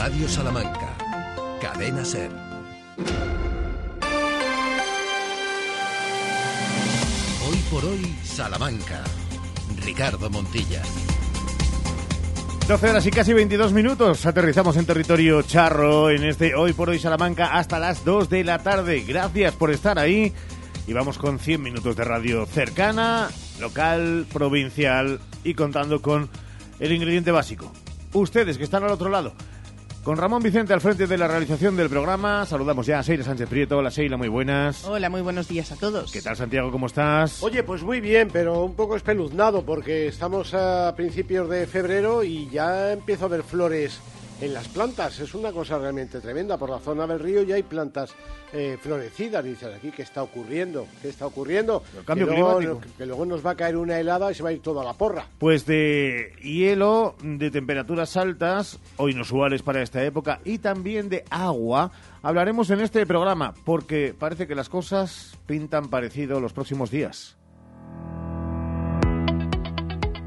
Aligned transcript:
Radio 0.00 0.26
Salamanca. 0.30 0.96
Cadena 1.60 2.02
Ser. 2.06 2.30
Hoy 7.46 7.56
por 7.70 7.84
hoy, 7.84 8.16
Salamanca. 8.24 9.04
Ricardo 9.84 10.30
Montilla. 10.30 10.80
12 12.66 12.88
horas 12.88 13.04
y 13.04 13.10
casi 13.10 13.34
22 13.34 13.74
minutos. 13.74 14.24
Aterrizamos 14.24 14.78
en 14.78 14.86
territorio 14.86 15.42
charro 15.42 16.08
en 16.08 16.24
este 16.24 16.54
Hoy 16.54 16.72
por 16.72 16.88
Hoy 16.88 16.98
Salamanca 16.98 17.58
hasta 17.58 17.78
las 17.78 18.02
2 18.02 18.30
de 18.30 18.42
la 18.42 18.60
tarde. 18.60 19.04
Gracias 19.06 19.54
por 19.54 19.70
estar 19.70 19.98
ahí. 19.98 20.32
Y 20.86 20.94
vamos 20.94 21.18
con 21.18 21.38
100 21.38 21.60
minutos 21.60 21.94
de 21.94 22.04
radio 22.04 22.46
cercana, 22.46 23.28
local, 23.60 24.24
provincial 24.32 25.20
y 25.44 25.52
contando 25.52 26.00
con 26.00 26.30
el 26.78 26.90
ingrediente 26.90 27.32
básico. 27.32 27.70
Ustedes 28.14 28.56
que 28.56 28.64
están 28.64 28.82
al 28.82 28.92
otro 28.92 29.10
lado. 29.10 29.34
Con 30.04 30.16
Ramón 30.16 30.42
Vicente 30.42 30.72
al 30.72 30.80
frente 30.80 31.06
de 31.06 31.18
la 31.18 31.28
realización 31.28 31.76
del 31.76 31.90
programa, 31.90 32.46
saludamos 32.46 32.86
ya 32.86 33.00
a 33.00 33.02
Seila 33.02 33.22
Sánchez 33.22 33.50
Prieto. 33.50 33.76
Hola 33.76 33.90
Seila, 33.90 34.16
muy 34.16 34.28
buenas. 34.28 34.84
Hola, 34.86 35.10
muy 35.10 35.20
buenos 35.20 35.46
días 35.46 35.72
a 35.72 35.76
todos. 35.76 36.10
¿Qué 36.10 36.22
tal 36.22 36.36
Santiago, 36.36 36.70
cómo 36.72 36.86
estás? 36.86 37.42
Oye, 37.42 37.62
pues 37.62 37.82
muy 37.82 38.00
bien, 38.00 38.30
pero 38.32 38.64
un 38.64 38.74
poco 38.74 38.96
espeluznado 38.96 39.62
porque 39.62 40.08
estamos 40.08 40.54
a 40.54 40.94
principios 40.96 41.50
de 41.50 41.66
febrero 41.66 42.24
y 42.24 42.48
ya 42.48 42.92
empiezo 42.92 43.26
a 43.26 43.28
ver 43.28 43.42
flores 43.42 44.00
en 44.40 44.54
las 44.54 44.68
plantas. 44.68 45.18
Es 45.20 45.34
una 45.34 45.52
cosa 45.52 45.78
realmente 45.78 46.20
tremenda. 46.20 46.56
Por 46.56 46.70
la 46.70 46.78
zona 46.78 47.06
del 47.06 47.18
río 47.18 47.42
ya 47.42 47.56
hay 47.56 47.62
plantas 47.62 48.14
eh, 48.52 48.78
florecidas. 48.80 49.44
Dicen 49.44 49.72
aquí, 49.74 49.90
¿qué 49.90 50.02
está 50.02 50.22
ocurriendo? 50.22 50.86
¿Qué 51.02 51.08
está 51.08 51.26
ocurriendo? 51.26 51.82
El 51.96 52.04
cambio 52.04 52.26
que, 52.26 52.32
luego, 52.32 52.58
climático. 52.58 52.94
que 52.96 53.06
luego 53.06 53.26
nos 53.26 53.44
va 53.44 53.50
a 53.50 53.54
caer 53.56 53.76
una 53.76 53.98
helada 53.98 54.30
y 54.30 54.34
se 54.34 54.42
va 54.42 54.50
a 54.50 54.52
ir 54.52 54.62
toda 54.62 54.84
la 54.84 54.94
porra. 54.94 55.26
Pues 55.38 55.66
de 55.66 56.32
hielo, 56.42 57.16
de 57.22 57.50
temperaturas 57.50 58.16
altas 58.16 58.78
o 58.96 59.08
inusuales 59.08 59.62
para 59.62 59.82
esta 59.82 60.02
época 60.04 60.40
y 60.44 60.58
también 60.58 61.08
de 61.08 61.24
agua 61.30 61.90
hablaremos 62.22 62.70
en 62.70 62.80
este 62.80 63.06
programa 63.06 63.54
porque 63.64 64.14
parece 64.18 64.46
que 64.46 64.54
las 64.54 64.68
cosas 64.68 65.36
pintan 65.46 65.88
parecido 65.88 66.40
los 66.40 66.52
próximos 66.52 66.90
días. 66.90 67.36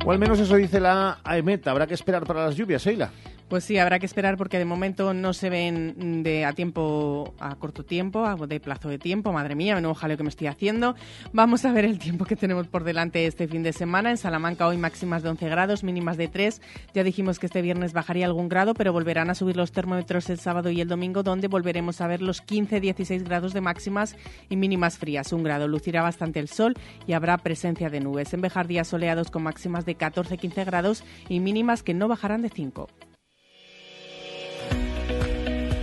O 0.05 0.11
al 0.11 0.19
menos 0.19 0.37
eso 0.39 0.57
dice 0.57 0.81
la 0.81 1.19
AEMET. 1.23 1.65
Habrá 1.65 1.87
que 1.87 1.93
esperar 1.93 2.25
para 2.25 2.45
las 2.45 2.55
lluvias, 2.55 2.83
Sheila. 2.83 3.09
Pues 3.53 3.65
sí, 3.65 3.77
habrá 3.77 3.99
que 3.99 4.07
esperar 4.07 4.35
porque 4.35 4.57
de 4.57 4.65
momento 4.65 5.13
no 5.13 5.31
se 5.31 5.51
ven 5.51 6.23
de 6.23 6.43
a 6.43 6.53
tiempo, 6.53 7.35
a 7.39 7.53
corto 7.53 7.85
tiempo, 7.85 8.25
a 8.25 8.35
de 8.35 8.59
plazo 8.59 8.89
de 8.89 8.97
tiempo. 8.97 9.31
Madre 9.31 9.53
mía, 9.53 9.75
menudo 9.75 9.93
jaleo 9.93 10.17
que 10.17 10.23
me 10.23 10.29
estoy 10.29 10.47
haciendo. 10.47 10.95
Vamos 11.33 11.63
a 11.63 11.71
ver 11.71 11.85
el 11.85 11.99
tiempo 11.99 12.25
que 12.25 12.35
tenemos 12.35 12.67
por 12.67 12.83
delante 12.83 13.27
este 13.27 13.47
fin 13.47 13.61
de 13.61 13.71
semana. 13.71 14.09
En 14.09 14.17
Salamanca 14.17 14.65
hoy 14.65 14.77
máximas 14.77 15.21
de 15.21 15.29
11 15.29 15.49
grados, 15.49 15.83
mínimas 15.83 16.17
de 16.17 16.29
3. 16.29 16.63
Ya 16.95 17.03
dijimos 17.03 17.37
que 17.37 17.45
este 17.45 17.61
viernes 17.61 17.93
bajaría 17.93 18.25
algún 18.25 18.49
grado, 18.49 18.73
pero 18.73 18.91
volverán 18.91 19.29
a 19.29 19.35
subir 19.35 19.55
los 19.55 19.71
termómetros 19.71 20.31
el 20.31 20.39
sábado 20.39 20.71
y 20.71 20.81
el 20.81 20.87
domingo, 20.87 21.21
donde 21.21 21.47
volveremos 21.47 22.01
a 22.01 22.07
ver 22.07 22.23
los 22.23 22.43
15-16 22.43 23.23
grados 23.23 23.53
de 23.53 23.61
máximas 23.61 24.15
y 24.49 24.55
mínimas 24.55 24.97
frías. 24.97 25.31
Un 25.31 25.43
grado 25.43 25.67
lucirá 25.67 26.01
bastante 26.01 26.39
el 26.39 26.47
sol 26.47 26.73
y 27.05 27.13
habrá 27.13 27.37
presencia 27.37 27.91
de 27.91 27.99
nubes. 27.99 28.33
En 28.33 28.41
Bejar 28.41 28.65
días 28.65 28.87
soleados 28.87 29.29
con 29.29 29.43
máximas 29.43 29.85
de 29.85 29.95
14-15 29.95 30.65
grados 30.65 31.03
y 31.29 31.39
mínimas 31.39 31.83
que 31.83 31.93
no 31.93 32.07
bajarán 32.07 32.41
de 32.41 32.49
5. 32.49 32.89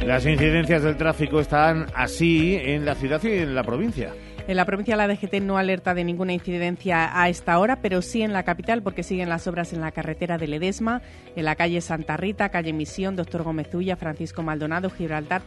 Las 0.05 0.25
incidencias 0.25 0.83
del 0.83 0.97
tráfico 0.97 1.41
están 1.41 1.87
así 1.95 2.57
en 2.57 2.85
la 2.85 2.95
ciudad 2.95 3.23
y 3.23 3.29
en 3.29 3.55
la 3.55 3.63
provincia. 3.63 4.13
En 4.51 4.57
la 4.57 4.65
provincia 4.65 4.97
la 4.97 5.07
DGT 5.07 5.35
no 5.43 5.59
alerta 5.59 5.95
de 5.95 6.03
ninguna 6.03 6.33
incidencia 6.33 7.17
a 7.23 7.29
esta 7.29 7.57
hora, 7.61 7.77
pero 7.81 8.03
sí 8.03 8.23
en 8.23 8.33
la 8.33 8.43
capital 8.43 8.83
porque 8.83 9.05
siguen 9.05 9.29
las 9.29 9.47
obras 9.47 9.73
en 9.73 9.81
la 9.81 9.93
carretera 9.93 10.39
de 10.39 10.49
Ledesma, 10.49 11.03
en 11.37 11.45
la 11.45 11.55
calle 11.55 11.81
Santa 11.81 12.17
Rita, 12.17 12.49
calle 12.49 12.73
Misión, 12.73 13.15
Doctor 13.15 13.45
Gómez 13.45 13.73
Ulla, 13.73 13.95
Francisco 13.95 14.43
Maldonado, 14.43 14.91
Gibraltar, 14.91 15.43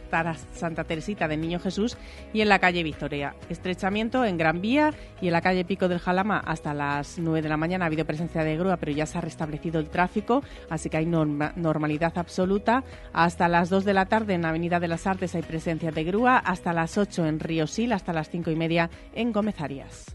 Santa 0.54 0.84
Teresita 0.84 1.28
de 1.28 1.36
Niño 1.36 1.60
Jesús 1.60 1.98
y 2.32 2.40
en 2.40 2.48
la 2.48 2.60
calle 2.60 2.82
Victoria. 2.82 3.34
Estrechamiento 3.50 4.24
en 4.24 4.38
Gran 4.38 4.62
Vía 4.62 4.94
y 5.20 5.26
en 5.26 5.34
la 5.34 5.42
calle 5.42 5.66
Pico 5.66 5.86
del 5.86 5.98
Jalama 5.98 6.38
hasta 6.38 6.72
las 6.72 7.18
9 7.18 7.42
de 7.42 7.48
la 7.50 7.58
mañana 7.58 7.84
ha 7.84 7.88
habido 7.88 8.06
presencia 8.06 8.42
de 8.42 8.56
grúa, 8.56 8.78
pero 8.78 8.92
ya 8.92 9.04
se 9.04 9.18
ha 9.18 9.20
restablecido 9.20 9.80
el 9.80 9.90
tráfico, 9.90 10.42
así 10.70 10.88
que 10.88 10.96
hay 10.96 11.04
norma- 11.04 11.52
normalidad 11.56 12.14
absoluta. 12.16 12.84
Hasta 13.12 13.48
las 13.48 13.68
2 13.68 13.84
de 13.84 13.92
la 13.92 14.06
tarde 14.06 14.32
en 14.32 14.46
Avenida 14.46 14.80
de 14.80 14.88
las 14.88 15.06
Artes 15.06 15.34
hay 15.34 15.42
presencia 15.42 15.90
de 15.90 16.04
grúa, 16.04 16.38
hasta 16.38 16.72
las 16.72 16.96
8 16.96 17.26
en 17.26 17.38
Río 17.38 17.66
Sil, 17.68 17.92
hasta 17.92 18.14
las 18.14 18.30
5 18.30 18.50
y 18.50 18.56
media 18.56 18.88
en 19.14 19.32
Gómez 19.32 19.60
Arias. 19.60 20.14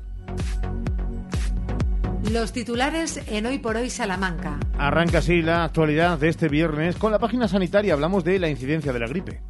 Los 2.31 2.53
titulares 2.53 3.19
en 3.27 3.45
Hoy 3.47 3.57
por 3.57 3.75
Hoy 3.75 3.89
Salamanca. 3.89 4.59
Arranca 4.77 5.17
así 5.17 5.41
la 5.41 5.63
actualidad 5.63 6.19
de 6.19 6.29
este 6.29 6.47
viernes. 6.47 6.95
Con 6.95 7.11
la 7.11 7.17
página 7.17 7.47
sanitaria 7.47 7.93
hablamos 7.93 8.23
de 8.23 8.37
la 8.37 8.49
incidencia 8.49 8.93
de 8.93 8.99
la 8.99 9.07
gripe. 9.07 9.41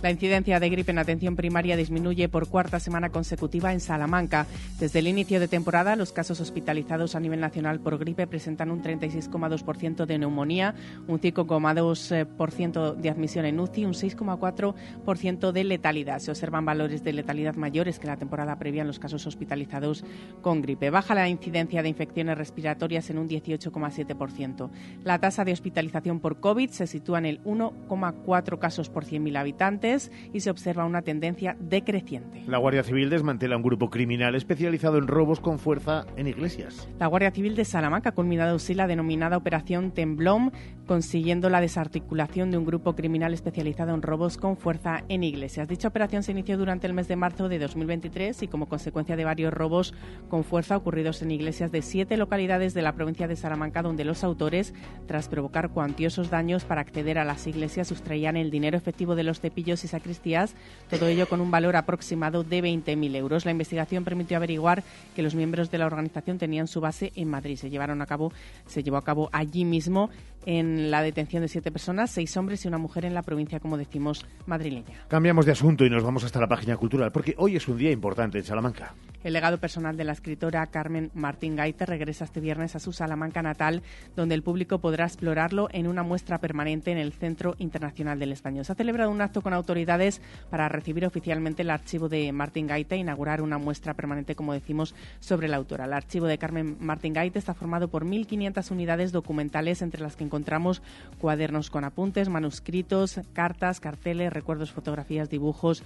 La 0.00 0.12
incidencia 0.12 0.60
de 0.60 0.70
gripe 0.70 0.92
en 0.92 0.98
atención 0.98 1.34
primaria 1.34 1.76
disminuye 1.76 2.28
por 2.28 2.48
cuarta 2.48 2.78
semana 2.78 3.10
consecutiva 3.10 3.72
en 3.72 3.80
Salamanca. 3.80 4.46
Desde 4.78 5.00
el 5.00 5.08
inicio 5.08 5.40
de 5.40 5.48
temporada, 5.48 5.96
los 5.96 6.12
casos 6.12 6.40
hospitalizados 6.40 7.16
a 7.16 7.20
nivel 7.20 7.40
nacional 7.40 7.80
por 7.80 7.98
gripe 7.98 8.28
presentan 8.28 8.70
un 8.70 8.80
36,2% 8.80 10.06
de 10.06 10.18
neumonía, 10.18 10.76
un 11.08 11.20
5,2% 11.20 12.94
de 12.94 13.10
admisión 13.10 13.44
en 13.44 13.58
UCI, 13.58 13.86
un 13.86 13.92
6,4% 13.94 15.50
de 15.50 15.64
letalidad. 15.64 16.20
Se 16.20 16.30
observan 16.30 16.64
valores 16.64 17.02
de 17.02 17.12
letalidad 17.12 17.56
mayores 17.56 17.98
que 17.98 18.06
la 18.06 18.18
temporada 18.18 18.56
previa 18.56 18.82
en 18.82 18.86
los 18.86 19.00
casos 19.00 19.26
hospitalizados 19.26 20.04
con 20.42 20.62
gripe. 20.62 20.90
Baja 20.90 21.16
la 21.16 21.28
incidencia 21.28 21.82
de 21.82 21.88
infecciones 21.88 22.38
respiratorias 22.38 23.10
en 23.10 23.18
un 23.18 23.28
18,7%. 23.28 24.70
La 25.02 25.18
tasa 25.18 25.44
de 25.44 25.52
hospitalización 25.52 26.20
por 26.20 26.38
COVID 26.38 26.70
se 26.70 26.86
sitúa 26.86 27.18
en 27.18 27.26
el 27.26 27.42
1,4 27.42 28.60
casos 28.60 28.90
por 28.90 29.04
100.000 29.04 29.36
habitantes 29.36 29.87
y 30.32 30.40
se 30.40 30.50
observa 30.50 30.84
una 30.84 31.02
tendencia 31.02 31.56
decreciente. 31.58 32.42
La 32.46 32.58
Guardia 32.58 32.82
Civil 32.82 33.10
desmantela 33.10 33.56
un 33.56 33.62
grupo 33.62 33.90
criminal 33.90 34.34
especializado 34.34 34.98
en 34.98 35.06
robos 35.06 35.40
con 35.40 35.58
fuerza 35.58 36.06
en 36.16 36.26
iglesias. 36.26 36.88
La 36.98 37.06
Guardia 37.06 37.30
Civil 37.30 37.56
de 37.56 37.64
Salamanca 37.64 38.10
ha 38.10 38.14
culminado 38.14 38.56
así 38.56 38.74
la 38.74 38.86
denominada 38.86 39.36
Operación 39.36 39.92
Temblón, 39.92 40.52
consiguiendo 40.86 41.50
la 41.50 41.60
desarticulación 41.60 42.50
de 42.50 42.58
un 42.58 42.64
grupo 42.64 42.94
criminal 42.94 43.34
especializado 43.34 43.94
en 43.94 44.02
robos 44.02 44.36
con 44.36 44.56
fuerza 44.56 45.04
en 45.08 45.22
iglesias. 45.22 45.68
Dicha 45.68 45.88
operación 45.88 46.22
se 46.22 46.32
inició 46.32 46.56
durante 46.58 46.86
el 46.86 46.94
mes 46.94 47.08
de 47.08 47.16
marzo 47.16 47.48
de 47.48 47.58
2023 47.58 48.42
y 48.42 48.48
como 48.48 48.68
consecuencia 48.68 49.16
de 49.16 49.24
varios 49.24 49.52
robos 49.52 49.94
con 50.28 50.44
fuerza 50.44 50.76
ocurridos 50.76 51.22
en 51.22 51.30
iglesias 51.30 51.72
de 51.72 51.82
siete 51.82 52.16
localidades 52.16 52.74
de 52.74 52.82
la 52.82 52.94
provincia 52.94 53.28
de 53.28 53.36
Salamanca, 53.36 53.82
donde 53.82 54.04
los 54.04 54.24
autores, 54.24 54.74
tras 55.06 55.28
provocar 55.28 55.70
cuantiosos 55.70 56.30
daños 56.30 56.64
para 56.64 56.80
acceder 56.80 57.18
a 57.18 57.24
las 57.24 57.46
iglesias, 57.46 57.88
sustraían 57.88 58.36
el 58.36 58.50
dinero 58.50 58.76
efectivo 58.76 59.14
de 59.14 59.24
los 59.24 59.40
cepillos 59.40 59.77
y 59.84 59.88
sacristías, 59.88 60.54
todo 60.90 61.06
ello 61.06 61.28
con 61.28 61.40
un 61.40 61.50
valor 61.50 61.76
aproximado 61.76 62.44
de 62.44 62.62
20.000 62.62 63.16
euros. 63.16 63.44
La 63.44 63.50
investigación 63.50 64.04
permitió 64.04 64.36
averiguar 64.36 64.82
que 65.14 65.22
los 65.22 65.34
miembros 65.34 65.70
de 65.70 65.78
la 65.78 65.86
organización 65.86 66.38
tenían 66.38 66.68
su 66.68 66.80
base 66.80 67.12
en 67.14 67.28
Madrid. 67.28 67.56
Se 67.56 67.70
llevaron 67.70 68.02
a 68.02 68.06
cabo, 68.06 68.32
se 68.66 68.82
llevó 68.82 68.96
a 68.96 69.04
cabo 69.04 69.28
allí 69.32 69.64
mismo 69.64 70.10
en 70.46 70.90
la 70.90 71.02
detención 71.02 71.42
de 71.42 71.48
siete 71.48 71.70
personas, 71.70 72.10
seis 72.10 72.36
hombres 72.36 72.64
y 72.64 72.68
una 72.68 72.78
mujer 72.78 73.04
en 73.04 73.14
la 73.14 73.22
provincia, 73.22 73.60
como 73.60 73.76
decimos, 73.76 74.24
madrileña. 74.46 75.04
Cambiamos 75.08 75.46
de 75.46 75.52
asunto 75.52 75.84
y 75.84 75.90
nos 75.90 76.02
vamos 76.02 76.24
hasta 76.24 76.40
la 76.40 76.48
página 76.48 76.76
cultural, 76.76 77.12
porque 77.12 77.34
hoy 77.38 77.56
es 77.56 77.68
un 77.68 77.78
día 77.78 77.90
importante 77.90 78.38
en 78.38 78.44
Salamanca. 78.44 78.94
El 79.24 79.32
legado 79.32 79.58
personal 79.58 79.96
de 79.96 80.04
la 80.04 80.12
escritora 80.12 80.64
Carmen 80.68 81.10
Martín 81.12 81.56
Gaite 81.56 81.84
regresa 81.86 82.24
este 82.24 82.38
viernes 82.38 82.76
a 82.76 82.78
su 82.78 82.92
Salamanca 82.92 83.42
natal, 83.42 83.82
donde 84.14 84.36
el 84.36 84.44
público 84.44 84.78
podrá 84.78 85.06
explorarlo 85.06 85.68
en 85.72 85.88
una 85.88 86.04
muestra 86.04 86.38
permanente 86.38 86.92
en 86.92 86.98
el 86.98 87.12
Centro 87.12 87.56
Internacional 87.58 88.20
del 88.20 88.30
Español. 88.30 88.64
Se 88.64 88.72
ha 88.72 88.76
celebrado 88.76 89.10
un 89.10 89.20
acto 89.20 89.42
con 89.42 89.54
autoridades 89.54 90.22
para 90.50 90.68
recibir 90.68 91.04
oficialmente 91.04 91.62
el 91.62 91.70
archivo 91.70 92.08
de 92.08 92.30
Martín 92.30 92.68
Gaite 92.68 92.94
e 92.94 92.98
inaugurar 92.98 93.42
una 93.42 93.58
muestra 93.58 93.94
permanente, 93.94 94.36
como 94.36 94.52
decimos, 94.52 94.94
sobre 95.18 95.48
la 95.48 95.56
autora. 95.56 95.86
El 95.86 95.94
archivo 95.94 96.26
de 96.26 96.38
Carmen 96.38 96.76
Martín 96.78 97.12
Gaite 97.12 97.40
está 97.40 97.54
formado 97.54 97.88
por 97.88 98.04
1.500 98.04 98.70
unidades 98.70 99.10
documentales, 99.10 99.82
entre 99.82 100.00
las 100.00 100.14
que 100.14 100.27
encontramos 100.28 100.82
cuadernos 101.18 101.70
con 101.70 101.84
apuntes, 101.84 102.28
manuscritos, 102.28 103.20
cartas, 103.32 103.80
carteles, 103.80 104.32
recuerdos, 104.32 104.70
fotografías, 104.70 105.28
dibujos, 105.28 105.82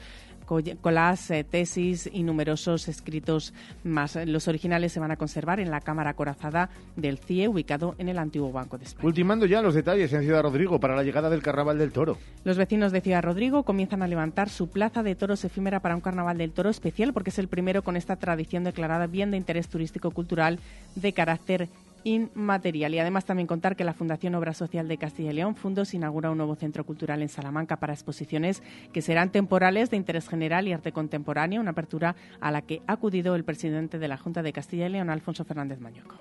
colas, 0.81 1.31
eh, 1.31 1.44
tesis 1.44 2.11
y 2.12 2.22
numerosos 2.22 2.88
escritos 2.88 3.55
más. 3.84 4.19
Los 4.26 4.49
originales 4.49 4.93
se 4.93 5.00
van 5.00 5.11
a 5.11 5.17
conservar 5.17 5.61
en 5.61 5.70
la 5.70 5.81
Cámara 5.81 6.11
Acorazada 6.11 6.70
del 6.96 7.19
CIE, 7.19 7.49
ubicado 7.49 7.94
en 7.99 8.08
el 8.08 8.19
antiguo 8.19 8.52
Banco 8.52 8.78
de 8.78 8.84
España. 8.84 9.06
Ultimando 9.06 9.46
ya 9.46 9.62
los 9.62 9.75
detalles 9.75 10.12
en 10.12 10.22
Ciudad 10.22 10.43
Rodrigo 10.43 10.78
para 10.78 10.96
la 10.96 11.02
llegada 11.02 11.31
del 11.31 11.43
Carnaval 11.43 11.78
del 11.78 11.93
Toro. 11.93 12.19
Los 12.44 12.58
vecinos 12.58 12.93
de 12.93 13.00
Ciudad 13.00 13.22
Rodrigo 13.22 13.62
comienzan 13.62 14.02
a 14.02 14.08
levantar 14.08 14.49
su 14.49 14.69
plaza 14.69 15.02
de 15.02 15.14
toros 15.14 15.44
efímera 15.44 15.81
para 15.81 15.94
un 15.94 16.00
Carnaval 16.00 16.38
del 16.38 16.52
Toro 16.52 16.70
especial 16.70 17.12
porque 17.12 17.31
es 17.31 17.38
el 17.38 17.49
primero 17.49 17.82
con 17.82 17.96
esta 17.96 18.17
tradición 18.17 18.64
declarada 18.64 19.06
bien 19.06 19.31
de 19.31 19.37
interés 19.37 19.69
turístico-cultural 19.69 20.58
de 20.94 21.12
carácter 21.12 21.69
inmaterial. 22.04 22.94
Y 22.94 22.99
además 22.99 23.25
también 23.25 23.46
contar 23.46 23.76
que 23.76 23.84
la 23.84 23.94
Fundación 23.94 24.34
Obra 24.34 24.54
Social 24.54 24.88
de 24.88 24.99
Castilla 24.99 25.31
y 25.31 25.34
León 25.34 25.56
Fundos 25.56 25.94
inaugura 25.94 26.31
un 26.31 26.38
nuevo 26.38 26.54
centro 26.54 26.84
cultural 26.84 27.22
en 27.22 27.28
Salamanca 27.28 27.78
para 27.78 27.93
exposiciones 27.93 28.62
que 28.93 29.02
serán 29.02 29.31
temporales 29.31 29.90
de 29.90 29.96
interés 29.96 30.28
general 30.28 30.69
y 30.69 30.72
arte 30.72 30.93
contemporáneo, 30.93 31.60
una 31.60 31.72
apertura 31.72 32.16
a 32.40 32.50
la 32.50 32.62
que 32.62 32.82
ha 32.87 32.93
acudido 32.93 33.34
el 33.34 33.44
presidente 33.44 33.99
de 33.99 34.08
la 34.08 34.16
Junta 34.16 34.43
de 34.43 34.52
Castilla 34.52 34.87
y 34.87 34.90
León, 34.90 35.10
Alfonso 35.10 35.44
Fernández 35.44 35.81
Mañoco. 35.81 36.16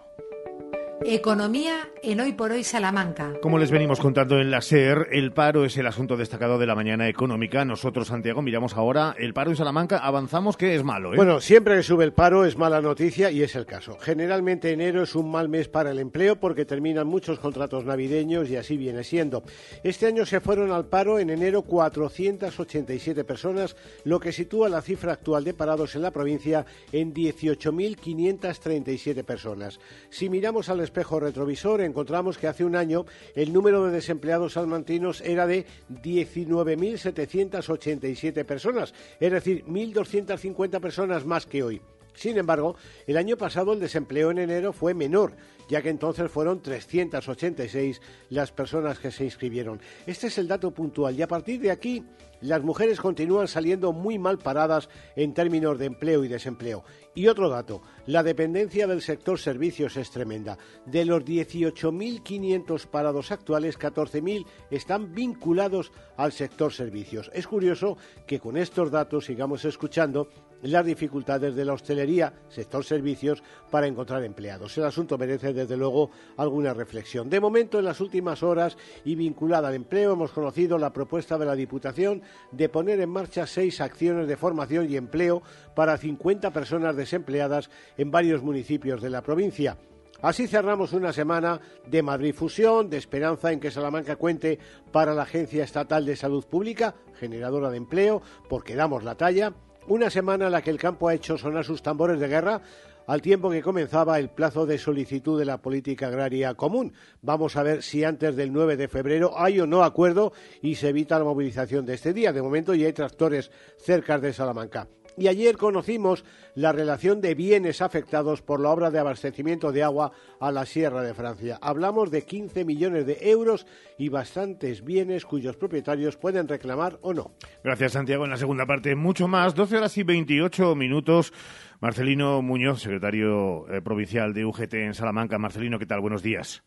Economía 1.04 1.90
en 2.04 2.20
Hoy 2.20 2.34
por 2.34 2.52
Hoy 2.52 2.64
Salamanca. 2.64 3.34
Como 3.42 3.58
les 3.58 3.72
venimos 3.72 4.00
contando 4.00 4.40
en 4.40 4.52
la 4.52 4.62
SER, 4.62 5.08
el 5.12 5.32
paro 5.32 5.66
es 5.66 5.76
el 5.78 5.88
asunto 5.88 6.16
destacado 6.16 6.60
de 6.60 6.68
la 6.68 6.76
mañana 6.76 7.10
económica. 7.10 7.66
Nosotros, 7.66 8.10
Santiago, 8.10 8.44
miramos 8.44 8.78
ahora 8.78 9.16
el 9.18 9.34
paro 9.34 9.50
en 9.50 9.58
Salamanca, 9.58 9.98
avanzamos 9.98 10.58
que 10.58 10.76
es 10.76 10.84
malo. 10.84 11.14
¿eh? 11.14 11.16
Bueno, 11.16 11.42
siempre 11.42 11.76
que 11.76 11.82
sube 11.84 12.04
el 12.04 12.14
paro 12.14 12.46
es 12.46 12.56
mala 12.56 12.82
noticia 12.82 13.32
y 13.32 13.42
es 13.42 13.56
el 13.56 13.66
caso. 13.66 13.98
Generalmente 14.00 14.72
enero 14.72 15.02
es 15.02 15.16
un 15.16 15.32
mal 15.32 15.50
mes 15.50 15.70
para 15.70 15.90
el 15.90 15.98
empleo 15.98 16.36
porque 16.36 16.66
terminan 16.66 17.08
muchos 17.08 17.40
contratos 17.40 17.84
navideños 17.84 18.48
y 18.50 18.58
así 18.58 18.78
viene 18.78 19.04
siendo. 19.04 19.42
Este 19.84 20.06
año 20.06 20.28
se 20.28 20.40
fueron 20.40 20.72
al 20.72 20.86
paro 20.86 21.18
en 21.18 21.32
enero 21.32 21.64
487 21.64 23.24
personas, 23.24 23.76
lo 24.04 24.20
que 24.20 24.32
sitúa 24.32 24.70
la 24.70 24.84
cifra 24.84 25.14
actual 25.14 25.46
de 25.46 25.56
parados 25.56 25.96
en 25.96 26.04
la 26.04 26.12
provincia 26.12 26.64
en 26.92 27.12
18.537 27.12 29.24
personas. 29.24 29.80
Si 30.12 30.30
miramos 30.30 30.70
al 30.70 30.91
espejo 30.92 31.22
retrovisor 31.22 31.80
encontramos 31.80 32.38
que 32.38 32.48
hace 32.48 32.66
un 32.66 32.76
año 32.76 33.06
el 33.34 33.54
número 33.54 33.86
de 33.86 33.94
desempleados 33.94 34.52
salmantinos 34.54 35.22
era 35.22 35.48
de 35.48 35.66
19.787 35.90 38.44
personas, 38.44 38.94
es 39.18 39.32
decir, 39.32 39.64
1.250 39.66 40.82
personas 40.82 41.26
más 41.26 41.46
que 41.46 41.64
hoy. 41.64 41.82
Sin 42.14 42.38
embargo, 42.38 42.76
el 43.08 43.16
año 43.16 43.38
pasado 43.38 43.72
el 43.72 43.80
desempleo 43.80 44.32
en 44.32 44.40
enero 44.40 44.74
fue 44.74 44.94
menor, 44.94 45.32
ya 45.72 45.82
que 45.82 45.88
entonces 45.88 46.30
fueron 46.30 46.62
386 46.62 48.02
las 48.30 48.52
personas 48.52 49.00
que 49.00 49.10
se 49.10 49.24
inscribieron. 49.24 49.80
Este 50.06 50.28
es 50.28 50.38
el 50.38 50.50
dato 50.50 50.72
puntual 50.72 51.18
y 51.18 51.22
a 51.22 51.30
partir 51.30 51.62
de 51.62 51.72
aquí 51.72 52.04
las 52.42 52.62
mujeres 52.62 53.00
continúan 53.00 53.48
saliendo 53.48 53.94
muy 53.94 54.20
mal 54.20 54.38
paradas 54.38 54.90
en 55.16 55.34
términos 55.34 55.80
de 55.80 55.86
empleo 55.86 56.26
y 56.26 56.28
desempleo. 56.28 56.84
Y 57.16 57.28
otro 57.28 57.48
dato, 57.48 57.82
la 58.06 58.22
dependencia 58.22 58.86
del 58.86 59.02
sector 59.02 59.40
servicios 59.40 59.96
es 59.96 60.12
tremenda. 60.12 60.58
De 60.86 61.06
los 61.06 61.24
18.500 61.24 62.88
parados 62.88 63.32
actuales, 63.32 63.80
14.000 63.80 64.46
están 64.72 65.14
vinculados 65.14 65.94
al 66.18 66.34
sector 66.34 66.74
servicios. 66.74 67.32
Es 67.34 67.48
curioso 67.48 67.98
que 68.28 68.42
con 68.42 68.58
estos 68.58 68.92
datos 68.92 69.24
sigamos 69.24 69.64
escuchando 69.64 70.28
las 70.70 70.86
dificultades 70.86 71.56
de 71.56 71.66
la 71.66 71.74
hostelería, 71.74 72.34
sector 72.50 72.84
servicios, 72.84 73.44
para 73.70 73.88
encontrar 73.88 74.24
empleados. 74.24 74.78
El 74.78 74.86
asunto 74.86 75.18
merece, 75.18 75.54
desde 75.54 75.78
luego, 75.78 76.12
alguna 76.38 76.74
reflexión. 76.74 77.30
De 77.30 77.40
momento, 77.40 77.80
en 77.80 77.86
las 77.86 78.02
últimas 78.02 78.44
horas 78.44 78.78
y 79.06 79.16
vinculada 79.16 79.70
al 79.70 79.76
empleo, 79.76 80.14
hemos 80.14 80.32
conocido 80.32 80.78
la 80.78 80.94
propuesta 80.94 81.38
de 81.38 81.46
la 81.46 81.56
Diputación 81.56 82.22
de 82.52 82.70
poner 82.70 83.00
en 83.00 83.10
marcha 83.10 83.48
seis 83.48 83.82
acciones 83.82 84.28
de 84.28 84.38
formación 84.38 84.90
y 84.90 84.98
empleo 84.98 85.42
para 85.76 85.98
50 85.98 86.52
personas 86.52 86.96
desempleadas 86.96 87.70
en 87.98 88.12
varios 88.12 88.42
municipios 88.42 89.02
de 89.02 89.10
la 89.10 89.22
provincia. 89.22 89.78
Así 90.22 90.48
cerramos 90.48 90.94
una 90.94 91.12
semana 91.12 91.60
de 91.88 92.04
Madrid 92.04 92.36
Fusión, 92.36 92.92
de 92.92 92.98
esperanza 92.98 93.52
en 93.52 93.60
que 93.60 93.72
Salamanca 93.72 94.18
cuente 94.18 94.60
para 94.92 95.16
la 95.16 95.24
Agencia 95.24 95.64
Estatal 95.64 96.06
de 96.06 96.16
Salud 96.16 96.46
Pública, 96.46 96.94
generadora 97.16 97.72
de 97.72 97.78
empleo, 97.78 98.22
porque 98.48 98.76
damos 98.76 99.04
la 99.04 99.16
talla. 99.16 99.54
Una 99.88 100.10
semana 100.10 100.46
en 100.46 100.52
la 100.52 100.62
que 100.62 100.70
el 100.70 100.78
campo 100.78 101.08
ha 101.08 101.14
hecho 101.14 101.38
sonar 101.38 101.66
sus 101.66 101.82
tambores 101.82 102.20
de 102.20 102.28
guerra 102.28 102.62
al 103.08 103.22
tiempo 103.22 103.50
que 103.50 103.64
comenzaba 103.64 104.20
el 104.20 104.30
plazo 104.30 104.66
de 104.66 104.78
solicitud 104.78 105.40
de 105.40 105.46
la 105.46 105.58
política 105.58 106.08
agraria 106.08 106.54
común. 106.54 106.94
Vamos 107.22 107.56
a 107.56 107.64
ver 107.64 107.82
si 107.82 108.04
antes 108.04 108.36
del 108.36 108.54
9 108.54 108.78
de 108.78 108.88
febrero 108.88 109.34
hay 109.36 109.60
o 109.60 109.68
no 109.68 109.84
acuerdo 109.84 110.34
y 110.62 110.76
se 110.76 110.90
evita 110.90 111.18
la 111.18 111.26
movilización 111.26 111.86
de 111.86 111.96
este 111.96 112.14
día. 112.14 112.32
De 112.32 112.42
momento 112.42 112.76
ya 112.76 112.86
hay 112.86 112.94
tractores 112.94 113.52
cerca 113.80 114.20
de 114.20 114.34
Salamanca. 114.34 114.88
Y 115.18 115.28
ayer 115.28 115.58
conocimos 115.58 116.24
la 116.56 116.72
relación 116.72 117.22
de 117.22 117.36
bienes 117.36 117.82
afectados 117.82 118.42
por 118.42 118.60
la 118.60 118.70
obra 118.70 118.92
de 118.92 119.00
abastecimiento 119.00 119.72
de 119.72 119.84
agua 119.84 120.12
a 120.40 120.52
la 120.52 120.66
Sierra 120.66 121.04
de 121.04 121.14
Francia. 121.14 121.58
Hablamos 121.62 122.12
de 122.12 122.24
15 122.24 122.66
millones 122.66 123.06
de 123.06 123.18
euros 123.22 123.66
y 123.98 124.10
bastantes 124.10 124.84
bienes 124.84 125.26
cuyos 125.26 125.58
propietarios 125.58 126.18
pueden 126.18 126.48
reclamar 126.48 126.98
o 127.02 127.14
no. 127.14 127.32
Gracias, 127.64 127.94
Santiago. 127.94 128.26
En 128.26 128.32
la 128.32 128.38
segunda 128.38 128.66
parte, 128.66 128.96
mucho 128.96 129.28
más. 129.28 129.56
12 129.56 129.78
horas 129.78 129.98
y 129.98 130.04
28 130.04 130.76
minutos. 130.76 131.34
Marcelino 131.80 132.42
Muñoz, 132.42 132.82
secretario 132.82 133.68
eh, 133.70 133.82
provincial 133.82 134.34
de 134.34 134.46
UGT 134.46 134.74
en 134.76 134.94
Salamanca. 134.94 135.38
Marcelino, 135.38 135.80
¿qué 135.80 135.86
tal? 135.86 136.00
Buenos 136.02 136.24
días. 136.24 136.64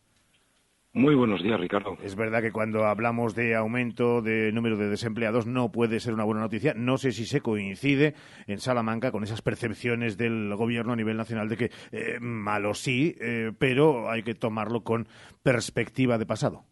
Muy 0.95 1.13
buenos 1.13 1.43
días, 1.43 1.59
Ricardo. 1.59 1.97
Es 2.01 2.15
verdad 2.15 2.41
que 2.41 2.53
cuando 2.53 2.85
hablamos 2.85 3.35
de 3.35 3.53
aumento 3.53 4.21
de 4.21 4.53
número 4.53 4.77
de 4.77 4.87
desempleados 4.87 5.45
no 5.45 5.69
puede 5.69 5.99
ser 5.99 6.13
una 6.13 6.23
buena 6.23 6.39
noticia. 6.39 6.73
No 6.73 6.97
sé 6.97 7.11
si 7.11 7.25
se 7.25 7.41
coincide 7.41 8.15
en 8.47 8.59
Salamanca 8.59 9.11
con 9.11 9.21
esas 9.21 9.41
percepciones 9.41 10.15
del 10.15 10.55
gobierno 10.55 10.93
a 10.93 10.95
nivel 10.95 11.17
nacional 11.17 11.49
de 11.49 11.57
que 11.57 11.71
eh, 11.91 12.17
malo 12.21 12.73
sí, 12.73 13.13
eh, 13.19 13.51
pero 13.59 14.09
hay 14.09 14.23
que 14.23 14.35
tomarlo 14.35 14.85
con 14.85 15.09
perspectiva 15.43 16.17
de 16.17 16.25
pasado. 16.25 16.63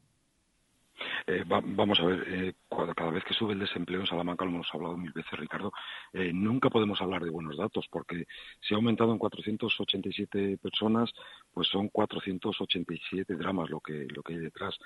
Eh, 1.28 1.44
vamos 1.48 2.00
a 2.00 2.06
ver, 2.06 2.24
eh, 2.28 2.54
cada 2.96 3.12
vez 3.12 3.24
que 3.24 3.34
sube 3.34 3.54
el 3.54 3.60
desempleo 3.60 4.02
en 4.02 4.08
Salamanca, 4.08 4.46
lo 4.46 4.52
hemos 4.52 4.74
hablado 4.74 4.98
mil 4.98 5.12
veces, 5.12 5.40
Ricardo, 5.40 5.72
eh, 6.14 6.32
nunca 6.34 6.70
podemos 6.70 7.02
hablar 7.02 7.24
de 7.24 7.30
buenos 7.30 7.58
datos, 7.58 7.88
porque 7.90 8.26
si 8.62 8.74
ha 8.74 8.78
aumentado 8.78 9.12
en 9.12 9.20
487 9.20 10.58
personas, 10.58 11.12
pues 11.54 11.68
son 11.68 11.90
487 11.90 13.36
dramas 13.36 13.70
lo 13.70 13.80
que, 13.80 14.08
lo 14.10 14.24
que 14.24 14.34
hay 14.34 14.40
detrás. 14.40 14.78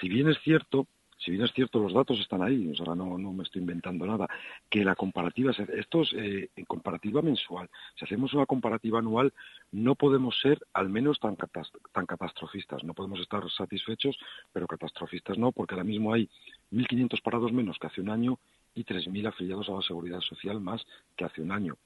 Si 0.00 0.08
bien 0.08 0.28
es 0.28 0.38
cierto 0.42 0.86
si 1.24 1.30
bien 1.30 1.44
es 1.44 1.52
cierto, 1.52 1.78
los 1.78 1.94
datos 1.94 2.18
están 2.20 2.42
ahí, 2.42 2.68
o 2.68 2.74
sea, 2.74 2.94
no, 2.94 3.16
no 3.16 3.32
me 3.32 3.44
estoy 3.44 3.60
inventando 3.60 4.06
nada, 4.06 4.28
que 4.68 4.84
la 4.84 4.94
comparativa, 4.94 5.52
esto 5.52 6.02
es 6.02 6.12
eh, 6.14 6.50
en 6.56 6.64
comparativa 6.64 7.22
mensual, 7.22 7.70
si 7.96 8.04
hacemos 8.04 8.34
una 8.34 8.46
comparativa 8.46 8.98
anual, 8.98 9.32
no 9.70 9.94
podemos 9.94 10.38
ser 10.40 10.58
al 10.72 10.88
menos 10.88 11.20
tan, 11.20 11.36
tan 11.36 12.06
catastrofistas, 12.06 12.82
no 12.84 12.94
podemos 12.94 13.20
estar 13.20 13.48
satisfechos, 13.50 14.18
pero 14.52 14.66
catastrofistas 14.66 15.38
no, 15.38 15.52
porque 15.52 15.74
ahora 15.74 15.84
mismo 15.84 16.12
hay 16.12 16.28
1.500 16.72 17.22
parados 17.22 17.52
menos 17.52 17.78
que 17.78 17.86
hace 17.86 18.00
un 18.00 18.10
año 18.10 18.38
y 18.74 18.84
3.000 18.84 19.28
afiliados 19.28 19.68
a 19.68 19.72
la 19.72 19.82
seguridad 19.82 20.20
social 20.20 20.60
más 20.60 20.84
que 21.16 21.24
hace 21.24 21.42
un 21.42 21.52
año. 21.52 21.76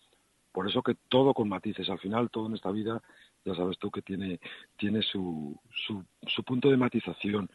Por 0.53 0.69
eso 0.69 0.83
que 0.83 0.97
todo 1.09 1.35
con 1.35 1.51
matices, 1.51 1.91
al 1.91 1.99
final 1.99 2.31
todo 2.31 2.47
en 2.47 2.55
esta 2.55 2.71
vida 2.71 3.03
ya 3.47 3.55
sabes 3.55 3.79
tú 3.79 3.91
que 3.91 4.03
tiene, 4.03 4.41
tiene 4.77 5.01
su, 5.03 5.59
su, 5.87 6.05
su 6.27 6.43
punto 6.43 6.69
de 6.69 6.77
matización. 6.77 7.49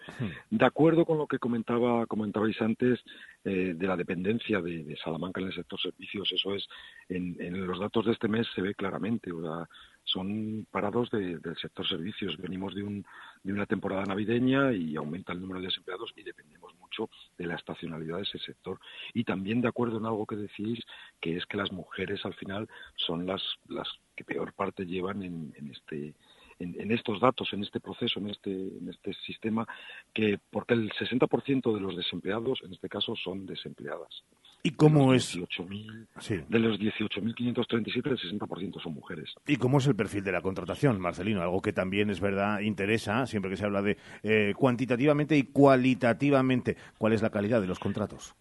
De 0.50 0.66
acuerdo 0.66 1.06
con 1.06 1.18
lo 1.18 1.28
que 1.28 1.38
comentaba, 1.38 2.06
comentabais 2.08 2.60
antes 2.62 3.00
eh, 3.44 3.74
de 3.76 3.88
la 3.88 3.98
dependencia 3.98 4.62
de, 4.62 4.98
Salamanca 5.04 5.42
en 5.42 5.48
el 5.48 5.54
sector 5.54 5.80
servicios, 5.80 6.32
eso 6.32 6.56
es, 6.56 6.66
en, 7.10 7.36
en, 7.40 7.68
los 7.68 7.80
datos 7.80 8.06
de 8.06 8.14
este 8.14 8.30
mes 8.30 8.48
se 8.56 8.62
ve 8.62 8.74
claramente, 8.74 9.32
o 9.32 9.42
sea, 9.42 9.68
son 10.04 10.68
parados 10.70 11.10
del 11.12 11.42
sector 11.62 11.88
servicios. 11.88 12.38
Venimos 12.38 12.76
de, 12.76 12.84
un, 12.84 13.06
de 13.44 13.54
una 13.54 13.66
temporada 13.66 14.04
navideña 14.06 14.74
y 14.74 14.96
aumenta 14.96 15.34
el 15.34 15.42
número 15.42 15.60
de 15.60 15.68
desempleados 15.68 16.12
y 16.16 16.24
dependemos 16.24 16.74
mucho 16.76 17.10
de 17.38 17.46
la 17.46 17.56
estacionalidad 17.56 18.18
de 18.18 18.24
ese 18.24 18.40
sector. 18.40 18.80
Y 19.14 19.24
también 19.24 19.62
de 19.62 19.68
acuerdo 19.68 19.98
en 19.98 20.06
algo 20.06 20.26
que 20.26 20.36
decís, 20.36 20.84
que 21.20 21.38
es 21.38 21.46
que 21.46 21.58
las 21.58 21.72
mujeres 21.72 22.26
al 22.26 22.34
final 22.34 22.68
son 22.96 23.26
las, 23.26 23.42
las 23.68 23.88
que 24.16 24.24
peor 24.24 24.54
parte 24.54 24.86
llevan 24.86 25.24
en, 25.24 25.54
este 25.72 26.14
estos 26.60 27.20
datos, 27.20 27.52
en 27.54 27.64
este 27.64 27.80
proceso, 27.80 28.20
en 28.20 28.30
este, 28.30 28.52
en 28.52 28.88
este 28.88 29.14
sistema, 29.26 29.68
que 30.14 30.38
porque 30.52 30.76
el 30.76 30.92
60% 30.92 31.74
de 31.74 31.80
los 31.80 31.98
desempleados, 31.98 32.62
en 32.64 32.74
este 32.74 32.88
caso, 32.88 33.16
son 33.16 33.48
desempleadas. 33.48 34.24
¿Y 34.64 34.72
cómo 34.72 35.14
es? 35.14 35.34
De 35.34 36.60
los 36.60 36.80
18.537, 36.80 38.12
el 38.12 38.40
60% 38.40 38.82
son 38.82 38.94
mujeres. 38.94 39.34
¿Y 39.48 39.56
cómo 39.56 39.80
es 39.80 39.88
el 39.88 39.96
perfil 39.96 40.24
de 40.24 40.32
la 40.32 40.42
contratación, 40.42 41.00
Marcelino? 41.00 41.42
Algo 41.42 41.62
que 41.62 41.74
también 41.74 42.10
es 42.12 42.20
verdad, 42.20 42.60
interesa, 42.60 43.26
siempre 43.26 43.50
que 43.50 43.58
se 43.58 43.66
habla 43.66 43.82
de 43.82 43.98
eh, 44.24 44.54
cuantitativamente 44.56 45.36
y 45.36 45.44
cualitativamente. 45.44 46.78
¿Cuál 46.98 47.14
es 47.14 47.22
la 47.22 47.32
calidad 47.32 47.62
de 47.62 47.68
los 47.68 47.80
contratos? 47.80 48.36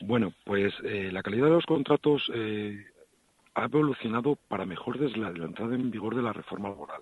Bueno, 0.00 0.32
pues 0.44 0.74
eh, 0.84 1.10
la 1.10 1.22
calidad 1.22 1.46
de 1.46 1.52
los 1.52 1.66
contratos 1.66 2.30
eh, 2.34 2.84
ha 3.54 3.64
evolucionado 3.64 4.36
para 4.48 4.64
mejor 4.66 4.98
desde 4.98 5.18
la, 5.18 5.28
entrada 5.30 5.74
en 5.74 5.90
vigor 5.90 6.14
de 6.14 6.22
la 6.22 6.32
reforma 6.32 6.68
laboral. 6.68 7.00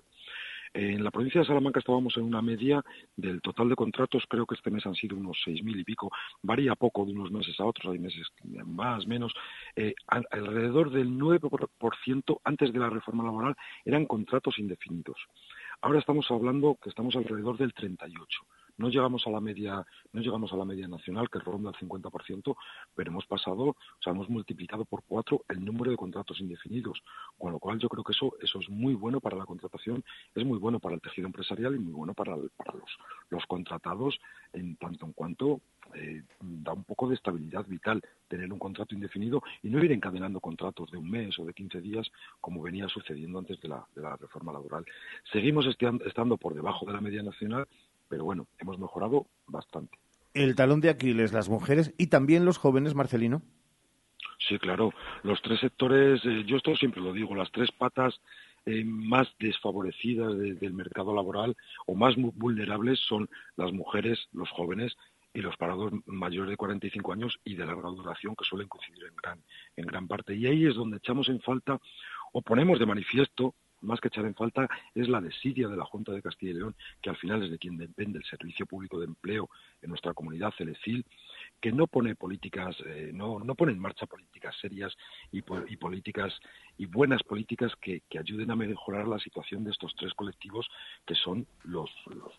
En 0.77 1.03
la 1.03 1.09
provincia 1.09 1.41
de 1.41 1.47
Salamanca 1.47 1.79
estábamos 1.79 2.15
en 2.17 2.23
una 2.23 2.39
media 2.39 2.83
del 3.15 3.41
total 3.41 3.69
de 3.69 3.75
contratos, 3.75 4.25
creo 4.29 4.45
que 4.45 4.53
este 4.53 4.69
mes 4.69 4.85
han 4.85 4.93
sido 4.93 5.17
unos 5.17 5.35
6.000 5.43 5.79
y 5.79 5.83
pico, 5.83 6.11
varía 6.43 6.75
poco 6.75 7.03
de 7.03 7.13
unos 7.13 7.31
meses 7.31 7.59
a 7.59 7.65
otros, 7.65 7.91
hay 7.91 7.97
meses 7.97 8.27
más, 8.63 9.07
menos, 9.07 9.33
eh, 9.75 9.95
alrededor 10.05 10.91
del 10.91 11.09
9% 11.17 12.41
antes 12.43 12.71
de 12.71 12.77
la 12.77 12.91
reforma 12.91 13.23
laboral 13.23 13.55
eran 13.85 14.05
contratos 14.05 14.59
indefinidos. 14.59 15.17
Ahora 15.81 15.97
estamos 15.97 16.29
hablando 16.29 16.77
que 16.79 16.89
estamos 16.89 17.15
alrededor 17.15 17.57
del 17.57 17.73
38. 17.73 18.39
No 18.77 18.89
llegamos 18.89 19.25
a 19.25 19.31
la 19.31 19.41
media, 19.41 19.85
no 20.13 20.21
llegamos 20.21 20.53
a 20.53 20.57
la 20.57 20.65
media 20.65 20.87
nacional 20.87 21.29
que 21.29 21.39
ronda 21.39 21.71
el 21.71 21.87
50%, 21.87 22.55
pero 22.95 23.11
hemos 23.11 23.25
pasado, 23.25 23.63
o 23.63 23.75
sea, 24.01 24.13
hemos 24.13 24.29
multiplicado 24.29 24.85
por 24.85 25.03
cuatro 25.03 25.43
el 25.49 25.63
número 25.63 25.91
de 25.91 25.97
contratos 25.97 26.39
indefinidos, 26.39 27.01
con 27.37 27.51
lo 27.51 27.59
cual 27.59 27.79
yo 27.79 27.89
creo 27.89 28.03
que 28.03 28.13
eso, 28.13 28.35
eso 28.41 28.59
es 28.59 28.69
muy 28.69 28.93
bueno 28.93 29.19
para 29.19 29.37
la 29.37 29.45
contratación, 29.45 30.03
es 30.35 30.45
muy 30.45 30.59
bueno 30.59 30.79
para 30.79 30.95
el 30.95 31.01
tejido 31.01 31.27
empresarial 31.27 31.75
y 31.75 31.79
muy 31.79 31.93
bueno 31.93 32.13
para, 32.13 32.35
para 32.55 32.73
los, 32.73 32.89
los 33.29 33.45
contratados 33.45 34.19
en 34.53 34.75
tanto 34.77 35.05
en 35.05 35.13
cuanto 35.13 35.61
eh, 35.95 36.23
da 36.39 36.73
un 36.73 36.83
poco 36.83 37.07
de 37.07 37.15
estabilidad 37.15 37.65
vital 37.65 38.01
tener 38.27 38.51
un 38.51 38.59
contrato 38.59 38.93
indefinido 38.93 39.41
y 39.63 39.69
no 39.69 39.83
ir 39.83 39.91
encadenando 39.91 40.39
contratos 40.39 40.91
de 40.91 40.97
un 40.97 41.09
mes 41.09 41.37
o 41.39 41.45
de 41.45 41.53
15 41.53 41.81
días 41.81 42.07
como 42.41 42.61
venía 42.61 42.87
sucediendo 42.89 43.39
antes 43.39 43.59
de 43.61 43.69
la, 43.69 43.85
de 43.95 44.01
la 44.01 44.15
reforma 44.17 44.51
laboral. 44.51 44.85
Seguimos 45.31 45.65
estando 46.05 46.37
por 46.37 46.53
debajo 46.53 46.85
de 46.85 46.93
la 46.93 47.01
media 47.01 47.23
nacional, 47.23 47.67
pero 48.09 48.23
bueno, 48.23 48.47
hemos 48.59 48.79
mejorado 48.79 49.27
bastante. 49.47 49.97
El 50.33 50.55
talón 50.55 50.81
de 50.81 50.89
Aquiles, 50.89 51.33
las 51.33 51.49
mujeres 51.49 51.93
y 51.97 52.07
también 52.07 52.45
los 52.45 52.57
jóvenes, 52.57 52.95
Marcelino. 52.95 53.41
Sí, 54.47 54.59
claro. 54.59 54.93
Los 55.23 55.41
tres 55.41 55.59
sectores, 55.59 56.21
eh, 56.25 56.43
yo 56.45 56.57
esto 56.57 56.75
siempre 56.75 57.01
lo 57.01 57.11
digo, 57.11 57.35
las 57.35 57.51
tres 57.51 57.71
patas 57.71 58.21
eh, 58.65 58.83
más 58.83 59.27
desfavorecidas 59.39 60.37
del 60.37 60.73
mercado 60.73 61.15
laboral 61.15 61.55
o 61.85 61.95
más 61.95 62.15
vulnerables 62.17 62.99
son 62.99 63.29
las 63.55 63.71
mujeres, 63.71 64.27
los 64.33 64.49
jóvenes 64.51 64.95
y 65.33 65.41
los 65.41 65.55
parados 65.57 65.91
mayores 66.05 66.49
de 66.49 66.57
45 66.57 67.13
años 67.13 67.39
y 67.43 67.55
de 67.55 67.65
larga 67.65 67.89
duración 67.89 68.35
que 68.35 68.45
suelen 68.45 68.67
coincidir 68.67 69.05
en 69.05 69.15
gran, 69.15 69.43
en 69.75 69.85
gran 69.85 70.07
parte. 70.07 70.35
Y 70.35 70.47
ahí 70.47 70.65
es 70.65 70.75
donde 70.75 70.97
echamos 70.97 71.29
en 71.29 71.39
falta 71.41 71.79
o 72.33 72.41
ponemos 72.41 72.79
de 72.79 72.85
manifiesto 72.85 73.55
más 73.81 73.99
que 73.99 74.07
echar 74.07 74.25
en 74.25 74.35
falta, 74.35 74.67
es 74.95 75.07
la 75.07 75.21
desidia 75.21 75.67
de 75.67 75.77
la 75.77 75.85
Junta 75.85 76.11
de 76.11 76.21
Castilla 76.21 76.51
y 76.51 76.55
León, 76.55 76.75
que 77.01 77.09
al 77.09 77.17
final 77.17 77.43
es 77.43 77.51
de 77.51 77.57
quien 77.57 77.77
depende 77.77 78.19
el 78.19 78.25
Servicio 78.25 78.65
Público 78.65 78.99
de 78.99 79.05
Empleo 79.05 79.49
en 79.81 79.89
nuestra 79.89 80.13
comunidad, 80.13 80.53
Celecil, 80.57 81.05
que 81.61 81.71
no 81.71 81.87
pone 81.87 82.15
políticas, 82.15 82.75
eh, 82.85 83.11
no, 83.13 83.39
no 83.39 83.55
pone 83.55 83.71
en 83.71 83.79
marcha 83.79 84.05
políticas 84.05 84.55
serias 84.61 84.95
y, 85.31 85.41
políticas 85.41 86.33
y 86.77 86.85
buenas 86.85 87.23
políticas 87.23 87.71
que, 87.81 88.01
que, 88.09 88.19
ayuden 88.19 88.51
a 88.51 88.55
mejorar 88.55 89.07
la 89.07 89.19
situación 89.19 89.63
de 89.63 89.71
estos 89.71 89.95
tres 89.95 90.13
colectivos 90.13 90.67
que 91.05 91.15
son 91.15 91.47
los, 91.63 91.89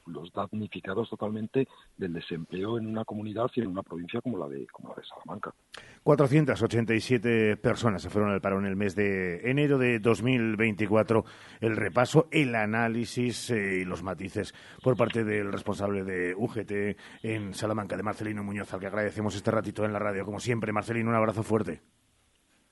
los, 0.07 0.33
damnificados 0.33 1.09
totalmente 1.11 1.67
del 1.97 2.13
desempleo 2.13 2.79
en 2.79 2.87
una 2.87 3.05
comunidad 3.05 3.51
y 3.55 3.61
en 3.61 3.69
una 3.69 3.83
provincia 3.83 4.21
como 4.21 4.39
la 4.39 4.49
de, 4.49 4.67
como 4.67 4.91
la 4.91 4.97
de 4.97 5.07
Salamanca. 5.07 5.55
487 6.03 7.59
personas 7.59 8.01
se 8.01 8.09
fueron 8.09 8.31
al 8.31 8.41
paro 8.41 8.59
en 8.59 8.65
el 8.65 8.77
mes 8.77 8.95
de 8.95 9.51
enero 9.51 9.77
de 9.77 9.99
2024. 9.99 11.25
El 11.61 11.77
repaso, 11.77 12.29
el 12.31 12.55
análisis 12.55 13.51
eh, 13.51 13.81
y 13.83 13.85
los 13.85 14.03
matices 14.03 14.55
por 14.83 14.97
parte 14.97 15.23
del 15.23 15.53
responsable 15.53 16.05
de 16.05 16.35
UGT 16.35 16.97
en 17.23 17.53
Salamanca, 17.53 17.97
de 17.97 18.03
Marcelino 18.03 18.43
Muñoz, 18.43 18.73
al 18.73 18.81
que 18.81 18.87
agradecemos 18.87 19.35
este 19.35 19.51
ratito 19.51 19.85
en 19.85 19.93
la 19.93 19.99
radio. 19.99 20.25
Como 20.25 20.41
siempre, 20.41 20.73
Marcelino, 20.73 21.11
un 21.11 21.17
abrazo 21.17 21.43
fuerte. 21.43 21.83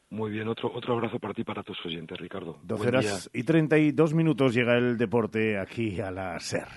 Muy 0.09 0.31
bien, 0.31 0.49
otro, 0.49 0.73
otro 0.73 0.95
abrazo 0.95 1.19
para 1.19 1.35
ti 1.35 1.43
y 1.43 1.45
para 1.45 1.63
tus 1.63 1.77
oyentes, 1.85 2.17
Ricardo. 2.19 2.59
12 2.63 2.89
horas 2.89 3.31
y 3.35 3.43
32 3.43 4.15
minutos 4.15 4.55
llega 4.55 4.79
el 4.79 4.97
deporte 4.97 5.59
aquí 5.59 6.01
a 6.01 6.11
la 6.11 6.39
SER. 6.39 6.69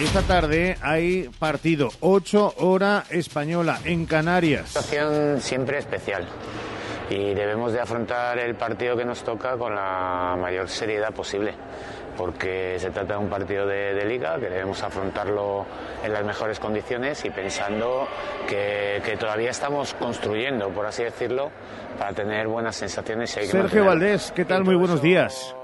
Esta 0.00 0.22
tarde 0.22 0.76
hay 0.80 1.28
partido, 1.40 1.88
8 1.98 2.54
hora 2.58 3.02
española 3.10 3.80
en 3.84 4.06
Canarias. 4.06 4.68
Situación 4.68 5.40
siempre 5.40 5.78
especial 5.78 6.24
y 7.10 7.34
debemos 7.34 7.72
de 7.72 7.80
afrontar 7.80 8.38
el 8.38 8.54
partido 8.54 8.96
que 8.96 9.04
nos 9.04 9.24
toca 9.24 9.56
con 9.56 9.74
la 9.74 10.36
mayor 10.40 10.68
seriedad 10.68 11.12
posible 11.12 11.52
porque 12.16 12.76
se 12.78 12.90
trata 12.90 13.14
de 13.14 13.18
un 13.18 13.28
partido 13.28 13.66
de, 13.66 14.04
liga 14.04 14.38
que 14.38 14.48
debemos 14.48 14.80
afrontarlo 14.84 15.66
en 16.04 16.12
las 16.12 16.24
mejores 16.24 16.60
condiciones 16.60 17.24
y 17.24 17.30
pensando 17.30 18.06
que, 18.48 19.16
todavía 19.18 19.50
estamos 19.50 19.94
construyendo, 19.94 20.68
por 20.68 20.86
así 20.86 21.02
decirlo, 21.02 21.50
para 21.98 22.12
tener 22.12 22.46
buenas 22.46 22.76
sensaciones. 22.76 23.30
Sergio 23.30 23.84
Valdés, 23.84 24.32
¿qué 24.34 24.44
tal? 24.44 24.64
Muy 24.64 24.76
buenos 24.76 25.02
días. 25.02 25.56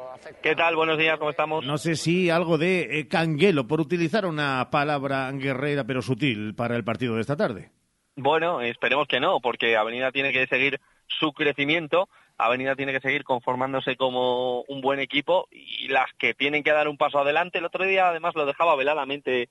¿Qué 0.42 0.54
tal? 0.54 0.76
Buenos 0.76 0.98
días, 0.98 1.18
¿cómo 1.18 1.30
estamos? 1.30 1.64
No 1.64 1.78
sé 1.78 1.96
si 1.96 2.30
algo 2.30 2.58
de 2.58 2.98
eh, 2.98 3.08
canguelo, 3.08 3.66
por 3.66 3.80
utilizar 3.80 4.26
una 4.26 4.68
palabra 4.70 5.30
guerrera 5.32 5.84
pero 5.84 6.02
sutil 6.02 6.54
para 6.54 6.76
el 6.76 6.84
partido 6.84 7.14
de 7.14 7.20
esta 7.20 7.36
tarde. 7.36 7.70
Bueno, 8.16 8.60
esperemos 8.60 9.08
que 9.08 9.20
no, 9.20 9.40
porque 9.40 9.76
Avenida 9.76 10.12
tiene 10.12 10.32
que 10.32 10.46
seguir 10.46 10.80
su 11.06 11.32
crecimiento 11.32 12.08
Avenida 12.36 12.74
tiene 12.74 12.92
que 12.92 13.00
seguir 13.00 13.24
conformándose 13.24 13.96
como 13.96 14.62
un 14.62 14.80
buen 14.80 14.98
equipo 14.98 15.46
y 15.50 15.88
las 15.88 16.12
que 16.18 16.34
tienen 16.34 16.64
que 16.64 16.72
dar 16.72 16.88
un 16.88 16.96
paso 16.96 17.20
adelante. 17.20 17.58
El 17.58 17.64
otro 17.64 17.84
día 17.84 18.08
además 18.08 18.34
lo 18.34 18.44
dejaba 18.44 18.74
veladamente 18.74 19.48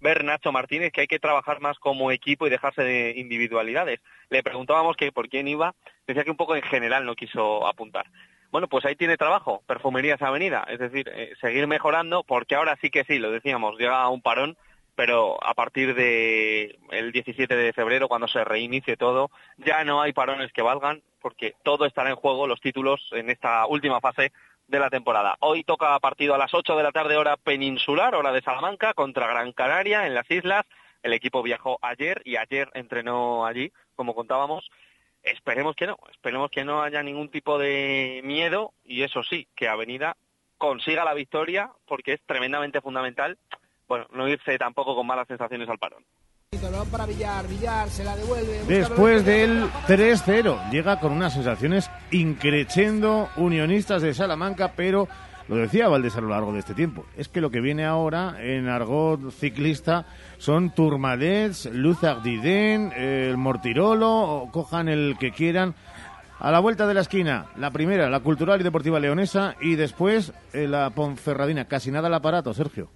ver 0.00 0.22
Nacho 0.22 0.52
Martínez 0.52 0.92
que 0.92 1.02
hay 1.02 1.06
que 1.06 1.18
trabajar 1.18 1.60
más 1.60 1.78
como 1.78 2.10
equipo 2.10 2.46
y 2.46 2.50
dejarse 2.50 2.82
de 2.82 3.14
individualidades. 3.16 4.00
Le 4.28 4.42
preguntábamos 4.42 4.96
que 4.96 5.12
por 5.12 5.30
quién 5.30 5.48
iba, 5.48 5.74
decía 6.06 6.24
que 6.24 6.30
un 6.30 6.36
poco 6.36 6.54
en 6.54 6.62
general 6.62 7.06
no 7.06 7.14
quiso 7.14 7.66
apuntar. 7.66 8.06
Bueno, 8.56 8.68
pues 8.68 8.86
ahí 8.86 8.96
tiene 8.96 9.18
trabajo, 9.18 9.62
Perfumerías 9.66 10.22
Avenida, 10.22 10.64
es 10.66 10.78
decir, 10.78 11.10
eh, 11.14 11.34
seguir 11.42 11.66
mejorando 11.66 12.24
porque 12.24 12.54
ahora 12.54 12.78
sí 12.80 12.88
que 12.88 13.04
sí, 13.04 13.18
lo 13.18 13.30
decíamos, 13.30 13.76
llega 13.76 14.08
un 14.08 14.22
parón 14.22 14.56
pero 14.94 15.36
a 15.44 15.52
partir 15.52 15.94
de 15.94 16.78
el 16.90 17.12
17 17.12 17.54
de 17.54 17.74
febrero, 17.74 18.08
cuando 18.08 18.28
se 18.28 18.42
reinicie 18.44 18.96
todo, 18.96 19.30
ya 19.58 19.84
no 19.84 20.00
hay 20.00 20.14
parones 20.14 20.54
que 20.54 20.62
valgan, 20.62 21.02
porque 21.20 21.52
todo 21.64 21.84
estará 21.84 22.08
en 22.08 22.16
juego, 22.16 22.46
los 22.46 22.62
títulos 22.62 23.10
en 23.12 23.28
esta 23.28 23.66
última 23.66 24.00
fase 24.00 24.32
de 24.68 24.80
la 24.80 24.88
temporada. 24.88 25.36
Hoy 25.40 25.62
toca 25.62 26.00
partido 26.00 26.34
a 26.34 26.38
las 26.38 26.54
8 26.54 26.78
de 26.78 26.82
la 26.82 26.92
tarde 26.92 27.18
hora 27.18 27.36
peninsular, 27.36 28.14
hora 28.14 28.32
de 28.32 28.40
Salamanca, 28.40 28.94
contra 28.94 29.26
Gran 29.26 29.52
Canaria 29.52 30.06
en 30.06 30.14
las 30.14 30.30
islas. 30.30 30.64
El 31.02 31.12
equipo 31.12 31.42
viajó 31.42 31.78
ayer 31.82 32.22
y 32.24 32.36
ayer 32.36 32.70
entrenó 32.72 33.44
allí, 33.44 33.70
como 33.96 34.14
contábamos. 34.14 34.70
Esperemos 35.26 35.76
que 35.76 35.86
no, 35.86 35.98
esperemos 36.10 36.50
que 36.50 36.64
no 36.64 36.82
haya 36.82 37.02
ningún 37.02 37.28
tipo 37.28 37.58
de 37.58 38.22
miedo 38.24 38.72
y 38.84 39.02
eso 39.02 39.22
sí, 39.22 39.46
que 39.54 39.68
Avenida 39.68 40.16
consiga 40.56 41.04
la 41.04 41.12
victoria 41.12 41.70
porque 41.86 42.14
es 42.14 42.20
tremendamente 42.26 42.80
fundamental 42.80 43.36
bueno, 43.88 44.06
no 44.12 44.28
irse 44.28 44.58
tampoco 44.58 44.94
con 44.94 45.06
malas 45.06 45.28
sensaciones 45.28 45.68
al 45.68 45.78
parón. 45.78 46.04
Después 48.68 49.24
del 49.24 49.64
3-0, 49.64 50.70
llega 50.70 51.00
con 51.00 51.12
unas 51.12 51.34
sensaciones 51.34 51.90
increchendo 52.10 53.28
unionistas 53.36 54.02
de 54.02 54.14
Salamanca, 54.14 54.72
pero 54.74 55.08
lo 55.48 55.56
decía 55.56 55.88
Valdés 55.88 56.16
a 56.16 56.20
lo 56.20 56.28
largo 56.28 56.52
de 56.52 56.58
este 56.58 56.74
tiempo, 56.74 57.06
es 57.16 57.28
que 57.28 57.40
lo 57.40 57.50
que 57.50 57.60
viene 57.60 57.84
ahora 57.84 58.36
en 58.40 58.68
argot 58.68 59.30
ciclista 59.30 60.06
son 60.38 60.74
Turmalets, 60.74 61.66
Luz 61.66 62.02
Ardiden, 62.02 62.92
el 62.92 63.36
Mortirolo, 63.36 64.48
cojan 64.52 64.88
el 64.88 65.16
que 65.18 65.30
quieran. 65.30 65.74
A 66.38 66.50
la 66.50 66.60
vuelta 66.60 66.86
de 66.86 66.92
la 66.92 67.00
esquina, 67.00 67.46
la 67.56 67.70
primera, 67.70 68.10
la 68.10 68.20
Cultural 68.20 68.60
y 68.60 68.64
Deportiva 68.64 69.00
Leonesa, 69.00 69.56
y 69.60 69.76
después 69.76 70.34
eh, 70.52 70.68
la 70.68 70.90
Ponferradina. 70.90 71.64
Casi 71.64 71.90
nada 71.90 72.08
el 72.08 72.14
aparato, 72.14 72.52
Sergio. 72.52 72.90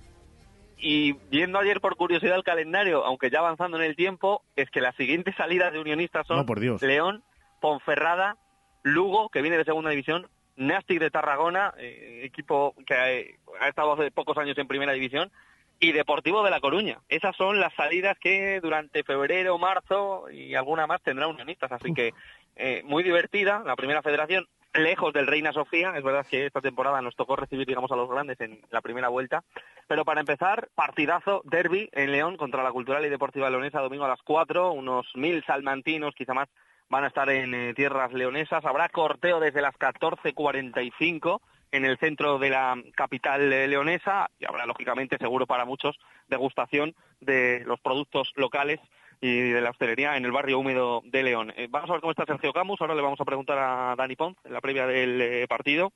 Y 0.77 1.13
viendo 1.31 1.59
ayer 1.59 1.81
por 1.81 1.97
curiosidad 1.97 2.37
el 2.37 2.43
calendario, 2.43 3.05
aunque 3.05 3.31
ya 3.31 3.39
avanzando 3.39 3.79
en 3.79 3.85
el 3.85 3.97
tiempo, 3.97 4.43
es 4.57 4.71
que 4.71 4.81
las 4.81 4.95
siguientes 4.97 5.35
salidas 5.37 5.73
de 5.73 5.79
unionistas 5.79 6.27
son 6.27 6.45
León, 6.83 7.23
Ponferrada, 7.61 8.37
Lugo, 8.83 9.29
que 9.29 9.43
viene 9.43 9.59
de 9.59 9.65
segunda 9.65 9.91
división, 9.91 10.27
Nastic 10.61 11.01
de 11.01 11.11
Tarragona, 11.11 11.73
eh, 11.79 12.21
equipo 12.23 12.75
que 12.87 12.95
ha, 12.95 13.69
estado 13.69 13.95
hace 13.95 14.11
pocos 14.11 14.37
años 14.37 14.59
en 14.59 14.69
primera 14.69 14.93
división, 14.93 15.33
y 15.81 15.93
Deportivo 15.93 16.45
de 16.45 16.51
La 16.51 16.61
Coruña. 16.61 16.99
Esas 17.09 17.35
son 17.35 17.59
las 17.59 17.73
salidas 17.73 18.19
que 18.19 18.61
durante 18.61 19.03
febrero, 19.03 19.57
marzo 19.57 20.31
y 20.31 20.55
alguna 20.55 20.87
más 20.87 21.01
tendrá 21.01 21.27
unionistas. 21.27 21.73
Así 21.73 21.95
que 21.95 22.13
eh, 22.57 22.83
muy 22.85 23.03
divertida 23.03 23.63
la 23.65 23.75
primera 23.75 24.03
federación 24.03 24.47
lejos 24.75 25.15
del 25.15 25.27
Reina 25.27 25.55
Sofía. 25.55 25.97
Es 25.97 26.05
verdad 26.05 26.27
que 26.31 26.45
esta 26.45 26.61
temporada 26.61 27.01
nos 27.01 27.17
tocó 27.17 27.37
recibir, 27.37 27.67
digamos, 27.67 27.91
a 27.91 27.97
los 27.97 28.11
grandes 28.11 28.39
en 28.43 28.61
la 28.71 28.83
primera 28.83 29.09
vuelta. 29.09 29.43
Pero 29.89 30.05
para 30.05 30.21
empezar, 30.21 30.69
partidazo, 30.75 31.41
derby 31.45 31.89
en 31.93 32.13
León 32.13 32.37
contra 32.37 32.63
la 32.63 32.73
Cultural 32.73 33.05
y 33.07 33.09
Deportiva 33.09 33.49
Leonesa, 33.49 33.81
domingo 33.81 34.05
a 34.05 34.09
las 34.09 34.23
4. 34.23 34.73
Unos 34.73 35.07
mil 35.15 35.43
salmantinos, 35.45 36.15
quizá 36.15 36.35
más, 36.35 36.51
van 36.91 37.05
a 37.05 37.07
estar 37.07 37.31
en 37.31 37.55
eh, 37.55 37.75
tierras 37.75 38.13
leonesas. 38.13 38.65
Habrá 38.65 38.89
corteo 38.89 39.41
desde 39.41 39.63
las 39.63 39.75
14.45 39.77 41.41
en 41.73 41.85
el 41.85 41.97
centro 41.99 42.39
de 42.39 42.51
la 42.51 42.77
capital 42.95 43.53
eh, 43.53 43.69
leonesa 43.69 44.29
y 44.39 44.45
habrá, 44.45 44.67
lógicamente, 44.67 45.17
seguro 45.19 45.47
para 45.47 45.65
muchos, 45.65 45.99
degustación 46.29 46.95
de 47.21 47.63
los 47.65 47.81
productos 47.81 48.33
locales 48.35 48.81
y 49.21 49.51
de 49.51 49.61
la 49.61 49.71
hostelería 49.71 50.17
en 50.17 50.25
el 50.25 50.33
barrio 50.33 50.59
húmedo 50.59 51.03
de 51.05 51.23
León. 51.23 51.53
Eh, 51.57 51.69
vamos 51.71 51.89
a 51.91 51.95
ver 51.95 52.01
cómo 52.01 52.11
está 52.11 52.25
Sergio 52.27 52.53
Camus, 52.53 52.81
ahora 52.81 52.95
le 52.95 53.03
vamos 53.03 53.21
a 53.21 53.25
preguntar 53.25 53.59
a 53.59 53.95
Dani 53.97 54.17
Pons 54.17 54.37
en 54.45 54.53
la 54.53 54.61
previa 54.61 54.87
del 54.87 55.47
partido 55.47 55.93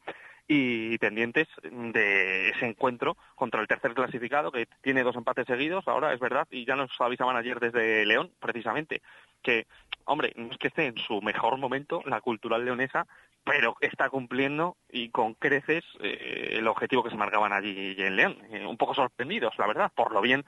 y 0.47 0.99
pendientes 0.99 1.49
de 1.63 2.51
ese 2.51 2.67
encuentro 2.67 3.17
contra 3.35 3.63
el 3.63 3.67
tercer 3.67 3.95
clasificado 3.95 4.53
que 4.53 4.67
tiene 4.83 5.03
dos 5.03 5.17
empates 5.17 5.47
seguidos, 5.47 5.89
ahora 5.89 6.13
es 6.13 6.21
verdad, 6.21 6.47
y 6.51 6.67
ya 6.67 6.77
nos 6.77 6.91
avisaban 7.01 7.37
ayer 7.37 7.59
desde 7.61 8.05
León, 8.05 8.31
precisamente, 8.41 9.01
que, 9.43 9.67
hombre, 10.07 10.33
no 10.37 10.51
es 10.51 10.59
que 10.59 10.69
esté 10.69 10.87
en 10.87 10.99
su 10.99 11.21
mejor 11.23 11.59
momento 11.59 12.03
la 12.07 12.21
cultural 12.21 12.65
leonesa, 12.65 13.07
pero 13.45 13.77
está 13.81 14.09
cumpliendo 14.09 14.77
y 14.91 15.11
con 15.11 15.35
creces 15.35 15.85
eh, 16.01 16.57
el 16.59 16.67
objetivo 16.67 17.03
que 17.03 17.11
se 17.11 17.17
marcaban 17.17 17.53
allí 17.53 17.95
en 17.99 18.17
León. 18.17 18.39
un 18.67 18.77
poco 18.77 18.95
sorprendidos, 18.95 19.53
la 19.59 19.67
verdad, 19.67 19.93
por 19.95 20.13
lo 20.13 20.21
bien 20.21 20.45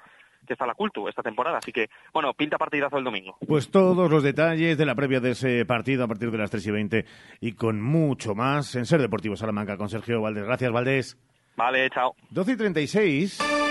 que 0.46 0.54
está 0.54 0.66
la 0.66 0.74
Cultu 0.74 1.08
esta 1.08 1.22
temporada. 1.22 1.58
Así 1.58 1.72
que, 1.72 1.90
bueno, 2.14 2.32
pinta 2.32 2.56
partidazo 2.56 2.98
el 2.98 3.04
domingo. 3.04 3.36
Pues 3.46 3.70
todos 3.70 4.10
los 4.10 4.22
detalles 4.22 4.78
de 4.78 4.86
la 4.86 4.94
previa 4.94 5.20
de 5.20 5.32
ese 5.32 5.66
partido 5.66 6.04
a 6.04 6.08
partir 6.08 6.30
de 6.30 6.38
las 6.38 6.50
3 6.50 6.66
y 6.66 6.70
20 6.70 7.04
y 7.40 7.52
con 7.52 7.82
mucho 7.82 8.34
más 8.34 8.74
en 8.76 8.86
Ser 8.86 9.00
Deportivo 9.00 9.36
Salamanca 9.36 9.76
con 9.76 9.88
Sergio 9.88 10.22
Valdés. 10.22 10.44
Gracias, 10.44 10.72
Valdés. 10.72 11.18
Vale, 11.56 11.90
chao. 11.90 12.14
12 12.30 12.52
y 12.52 12.56
36. 12.56 13.65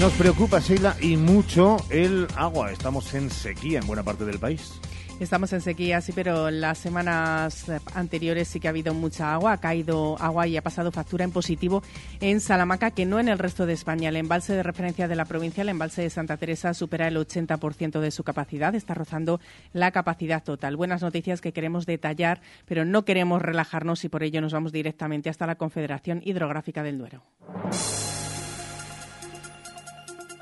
Nos 0.00 0.14
preocupa, 0.14 0.60
Sheila, 0.60 0.96
y 1.02 1.18
mucho 1.18 1.76
el 1.90 2.26
agua. 2.34 2.72
Estamos 2.72 3.12
en 3.12 3.28
sequía 3.28 3.80
en 3.80 3.86
buena 3.86 4.02
parte 4.02 4.24
del 4.24 4.38
país. 4.38 4.80
Estamos 5.20 5.52
en 5.52 5.60
sequía, 5.60 6.00
sí, 6.00 6.12
pero 6.14 6.50
las 6.50 6.78
semanas 6.78 7.70
anteriores 7.94 8.48
sí 8.48 8.60
que 8.60 8.68
ha 8.68 8.70
habido 8.70 8.94
mucha 8.94 9.34
agua, 9.34 9.52
ha 9.52 9.60
caído 9.60 10.16
agua 10.18 10.46
y 10.46 10.56
ha 10.56 10.62
pasado 10.62 10.90
factura 10.90 11.24
en 11.24 11.32
positivo 11.32 11.82
en 12.20 12.40
Salamanca, 12.40 12.92
que 12.92 13.04
no 13.04 13.20
en 13.20 13.28
el 13.28 13.38
resto 13.38 13.66
de 13.66 13.74
España. 13.74 14.08
El 14.08 14.16
embalse 14.16 14.54
de 14.54 14.62
referencia 14.62 15.06
de 15.06 15.16
la 15.16 15.26
provincia, 15.26 15.60
el 15.60 15.68
embalse 15.68 16.00
de 16.00 16.08
Santa 16.08 16.38
Teresa, 16.38 16.72
supera 16.72 17.06
el 17.06 17.18
80% 17.18 18.00
de 18.00 18.10
su 18.10 18.24
capacidad, 18.24 18.74
está 18.74 18.94
rozando 18.94 19.38
la 19.74 19.90
capacidad 19.90 20.42
total. 20.42 20.76
Buenas 20.76 21.02
noticias 21.02 21.42
que 21.42 21.52
queremos 21.52 21.84
detallar, 21.84 22.40
pero 22.64 22.86
no 22.86 23.04
queremos 23.04 23.42
relajarnos 23.42 24.02
y 24.06 24.08
por 24.08 24.22
ello 24.22 24.40
nos 24.40 24.54
vamos 24.54 24.72
directamente 24.72 25.28
hasta 25.28 25.46
la 25.46 25.56
Confederación 25.56 26.22
Hidrográfica 26.24 26.82
del 26.82 26.96
Duero. 26.96 27.22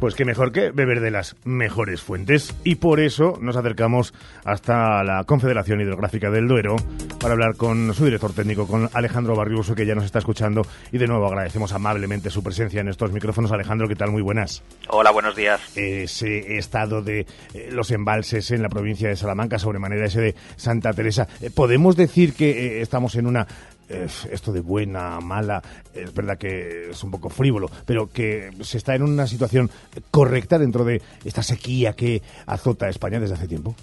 Pues 0.00 0.14
qué 0.14 0.24
mejor 0.24 0.50
que 0.50 0.70
beber 0.70 1.00
de 1.00 1.10
las 1.10 1.36
mejores 1.44 2.00
fuentes. 2.00 2.54
Y 2.64 2.76
por 2.76 3.00
eso 3.00 3.36
nos 3.38 3.56
acercamos 3.56 4.14
hasta 4.44 5.04
la 5.04 5.24
Confederación 5.24 5.82
Hidrográfica 5.82 6.30
del 6.30 6.48
Duero 6.48 6.76
para 7.20 7.34
hablar 7.34 7.54
con 7.56 7.92
su 7.92 8.06
director 8.06 8.32
técnico, 8.32 8.66
con 8.66 8.88
Alejandro 8.94 9.36
Barriuso, 9.36 9.74
que 9.74 9.84
ya 9.84 9.94
nos 9.94 10.06
está 10.06 10.18
escuchando. 10.18 10.62
Y 10.90 10.96
de 10.96 11.06
nuevo 11.06 11.26
agradecemos 11.26 11.74
amablemente 11.74 12.30
su 12.30 12.42
presencia 12.42 12.80
en 12.80 12.88
estos 12.88 13.12
micrófonos. 13.12 13.52
Alejandro, 13.52 13.88
¿qué 13.88 13.94
tal? 13.94 14.10
Muy 14.10 14.22
buenas. 14.22 14.62
Hola, 14.88 15.10
buenos 15.10 15.36
días. 15.36 15.60
Ese 15.76 16.56
estado 16.56 17.02
de 17.02 17.26
eh, 17.52 17.68
los 17.70 17.90
embalses 17.90 18.50
en 18.52 18.62
la 18.62 18.70
provincia 18.70 19.10
de 19.10 19.16
Salamanca, 19.16 19.58
sobremanera 19.58 20.06
ese 20.06 20.22
de 20.22 20.34
Santa 20.56 20.94
Teresa. 20.94 21.28
Eh, 21.42 21.50
¿Podemos 21.50 21.94
decir 21.94 22.32
que 22.32 22.78
eh, 22.78 22.80
estamos 22.80 23.16
en 23.16 23.26
una 23.26 23.46
esto 23.90 24.52
de 24.52 24.60
buena, 24.60 25.20
mala, 25.20 25.62
es 25.94 26.14
verdad 26.14 26.38
que 26.38 26.90
es 26.90 27.02
un 27.02 27.10
poco 27.10 27.28
frívolo, 27.28 27.68
pero 27.86 28.06
que 28.06 28.50
se 28.62 28.78
está 28.78 28.94
en 28.94 29.02
una 29.02 29.26
situación 29.26 29.70
correcta 30.10 30.58
dentro 30.58 30.84
de 30.84 31.02
esta 31.24 31.42
sequía 31.42 31.94
que 31.94 32.22
azota 32.46 32.88
España 32.88 33.20
desde 33.20 33.34
hace 33.34 33.48
tiempo? 33.48 33.74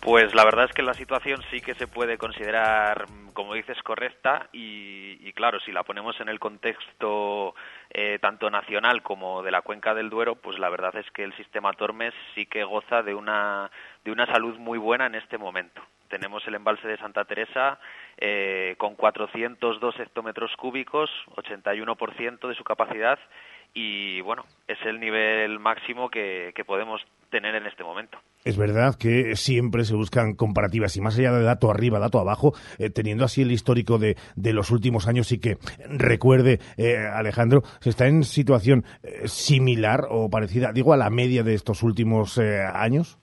Pues 0.00 0.34
la 0.34 0.44
verdad 0.44 0.66
es 0.66 0.72
que 0.72 0.82
la 0.82 0.92
situación 0.92 1.40
sí 1.50 1.62
que 1.62 1.74
se 1.76 1.86
puede 1.86 2.18
considerar, 2.18 3.06
como 3.32 3.54
dices, 3.54 3.82
correcta 3.82 4.48
y, 4.52 5.32
claro, 5.32 5.58
si 5.60 5.72
la 5.72 5.82
ponemos 5.82 6.20
en 6.20 6.28
el 6.28 6.38
contexto 6.38 7.54
eh, 7.88 8.18
tanto 8.20 8.50
nacional 8.50 9.02
como 9.02 9.42
de 9.42 9.50
la 9.50 9.62
cuenca 9.62 9.94
del 9.94 10.10
Duero, 10.10 10.36
pues 10.36 10.58
la 10.58 10.68
verdad 10.68 10.94
es 10.96 11.10
que 11.12 11.24
el 11.24 11.34
sistema 11.38 11.72
Tormes 11.72 12.12
sí 12.34 12.44
que 12.44 12.64
goza 12.64 13.02
de 13.02 13.14
una, 13.14 13.70
de 14.04 14.12
una 14.12 14.26
salud 14.26 14.58
muy 14.58 14.76
buena 14.76 15.06
en 15.06 15.14
este 15.14 15.38
momento. 15.38 15.80
Tenemos 16.08 16.46
el 16.46 16.54
embalse 16.54 16.86
de 16.86 16.98
Santa 16.98 17.24
Teresa 17.24 17.78
eh, 18.18 18.74
con 18.78 18.94
402 18.94 20.00
hectómetros 20.00 20.52
cúbicos, 20.56 21.10
81% 21.36 22.48
de 22.48 22.54
su 22.54 22.64
capacidad 22.64 23.18
y 23.74 24.20
bueno, 24.20 24.44
es 24.68 24.78
el 24.86 25.00
nivel 25.00 25.58
máximo 25.58 26.08
que, 26.08 26.52
podemos 26.64 27.00
tener 27.30 27.56
en 27.56 27.66
este 27.66 27.82
momento. 27.82 28.18
Es 28.44 28.56
verdad 28.56 28.94
que 28.94 29.34
siempre 29.34 29.84
se 29.84 29.96
buscan 29.96 30.34
comparativas 30.34 30.96
y 30.96 31.00
más 31.00 31.18
allá 31.18 31.32
de 31.32 31.42
dato 31.42 31.70
arriba, 31.70 31.98
dato 31.98 32.20
abajo, 32.20 32.54
eh, 32.78 32.90
teniendo 32.90 33.24
así 33.24 33.42
el 33.42 33.50
histórico 33.50 33.98
de, 33.98 34.16
de, 34.36 34.52
los 34.52 34.70
últimos 34.70 35.08
años 35.08 35.32
y 35.32 35.40
que 35.40 35.56
recuerde, 35.88 36.60
eh, 36.76 36.96
Alejandro, 36.98 37.62
se 37.80 37.90
está 37.90 38.06
en 38.06 38.22
situación 38.22 38.84
similar 39.24 40.06
o 40.08 40.30
parecida, 40.30 40.72
digo, 40.72 40.92
a 40.92 40.96
la 40.96 41.10
media 41.10 41.42
de 41.42 41.54
estos 41.54 41.82
últimos 41.82 42.38
años. 42.38 43.18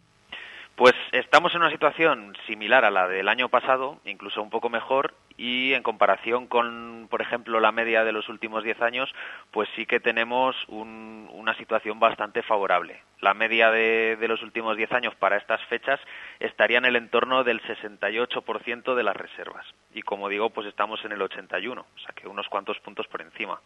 Pues 0.76 0.96
estamos 1.12 1.54
en 1.54 1.62
una 1.62 1.70
situación 1.70 2.36
similar 2.48 2.86
a 2.86 2.92
la 2.92 3.08
del 3.08 3.28
año 3.28 3.50
pasado, 3.50 4.00
incluso 4.06 4.42
un 4.42 4.50
poco 4.50 4.70
mejor, 4.70 5.14
y 5.38 5.74
en 5.74 5.84
comparación 5.84 6.48
con, 6.48 7.08
por 7.10 7.22
ejemplo, 7.22 7.60
la 7.60 7.72
media 7.72 8.04
de 8.04 8.12
los 8.12 8.30
últimos 8.30 8.64
10 8.64 8.82
años, 8.82 9.14
pues 9.52 9.70
sí 9.76 9.86
que 9.86 10.00
tenemos 10.00 10.56
una 10.68 11.56
situación 11.56 12.00
bastante 12.00 12.42
favorable. 12.42 13.02
La 13.20 13.34
media 13.34 13.70
de, 13.70 14.18
de 14.20 14.28
los 14.28 14.42
últimos 14.44 14.78
10 14.78 14.92
años 14.94 15.16
para 15.16 15.38
estas 15.38 15.64
fechas 15.66 16.00
estaría 16.40 16.78
en 16.78 16.86
el 16.86 16.96
entorno 16.96 17.44
del 17.44 17.62
68% 17.62 18.96
de 18.96 19.04
las 19.04 19.16
reservas. 19.16 19.66
Y 19.94 20.02
como 20.02 20.30
digo, 20.30 20.50
pues 20.52 20.68
estamos 20.68 21.04
en 21.06 21.12
el 21.12 21.22
81, 21.22 21.82
o 21.82 22.00
sea 22.00 22.14
que 22.16 22.28
unos 22.28 22.48
cuantos 22.48 22.80
puntos 22.80 23.08
por 23.08 23.22
encima. 23.22 23.60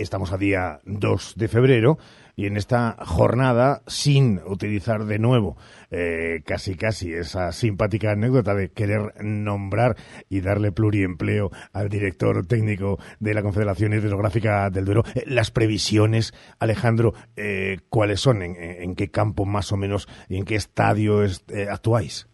Estamos 0.00 0.32
a 0.32 0.38
día 0.38 0.80
2 0.84 1.34
de 1.36 1.48
febrero 1.48 1.98
y 2.34 2.46
en 2.46 2.56
esta 2.56 2.96
jornada, 3.04 3.82
sin 3.86 4.40
utilizar 4.46 5.04
de 5.04 5.18
nuevo 5.18 5.58
eh, 5.90 6.40
casi 6.46 6.74
casi 6.74 7.12
esa 7.12 7.52
simpática 7.52 8.12
anécdota 8.12 8.54
de 8.54 8.72
querer 8.72 9.12
nombrar 9.22 9.96
y 10.30 10.40
darle 10.40 10.72
pluriempleo 10.72 11.50
al 11.74 11.90
director 11.90 12.46
técnico 12.46 12.98
de 13.18 13.34
la 13.34 13.42
Confederación 13.42 13.92
Hidrográfica 13.92 14.70
del 14.70 14.86
Duero, 14.86 15.02
eh, 15.14 15.24
las 15.26 15.50
previsiones, 15.50 16.32
Alejandro, 16.58 17.12
eh, 17.36 17.80
¿cuáles 17.90 18.20
son? 18.20 18.40
¿En, 18.40 18.94
qué 18.94 19.10
campo 19.10 19.44
más 19.44 19.70
o 19.70 19.76
menos 19.76 20.08
en 20.30 20.46
qué 20.46 20.54
estadio 20.54 21.20
actuáis? 21.70 22.26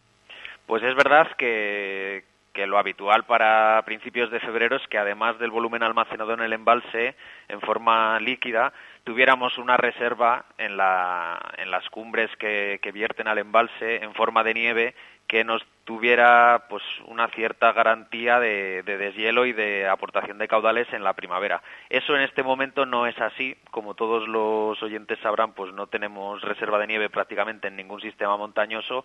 Pues 0.68 0.85
es 0.85 0.94
verdad 0.94 1.26
que, 1.37 2.22
que 2.57 2.66
lo 2.66 2.79
habitual 2.79 3.25
para 3.25 3.83
principios 3.85 4.31
de 4.31 4.40
febrero 4.40 4.77
es 4.77 4.87
que 4.88 4.97
además 4.97 5.38
del 5.38 5.51
volumen 5.51 5.83
almacenado 5.83 6.33
en 6.33 6.40
el 6.40 6.55
embalse 6.55 7.14
en 7.49 7.61
forma 7.61 8.19
líquida, 8.19 8.73
tuviéramos 9.05 9.59
una 9.59 9.77
reserva 9.77 10.47
en, 10.57 10.79
la, 10.79 11.38
en 11.59 11.71
las 11.71 11.87
cumbres 11.90 12.31
que, 12.38 12.81
vierten 12.95 13.29
al 13.29 13.37
embalse 13.37 14.03
en 14.03 14.14
forma 14.14 14.42
de 14.42 14.55
nieve 14.55 14.95
que 15.27 15.45
nos 15.45 15.66
tuviera 15.85 16.64
pues 16.71 16.83
una 17.05 17.29
cierta 17.29 17.73
garantía 17.73 18.40
de, 18.40 18.83
de, 18.85 18.97
deshielo 18.97 19.45
y 19.45 19.53
de 19.53 19.87
aportación 19.87 20.38
de 20.38 20.49
caudales 20.49 20.90
en 20.95 21.05
la 21.05 21.12
primavera. 21.12 21.62
Eso 21.90 22.16
en 22.16 22.23
este 22.23 22.42
momento 22.42 22.87
no 22.87 23.07
es 23.07 23.21
así, 23.21 23.55
como 23.71 23.92
todos 23.92 24.27
los 24.29 24.83
oyentes 24.83 25.19
sabrán, 25.19 25.53
pues 25.53 25.75
no 25.75 25.88
tenemos 25.88 26.40
reserva 26.40 26.79
de 26.79 26.87
nieve 26.87 27.11
prácticamente 27.11 27.69
en 27.69 27.77
ningún 27.77 28.01
sistema 28.01 28.38
montañoso 28.38 29.05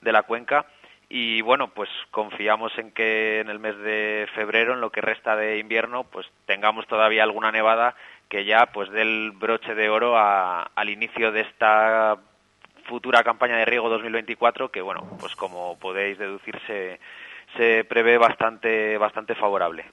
de 0.00 0.12
la 0.12 0.22
cuenca 0.22 0.66
y 1.08 1.40
bueno, 1.42 1.68
pues 1.68 1.88
confiamos 2.10 2.72
en 2.78 2.90
que 2.90 3.40
en 3.40 3.48
el 3.48 3.60
mes 3.60 3.78
de 3.78 4.26
febrero, 4.34 4.74
en 4.74 4.80
lo 4.80 4.90
que 4.90 5.00
resta 5.00 5.36
de 5.36 5.58
invierno, 5.58 6.04
pues 6.04 6.26
tengamos 6.46 6.86
todavía 6.88 7.22
alguna 7.22 7.52
nevada 7.52 7.94
que 8.28 8.44
ya 8.44 8.66
pues 8.66 8.90
dé 8.90 9.02
el 9.02 9.30
broche 9.30 9.74
de 9.74 9.88
oro 9.88 10.16
al 10.18 10.88
inicio 10.88 11.30
de 11.30 11.42
esta 11.42 12.16
futura 12.88 13.22
campaña 13.22 13.56
de 13.56 13.64
riego 13.64 13.88
2024 13.88 14.70
que 14.70 14.80
bueno, 14.80 15.06
pues 15.20 15.36
como 15.36 15.78
podéis 15.78 16.18
deducir 16.18 16.58
se, 16.66 16.98
se 17.56 17.84
prevé 17.84 18.18
bastante 18.18 18.98
bastante 18.98 19.36
favorable. 19.36 19.84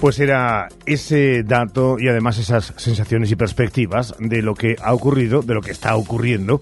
Pues 0.00 0.20
era 0.20 0.68
ese 0.86 1.42
dato 1.42 1.96
y 1.98 2.08
además 2.08 2.38
esas 2.38 2.66
sensaciones 2.76 3.32
y 3.32 3.36
perspectivas 3.36 4.16
de 4.18 4.42
lo 4.42 4.54
que 4.54 4.76
ha 4.80 4.94
ocurrido, 4.94 5.42
de 5.42 5.54
lo 5.54 5.60
que 5.60 5.72
está 5.72 5.96
ocurriendo 5.96 6.60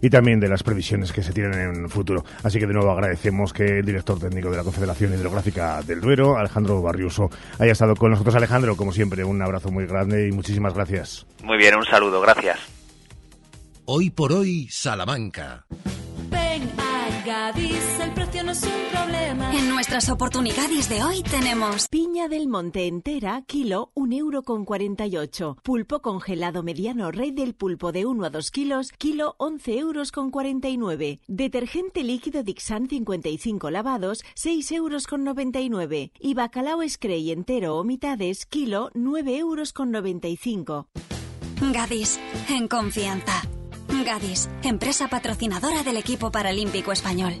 y 0.00 0.10
también 0.10 0.40
de 0.40 0.48
las 0.48 0.62
previsiones 0.62 1.12
que 1.12 1.22
se 1.22 1.32
tienen 1.32 1.54
en 1.54 1.84
el 1.84 1.90
futuro. 1.90 2.24
Así 2.42 2.58
que 2.58 2.66
de 2.66 2.74
nuevo 2.74 2.90
agradecemos 2.90 3.52
que 3.52 3.78
el 3.78 3.84
director 3.84 4.18
técnico 4.18 4.50
de 4.50 4.56
la 4.56 4.64
Confederación 4.64 5.14
Hidrográfica 5.14 5.82
del 5.82 6.00
Duero, 6.00 6.36
Alejandro 6.38 6.82
Barriuso, 6.82 7.30
haya 7.58 7.72
estado 7.72 7.94
con 7.96 8.10
nosotros. 8.10 8.34
Alejandro, 8.34 8.76
como 8.76 8.92
siempre, 8.92 9.24
un 9.24 9.40
abrazo 9.42 9.70
muy 9.70 9.86
grande 9.86 10.28
y 10.28 10.32
muchísimas 10.32 10.74
gracias. 10.74 11.26
Muy 11.42 11.58
bien, 11.58 11.74
un 11.76 11.84
saludo, 11.84 12.20
gracias. 12.20 12.58
Hoy 13.84 14.10
por 14.10 14.32
hoy, 14.32 14.68
Salamanca. 14.70 15.64
Gadis, 17.28 18.00
el 18.00 18.10
precio 18.12 18.42
no 18.42 18.52
es 18.52 18.62
un 18.62 18.70
problema. 18.70 18.87
En 19.50 19.70
nuestras 19.70 20.10
oportunidades 20.10 20.90
de 20.90 21.02
hoy 21.02 21.22
tenemos 21.22 21.88
piña 21.88 22.28
del 22.28 22.48
monte 22.48 22.86
entera, 22.86 23.42
kilo, 23.46 23.90
un 23.94 24.12
euro 24.12 24.42
con 24.42 24.66
48. 24.66 25.56
Pulpo 25.62 26.02
congelado 26.02 26.62
mediano 26.62 27.10
rey 27.10 27.30
del 27.30 27.54
pulpo 27.54 27.90
de 27.90 28.04
1 28.04 28.26
a 28.26 28.30
2 28.30 28.50
kilos, 28.50 28.92
kilo 28.98 29.36
11 29.38 29.78
euros 29.78 30.12
con 30.12 30.30
49. 30.30 31.20
Detergente 31.26 32.04
líquido 32.04 32.42
Dixan 32.42 32.88
55 32.88 33.70
lavados, 33.70 34.22
6 34.34 34.70
euros 34.72 35.06
con 35.06 35.24
99. 35.24 36.12
Y 36.20 36.34
bacalao 36.34 36.86
Scray 36.86 37.30
entero 37.30 37.78
o 37.78 37.84
mitades, 37.84 38.44
kilo 38.44 38.90
9 38.92 39.38
euros 39.38 39.72
con 39.72 39.90
95. 39.90 40.88
Gadis, 41.72 42.20
en 42.50 42.68
confianza. 42.68 43.42
Gadis, 44.04 44.50
empresa 44.62 45.08
patrocinadora 45.08 45.82
del 45.82 45.96
equipo 45.96 46.30
paralímpico 46.30 46.92
español. 46.92 47.40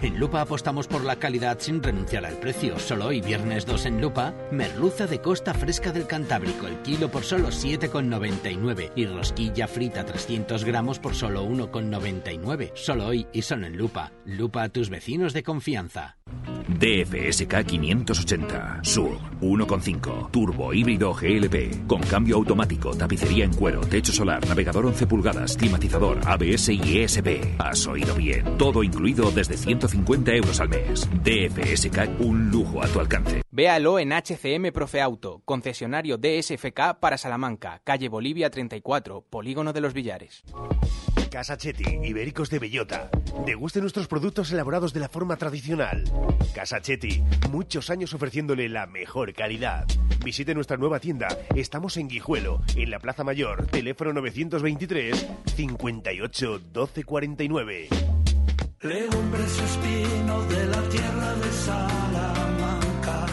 En 0.00 0.20
Lupa 0.20 0.40
apostamos 0.40 0.86
por 0.86 1.02
la 1.02 1.16
calidad 1.16 1.58
sin 1.58 1.82
renunciar 1.82 2.24
al 2.24 2.38
precio. 2.38 2.78
Solo 2.78 3.06
hoy, 3.06 3.20
viernes 3.20 3.66
2 3.66 3.86
en 3.86 4.00
Lupa, 4.00 4.32
merluza 4.52 5.06
de 5.06 5.20
costa 5.20 5.54
fresca 5.54 5.92
del 5.92 6.06
Cantábrico, 6.06 6.68
el 6.68 6.78
kilo 6.82 7.10
por 7.10 7.24
solo 7.24 7.48
7,99 7.48 8.92
y 8.94 9.06
rosquilla 9.06 9.66
frita 9.66 10.04
300 10.04 10.64
gramos 10.64 10.98
por 11.00 11.14
solo 11.14 11.44
1,99. 11.44 12.72
Solo 12.74 13.06
hoy 13.06 13.26
y 13.32 13.42
solo 13.42 13.66
en 13.66 13.76
Lupa. 13.76 14.12
Lupa 14.24 14.62
a 14.62 14.68
tus 14.68 14.88
vecinos 14.88 15.32
de 15.32 15.42
confianza. 15.42 16.16
DFSK 16.68 17.64
580 17.64 18.80
Sur 18.82 19.18
1.5 19.40 20.30
Turbo 20.30 20.74
híbrido 20.74 21.14
GLP 21.14 21.86
con 21.86 22.02
cambio 22.02 22.36
automático, 22.36 22.94
tapicería 22.94 23.44
en 23.44 23.54
cuero, 23.54 23.80
techo 23.80 24.12
solar, 24.12 24.46
navegador 24.46 24.86
11 24.86 25.06
pulgadas, 25.06 25.56
climatizador, 25.56 26.20
ABS 26.26 26.68
y 26.68 27.00
ESP. 27.00 27.58
Has 27.58 27.86
oído 27.86 28.14
bien. 28.14 28.58
Todo 28.58 28.82
incluido 28.82 29.30
desde 29.30 29.56
150 29.88 30.32
euros 30.34 30.60
al 30.60 30.68
mes. 30.68 31.08
DFSK, 31.24 32.20
un 32.20 32.50
lujo 32.50 32.82
a 32.82 32.88
tu 32.88 33.00
alcance. 33.00 33.42
Véalo 33.50 33.98
en 33.98 34.12
HCM 34.12 34.70
Profe 34.72 35.00
Auto, 35.00 35.42
concesionario 35.44 36.18
DSFK 36.18 36.98
para 37.00 37.16
Salamanca, 37.16 37.80
calle 37.84 38.08
Bolivia 38.08 38.50
34, 38.50 39.24
Polígono 39.28 39.72
de 39.72 39.80
los 39.80 39.94
Villares. 39.94 40.44
Casa 41.30 41.56
Chetti, 41.56 41.84
Ibéricos 42.04 42.48
de 42.50 42.58
Bellota. 42.58 43.10
Deguste 43.44 43.80
nuestros 43.80 44.08
productos 44.08 44.50
elaborados 44.52 44.92
de 44.92 45.00
la 45.00 45.08
forma 45.08 45.36
tradicional. 45.36 46.04
Casa 46.54 46.80
Chetti, 46.80 47.22
muchos 47.50 47.90
años 47.90 48.14
ofreciéndole 48.14 48.68
la 48.68 48.86
mejor 48.86 49.34
calidad. 49.34 49.86
Visite 50.24 50.54
nuestra 50.54 50.76
nueva 50.76 51.00
tienda. 51.00 51.28
Estamos 51.54 51.96
en 51.96 52.08
Guijuelo, 52.08 52.60
en 52.76 52.90
la 52.90 52.98
Plaza 52.98 53.24
Mayor. 53.24 53.66
Teléfono 53.66 54.12
923 54.12 55.26
58 55.54 56.58
12 56.72 57.04
49. 57.04 57.88
Legumbres 58.80 59.58
espino 59.58 60.44
de 60.44 60.66
la 60.66 60.80
tierra 60.88 61.34
de 61.34 61.50
Salamanca, 61.66 63.26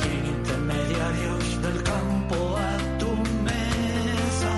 sin 0.00 0.24
intermediarios 0.36 1.60
del 1.60 1.82
campo 1.82 2.56
a 2.56 2.78
tu 2.96 3.08
mesa. 3.42 4.52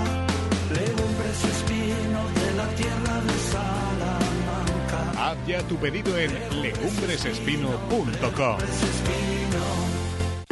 Legumbres 0.75 1.45
espino 1.45 2.29
de 2.35 2.53
la 2.55 2.69
tierra 2.75 3.21
de 3.23 3.33
Salamanca. 3.51 5.01
Haz 5.16 5.38
ya 5.47 5.62
tu 5.62 5.77
pedido 5.77 6.19
en 6.19 6.33
legumbresespino.com. 6.61 8.59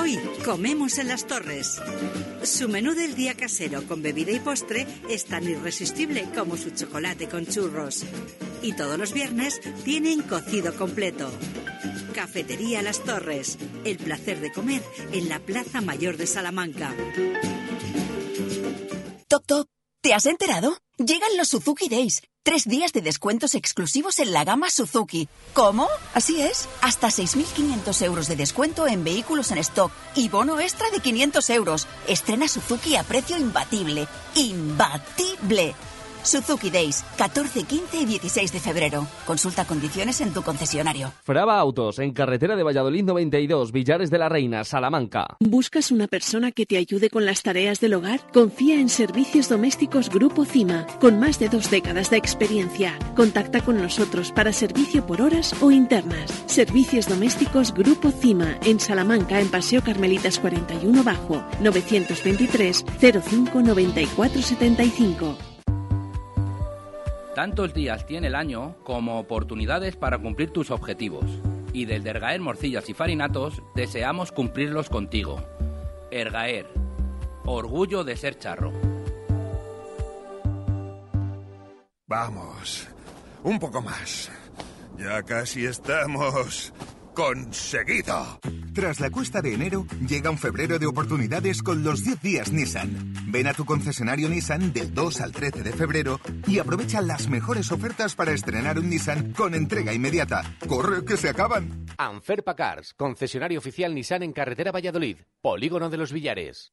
Hoy 0.00 0.18
comemos 0.46 0.96
en 0.96 1.08
las 1.08 1.26
torres. 1.26 1.78
Su 2.42 2.70
menú 2.70 2.94
del 2.94 3.14
día 3.14 3.34
casero 3.34 3.86
con 3.86 4.00
bebida 4.00 4.32
y 4.32 4.40
postre 4.40 4.86
es 5.10 5.26
tan 5.26 5.44
irresistible 5.46 6.26
como 6.34 6.56
su 6.56 6.70
chocolate 6.70 7.28
con 7.28 7.44
churros. 7.44 8.04
Y 8.62 8.72
todos 8.72 8.98
los 8.98 9.12
viernes 9.12 9.60
tienen 9.84 10.22
cocido 10.22 10.74
completo. 10.74 11.30
Cafetería 12.14 12.80
Las 12.80 13.04
Torres. 13.04 13.58
El 13.84 13.98
placer 13.98 14.40
de 14.40 14.50
comer 14.50 14.82
en 15.12 15.28
la 15.28 15.38
Plaza 15.38 15.82
Mayor 15.82 16.16
de 16.16 16.26
Salamanca. 16.26 16.94
Top 19.28 19.44
Top, 19.44 19.68
¿te 20.00 20.14
has 20.14 20.24
enterado? 20.24 20.78
Llegan 20.96 21.36
los 21.36 21.48
Suzuki 21.48 21.90
Days. 21.90 22.22
Tres 22.42 22.64
días 22.64 22.94
de 22.94 23.02
descuentos 23.02 23.54
exclusivos 23.54 24.18
en 24.18 24.32
la 24.32 24.44
gama 24.44 24.70
Suzuki. 24.70 25.28
¿Cómo? 25.52 25.88
Así 26.14 26.40
es. 26.40 26.70
Hasta 26.80 27.08
6.500 27.08 28.02
euros 28.02 28.28
de 28.28 28.36
descuento 28.36 28.86
en 28.86 29.04
vehículos 29.04 29.50
en 29.52 29.58
stock 29.58 29.92
y 30.14 30.30
bono 30.30 30.58
extra 30.58 30.88
de 30.90 31.00
500 31.00 31.50
euros. 31.50 31.86
Estrena 32.08 32.48
Suzuki 32.48 32.96
a 32.96 33.02
precio 33.02 33.36
imbatible. 33.36 34.08
¡Imbatible! 34.34 35.74
Suzuki 36.22 36.70
Days, 36.70 37.04
14, 37.16 37.64
15 37.64 37.96
y 37.98 38.04
16 38.06 38.52
de 38.52 38.60
febrero. 38.60 39.06
Consulta 39.26 39.64
condiciones 39.64 40.20
en 40.20 40.32
tu 40.32 40.42
concesionario. 40.42 41.12
Fraba 41.24 41.58
Autos, 41.58 41.98
en 41.98 42.12
carretera 42.12 42.56
de 42.56 42.62
Valladolid 42.62 43.04
92, 43.04 43.72
Villares 43.72 44.10
de 44.10 44.18
la 44.18 44.28
Reina, 44.28 44.64
Salamanca. 44.64 45.36
¿Buscas 45.40 45.90
una 45.90 46.06
persona 46.06 46.52
que 46.52 46.66
te 46.66 46.76
ayude 46.76 47.10
con 47.10 47.24
las 47.24 47.42
tareas 47.42 47.80
del 47.80 47.94
hogar? 47.94 48.20
Confía 48.32 48.80
en 48.80 48.88
Servicios 48.88 49.48
Domésticos 49.48 50.08
Grupo 50.08 50.44
CIMA, 50.44 50.86
con 51.00 51.18
más 51.18 51.38
de 51.38 51.48
dos 51.48 51.70
décadas 51.70 52.10
de 52.10 52.16
experiencia. 52.16 52.98
Contacta 53.16 53.62
con 53.62 53.80
nosotros 53.80 54.32
para 54.32 54.52
servicio 54.52 55.06
por 55.06 55.22
horas 55.22 55.54
o 55.62 55.70
internas. 55.70 56.30
Servicios 56.46 57.08
Domésticos 57.08 57.72
Grupo 57.74 58.10
CIMA, 58.10 58.58
en 58.64 58.80
Salamanca, 58.80 59.40
en 59.40 59.50
Paseo 59.50 59.82
Carmelitas 59.82 60.38
41 60.38 61.02
Bajo, 61.02 61.44
923 61.60 62.84
05 63.00 63.62
94 63.62 64.42
75. 64.42 65.49
Tantos 67.34 67.72
días 67.72 68.06
tiene 68.06 68.26
el 68.26 68.34
año 68.34 68.74
como 68.82 69.20
oportunidades 69.20 69.94
para 69.94 70.18
cumplir 70.18 70.50
tus 70.50 70.70
objetivos. 70.72 71.24
Y 71.72 71.84
desde 71.84 72.10
Ergaer 72.10 72.40
Morcillas 72.40 72.88
y 72.88 72.94
Farinatos 72.94 73.62
deseamos 73.76 74.32
cumplirlos 74.32 74.90
contigo. 74.90 75.40
Ergaer, 76.10 76.66
orgullo 77.44 78.02
de 78.02 78.16
ser 78.16 78.36
charro. 78.36 78.72
Vamos, 82.08 82.88
un 83.44 83.60
poco 83.60 83.80
más. 83.80 84.32
Ya 84.98 85.22
casi 85.22 85.64
estamos 85.64 86.72
conseguido. 87.14 88.40
Tras 88.72 89.00
la 89.00 89.10
cuesta 89.10 89.42
de 89.42 89.54
enero, 89.54 89.86
llega 90.06 90.30
un 90.30 90.38
febrero 90.38 90.78
de 90.78 90.86
oportunidades 90.86 91.62
con 91.62 91.82
los 91.82 92.04
10 92.04 92.22
días 92.22 92.52
Nissan. 92.52 93.14
Ven 93.26 93.48
a 93.48 93.54
tu 93.54 93.64
concesionario 93.64 94.28
Nissan 94.28 94.72
del 94.72 94.94
2 94.94 95.20
al 95.20 95.32
13 95.32 95.62
de 95.62 95.72
febrero 95.72 96.20
y 96.46 96.58
aprovecha 96.58 97.00
las 97.00 97.28
mejores 97.28 97.72
ofertas 97.72 98.14
para 98.14 98.32
estrenar 98.32 98.78
un 98.78 98.88
Nissan 98.88 99.32
con 99.32 99.54
entrega 99.54 99.92
inmediata. 99.92 100.42
¡Corre, 100.66 101.04
que 101.04 101.16
se 101.16 101.28
acaban! 101.28 101.86
Anferpa 101.98 102.54
Cars, 102.54 102.94
concesionario 102.94 103.58
oficial 103.58 103.94
Nissan 103.94 104.22
en 104.22 104.32
carretera 104.32 104.72
Valladolid, 104.72 105.18
Polígono 105.40 105.90
de 105.90 105.96
los 105.96 106.12
Villares. 106.12 106.72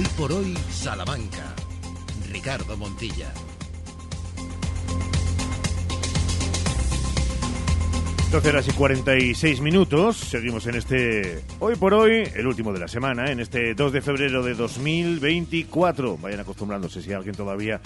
Hoy 0.00 0.06
por 0.16 0.32
hoy, 0.32 0.56
Salamanca. 0.70 1.54
Ricardo 2.32 2.74
Montilla. 2.78 3.34
12 8.32 8.48
horas 8.48 8.66
y 8.66 8.70
46 8.70 9.60
minutos. 9.60 10.16
Seguimos 10.16 10.66
en 10.68 10.76
este 10.76 11.44
hoy 11.58 11.76
por 11.76 11.92
hoy, 11.92 12.22
el 12.34 12.46
último 12.46 12.72
de 12.72 12.78
la 12.78 12.88
semana, 12.88 13.30
en 13.30 13.40
este 13.40 13.74
2 13.74 13.92
de 13.92 14.00
febrero 14.00 14.42
de 14.42 14.54
2024. 14.54 16.16
Vayan 16.16 16.40
acostumbrándose 16.40 17.02
si 17.02 17.12
alguien 17.12 17.34
todavía 17.34 17.82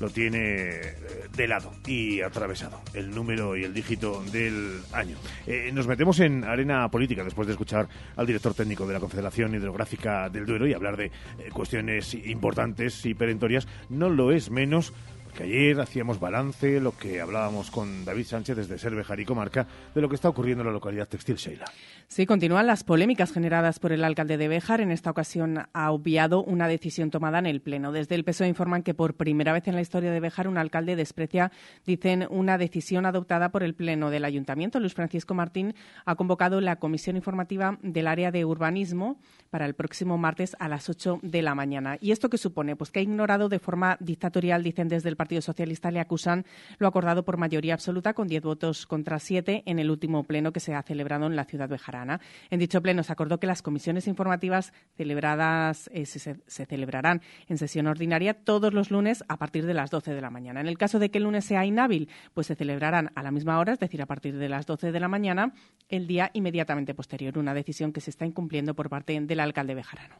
lo 0.00 0.10
tiene 0.10 0.38
eh, 0.38 0.94
de 1.36 1.48
lado 1.48 1.72
y 1.86 2.20
atravesado, 2.20 2.80
el 2.94 3.10
número 3.10 3.56
y 3.56 3.64
el 3.64 3.74
dígito 3.74 4.22
del 4.32 4.80
año. 4.92 5.16
Eh, 5.46 5.70
nos 5.72 5.86
metemos 5.86 6.20
en 6.20 6.44
arena 6.44 6.88
política 6.88 7.24
después 7.24 7.46
de 7.46 7.52
escuchar 7.54 7.88
al 8.16 8.26
director 8.26 8.54
técnico 8.54 8.86
de 8.86 8.94
la 8.94 9.00
Confederación 9.00 9.54
Hidrográfica 9.54 10.28
del 10.28 10.46
Duero 10.46 10.66
y 10.66 10.74
hablar 10.74 10.96
de 10.96 11.06
eh, 11.06 11.10
cuestiones 11.52 12.14
importantes 12.14 13.04
y 13.06 13.14
perentorias. 13.14 13.66
No 13.88 14.08
lo 14.08 14.32
es 14.32 14.50
menos 14.50 14.92
que 15.36 15.44
ayer 15.44 15.78
hacíamos 15.80 16.18
balance, 16.18 16.80
lo 16.80 16.96
que 16.96 17.20
hablábamos 17.20 17.70
con 17.70 18.04
David 18.04 18.24
Sánchez 18.24 18.56
desde 18.56 18.78
Cervejar 18.78 19.20
y 19.20 19.26
Comarca, 19.26 19.66
de 19.94 20.00
lo 20.00 20.08
que 20.08 20.14
está 20.14 20.30
ocurriendo 20.30 20.62
en 20.62 20.68
la 20.68 20.72
localidad 20.72 21.06
textil 21.06 21.36
Sheila. 21.36 21.66
Sí, 22.08 22.24
continúan 22.24 22.66
las 22.66 22.84
polémicas 22.84 23.32
generadas 23.32 23.78
por 23.78 23.92
el 23.92 24.02
alcalde 24.02 24.38
de 24.38 24.48
Béjar. 24.48 24.80
En 24.80 24.90
esta 24.90 25.10
ocasión 25.10 25.66
ha 25.72 25.90
obviado 25.90 26.42
una 26.42 26.68
decisión 26.68 27.10
tomada 27.10 27.38
en 27.38 27.46
el 27.46 27.60
Pleno. 27.60 27.92
Desde 27.92 28.14
el 28.14 28.24
PSOE 28.24 28.48
informan 28.48 28.82
que 28.82 28.94
por 28.94 29.14
primera 29.14 29.52
vez 29.52 29.68
en 29.68 29.74
la 29.74 29.82
historia 29.82 30.10
de 30.10 30.20
Béjar 30.20 30.48
un 30.48 30.56
alcalde 30.56 30.96
desprecia, 30.96 31.52
dicen, 31.84 32.26
una 32.30 32.56
decisión 32.56 33.04
adoptada 33.04 33.50
por 33.50 33.62
el 33.62 33.74
Pleno 33.74 34.08
del 34.10 34.24
Ayuntamiento. 34.24 34.80
Luis 34.80 34.94
Francisco 34.94 35.34
Martín 35.34 35.74
ha 36.06 36.14
convocado 36.14 36.60
la 36.60 36.76
comisión 36.76 37.16
informativa 37.16 37.78
del 37.82 38.06
área 38.06 38.30
de 38.30 38.44
urbanismo 38.44 39.18
para 39.50 39.66
el 39.66 39.74
próximo 39.74 40.16
martes 40.16 40.56
a 40.58 40.68
las 40.68 40.88
8 40.88 41.20
de 41.22 41.42
la 41.42 41.54
mañana. 41.54 41.98
¿Y 42.00 42.12
esto 42.12 42.30
qué 42.30 42.38
supone? 42.38 42.76
Pues 42.76 42.90
que 42.90 43.00
ha 43.00 43.02
ignorado 43.02 43.48
de 43.48 43.58
forma 43.58 43.96
dictatorial, 44.00 44.62
dicen 44.62 44.88
desde 44.88 45.08
el 45.08 45.16
Partido 45.16 45.25
Socialista, 45.40 45.90
le 45.90 46.00
acusan 46.00 46.44
lo 46.78 46.86
acordado 46.86 47.24
por 47.24 47.36
mayoría 47.36 47.74
absoluta 47.74 48.14
con 48.14 48.28
10 48.28 48.42
votos 48.42 48.86
contra 48.86 49.18
7 49.18 49.62
en 49.66 49.78
el 49.78 49.90
último 49.90 50.24
pleno 50.24 50.52
que 50.52 50.60
se 50.60 50.74
ha 50.74 50.82
celebrado 50.82 51.26
en 51.26 51.36
la 51.36 51.44
ciudad 51.44 51.68
bejarana. 51.68 52.20
En 52.50 52.58
dicho 52.58 52.80
pleno 52.80 53.02
se 53.02 53.12
acordó 53.12 53.38
que 53.38 53.46
las 53.46 53.62
comisiones 53.62 54.06
informativas 54.08 54.72
celebradas 54.96 55.90
eh, 55.92 56.06
se, 56.06 56.18
se, 56.18 56.66
celebrarán 56.66 57.22
en 57.48 57.58
sesión 57.58 57.86
ordinaria 57.86 58.34
todos 58.34 58.72
los 58.72 58.90
lunes 58.90 59.24
a 59.28 59.36
partir 59.36 59.66
de 59.66 59.74
las 59.74 59.90
12 59.90 60.14
de 60.14 60.20
la 60.20 60.30
mañana. 60.30 60.60
En 60.60 60.68
el 60.68 60.78
caso 60.78 60.98
de 60.98 61.10
que 61.10 61.18
el 61.18 61.24
lunes 61.24 61.44
sea 61.44 61.64
inhábil, 61.64 62.08
pues 62.34 62.46
se 62.46 62.54
celebrarán 62.54 63.10
a 63.14 63.22
la 63.22 63.30
misma 63.30 63.58
hora, 63.58 63.72
es 63.72 63.78
decir, 63.78 64.02
a 64.02 64.06
partir 64.06 64.36
de 64.36 64.48
las 64.48 64.66
12 64.66 64.92
de 64.92 65.00
la 65.00 65.08
mañana, 65.08 65.52
el 65.88 66.06
día 66.06 66.30
inmediatamente 66.32 66.94
posterior. 66.94 67.38
Una 67.38 67.54
decisión 67.54 67.92
que 67.92 68.00
se 68.00 68.10
está 68.10 68.26
incumpliendo 68.26 68.74
por 68.74 68.88
parte 68.88 69.18
del 69.20 69.40
alcalde 69.40 69.74
bejarano. 69.74 70.16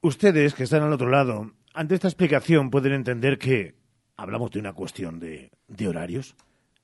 Ustedes 0.00 0.54
que 0.54 0.62
están 0.62 0.82
al 0.82 0.92
otro 0.92 1.10
lado, 1.10 1.52
ante 1.74 1.94
esta 1.94 2.08
explicación 2.08 2.70
pueden 2.70 2.92
entender 2.92 3.38
que 3.38 3.74
hablamos 4.18 4.50
de 4.50 4.58
una 4.58 4.74
cuestión 4.74 5.18
de, 5.20 5.50
de 5.68 5.88
horarios 5.88 6.36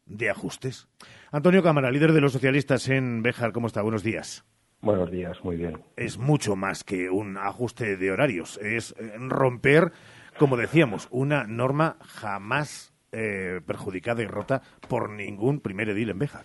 de 0.07 0.31
ajustes. 0.31 0.89
Antonio 1.31 1.63
Cámara, 1.63 1.91
líder 1.91 2.13
de 2.13 2.21
los 2.21 2.33
socialistas 2.33 2.89
en 2.89 3.23
Béjar, 3.23 3.53
¿cómo 3.53 3.67
está? 3.67 3.83
Buenos 3.83 4.03
días. 4.03 4.45
Buenos 4.81 5.11
días, 5.11 5.43
muy 5.43 5.57
bien. 5.57 5.83
Es 5.97 6.19
mucho 6.19 6.57
más 6.57 6.85
que 6.85 7.11
un 7.11 7.37
ajuste 7.39 7.97
de 7.97 8.13
horarios, 8.13 8.59
es 8.59 8.95
eh, 8.99 9.15
romper, 9.19 9.93
como 10.39 10.57
decíamos, 10.57 11.09
una 11.11 11.45
norma 11.45 11.97
jamás 12.01 12.93
eh, 13.13 13.61
perjudicada 13.67 14.23
y 14.23 14.27
rota 14.27 14.63
por 14.89 15.11
ningún 15.11 15.61
primer 15.61 15.89
edil 15.89 16.11
en 16.11 16.19
Béjar. 16.19 16.45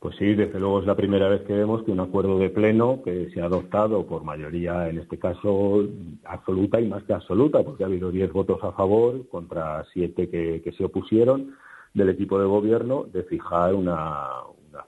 Pues 0.00 0.14
sí, 0.16 0.34
desde 0.34 0.60
luego 0.60 0.80
es 0.80 0.86
la 0.86 0.94
primera 0.94 1.28
vez 1.28 1.42
que 1.42 1.54
vemos 1.54 1.82
que 1.82 1.90
un 1.90 1.98
acuerdo 1.98 2.38
de 2.38 2.50
pleno 2.50 3.02
que 3.02 3.30
se 3.30 3.40
ha 3.40 3.46
adoptado 3.46 4.06
por 4.06 4.22
mayoría, 4.22 4.88
en 4.88 4.98
este 4.98 5.18
caso 5.18 5.84
absoluta 6.24 6.80
y 6.80 6.86
más 6.86 7.02
que 7.02 7.14
absoluta, 7.14 7.64
porque 7.64 7.82
ha 7.82 7.88
habido 7.88 8.12
diez 8.12 8.32
votos 8.32 8.62
a 8.62 8.72
favor 8.72 9.26
contra 9.28 9.84
siete 9.92 10.28
que 10.28 10.72
se 10.76 10.84
opusieron, 10.84 11.56
del 11.94 12.10
equipo 12.10 12.38
de 12.38 12.46
gobierno 12.46 13.04
de 13.12 13.24
fijar 13.24 13.74
una, 13.74 14.28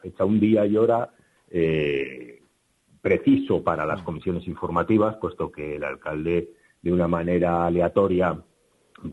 fecha, 0.03 0.25
un 0.25 0.41
día 0.41 0.67
y 0.67 0.77
hora 0.77 1.11
eh, 1.51 2.43
preciso 3.01 3.63
para 3.63 3.87
las 3.87 4.03
comisiones 4.03 4.47
informativas, 4.47 5.17
puesto 5.17 5.51
que 5.51 5.77
el 5.77 5.85
alcalde 5.85 6.51
de 6.83 6.93
una 6.93 7.09
manera 7.09 7.67
aleatoria 7.67 8.41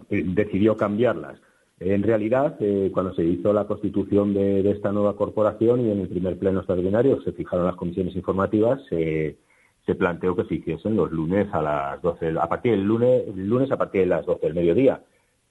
decidió 0.10 0.76
cambiarlas. 0.76 1.40
En 1.80 2.02
realidad, 2.04 2.56
eh, 2.60 2.90
cuando 2.92 3.14
se 3.14 3.24
hizo 3.24 3.54
la 3.54 3.66
constitución 3.66 4.34
de, 4.34 4.70
esta 4.72 4.92
nueva 4.92 5.16
corporación 5.16 5.86
y 5.86 5.92
en 5.92 6.02
el 6.02 6.08
primer 6.08 6.38
pleno 6.40 6.60
extraordinario 6.60 7.22
se 7.22 7.34
fijaron 7.34 7.68
las 7.68 7.76
comisiones 7.76 8.16
informativas, 8.16 8.82
se 8.90 9.38
planteó 9.98 10.36
que 10.36 10.44
se 10.46 10.56
hiciesen 10.56 10.96
los 10.96 11.12
lunes 11.12 11.48
a 11.54 11.62
las 11.62 12.02
12, 12.02 12.34
a 12.40 12.50
partir 12.50 12.72
del 12.72 12.84
lunes, 12.84 13.24
lunes 13.36 13.72
a 13.72 13.78
partir 13.78 14.02
de 14.02 14.08
las 14.08 14.26
12 14.26 14.48
del 14.48 14.56
mediodía 14.56 15.02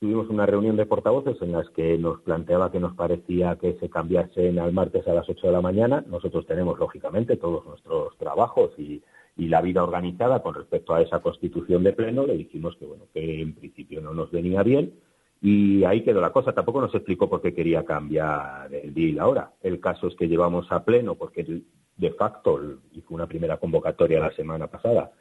tuvimos 0.00 0.28
una 0.28 0.46
reunión 0.46 0.76
de 0.76 0.86
portavoces 0.86 1.40
en 1.40 1.52
las 1.52 1.68
que 1.70 1.96
nos 1.98 2.20
planteaba 2.20 2.70
que 2.70 2.80
nos 2.80 2.94
parecía 2.94 3.56
que 3.56 3.74
se 3.80 3.88
cambiasen 3.88 4.58
al 4.58 4.72
martes 4.72 5.06
a 5.08 5.14
las 5.14 5.28
8 5.28 5.46
de 5.46 5.52
la 5.52 5.60
mañana. 5.60 6.04
Nosotros 6.06 6.46
tenemos, 6.46 6.78
lógicamente, 6.78 7.36
todos 7.36 7.64
nuestros 7.66 8.16
trabajos 8.18 8.72
y, 8.78 9.02
la 9.38 9.60
vida 9.60 9.84
organizada 9.84 10.42
con 10.42 10.54
respecto 10.54 10.94
a 10.94 11.02
esa 11.02 11.20
constitución 11.20 11.84
de 11.84 11.92
pleno. 11.92 12.26
Le 12.26 12.38
dijimos 12.38 12.74
que, 12.76 12.86
bueno, 12.86 13.04
que 13.12 13.42
en 13.42 13.54
principio 13.54 14.00
no 14.00 14.14
nos 14.14 14.30
venía 14.30 14.62
bien. 14.62 14.94
Y 15.40 15.85
ahí 15.85 16.03
quedó 16.03 16.20
la 16.20 16.33
cosa. 16.33 16.53
Tampoco 16.53 16.81
nos 16.81 16.94
explicó 16.94 17.29
por 17.29 17.42
qué 17.42 17.55
quería 17.55 17.85
cambiar 17.85 18.72
el 18.75 18.94
día 18.94 19.09
y 19.09 19.12
la 19.12 19.27
hora. 19.27 19.53
El 19.62 19.81
caso 19.81 20.09
es 20.09 20.16
que 20.16 20.29
llevamos 20.29 20.70
a 20.72 20.85
pleno, 20.85 21.14
porque 21.14 21.62
de 21.96 22.11
facto 22.12 22.61
hizo 22.92 23.14
una 23.14 23.27
primera 23.27 23.59
convocatoria 23.59 24.20
la 24.20 24.33
semana 24.33 24.66
pasada 24.66 25.12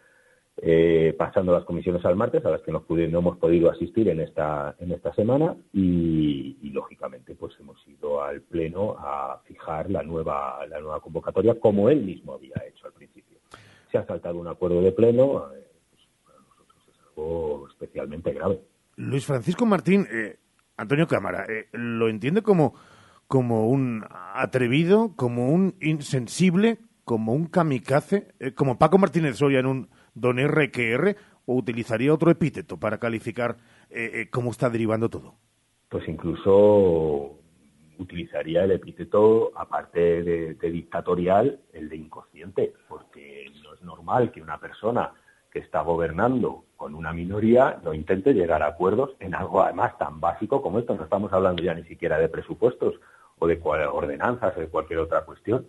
eh, 0.61 1.13
pasando 1.17 1.51
las 1.51 1.65
comisiones 1.65 2.05
al 2.05 2.15
martes, 2.15 2.45
a 2.45 2.49
las 2.49 2.61
que 2.61 2.71
no, 2.71 2.85
hemos 2.87 3.37
podido 3.37 3.69
asistir 3.69 4.07
en 4.07 4.21
esta, 4.21 4.75
en 4.79 4.93
esta 4.93 5.13
semana, 5.13 5.55
y, 5.73 6.57
lógicamente 6.71 7.35
pues 7.35 7.53
hemos 7.59 7.77
ido 7.87 8.21
al 8.21 8.41
Pleno 8.41 8.95
a 8.97 9.41
fijar 9.45 9.89
la 9.89 10.03
nueva, 10.03 10.65
la 10.67 10.79
nueva 10.79 10.99
convocatoria, 10.99 11.57
como 11.59 11.89
él 11.89 12.03
mismo 12.03 12.33
había 12.33 12.55
hecho 12.67 12.87
al 12.87 12.93
principio. 12.93 13.37
Se 13.91 13.97
ha 13.97 14.05
saltado 14.05 14.37
un 14.37 14.47
acuerdo 14.47 14.81
de 14.81 14.91
Pleno, 14.91 15.53
eh, 15.53 15.67
pues, 15.89 16.01
para 16.25 16.39
nosotros 16.39 16.83
es 16.89 16.99
algo 17.07 17.67
especialmente 17.69 18.33
grave. 18.33 18.59
Luis 18.95 19.25
Francisco 19.25 19.65
Martín, 19.65 20.07
eh, 20.11 20.37
Antonio 20.77 21.07
Cámara, 21.07 21.45
¿lo 21.71 22.09
entiende 22.09 22.41
como, 22.41 22.75
como 23.27 23.69
un 23.69 24.05
atrevido, 24.33 25.15
como 25.15 25.49
un 25.49 25.75
insensible, 25.81 26.79
como 27.03 27.33
un 27.33 27.47
kamikaze, 27.47 28.33
como 28.55 28.77
Paco 28.77 28.97
Martínez 28.97 29.37
Soria 29.37 29.59
en 29.59 29.67
un 29.67 29.89
don 30.15 30.37
RQR 30.37 31.15
o 31.45 31.55
utilizaría 31.55 32.13
otro 32.13 32.31
epíteto 32.31 32.77
para 32.77 32.97
calificar 32.97 33.57
eh, 33.89 34.11
eh, 34.13 34.29
cómo 34.29 34.51
está 34.51 34.69
derivando 34.69 35.09
todo? 35.09 35.35
Pues 35.89 36.07
incluso 36.07 37.39
utilizaría 37.97 38.63
el 38.63 38.71
epíteto, 38.71 39.51
aparte 39.55 40.23
de, 40.23 40.71
dictatorial, 40.71 41.61
el 41.71 41.87
de 41.87 41.95
inconsciente, 41.95 42.73
porque 42.89 43.51
no 43.63 43.73
es 43.73 43.81
normal 43.83 44.31
que 44.31 44.41
una 44.41 44.59
persona 44.59 45.13
que 45.55 45.59
está 45.61 45.79
gobernando 45.83 46.65
con 46.75 46.95
una 46.95 47.13
minoría 47.13 47.79
no 47.81 47.93
intente 47.93 48.33
llegar 48.33 48.61
a 48.61 48.67
acuerdos 48.67 49.15
en 49.21 49.33
algo 49.33 49.63
además 49.63 49.97
tan 49.97 50.19
básico 50.19 50.61
como 50.61 50.79
esto. 50.79 50.93
No 50.95 51.05
estamos 51.05 51.31
hablando 51.31 51.63
ya 51.63 51.73
ni 51.73 51.85
siquiera 51.85 52.17
de 52.17 52.27
presupuestos 52.27 52.95
o 53.39 53.47
de 53.47 53.57
ordenanzas 53.63 54.57
o 54.57 54.59
de 54.59 54.67
cualquier 54.67 54.99
otra 54.99 55.23
cuestión 55.23 55.65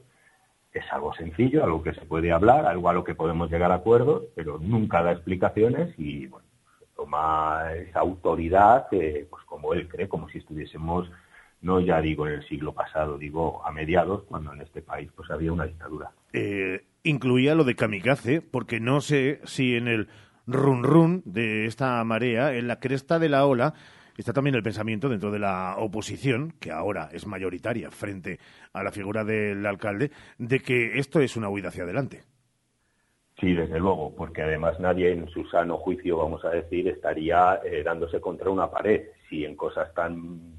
es 0.72 0.84
algo 0.92 1.14
sencillo, 1.14 1.62
algo 1.62 1.84
que 1.84 1.94
se 1.94 2.04
puede 2.04 2.32
hablar, 2.32 2.66
algo 2.66 2.88
a 2.88 2.92
lo 2.92 3.04
que 3.04 3.14
podemos 3.14 3.48
llegar 3.48 3.70
a 3.70 3.76
acuerdos, 3.76 4.24
pero 4.34 4.58
nunca 4.58 5.04
da 5.04 5.12
explicaciones 5.12 5.94
y 5.96 6.26
bueno, 6.26 6.48
toma 6.96 7.72
esa 7.74 8.00
autoridad, 8.00 8.88
eh, 8.90 9.28
pues 9.30 9.44
como 9.44 9.72
él 9.72 9.88
cree, 9.88 10.08
como 10.08 10.28
si 10.28 10.38
estuviésemos, 10.38 11.08
no 11.62 11.80
ya 11.80 12.00
digo 12.00 12.26
en 12.26 12.34
el 12.34 12.48
siglo 12.48 12.74
pasado, 12.74 13.16
digo 13.16 13.64
a 13.64 13.72
mediados, 13.72 14.24
cuando 14.24 14.52
en 14.52 14.62
este 14.62 14.82
país 14.82 15.10
pues 15.14 15.30
había 15.30 15.52
una 15.52 15.64
dictadura. 15.64 16.10
Eh, 16.32 16.84
incluía 17.06 17.54
lo 17.54 17.64
de 17.64 17.76
kamikaze, 17.76 18.42
porque 18.42 18.80
no 18.80 19.00
sé 19.00 19.40
si 19.44 19.76
en 19.76 19.88
el 19.88 20.08
run 20.46 20.82
run 20.82 21.22
de 21.24 21.66
esta 21.66 22.02
marea, 22.04 22.54
en 22.54 22.68
la 22.68 22.80
cresta 22.80 23.18
de 23.18 23.28
la 23.28 23.46
ola, 23.46 23.74
está 24.16 24.32
también 24.32 24.54
el 24.56 24.62
pensamiento 24.62 25.08
dentro 25.08 25.30
de 25.30 25.38
la 25.38 25.76
oposición, 25.78 26.54
que 26.60 26.70
ahora 26.70 27.08
es 27.12 27.26
mayoritaria 27.26 27.90
frente 27.90 28.38
a 28.72 28.82
la 28.82 28.92
figura 28.92 29.24
del 29.24 29.64
alcalde, 29.66 30.10
de 30.38 30.60
que 30.60 30.98
esto 30.98 31.20
es 31.20 31.36
una 31.36 31.48
huida 31.48 31.68
hacia 31.68 31.84
adelante. 31.84 32.22
Sí, 33.38 33.52
desde 33.52 33.78
luego, 33.78 34.14
porque 34.16 34.42
además 34.42 34.80
nadie 34.80 35.12
en 35.12 35.28
su 35.28 35.44
sano 35.46 35.76
juicio, 35.76 36.16
vamos 36.16 36.42
a 36.44 36.50
decir, 36.50 36.88
estaría 36.88 37.60
eh, 37.64 37.82
dándose 37.82 38.18
contra 38.20 38.48
una 38.48 38.70
pared. 38.70 39.08
Si 39.28 39.44
en 39.44 39.56
cosas 39.56 39.92
tan 39.92 40.54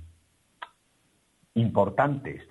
importantes 1.56 2.48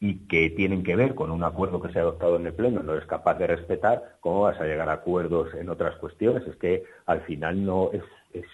y 0.00 0.26
que 0.26 0.50
tienen 0.50 0.84
que 0.84 0.96
ver 0.96 1.14
con 1.14 1.30
un 1.30 1.42
acuerdo 1.42 1.80
que 1.80 1.92
se 1.92 1.98
ha 1.98 2.02
adoptado 2.02 2.36
en 2.36 2.46
el 2.46 2.54
Pleno, 2.54 2.82
no 2.82 2.94
eres 2.94 3.06
capaz 3.06 3.34
de 3.34 3.48
respetar, 3.48 4.16
¿cómo 4.20 4.42
vas 4.42 4.60
a 4.60 4.64
llegar 4.64 4.88
a 4.88 4.94
acuerdos 4.94 5.52
en 5.54 5.68
otras 5.68 5.96
cuestiones? 5.96 6.46
Es 6.46 6.56
que 6.56 6.84
al 7.06 7.22
final 7.22 7.64
no 7.64 7.90
es, 7.92 8.02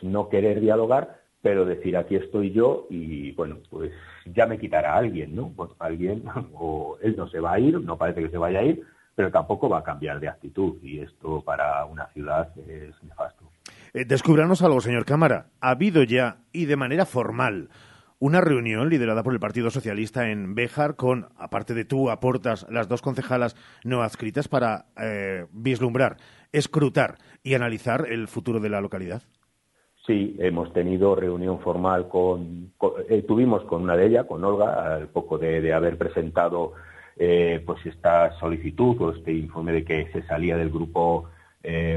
no 0.03 0.29
querer 0.29 0.61
dialogar, 0.61 1.21
pero 1.43 1.67
decir 1.67 1.97
aquí 1.97 2.17
estoy 2.17 2.53
yo 2.53 2.87
y 2.89 3.33
bueno, 3.33 3.59
pues 3.69 3.93
ya 4.25 4.47
me 4.47 4.59
quitará 4.59 4.97
alguien, 4.97 5.35
¿no? 5.37 5.53
Pues 5.55 5.71
alguien, 5.79 6.25
o 6.55 6.97
él 7.03 7.15
no 7.17 7.29
se 7.29 7.41
va 7.41 7.53
a 7.53 7.61
ir, 7.61 7.79
no 7.81 7.99
parece 7.99 8.23
que 8.23 8.31
se 8.31 8.39
vaya 8.39 8.61
a 8.61 8.65
ir, 8.65 8.83
pero 9.15 9.31
tampoco 9.31 9.69
va 9.69 9.79
a 9.79 9.85
cambiar 9.85 10.21
de 10.21 10.29
actitud 10.29 10.77
y 10.83 11.01
esto 11.01 11.43
para 11.43 11.85
una 11.85 12.07
ciudad 12.09 12.51
es 12.67 12.95
nefasto. 13.03 13.45
Eh, 13.93 14.05
descúbranos 14.05 14.63
algo, 14.63 14.81
señor 14.81 15.05
Cámara. 15.05 15.47
¿Ha 15.61 15.71
habido 15.71 16.03
ya, 16.03 16.39
y 16.53 16.65
de 16.65 16.77
manera 16.77 17.05
formal, 17.07 17.69
una 18.25 18.41
reunión 18.41 18.89
liderada 18.89 19.23
por 19.23 19.35
el 19.35 19.39
Partido 19.39 19.71
Socialista 19.71 20.31
en 20.31 20.55
Béjar 20.55 20.97
con, 20.97 21.29
aparte 21.37 21.75
de 21.75 21.85
tú, 21.85 22.09
aportas 22.09 22.67
las 22.71 22.89
dos 22.89 23.03
concejalas 23.03 23.55
no 23.85 24.01
adscritas 24.01 24.49
para 24.49 24.87
eh, 24.99 25.45
vislumbrar, 25.53 26.17
escrutar 26.51 27.19
y 27.43 27.53
analizar 27.53 28.07
el 28.11 28.27
futuro 28.27 28.61
de 28.61 28.71
la 28.71 28.81
localidad? 28.81 29.21
Sí, 30.07 30.37
hemos 30.39 30.73
tenido 30.73 31.15
reunión 31.15 31.61
formal 31.61 32.09
con, 32.09 32.73
eh, 33.11 33.23
tuvimos 33.29 33.63
con 33.65 33.83
una 33.83 33.95
de 33.95 34.07
ellas, 34.07 34.25
con 34.25 34.43
Olga, 34.43 34.95
al 34.95 35.09
poco 35.09 35.37
de, 35.37 35.75
haber 35.75 35.99
presentado 35.99 36.73
eh, 37.19 37.63
pues 37.67 37.85
esta 37.85 38.33
solicitud 38.39 38.99
o 39.03 39.11
este 39.13 39.35
informe 39.35 39.73
de 39.73 39.85
que 39.85 40.11
se 40.13 40.23
salía 40.23 40.57
del 40.57 40.71
grupo 40.71 41.29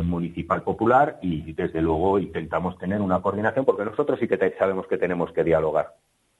municipal 0.04 0.64
popular 0.64 1.20
y 1.22 1.52
desde 1.52 1.82
luego 1.82 2.20
intentamos 2.20 2.78
tener 2.78 3.02
una 3.02 3.22
coordinación 3.22 3.66
porque 3.66 3.84
nosotros 3.84 4.18
sí 4.18 4.26
que 4.26 4.56
sabemos 4.58 4.88
que 4.88 4.98
tenemos 4.98 5.34
que 5.34 5.44
dialogar. 5.44 5.94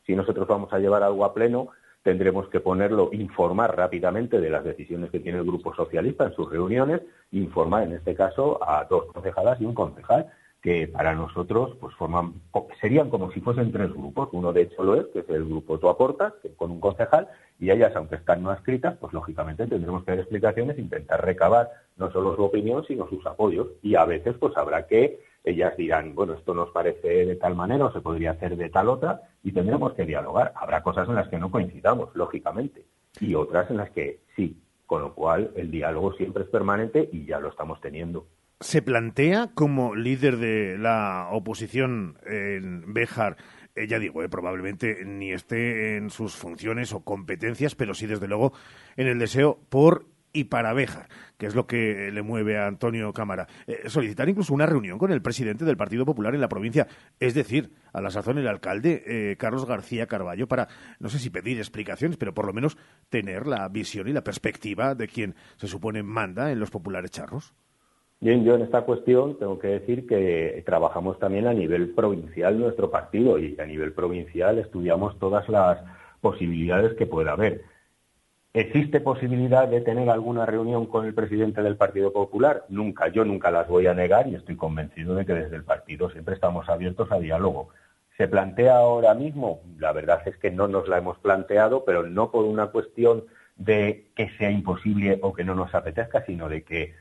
Si 0.08 0.16
nosotros 0.16 0.48
vamos 0.48 0.74
a 0.74 0.80
llevar 0.80 1.04
algo 1.04 1.26
a 1.26 1.34
pleno, 1.34 1.68
tendremos 2.02 2.48
que 2.48 2.62
ponerlo, 2.62 3.10
informar 3.12 3.76
rápidamente 3.76 4.40
de 4.40 4.50
las 4.50 4.64
decisiones 4.64 5.12
que 5.12 5.20
tiene 5.20 5.40
el 5.40 5.46
Grupo 5.46 5.76
Socialista 5.76 6.24
en 6.24 6.34
sus 6.34 6.50
reuniones, 6.50 7.02
informar 7.32 7.84
en 7.84 7.94
este 7.94 8.16
caso 8.16 8.58
a 8.68 8.86
dos 8.86 9.12
concejalas 9.12 9.60
y 9.60 9.66
un 9.66 9.74
concejal 9.74 10.28
que 10.62 10.88
para 10.88 11.14
nosotros 11.14 11.76
pues 11.80 11.94
forman 11.96 12.34
serían 12.82 13.10
como 13.10 13.32
si 13.32 13.42
fuesen 13.42 13.72
tres 13.72 13.92
grupos. 13.92 14.30
Uno 14.32 14.54
de 14.54 14.64
hecho 14.64 14.84
lo 14.84 14.96
es, 14.96 15.08
que 15.08 15.20
es 15.20 15.30
el 15.30 15.46
grupo 15.46 15.78
Tú 15.78 15.90
Aportas, 15.90 16.34
con 16.56 16.72
un 16.72 16.80
concejal, 16.80 17.28
y 17.60 17.72
ellas, 17.72 17.96
aunque 17.96 18.16
están 18.16 18.44
no 18.44 18.54
escritas, 18.54 18.96
pues 19.00 19.14
lógicamente 19.14 19.68
tendremos 19.68 20.04
que 20.04 20.12
dar 20.12 20.20
explicaciones, 20.20 20.80
intentar 20.80 21.24
recabar 21.24 21.70
no 21.98 22.12
solo 22.12 22.36
su 22.36 22.44
opinión, 22.44 22.86
sino 22.86 23.08
sus 23.10 23.26
apoyos. 23.26 23.68
Y 23.82 23.96
a 23.96 24.06
veces 24.06 24.36
pues 24.40 24.56
habrá 24.58 24.88
que, 24.88 25.20
ellas 25.50 25.76
dirán, 25.78 26.16
bueno, 26.16 26.34
esto 26.34 26.54
nos 26.54 26.70
parece 26.72 27.26
de 27.26 27.36
tal 27.36 27.56
manera 27.56 27.86
o 27.86 27.94
se 27.94 28.02
podría 28.02 28.32
hacer 28.32 28.58
de 28.58 28.70
tal 28.70 28.90
otra, 28.90 29.22
y 29.44 29.52
tendremos 29.52 29.94
que 29.94 30.06
dialogar. 30.06 30.54
Habrá 30.56 30.84
cosas 30.84 31.08
en 31.08 31.16
las 31.16 31.28
que 31.30 31.38
no 31.38 31.52
coincidamos, 31.52 32.10
lógicamente, 32.16 32.86
y 33.20 33.36
otras 33.36 33.70
en 33.72 33.78
las 33.78 33.90
que 33.92 34.20
sí. 34.36 34.62
Con 34.86 35.02
lo 35.02 35.14
cual 35.14 35.52
el 35.56 35.70
diálogo 35.70 36.14
siempre 36.14 36.44
es 36.44 36.50
permanente 36.50 37.10
y 37.12 37.26
ya 37.26 37.40
lo 37.40 37.50
estamos 37.50 37.82
teniendo 37.82 38.26
se 38.60 38.82
plantea 38.82 39.52
como 39.54 39.96
líder 39.96 40.38
de 40.38 40.78
la 40.78 41.30
oposición 41.32 42.18
en 42.26 42.92
Béjar, 42.94 43.38
eh, 43.76 43.88
ya 43.88 44.00
digo, 44.00 44.24
eh, 44.24 44.30
probablemente 44.30 45.06
ni 45.06 45.32
esté 45.32 45.98
en 45.98 46.10
sus 46.10 46.36
funciones 46.36 46.94
o 46.94 47.02
competencias, 47.02 47.76
pero 47.76 47.94
sí 47.94 48.08
desde 48.08 48.28
luego 48.28 48.54
en 48.96 49.08
el 49.08 49.20
deseo 49.20 49.60
por 49.70 50.06
y 50.34 50.46
para 50.46 50.74
Béjar, 50.74 51.08
que 51.38 51.46
es 51.46 51.56
lo 51.56 51.68
que 51.68 52.12
le 52.12 52.22
mueve 52.22 52.58
a 52.58 52.68
Antonio 52.68 53.12
Cámara. 53.14 53.48
Eh, 53.66 53.90
solicitar 53.90 54.30
incluso 54.30 54.54
una 54.54 54.66
reunión 54.66 54.98
con 54.98 55.12
el 55.12 55.22
presidente 55.22 55.66
del 55.66 55.78
Partido 55.78 56.06
Popular 56.06 56.36
en 56.36 56.42
la 56.42 56.50
provincia, 56.50 56.88
es 57.20 57.34
decir, 57.34 57.72
a 57.94 58.02
la 58.02 58.12
sazón 58.12 58.38
el 58.38 58.48
alcalde 58.48 59.36
Carlos 59.40 59.66
García 59.66 60.08
Carballo, 60.08 60.48
para, 60.48 60.68
no 61.00 61.10
sé 61.10 61.20
si 61.20 61.30
pedir 61.30 61.58
explicaciones, 61.58 62.18
pero 62.18 62.34
por 62.34 62.46
lo 62.46 62.54
menos 62.54 62.78
tener 63.10 63.48
la 63.48 63.68
visión 63.70 64.08
y 64.08 64.14
la 64.14 64.24
perspectiva 64.24 64.96
de 64.96 65.08
quien 65.08 65.36
se 65.58 65.68
supone 65.68 66.04
manda 66.04 66.52
en 66.52 66.60
los 66.60 66.70
populares 66.70 67.12
charros. 67.12 67.54
Bien, 68.20 68.44
yo 68.44 68.56
en 68.56 68.64
esta 68.64 68.82
cuestión 68.82 69.38
tengo 69.38 69.60
que 69.60 69.68
decir 69.68 70.08
que 70.08 70.64
trabajamos 70.66 71.20
también 71.20 71.46
a 71.46 71.54
nivel 71.54 71.94
provincial 71.94 72.60
nuestro 72.60 72.90
partido 72.90 73.38
y 73.38 73.56
a 73.60 73.66
nivel 73.66 73.94
provincial 73.94 74.58
estudiamos 74.58 75.20
todas 75.20 75.48
las 75.50 75.80
posibilidades 76.20 76.98
que 76.98 77.06
pueda 77.06 77.34
haber. 77.34 77.62
¿Existe 78.58 79.02
posibilidad 79.02 79.68
de 79.68 79.82
tener 79.82 80.10
alguna 80.10 80.48
reunión 80.48 80.88
con 80.88 81.06
el 81.06 81.14
presidente 81.14 81.62
del 81.62 81.78
Partido 81.78 82.12
Popular? 82.12 82.66
Nunca, 82.70 83.08
yo 83.08 83.24
nunca 83.24 83.52
las 83.52 83.68
voy 83.68 83.86
a 83.86 83.94
negar 83.94 84.28
y 84.28 84.34
estoy 84.34 84.56
convencido 84.56 85.14
de 85.14 85.28
que 85.28 85.36
desde 85.36 85.58
el 85.58 85.64
partido 85.64 86.10
siempre 86.10 86.34
estamos 86.34 86.68
abiertos 86.68 87.12
a 87.12 87.20
diálogo. 87.20 87.70
¿Se 88.18 88.28
plantea 88.28 88.78
ahora 88.78 89.14
mismo? 89.14 89.62
La 89.78 89.92
verdad 89.92 90.24
es 90.26 90.38
que 90.38 90.50
no 90.50 90.68
nos 90.68 90.88
la 90.88 90.98
hemos 90.98 91.20
planteado, 91.20 91.86
pero 91.86 92.02
no 92.02 92.32
por 92.32 92.46
una 92.46 92.72
cuestión 92.72 93.26
de 93.58 94.08
que 94.16 94.32
sea 94.40 94.50
imposible 94.50 95.20
o 95.22 95.34
que 95.34 95.44
no 95.44 95.54
nos 95.54 95.76
apetezca, 95.76 96.26
sino 96.26 96.50
de 96.50 96.64
que 96.64 96.96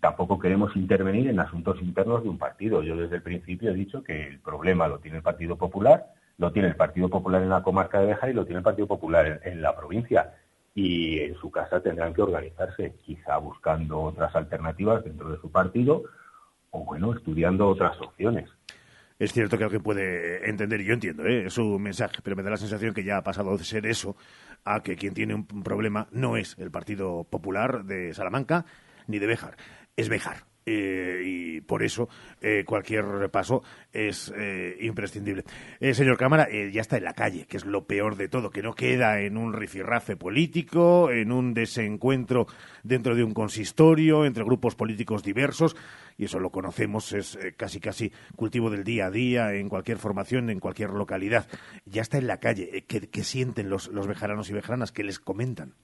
tampoco 0.00 0.38
queremos 0.38 0.76
intervenir 0.76 1.30
en 1.30 1.40
asuntos 1.40 1.80
internos 1.80 2.22
de 2.22 2.28
un 2.28 2.36
partido. 2.36 2.82
Yo 2.82 2.98
desde 2.98 3.16
el 3.16 3.22
principio 3.22 3.70
he 3.70 3.74
dicho 3.74 4.02
que 4.02 4.26
el 4.26 4.40
problema 4.40 4.88
lo 4.88 4.98
tiene 4.98 5.16
el 5.16 5.22
Partido 5.22 5.56
Popular, 5.56 6.12
lo 6.36 6.52
tiene 6.52 6.68
el 6.68 6.76
Partido 6.76 7.08
Popular 7.08 7.40
en 7.40 7.48
la 7.48 7.62
comarca 7.62 7.98
de 7.98 8.08
Bejar 8.08 8.28
y 8.28 8.34
lo 8.34 8.44
tiene 8.44 8.58
el 8.58 8.64
Partido 8.64 8.86
Popular 8.86 9.40
en, 9.42 9.62
la 9.62 9.74
provincia. 9.74 10.34
Y 10.80 11.18
en 11.18 11.34
su 11.34 11.50
casa 11.50 11.80
tendrán 11.80 12.14
que 12.14 12.22
organizarse, 12.22 12.94
quizá 13.04 13.36
buscando 13.38 14.00
otras 14.00 14.32
alternativas 14.36 15.02
dentro 15.02 15.28
de 15.28 15.40
su 15.40 15.50
partido 15.50 16.04
o, 16.70 16.84
bueno, 16.84 17.12
estudiando 17.14 17.66
otras 17.66 18.00
opciones. 18.00 18.48
Es 19.18 19.32
cierto 19.32 19.58
que 19.58 19.64
alguien 19.64 19.82
puede 19.82 20.48
entender, 20.48 20.80
y 20.80 20.84
yo 20.84 20.94
entiendo 20.94 21.24
¿eh? 21.24 21.50
su 21.50 21.80
mensaje, 21.80 22.18
pero 22.22 22.36
me 22.36 22.44
da 22.44 22.50
la 22.50 22.56
sensación 22.58 22.94
que 22.94 23.02
ya 23.02 23.16
ha 23.16 23.24
pasado 23.24 23.58
de 23.58 23.64
ser 23.64 23.86
eso 23.86 24.14
a 24.64 24.80
que 24.84 24.94
quien 24.94 25.14
tiene 25.14 25.34
un 25.34 25.46
problema 25.64 26.06
no 26.12 26.36
es 26.36 26.56
el 26.60 26.70
Partido 26.70 27.24
Popular 27.24 27.82
de 27.82 28.14
Salamanca, 28.14 28.64
ni 29.08 29.18
de 29.18 29.26
Bejar, 29.26 29.56
es 29.96 30.08
Bejar. 30.08 30.47
Eh, 30.70 31.22
y 31.24 31.60
por 31.62 31.82
eso 31.82 32.10
eh, 32.42 32.62
cualquier 32.66 33.30
paso 33.30 33.62
es 33.90 34.30
eh, 34.36 34.76
imprescindible. 34.82 35.44
señor 35.80 36.18
Cámara, 36.18 36.46
ya 36.50 36.82
está 36.82 36.98
en 36.98 37.04
la 37.04 37.14
calle, 37.14 37.46
que 37.46 37.56
es 37.56 37.64
lo 37.64 37.86
peor 37.86 38.16
de 38.16 38.28
todo, 38.28 38.50
que 38.50 38.62
no 38.62 38.74
queda 38.74 39.22
en 39.22 39.38
un 39.38 39.54
rifirrafe 39.54 40.16
político, 40.16 41.10
en 41.10 41.32
un 41.32 41.54
desencuentro 41.54 42.48
dentro 42.82 43.14
de 43.14 43.24
un 43.24 43.32
consistorio 43.32 44.26
entre 44.26 44.44
grupos 44.44 44.74
políticos 44.74 45.22
diversos, 45.22 45.74
y 46.18 46.26
eso 46.26 46.38
lo 46.38 46.50
conocemos, 46.50 47.14
es 47.14 47.38
casi 47.56 47.80
casi 47.80 48.12
cultivo 48.36 48.68
del 48.68 48.84
día 48.84 49.06
a 49.06 49.10
día 49.10 49.54
en 49.54 49.70
cualquier 49.70 49.96
formación, 49.96 50.50
en 50.50 50.60
cualquier 50.60 50.90
localidad. 50.90 51.46
Ya 51.86 52.02
está 52.02 52.18
en 52.18 52.26
la 52.26 52.40
calle. 52.40 52.84
¿Qué, 52.86 53.08
qué 53.08 53.24
sienten 53.24 53.70
los, 53.70 53.88
los 53.88 54.06
bejaranos 54.06 54.50
y 54.50 54.52
bejaranas? 54.52 54.92
¿Qué 54.92 55.02
les 55.02 55.18
comentan? 55.18 55.74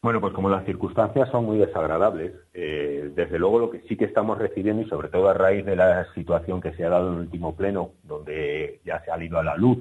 Bueno, 0.00 0.20
pues 0.20 0.32
como 0.32 0.48
las 0.48 0.64
circunstancias 0.64 1.28
son 1.30 1.44
muy 1.44 1.58
desagradables, 1.58 2.32
eh, 2.54 3.10
desde 3.16 3.36
luego 3.36 3.58
lo 3.58 3.70
que 3.70 3.80
sí 3.88 3.96
que 3.96 4.04
estamos 4.04 4.38
recibiendo, 4.38 4.82
y 4.82 4.88
sobre 4.88 5.08
todo 5.08 5.28
a 5.28 5.34
raíz 5.34 5.66
de 5.66 5.74
la 5.74 6.06
situación 6.14 6.60
que 6.60 6.72
se 6.74 6.84
ha 6.84 6.88
dado 6.88 7.08
en 7.08 7.14
el 7.14 7.20
último 7.22 7.56
pleno, 7.56 7.94
donde 8.04 8.80
ya 8.84 9.02
se 9.04 9.10
ha 9.10 9.22
ido 9.22 9.40
a 9.40 9.42
la 9.42 9.56
luz 9.56 9.78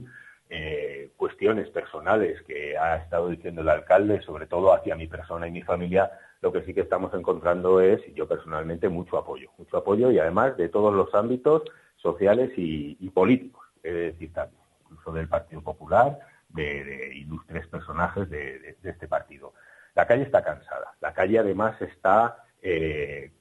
eh, 0.50 1.12
cuestiones 1.18 1.70
personales 1.70 2.42
que 2.48 2.76
ha 2.76 2.96
estado 2.96 3.30
diciendo 3.30 3.62
el 3.62 3.70
alcalde, 3.70 4.22
sobre 4.24 4.48
todo 4.48 4.74
hacia 4.74 4.96
mi 4.96 5.06
persona 5.06 5.48
y 5.48 5.52
mi 5.52 5.62
familia, 5.62 6.12
lo 6.42 6.52
que 6.52 6.64
sí 6.64 6.74
que 6.74 6.82
estamos 6.82 7.14
encontrando 7.14 7.80
es, 7.80 8.02
yo 8.16 8.28
personalmente, 8.28 8.90
mucho 8.90 9.20
apoyo, 9.20 9.52
mucho 9.60 9.78
apoyo 9.78 10.10
y 10.10 10.18
además 10.18 10.58
de 10.58 10.70
todos 10.70 10.96
los 10.96 11.14
ámbitos 11.14 11.62
sociales 11.98 12.52
y, 12.58 12.96
políticos, 13.12 13.68
es 13.84 13.94
decir, 13.94 14.34
también, 14.34 14.64
incluso 14.82 15.12
del 15.12 15.28
Partido 15.28 15.62
Popular, 15.62 16.18
de, 16.50 17.12
ilustres 17.18 17.68
personajes 17.68 18.28
de 18.32 18.76
este 18.84 19.08
partido. 19.08 19.54
La 19.98 20.06
calle 20.06 20.22
está 20.22 20.44
cansada. 20.44 20.94
La 21.02 21.12
calle 21.12 21.40
además 21.40 21.82
está 21.82 22.44
eh, 22.62 23.32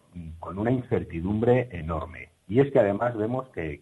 con 0.41 0.59
una 0.59 0.71
incertidumbre 0.71 1.69
enorme. 1.71 2.31
Y 2.49 2.61
es 2.61 2.73
que 2.73 2.79
además 2.79 3.15
vemos 3.15 3.47
que, 3.51 3.79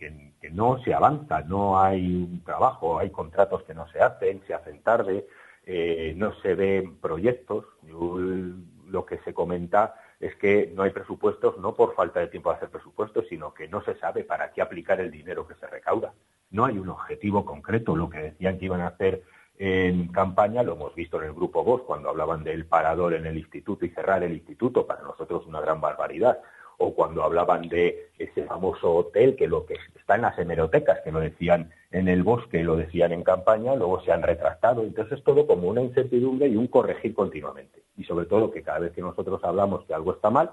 no 0.50 0.82
se 0.82 0.92
avanza, 0.92 1.42
no 1.42 1.80
hay 1.80 2.04
un 2.04 2.42
trabajo, 2.42 2.98
hay 2.98 3.10
contratos 3.10 3.62
que 3.62 3.74
no 3.74 3.86
se 3.90 4.00
hacen, 4.00 4.42
se 4.48 4.54
hacen 4.54 4.82
tarde, 4.82 5.24
eh, 5.64 6.14
no 6.16 6.34
se 6.40 6.56
ven 6.56 6.96
proyectos. 6.96 7.64
lo 7.86 9.06
que 9.06 9.18
se 9.18 9.32
comenta 9.32 9.94
es 10.18 10.34
que 10.34 10.72
no 10.74 10.82
hay 10.82 10.90
presupuestos, 10.90 11.56
no 11.58 11.76
por 11.76 11.94
falta 11.94 12.18
de 12.18 12.26
tiempo 12.26 12.50
de 12.50 12.56
hacer 12.56 12.70
presupuestos, 12.70 13.26
sino 13.28 13.54
que 13.54 13.68
no 13.68 13.84
se 13.84 13.94
sabe 14.00 14.24
para 14.24 14.50
qué 14.50 14.62
aplicar 14.62 14.98
el 14.98 15.12
dinero 15.12 15.46
que 15.46 15.54
se 15.54 15.68
recauda. 15.68 16.12
No 16.50 16.64
hay 16.64 16.76
un 16.76 16.88
objetivo 16.88 17.44
concreto, 17.44 17.94
lo 17.94 18.10
que 18.10 18.18
decían 18.18 18.58
que 18.58 18.64
iban 18.64 18.80
a 18.80 18.88
hacer 18.88 19.22
en 19.58 20.08
campaña, 20.08 20.62
lo 20.62 20.72
hemos 20.72 20.94
visto 20.94 21.18
en 21.18 21.28
el 21.28 21.34
grupo 21.34 21.62
Voz 21.62 21.82
cuando 21.82 22.08
hablaban 22.08 22.42
del 22.42 22.66
parador 22.66 23.14
en 23.14 23.26
el 23.26 23.38
instituto 23.38 23.84
y 23.84 23.90
cerrar 23.90 24.22
el 24.22 24.32
instituto, 24.32 24.86
para 24.86 25.02
nosotros 25.02 25.46
una 25.46 25.60
gran 25.60 25.80
barbaridad, 25.80 26.40
o 26.78 26.94
cuando 26.94 27.22
hablaban 27.22 27.68
de 27.68 28.10
ese 28.18 28.44
famoso 28.44 28.92
hotel 28.92 29.36
que 29.36 29.46
lo 29.46 29.64
que 29.64 29.76
está 29.96 30.16
en 30.16 30.22
las 30.22 30.38
hemerotecas, 30.38 31.00
que 31.02 31.12
lo 31.12 31.20
decían 31.20 31.70
en 31.92 32.08
el 32.08 32.24
bosque, 32.24 32.64
lo 32.64 32.76
decían 32.76 33.12
en 33.12 33.22
campaña, 33.22 33.76
luego 33.76 34.02
se 34.02 34.10
han 34.12 34.22
retractado, 34.22 34.82
entonces 34.82 35.22
todo 35.22 35.46
como 35.46 35.68
una 35.68 35.82
incertidumbre 35.82 36.48
y 36.48 36.56
un 36.56 36.66
corregir 36.66 37.14
continuamente. 37.14 37.84
Y 37.96 38.04
sobre 38.04 38.26
todo 38.26 38.50
que 38.50 38.62
cada 38.62 38.80
vez 38.80 38.92
que 38.92 39.02
nosotros 39.02 39.42
hablamos 39.44 39.84
que 39.84 39.94
algo 39.94 40.14
está 40.14 40.30
mal, 40.30 40.50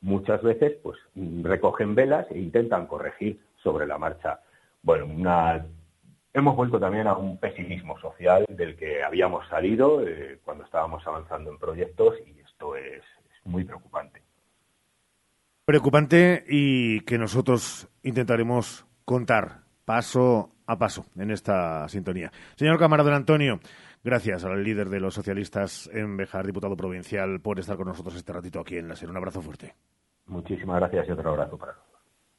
muchas 0.00 0.42
veces 0.42 0.78
pues 0.82 0.98
recogen 1.14 1.94
velas 1.94 2.26
e 2.30 2.38
intentan 2.38 2.86
corregir 2.86 3.38
sobre 3.62 3.86
la 3.86 3.98
marcha. 3.98 4.40
Bueno, 4.82 5.04
una 5.06 5.66
Hemos 6.34 6.56
vuelto 6.56 6.80
también 6.80 7.06
a 7.06 7.16
un 7.16 7.36
pesimismo 7.38 7.98
social 7.98 8.46
del 8.48 8.74
que 8.76 9.02
habíamos 9.02 9.46
salido 9.48 10.06
eh, 10.06 10.40
cuando 10.42 10.64
estábamos 10.64 11.06
avanzando 11.06 11.50
en 11.50 11.58
proyectos 11.58 12.14
y 12.26 12.40
esto 12.40 12.74
es, 12.74 13.02
muy 13.44 13.64
preocupante. 13.64 14.22
Preocupante 15.64 16.44
y 16.48 17.00
que 17.00 17.18
nosotros 17.18 17.88
intentaremos 18.02 18.86
contar 19.04 19.62
paso 19.84 20.52
a 20.66 20.78
paso 20.78 21.04
en 21.16 21.30
esta 21.32 21.88
sintonía. 21.88 22.30
Señor 22.56 22.78
Cámara 22.78 23.04
Antonio, 23.14 23.58
gracias 24.02 24.44
al 24.44 24.62
líder 24.62 24.88
de 24.88 25.00
los 25.00 25.14
socialistas 25.14 25.90
en 25.92 26.16
Bejar, 26.16 26.46
diputado 26.46 26.76
provincial, 26.76 27.40
por 27.40 27.58
estar 27.58 27.76
con 27.76 27.88
nosotros 27.88 28.14
este 28.14 28.32
ratito 28.32 28.60
aquí 28.60 28.78
en 28.78 28.88
la 28.88 28.96
SER. 28.96 29.10
Un 29.10 29.16
abrazo 29.16 29.42
fuerte. 29.42 29.74
Muchísimas 30.26 30.78
gracias 30.78 31.08
y 31.08 31.12
otro 31.12 31.30
abrazo 31.30 31.58
para. 31.58 31.91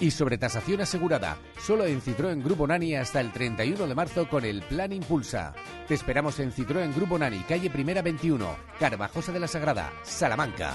Y 0.00 0.10
sobre 0.10 0.38
tasación 0.38 0.80
asegurada. 0.80 1.36
Solo 1.58 1.84
en 1.84 2.00
Citroën 2.00 2.42
Grupo 2.42 2.66
Nani 2.66 2.96
hasta 2.96 3.20
el 3.20 3.30
31 3.32 3.86
de 3.86 3.94
marzo 3.94 4.28
con 4.28 4.46
el 4.46 4.62
Plan 4.62 4.92
Impulsa. 4.92 5.52
Te 5.86 5.94
esperamos 5.94 6.40
en 6.40 6.52
Citroën 6.52 6.94
Grupo 6.94 7.18
Nani, 7.18 7.40
calle 7.40 7.68
Primera 7.68 8.00
21, 8.00 8.56
Carvajosa 8.78 9.30
de 9.30 9.40
la 9.40 9.46
Sagrada, 9.46 9.92
Salamanca. 10.02 10.74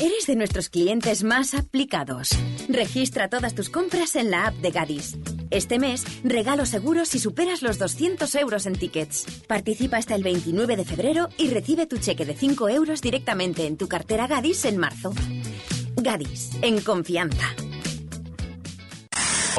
Eres 0.00 0.26
de 0.26 0.36
nuestros 0.36 0.70
clientes 0.70 1.24
más 1.24 1.52
aplicados. 1.52 2.30
Registra 2.68 3.28
todas 3.28 3.54
tus 3.54 3.68
compras 3.68 4.16
en 4.16 4.30
la 4.30 4.46
app 4.46 4.54
de 4.54 4.70
Gadis. 4.70 5.18
Este 5.50 5.78
mes, 5.78 6.04
regalo 6.22 6.64
seguro 6.64 7.04
si 7.04 7.18
superas 7.18 7.60
los 7.60 7.78
200 7.78 8.32
euros 8.36 8.64
en 8.64 8.76
tickets. 8.76 9.26
Participa 9.48 9.98
hasta 9.98 10.14
el 10.14 10.22
29 10.22 10.76
de 10.76 10.84
febrero 10.84 11.28
y 11.36 11.50
recibe 11.50 11.86
tu 11.86 11.98
cheque 11.98 12.24
de 12.24 12.34
5 12.34 12.68
euros 12.68 13.02
directamente 13.02 13.66
en 13.66 13.76
tu 13.76 13.88
cartera 13.88 14.28
Gadis 14.28 14.64
en 14.64 14.78
marzo. 14.78 15.12
Gadis, 15.96 16.52
en 16.62 16.80
confianza. 16.80 17.54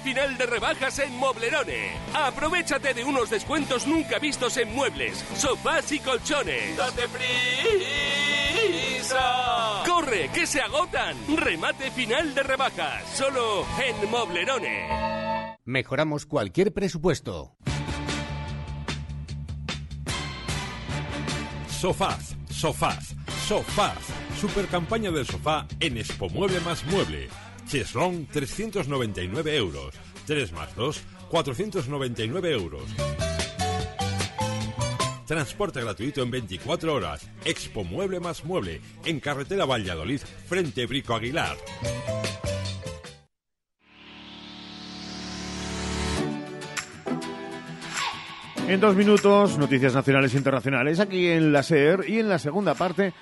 Final 0.00 0.36
de 0.36 0.46
rebajas 0.46 0.98
en 0.98 1.16
Moblerone! 1.16 1.92
Aprovechate 2.14 2.94
de 2.94 3.04
unos 3.04 3.30
descuentos 3.30 3.86
nunca 3.86 4.18
vistos 4.18 4.56
en 4.56 4.74
muebles, 4.74 5.24
sofás 5.36 5.90
y 5.92 6.00
colchones. 6.00 6.76
¡Date 6.76 7.08
prisa! 8.98 9.82
¡Corre, 9.86 10.30
que 10.32 10.46
se 10.46 10.60
agotan! 10.60 11.16
Remate 11.36 11.90
final 11.90 12.34
de 12.34 12.42
rebajas, 12.42 13.04
solo 13.14 13.66
en 13.84 14.10
Moblerone. 14.10 15.56
Mejoramos 15.64 16.26
cualquier 16.26 16.72
presupuesto. 16.72 17.56
Sofás, 21.68 22.36
sofás, 22.50 23.14
sofás. 23.46 23.98
Super 24.40 24.66
campaña 24.68 25.10
del 25.10 25.26
sofá 25.26 25.66
en 25.80 25.98
Expo 25.98 26.28
Mueble 26.30 26.60
más 26.60 26.84
Mueble. 26.86 27.28
Cheslong 27.74 28.26
399 28.26 29.56
euros. 29.56 29.92
3 30.28 30.52
más 30.52 30.76
2, 30.76 31.02
499 31.28 32.52
euros. 32.52 32.84
Transporte 35.26 35.80
gratuito 35.80 36.22
en 36.22 36.30
24 36.30 36.94
horas. 36.94 37.28
Expo 37.44 37.82
Mueble 37.82 38.20
más 38.20 38.44
Mueble. 38.44 38.80
En 39.04 39.18
carretera 39.18 39.64
Valladolid, 39.64 40.20
frente 40.46 40.86
Brico 40.86 41.16
Aguilar. 41.16 41.56
En 48.68 48.78
dos 48.78 48.94
minutos, 48.94 49.58
noticias 49.58 49.94
nacionales 49.94 50.32
e 50.32 50.38
internacionales 50.38 51.00
aquí 51.00 51.26
en 51.26 51.52
la 51.52 51.64
SER 51.64 52.04
y 52.06 52.20
en 52.20 52.28
la 52.28 52.38
segunda 52.38 52.74
parte, 52.74 53.12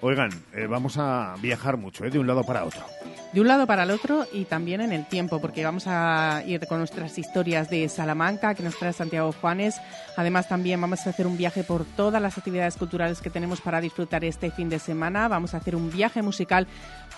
oigan, 0.00 0.30
eh, 0.54 0.66
vamos 0.66 0.96
a 0.96 1.34
viajar 1.42 1.76
mucho, 1.76 2.06
eh, 2.06 2.10
de 2.10 2.18
un 2.18 2.26
lado 2.26 2.42
para 2.42 2.64
otro. 2.64 2.86
De 3.32 3.42
un 3.42 3.48
lado 3.48 3.66
para 3.66 3.82
el 3.82 3.90
otro 3.90 4.26
y 4.32 4.46
también 4.46 4.80
en 4.80 4.90
el 4.90 5.06
tiempo, 5.06 5.38
porque 5.38 5.62
vamos 5.62 5.84
a 5.86 6.42
ir 6.46 6.66
con 6.66 6.78
nuestras 6.78 7.18
historias 7.18 7.68
de 7.68 7.86
Salamanca, 7.90 8.54
que 8.54 8.62
nos 8.62 8.78
trae 8.78 8.94
Santiago 8.94 9.32
Juanes. 9.32 9.78
Además, 10.16 10.48
también 10.48 10.80
vamos 10.80 11.06
a 11.06 11.10
hacer 11.10 11.26
un 11.26 11.36
viaje 11.36 11.62
por 11.62 11.84
todas 11.84 12.22
las 12.22 12.38
actividades 12.38 12.76
culturales 12.76 13.20
que 13.20 13.28
tenemos 13.28 13.60
para 13.60 13.82
disfrutar 13.82 14.24
este 14.24 14.50
fin 14.50 14.70
de 14.70 14.78
semana. 14.78 15.28
Vamos 15.28 15.52
a 15.52 15.58
hacer 15.58 15.76
un 15.76 15.90
viaje 15.90 16.22
musical 16.22 16.66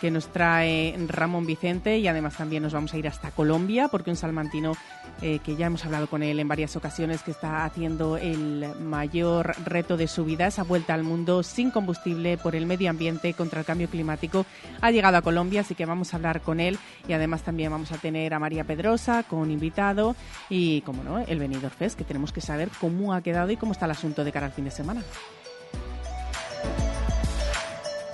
que 0.00 0.10
nos 0.10 0.32
trae 0.32 0.96
Ramón 1.06 1.46
Vicente 1.46 1.98
y 1.98 2.08
además 2.08 2.36
también 2.36 2.62
nos 2.64 2.72
vamos 2.72 2.92
a 2.92 2.98
ir 2.98 3.06
hasta 3.06 3.30
Colombia, 3.30 3.86
porque 3.88 4.10
un 4.10 4.16
salmantino 4.16 4.72
eh, 5.22 5.38
que 5.44 5.54
ya 5.54 5.66
hemos 5.66 5.84
hablado 5.84 6.08
con 6.08 6.22
él 6.22 6.40
en 6.40 6.48
varias 6.48 6.74
ocasiones, 6.74 7.22
que 7.22 7.30
está 7.30 7.64
haciendo 7.64 8.16
el 8.16 8.66
mayor 8.80 9.54
reto 9.64 9.96
de 9.96 10.08
su 10.08 10.24
vida, 10.24 10.46
esa 10.46 10.62
vuelta 10.64 10.94
al 10.94 11.04
mundo 11.04 11.42
sin 11.42 11.70
combustible 11.70 12.38
por 12.38 12.56
el 12.56 12.66
medio 12.66 12.88
ambiente 12.88 13.34
contra 13.34 13.60
el 13.60 13.66
cambio 13.66 13.88
climático, 13.88 14.46
ha 14.80 14.90
llegado 14.90 15.18
a 15.18 15.22
Colombia, 15.22 15.60
así 15.60 15.74
que 15.74 15.84
vamos 15.84 15.99
a 16.12 16.16
hablar 16.16 16.40
con 16.40 16.60
él. 16.60 16.78
Y 17.08 17.12
además 17.12 17.42
también 17.42 17.70
vamos 17.70 17.92
a 17.92 17.98
tener 17.98 18.34
a 18.34 18.38
María 18.38 18.64
Pedrosa 18.64 19.22
con 19.22 19.50
invitado. 19.50 20.16
Y, 20.48 20.80
como 20.82 21.04
no, 21.04 21.18
el 21.18 21.38
Benidorm 21.38 21.74
Fest, 21.74 21.96
que 21.96 22.04
tenemos 22.04 22.32
que 22.32 22.40
saber 22.40 22.70
cómo 22.80 23.14
ha 23.14 23.22
quedado 23.22 23.50
y 23.50 23.56
cómo 23.56 23.72
está 23.72 23.84
el 23.84 23.92
asunto 23.92 24.24
de 24.24 24.32
cara 24.32 24.46
al 24.46 24.52
fin 24.52 24.64
de 24.64 24.70
semana. 24.70 25.02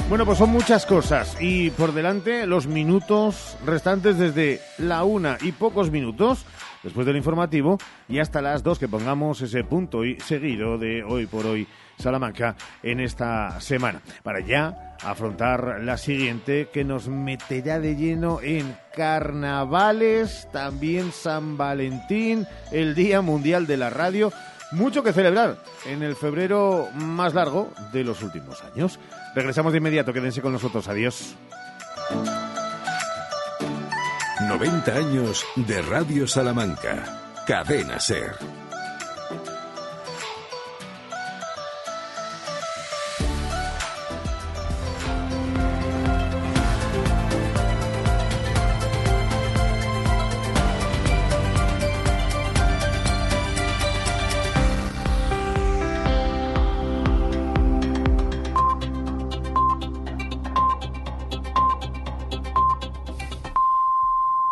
Bueno, 0.08 0.24
pues 0.24 0.38
son 0.38 0.50
muchas 0.50 0.86
cosas. 0.86 1.36
Y 1.40 1.70
por 1.70 1.92
delante 1.92 2.46
los 2.46 2.68
minutos 2.68 3.56
restantes 3.66 4.18
desde 4.18 4.60
la 4.78 5.02
una 5.02 5.36
y 5.40 5.50
pocos 5.50 5.90
minutos 5.90 6.46
después 6.86 7.04
del 7.04 7.16
informativo 7.16 7.78
y 8.08 8.20
hasta 8.20 8.40
las 8.40 8.62
dos 8.62 8.78
que 8.78 8.86
pongamos 8.86 9.42
ese 9.42 9.64
punto 9.64 10.04
y 10.04 10.20
seguido 10.20 10.78
de 10.78 11.02
hoy 11.02 11.26
por 11.26 11.44
hoy 11.44 11.66
Salamanca 11.98 12.54
en 12.82 13.00
esta 13.00 13.60
semana 13.60 14.00
para 14.22 14.38
ya 14.38 14.96
afrontar 15.02 15.80
la 15.82 15.96
siguiente 15.96 16.68
que 16.72 16.84
nos 16.84 17.08
meterá 17.08 17.80
de 17.80 17.96
lleno 17.96 18.40
en 18.40 18.76
carnavales, 18.94 20.48
también 20.52 21.10
San 21.10 21.56
Valentín, 21.56 22.46
el 22.70 22.94
Día 22.94 23.20
Mundial 23.20 23.66
de 23.66 23.76
la 23.78 23.90
Radio. 23.90 24.32
Mucho 24.70 25.02
que 25.02 25.12
celebrar 25.12 25.58
en 25.86 26.04
el 26.04 26.14
febrero 26.14 26.88
más 26.94 27.34
largo 27.34 27.72
de 27.92 28.04
los 28.04 28.22
últimos 28.22 28.62
años. 28.62 29.00
Regresamos 29.34 29.72
de 29.72 29.78
inmediato, 29.78 30.12
quédense 30.12 30.40
con 30.40 30.52
nosotros. 30.52 30.86
Adiós. 30.88 31.36
90 34.58 34.90
años 34.90 35.44
de 35.54 35.82
Radio 35.82 36.26
Salamanca. 36.26 37.44
Cadena 37.46 38.00
Ser. 38.00 38.65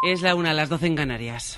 Es 0.06 0.20
la 0.20 0.34
una, 0.34 0.50
a 0.50 0.52
las 0.52 0.68
12 0.68 0.88
en 0.88 0.96
Canarias. 0.96 1.56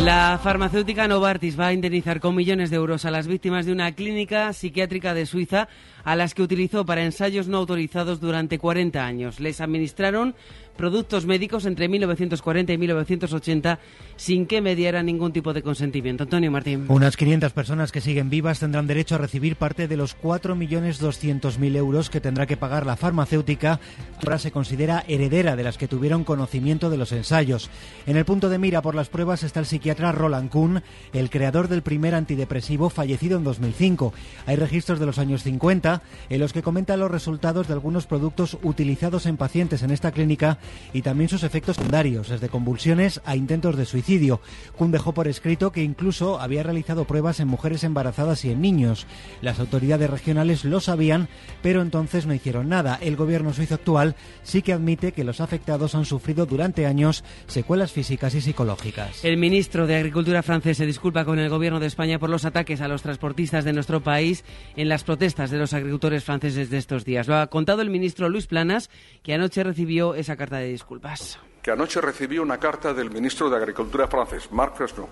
La 0.00 0.38
farmacéutica 0.42 1.08
Novartis 1.08 1.58
va 1.58 1.68
a 1.68 1.72
indemnizar 1.72 2.20
con 2.20 2.34
millones 2.34 2.68
de 2.68 2.76
euros 2.76 3.06
a 3.06 3.10
las 3.10 3.26
víctimas 3.26 3.64
de 3.64 3.72
una 3.72 3.92
clínica 3.92 4.52
psiquiátrica 4.52 5.14
de 5.14 5.24
Suiza 5.24 5.68
a 6.04 6.16
las 6.16 6.34
que 6.34 6.42
utilizó 6.42 6.84
para 6.84 7.04
ensayos 7.04 7.48
no 7.48 7.58
autorizados 7.58 8.20
durante 8.20 8.58
40 8.58 9.04
años. 9.04 9.40
Les 9.40 9.60
administraron 9.60 10.34
productos 10.76 11.26
médicos 11.26 11.66
entre 11.66 11.88
1940 11.88 12.72
y 12.72 12.78
1980 12.78 13.78
sin 14.16 14.46
que 14.46 14.60
mediara 14.60 15.02
ningún 15.02 15.32
tipo 15.32 15.52
de 15.52 15.62
consentimiento. 15.62 16.24
Antonio 16.24 16.50
Martín. 16.50 16.86
Unas 16.88 17.16
500 17.16 17.52
personas 17.52 17.92
que 17.92 18.00
siguen 18.00 18.30
vivas 18.30 18.60
tendrán 18.60 18.86
derecho 18.86 19.14
a 19.14 19.18
recibir 19.18 19.56
parte 19.56 19.88
de 19.88 19.96
los 19.96 20.16
4.200.000 20.18 21.76
euros 21.76 22.10
que 22.10 22.20
tendrá 22.20 22.46
que 22.46 22.56
pagar 22.56 22.86
la 22.86 22.96
farmacéutica. 22.96 23.80
Ahora 24.18 24.38
se 24.38 24.50
considera 24.50 25.04
heredera 25.08 25.56
de 25.56 25.64
las 25.64 25.78
que 25.78 25.88
tuvieron 25.88 26.24
conocimiento 26.24 26.90
de 26.90 26.96
los 26.96 27.12
ensayos. 27.12 27.70
En 28.06 28.16
el 28.16 28.24
punto 28.24 28.48
de 28.48 28.58
mira 28.58 28.82
por 28.82 28.94
las 28.94 29.08
pruebas 29.08 29.42
está 29.42 29.60
el 29.60 29.66
psiquiatra 29.66 30.12
Roland 30.12 30.50
Kuhn, 30.50 30.82
el 31.12 31.30
creador 31.30 31.68
del 31.68 31.82
primer 31.82 32.14
antidepresivo 32.14 32.90
fallecido 32.90 33.38
en 33.38 33.44
2005. 33.44 34.12
Hay 34.46 34.56
registros 34.56 34.98
de 34.98 35.06
los 35.06 35.18
años 35.18 35.42
50 35.42 35.93
en 36.28 36.40
los 36.40 36.52
que 36.52 36.62
comenta 36.62 36.96
los 36.96 37.10
resultados 37.10 37.68
de 37.68 37.74
algunos 37.74 38.06
productos 38.06 38.58
utilizados 38.62 39.26
en 39.26 39.36
pacientes 39.36 39.82
en 39.82 39.90
esta 39.90 40.12
clínica 40.12 40.58
y 40.92 41.02
también 41.02 41.28
sus 41.28 41.42
efectos 41.42 41.76
secundarios, 41.76 42.28
desde 42.28 42.48
convulsiones 42.48 43.20
a 43.24 43.36
intentos 43.36 43.76
de 43.76 43.84
suicidio. 43.84 44.40
Kuhn 44.76 44.90
dejó 44.90 45.12
por 45.12 45.28
escrito 45.28 45.72
que 45.72 45.82
incluso 45.82 46.40
había 46.40 46.62
realizado 46.62 47.04
pruebas 47.04 47.40
en 47.40 47.48
mujeres 47.48 47.84
embarazadas 47.84 48.44
y 48.44 48.50
en 48.50 48.60
niños. 48.60 49.06
Las 49.40 49.60
autoridades 49.60 50.10
regionales 50.10 50.64
lo 50.64 50.80
sabían, 50.80 51.28
pero 51.62 51.82
entonces 51.82 52.26
no 52.26 52.34
hicieron 52.34 52.68
nada. 52.68 52.98
El 53.00 53.16
gobierno 53.16 53.52
suizo 53.52 53.74
actual 53.74 54.16
sí 54.42 54.62
que 54.62 54.72
admite 54.72 55.12
que 55.12 55.24
los 55.24 55.40
afectados 55.40 55.94
han 55.94 56.04
sufrido 56.04 56.46
durante 56.46 56.86
años 56.86 57.24
secuelas 57.46 57.92
físicas 57.92 58.34
y 58.34 58.40
psicológicas. 58.40 59.24
El 59.24 59.36
ministro 59.36 59.86
de 59.86 59.96
Agricultura 59.96 60.42
francés 60.42 60.78
se 60.78 60.86
disculpa 60.86 61.24
con 61.24 61.38
el 61.38 61.48
gobierno 61.48 61.80
de 61.80 61.86
España 61.86 62.18
por 62.18 62.30
los 62.30 62.44
ataques 62.44 62.80
a 62.80 62.88
los 62.88 63.02
transportistas 63.02 63.64
de 63.64 63.72
nuestro 63.72 64.02
país 64.02 64.44
en 64.76 64.88
las 64.88 65.04
protestas 65.04 65.50
de 65.50 65.58
los 65.58 65.72
agricultores 65.72 65.83
franceses 66.24 66.70
de 66.70 66.78
estos 66.78 67.04
días. 67.04 67.28
Lo 67.28 67.36
ha 67.36 67.46
contado 67.48 67.82
el 67.82 67.90
ministro 67.90 68.28
Luis 68.28 68.46
Planas, 68.46 68.90
que 69.22 69.34
anoche 69.34 69.62
recibió 69.62 70.14
esa 70.14 70.36
carta 70.36 70.56
de 70.56 70.68
disculpas. 70.68 71.38
Que 71.62 71.70
anoche 71.70 72.00
recibió 72.00 72.42
una 72.42 72.58
carta 72.58 72.92
del 72.92 73.10
ministro 73.10 73.48
de 73.50 73.56
Agricultura 73.56 74.06
francés, 74.06 74.50
Marc 74.50 74.76
Fresneau, 74.76 75.08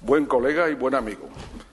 buen 0.00 0.26
colega 0.26 0.70
y 0.70 0.74
buen 0.74 0.94
amigo, 0.94 1.28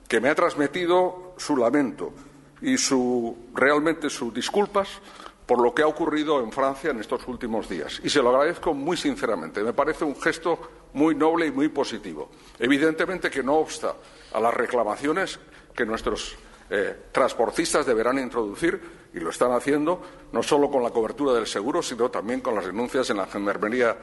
que 0.07 0.19
me 0.19 0.29
ha 0.29 0.35
transmitido 0.35 1.35
su 1.37 1.55
lamento 1.57 2.13
y 2.61 2.77
su, 2.77 3.49
realmente 3.53 4.09
sus 4.09 4.33
disculpas 4.33 5.01
por 5.45 5.61
lo 5.61 5.73
que 5.73 5.81
ha 5.81 5.87
ocurrido 5.87 6.41
en 6.43 6.51
Francia 6.51 6.91
en 6.91 6.99
estos 6.99 7.25
últimos 7.27 7.69
días. 7.69 8.01
Y 8.03 8.09
se 8.09 8.21
lo 8.21 8.29
agradezco 8.29 8.73
muy 8.73 8.97
sinceramente. 8.97 9.63
Me 9.63 9.71
parece 9.71 10.03
un 10.03 10.19
gesto 10.19 10.59
muy 10.93 11.15
noble 11.15 11.47
y 11.47 11.51
muy 11.51 11.69
positivo. 11.69 12.29
Evidentemente 12.59 13.29
que 13.29 13.43
no 13.43 13.53
obsta 13.55 13.95
a 14.33 14.39
las 14.41 14.53
reclamaciones 14.53 15.39
que 15.73 15.85
nuestros 15.85 16.35
eh, 16.69 16.95
transportistas 17.11 17.85
deberán 17.85 18.19
introducir, 18.19 18.97
y 19.13 19.19
lo 19.19 19.29
están 19.29 19.51
haciendo, 19.51 20.01
no 20.31 20.43
solo 20.43 20.69
con 20.69 20.83
la 20.83 20.91
cobertura 20.91 21.33
del 21.33 21.47
seguro, 21.47 21.81
sino 21.81 22.09
también 22.09 22.41
con 22.41 22.55
las 22.55 22.65
denuncias 22.65 23.09
en 23.09 23.17
la 23.17 23.25
gendarmería 23.25 23.97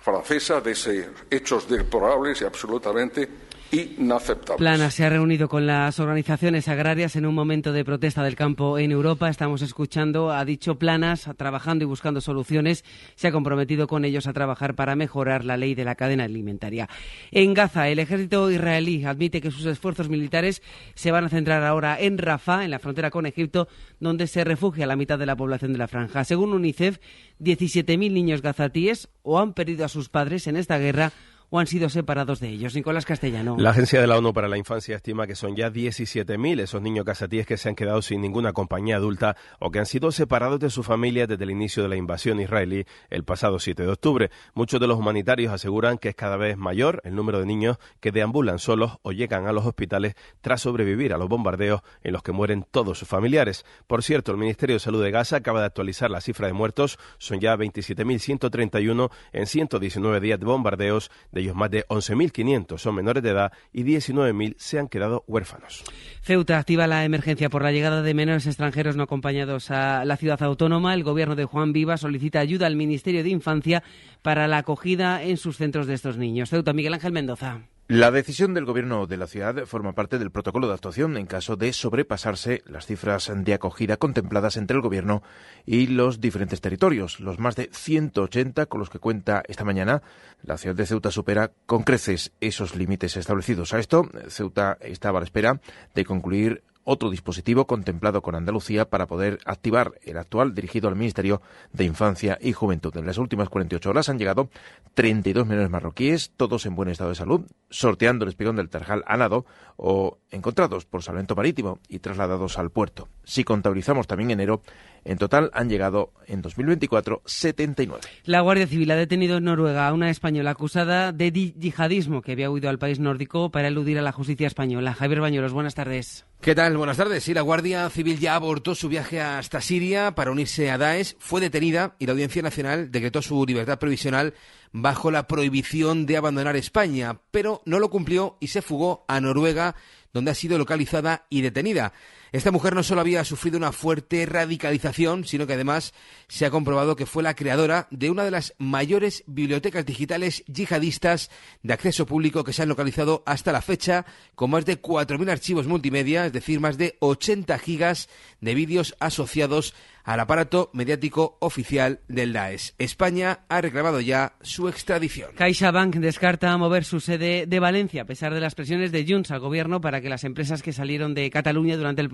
francesa 0.00 0.60
de 0.60 0.72
esos 0.72 0.94
hechos 1.30 1.68
deplorables 1.68 2.40
y 2.40 2.44
absolutamente 2.44 3.28
inaceptables. 3.72 4.58
Plana 4.58 4.90
se 4.90 5.04
ha 5.04 5.08
reunido 5.08 5.48
con 5.48 5.66
las 5.66 5.98
organizaciones 6.00 6.68
agrarias 6.68 7.16
en 7.16 7.26
un 7.26 7.34
momento 7.34 7.72
de 7.72 7.84
protesta 7.84 8.22
del 8.22 8.36
campo 8.36 8.78
en 8.78 8.92
Europa. 8.92 9.28
Estamos 9.28 9.62
escuchando, 9.62 10.30
ha 10.30 10.44
dicho 10.44 10.78
Planas, 10.78 11.28
trabajando 11.36 11.84
y 11.84 11.86
buscando 11.86 12.20
soluciones. 12.20 12.84
Se 13.14 13.28
ha 13.28 13.32
comprometido 13.32 13.86
con 13.86 14.04
ellos 14.04 14.26
a 14.26 14.32
trabajar 14.32 14.74
para 14.74 14.96
mejorar 14.96 15.44
la 15.44 15.56
ley 15.56 15.74
de 15.74 15.84
la 15.84 15.94
cadena 15.94 16.24
alimentaria. 16.24 16.88
En 17.30 17.54
Gaza, 17.54 17.88
el 17.88 17.98
ejército 17.98 18.50
israelí 18.50 19.04
admite 19.04 19.40
que 19.40 19.50
sus 19.50 19.66
esfuerzos 19.66 20.08
militares 20.08 20.62
se 20.94 21.10
van 21.10 21.24
a 21.24 21.28
centrar 21.28 21.62
ahora 21.64 21.98
en 22.00 22.18
Rafah, 22.18 22.64
en 22.64 22.70
la 22.70 22.78
frontera 22.78 23.10
con 23.10 23.26
Egipto, 23.26 23.68
donde 23.98 24.26
se 24.26 24.44
refugia 24.44 24.86
la 24.86 24.96
mitad 24.96 25.18
de 25.18 25.26
la 25.26 25.36
población 25.36 25.72
de 25.72 25.78
la 25.78 25.88
franja. 25.88 26.24
Según 26.24 26.52
UNICEF, 26.52 26.98
17.000 27.40 28.12
niños 28.12 28.42
gazatíes 28.42 29.08
o 29.22 29.38
han 29.38 29.54
perdido 29.54 29.84
a 29.84 29.88
sus 29.88 30.08
padres 30.08 30.46
en 30.46 30.56
esta 30.56 30.78
guerra 30.78 31.12
o 31.50 31.58
han 31.58 31.66
sido 31.66 31.88
separados 31.88 32.40
de 32.40 32.48
ellos. 32.48 32.74
Nicolás 32.74 33.04
Castellano. 33.04 33.56
La 33.58 33.70
Agencia 33.70 34.00
de 34.00 34.06
la 34.06 34.16
ONU 34.16 34.32
para 34.32 34.48
la 34.48 34.56
Infancia 34.56 34.96
estima 34.96 35.26
que 35.26 35.34
son 35.34 35.56
ya 35.56 35.70
17.000 35.70 36.60
esos 36.60 36.80
niños 36.80 37.04
casatíes 37.04 37.46
que 37.46 37.56
se 37.56 37.68
han 37.68 37.74
quedado 37.74 38.00
sin 38.02 38.20
ninguna 38.20 38.52
compañía 38.52 38.96
adulta 38.96 39.36
o 39.58 39.70
que 39.70 39.80
han 39.80 39.86
sido 39.86 40.12
separados 40.12 40.60
de 40.60 40.70
su 40.70 40.82
familia 40.82 41.26
desde 41.26 41.44
el 41.44 41.50
inicio 41.50 41.82
de 41.82 41.88
la 41.88 41.96
invasión 41.96 42.40
israelí 42.40 42.86
el 43.10 43.24
pasado 43.24 43.58
7 43.58 43.82
de 43.82 43.88
octubre. 43.88 44.30
Muchos 44.54 44.80
de 44.80 44.86
los 44.86 44.98
humanitarios 44.98 45.52
aseguran 45.52 45.98
que 45.98 46.10
es 46.10 46.14
cada 46.14 46.36
vez 46.36 46.56
mayor 46.56 47.02
el 47.04 47.16
número 47.16 47.40
de 47.40 47.46
niños 47.46 47.78
que 47.98 48.12
deambulan 48.12 48.58
solos 48.60 48.98
o 49.02 49.12
llegan 49.12 49.46
a 49.46 49.52
los 49.52 49.66
hospitales 49.66 50.14
tras 50.40 50.62
sobrevivir 50.62 51.12
a 51.12 51.18
los 51.18 51.28
bombardeos 51.28 51.82
en 52.02 52.12
los 52.12 52.22
que 52.22 52.32
mueren 52.32 52.64
todos 52.70 52.98
sus 52.98 53.08
familiares. 53.08 53.64
Por 53.88 54.04
cierto, 54.04 54.30
el 54.30 54.38
Ministerio 54.38 54.76
de 54.76 54.80
Salud 54.80 55.02
de 55.02 55.10
Gaza 55.10 55.36
acaba 55.36 55.60
de 55.60 55.66
actualizar 55.66 56.10
la 56.10 56.20
cifra 56.20 56.46
de 56.46 56.52
muertos. 56.52 56.98
Son 57.18 57.40
ya 57.40 57.56
27.131 57.56 59.10
en 59.32 59.46
119 59.46 60.20
días 60.20 60.38
de 60.38 60.46
bombardeos 60.46 61.10
de 61.32 61.39
ellos 61.40 61.56
más 61.56 61.70
de 61.70 61.86
11.500 61.88 62.78
son 62.78 62.94
menores 62.94 63.22
de 63.22 63.30
edad 63.30 63.52
y 63.72 63.84
19.000 63.84 64.54
se 64.58 64.78
han 64.78 64.88
quedado 64.88 65.24
huérfanos. 65.26 65.84
Ceuta 66.22 66.58
activa 66.58 66.86
la 66.86 67.04
emergencia 67.04 67.50
por 67.50 67.62
la 67.62 67.72
llegada 67.72 68.02
de 68.02 68.14
menores 68.14 68.46
extranjeros 68.46 68.96
no 68.96 69.02
acompañados 69.02 69.70
a 69.70 70.04
la 70.04 70.16
ciudad 70.16 70.42
autónoma. 70.42 70.94
El 70.94 71.04
gobierno 71.04 71.34
de 71.34 71.44
Juan 71.44 71.72
Viva 71.72 71.96
solicita 71.96 72.40
ayuda 72.40 72.66
al 72.66 72.76
Ministerio 72.76 73.22
de 73.22 73.30
Infancia 73.30 73.82
para 74.22 74.46
la 74.46 74.58
acogida 74.58 75.22
en 75.22 75.36
sus 75.36 75.56
centros 75.56 75.86
de 75.86 75.94
estos 75.94 76.16
niños. 76.16 76.50
Ceuta, 76.50 76.72
Miguel 76.72 76.94
Ángel 76.94 77.12
Mendoza. 77.12 77.62
La 77.90 78.12
decisión 78.12 78.54
del 78.54 78.66
Gobierno 78.66 79.08
de 79.08 79.16
la 79.16 79.26
ciudad 79.26 79.66
forma 79.66 79.94
parte 79.94 80.20
del 80.20 80.30
protocolo 80.30 80.68
de 80.68 80.74
actuación 80.74 81.16
en 81.16 81.26
caso 81.26 81.56
de 81.56 81.72
sobrepasarse 81.72 82.62
las 82.64 82.86
cifras 82.86 83.32
de 83.34 83.52
acogida 83.52 83.96
contempladas 83.96 84.56
entre 84.56 84.76
el 84.76 84.80
Gobierno 84.80 85.24
y 85.66 85.88
los 85.88 86.20
diferentes 86.20 86.60
territorios. 86.60 87.18
Los 87.18 87.40
más 87.40 87.56
de 87.56 87.68
180 87.72 88.66
con 88.66 88.78
los 88.78 88.90
que 88.90 89.00
cuenta 89.00 89.42
esta 89.48 89.64
mañana, 89.64 90.02
la 90.44 90.56
ciudad 90.56 90.76
de 90.76 90.86
Ceuta 90.86 91.10
supera 91.10 91.50
con 91.66 91.82
creces 91.82 92.30
esos 92.40 92.76
límites 92.76 93.16
establecidos. 93.16 93.74
A 93.74 93.80
esto, 93.80 94.08
Ceuta 94.28 94.78
estaba 94.82 95.18
a 95.18 95.22
la 95.22 95.24
espera 95.24 95.60
de 95.92 96.04
concluir 96.04 96.62
otro 96.90 97.08
dispositivo 97.08 97.68
contemplado 97.68 98.20
con 98.20 98.34
Andalucía 98.34 98.90
para 98.90 99.06
poder 99.06 99.38
activar 99.44 99.92
el 100.02 100.18
actual 100.18 100.56
dirigido 100.56 100.88
al 100.88 100.96
Ministerio 100.96 101.40
de 101.72 101.84
Infancia 101.84 102.36
y 102.40 102.52
Juventud. 102.52 102.96
En 102.96 103.06
las 103.06 103.16
últimas 103.16 103.48
48 103.48 103.90
horas 103.90 104.08
han 104.08 104.18
llegado 104.18 104.50
32 104.94 105.46
menores 105.46 105.70
marroquíes, 105.70 106.32
todos 106.36 106.66
en 106.66 106.74
buen 106.74 106.88
estado 106.88 107.10
de 107.10 107.14
salud, 107.14 107.42
sorteando 107.68 108.24
el 108.24 108.30
espigón 108.30 108.56
del 108.56 108.68
Tarjal 108.68 109.04
a 109.06 109.16
nado 109.16 109.46
o 109.76 110.18
encontrados 110.32 110.84
por 110.84 111.04
salvamento 111.04 111.36
marítimo 111.36 111.78
y 111.88 112.00
trasladados 112.00 112.58
al 112.58 112.70
puerto. 112.70 113.06
Si 113.22 113.44
contabilizamos 113.44 114.08
también 114.08 114.32
enero, 114.32 114.60
en 115.04 115.18
total 115.18 115.50
han 115.54 115.68
llegado 115.68 116.12
en 116.26 116.42
2024 116.42 117.22
79. 117.24 118.02
La 118.24 118.40
Guardia 118.40 118.66
Civil 118.66 118.90
ha 118.90 118.96
detenido 118.96 119.38
en 119.38 119.44
Noruega 119.44 119.88
a 119.88 119.92
una 119.92 120.10
española 120.10 120.50
acusada 120.50 121.12
de 121.12 121.32
yihadismo 121.32 122.22
que 122.22 122.32
había 122.32 122.50
huido 122.50 122.68
al 122.68 122.78
país 122.78 122.98
nórdico 122.98 123.50
para 123.50 123.68
eludir 123.68 123.98
a 123.98 124.02
la 124.02 124.12
justicia 124.12 124.46
española. 124.46 124.94
Javier 124.94 125.20
Bañuelos, 125.20 125.52
buenas 125.52 125.74
tardes. 125.74 126.26
¿Qué 126.40 126.54
tal? 126.54 126.76
Buenas 126.76 126.96
tardes. 126.96 127.22
Sí, 127.22 127.34
la 127.34 127.42
Guardia 127.42 127.88
Civil 127.90 128.18
ya 128.18 128.34
abortó 128.34 128.74
su 128.74 128.88
viaje 128.88 129.20
hasta 129.20 129.60
Siria 129.60 130.14
para 130.14 130.30
unirse 130.30 130.70
a 130.70 130.78
Daesh, 130.78 131.16
fue 131.18 131.40
detenida 131.40 131.96
y 131.98 132.06
la 132.06 132.12
Audiencia 132.12 132.40
Nacional 132.42 132.90
decretó 132.90 133.20
su 133.20 133.44
libertad 133.44 133.78
provisional 133.78 134.34
bajo 134.72 135.10
la 135.10 135.26
prohibición 135.26 136.06
de 136.06 136.16
abandonar 136.16 136.56
España, 136.56 137.20
pero 137.30 137.62
no 137.66 137.78
lo 137.78 137.90
cumplió 137.90 138.36
y 138.40 138.48
se 138.48 138.62
fugó 138.62 139.04
a 139.08 139.20
Noruega, 139.20 139.74
donde 140.12 140.30
ha 140.30 140.34
sido 140.34 140.58
localizada 140.58 141.26
y 141.28 141.42
detenida. 141.42 141.92
Esta 142.32 142.50
mujer 142.50 142.74
no 142.74 142.82
solo 142.82 143.00
había 143.00 143.24
sufrido 143.24 143.58
una 143.58 143.72
fuerte 143.72 144.24
radicalización, 144.26 145.24
sino 145.24 145.46
que 145.46 145.54
además 145.54 145.92
se 146.28 146.46
ha 146.46 146.50
comprobado 146.50 146.96
que 146.96 147.06
fue 147.06 147.22
la 147.22 147.34
creadora 147.34 147.88
de 147.90 148.10
una 148.10 148.24
de 148.24 148.30
las 148.30 148.54
mayores 148.58 149.24
bibliotecas 149.26 149.84
digitales 149.84 150.44
yihadistas 150.46 151.30
de 151.62 151.72
acceso 151.72 152.06
público 152.06 152.44
que 152.44 152.52
se 152.52 152.62
han 152.62 152.68
localizado 152.68 153.22
hasta 153.26 153.52
la 153.52 153.62
fecha, 153.62 154.06
con 154.34 154.50
más 154.50 154.64
de 154.64 154.80
4.000 154.80 155.30
archivos 155.30 155.66
multimedia, 155.66 156.26
es 156.26 156.32
decir, 156.32 156.60
más 156.60 156.78
de 156.78 156.96
80 157.00 157.58
gigas 157.58 158.08
de 158.40 158.54
vídeos 158.54 158.94
asociados 159.00 159.74
al 160.04 160.20
aparato 160.20 160.70
mediático 160.72 161.36
oficial 161.40 162.00
del 162.08 162.32
Daesh. 162.32 162.72
España 162.78 163.40
ha 163.48 163.60
reclamado 163.60 164.00
ya 164.00 164.34
su 164.40 164.68
extradición. 164.68 165.30
CaixaBank 165.36 165.96
descarta 165.96 166.56
mover 166.56 166.84
su 166.84 167.00
sede 167.00 167.46
de 167.46 167.60
Valencia 167.60 168.02
a 168.02 168.06
pesar 168.06 168.34
de 168.34 168.40
las 168.40 168.54
presiones 168.54 168.92
de 168.92 169.04
Junts 169.06 169.30
al 169.30 169.40
gobierno 169.40 169.80
para 169.80 170.00
que 170.00 170.08
las 170.08 170.24
empresas 170.24 170.62
que 170.62 170.72
salieron 170.72 171.14
de 171.14 171.30
Cataluña 171.30 171.76
durante 171.76 172.02
el 172.02 172.08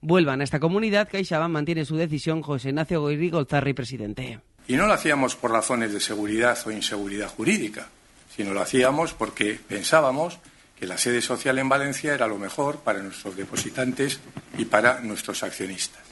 vuelvan 0.00 0.40
a 0.40 0.44
esta 0.44 0.60
comunidad. 0.60 1.08
CaixaBank 1.10 1.50
mantiene 1.50 1.84
su 1.84 1.96
decisión. 1.96 2.42
José 2.42 2.70
Ignacio 2.70 3.00
Goyri 3.00 3.30
Golzarri, 3.30 3.72
presidente. 3.72 4.40
Y 4.66 4.74
no 4.74 4.86
lo 4.86 4.92
hacíamos 4.92 5.36
por 5.36 5.52
razones 5.52 5.92
de 5.92 6.00
seguridad 6.00 6.58
o 6.66 6.70
inseguridad 6.70 7.28
jurídica, 7.28 7.88
sino 8.34 8.52
lo 8.52 8.60
hacíamos 8.60 9.14
porque 9.14 9.58
pensábamos 9.68 10.38
que 10.78 10.86
la 10.86 10.98
sede 10.98 11.20
social 11.20 11.58
en 11.58 11.68
Valencia 11.68 12.14
era 12.14 12.26
lo 12.26 12.38
mejor 12.38 12.78
para 12.80 13.02
nuestros 13.02 13.36
depositantes 13.36 14.20
y 14.56 14.64
para 14.64 15.00
nuestros 15.00 15.42
accionistas 15.42 16.02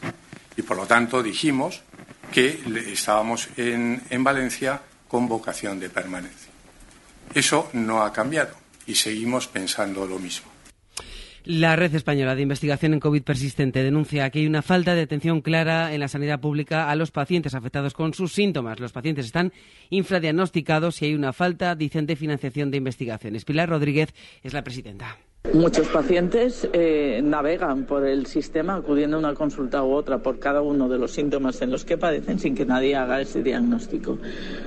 y 0.58 0.62
por 0.62 0.76
lo 0.76 0.86
tanto 0.86 1.22
dijimos 1.22 1.82
que 2.32 2.60
estábamos 2.92 3.48
en 3.56 4.24
Valencia 4.24 4.82
con 5.06 5.28
vocación 5.28 5.78
de 5.78 5.88
permanencia. 5.88 6.50
Eso 7.32 7.70
no 7.74 8.02
ha 8.02 8.12
cambiado 8.12 8.54
y 8.84 8.96
seguimos 8.96 9.46
pensando 9.46 10.04
lo 10.04 10.18
mismo. 10.18 10.50
La 11.50 11.76
Red 11.76 11.94
Española 11.94 12.34
de 12.34 12.42
Investigación 12.42 12.92
en 12.92 13.00
COVID 13.00 13.22
persistente 13.22 13.82
denuncia 13.82 14.28
que 14.28 14.40
hay 14.40 14.46
una 14.46 14.60
falta 14.60 14.94
de 14.94 15.00
atención 15.00 15.40
clara 15.40 15.94
en 15.94 16.00
la 16.00 16.08
sanidad 16.08 16.40
pública 16.40 16.90
a 16.90 16.94
los 16.94 17.10
pacientes 17.10 17.54
afectados 17.54 17.94
con 17.94 18.12
sus 18.12 18.34
síntomas. 18.34 18.80
Los 18.80 18.92
pacientes 18.92 19.24
están 19.24 19.54
infradiagnosticados 19.88 21.00
y 21.00 21.06
hay 21.06 21.14
una 21.14 21.32
falta, 21.32 21.74
dicen, 21.74 22.04
de 22.04 22.16
financiación 22.16 22.70
de 22.70 22.76
investigaciones. 22.76 23.46
Pilar 23.46 23.70
Rodríguez 23.70 24.12
es 24.42 24.52
la 24.52 24.62
presidenta. 24.62 25.16
Muchos 25.54 25.88
pacientes 25.88 26.68
eh, 26.74 27.20
navegan 27.24 27.84
por 27.84 28.06
el 28.06 28.26
sistema 28.26 28.76
acudiendo 28.76 29.16
a 29.16 29.20
una 29.20 29.34
consulta 29.34 29.82
u 29.82 29.92
otra 29.92 30.18
por 30.18 30.38
cada 30.38 30.60
uno 30.60 30.88
de 30.90 30.98
los 30.98 31.12
síntomas 31.12 31.62
en 31.62 31.70
los 31.70 31.86
que 31.86 31.96
padecen 31.96 32.38
sin 32.38 32.54
que 32.54 32.66
nadie 32.66 32.94
haga 32.96 33.20
ese 33.20 33.42
diagnóstico. 33.42 34.18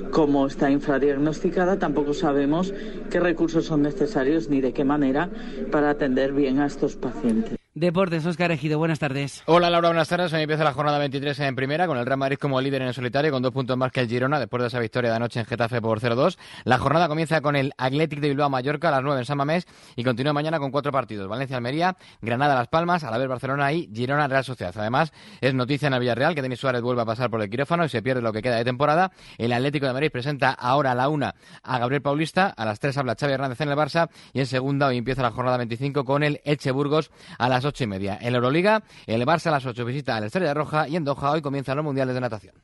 Como 0.09 0.47
está 0.47 0.71
infradiagnosticada, 0.71 1.77
tampoco 1.77 2.15
sabemos 2.15 2.73
qué 3.11 3.19
recursos 3.19 3.65
son 3.65 3.83
necesarios 3.83 4.49
ni 4.49 4.59
de 4.59 4.73
qué 4.73 4.83
manera 4.83 5.29
para 5.71 5.91
atender 5.91 6.33
bien 6.33 6.59
a 6.59 6.65
estos 6.65 6.95
pacientes. 6.95 7.60
Deportes, 7.73 8.25
Oscar 8.25 8.51
Ejido, 8.51 8.77
buenas 8.79 8.99
tardes. 8.99 9.43
Hola 9.45 9.69
Laura, 9.69 9.87
buenas 9.87 10.09
tardes. 10.09 10.33
Hoy 10.33 10.41
empieza 10.41 10.65
la 10.65 10.73
jornada 10.73 10.99
23 10.99 11.39
en 11.39 11.55
primera, 11.55 11.87
con 11.87 11.97
el 11.97 12.05
Real 12.05 12.17
Madrid 12.17 12.35
como 12.37 12.59
líder 12.59 12.81
en 12.81 12.89
el 12.89 12.93
solitario, 12.93 13.31
con 13.31 13.41
dos 13.41 13.53
puntos 13.53 13.77
más 13.77 13.93
que 13.93 14.01
el 14.01 14.09
Girona, 14.09 14.41
después 14.41 14.61
de 14.61 14.67
esa 14.67 14.77
victoria 14.77 15.09
de 15.09 15.15
anoche 15.15 15.39
en 15.39 15.45
Getafe 15.45 15.79
por 15.79 16.01
0-2. 16.01 16.37
La 16.65 16.77
jornada 16.79 17.07
comienza 17.07 17.39
con 17.39 17.55
el 17.55 17.71
Athletic 17.77 18.19
de 18.19 18.27
Bilbao 18.27 18.49
Mallorca 18.49 18.89
a 18.89 18.91
las 18.91 19.03
9 19.03 19.21
en 19.21 19.25
San 19.25 19.37
Mamés 19.37 19.67
y 19.95 20.03
continúa 20.03 20.33
mañana 20.33 20.59
con 20.59 20.69
cuatro 20.69 20.91
partidos: 20.91 21.29
Valencia-Almería, 21.29 21.95
Granada-Las 22.21 22.67
Palmas, 22.67 23.05
a 23.05 23.11
la 23.11 23.17
vez 23.17 23.29
Barcelona 23.29 23.71
y 23.71 23.89
Girona-Real 23.95 24.43
Sociedad. 24.43 24.73
Además, 24.75 25.13
es 25.39 25.53
noticia 25.53 25.87
en 25.87 25.93
el 25.93 26.01
Villarreal 26.01 26.35
que 26.35 26.41
Denis 26.41 26.59
Suárez 26.59 26.81
vuelve 26.81 27.03
a 27.03 27.05
pasar 27.05 27.29
por 27.29 27.41
el 27.41 27.49
quirófano 27.49 27.85
y 27.85 27.89
se 27.89 28.01
pierde 28.01 28.21
lo 28.21 28.33
que 28.33 28.41
queda 28.41 28.57
de 28.57 28.65
temporada. 28.65 29.13
El 29.37 29.53
Atlético 29.53 29.85
de 29.85 29.93
Madrid 29.93 30.11
presenta 30.11 30.51
ahora 30.51 30.91
a 30.91 30.95
la 30.95 31.07
una 31.07 31.35
a 31.63 31.79
Gabriel 31.79 32.01
Paulista, 32.01 32.47
a 32.47 32.65
las 32.65 32.81
3 32.81 32.97
habla 32.97 33.15
Xavi 33.17 33.31
Hernández 33.31 33.61
en 33.61 33.69
el 33.69 33.77
Barça 33.77 34.09
y 34.33 34.41
en 34.41 34.45
segunda 34.45 34.87
hoy 34.87 34.97
empieza 34.97 35.21
la 35.21 35.31
jornada 35.31 35.55
25 35.55 36.03
con 36.03 36.23
el 36.23 36.41
Eche 36.43 36.71
Burgos 36.71 37.11
a 37.39 37.47
las 37.47 37.60
ocho 37.65 37.83
y 37.83 37.87
media. 37.87 38.17
Euroliga, 38.21 38.83
el 39.05 39.25
Barça 39.25 39.47
a 39.47 39.51
las 39.51 39.65
8 39.65 39.85
visita 39.85 40.15
a 40.15 40.19
la 40.19 40.27
Estrella 40.27 40.53
Roja 40.53 40.87
y 40.87 40.95
en 40.95 41.03
Doha 41.03 41.31
hoy 41.31 41.41
comienzan 41.41 41.77
los 41.77 41.85
Mundiales 41.85 42.15
de 42.15 42.21
Natación. 42.21 42.55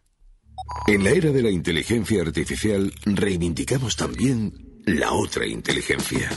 En 0.88 1.04
la 1.04 1.12
era 1.12 1.32
de 1.32 1.42
la 1.42 1.50
inteligencia 1.50 2.22
artificial 2.22 2.92
reivindicamos 3.06 3.96
también 3.96 4.54
la 4.86 5.12
otra 5.12 5.46
inteligencia. 5.46 6.30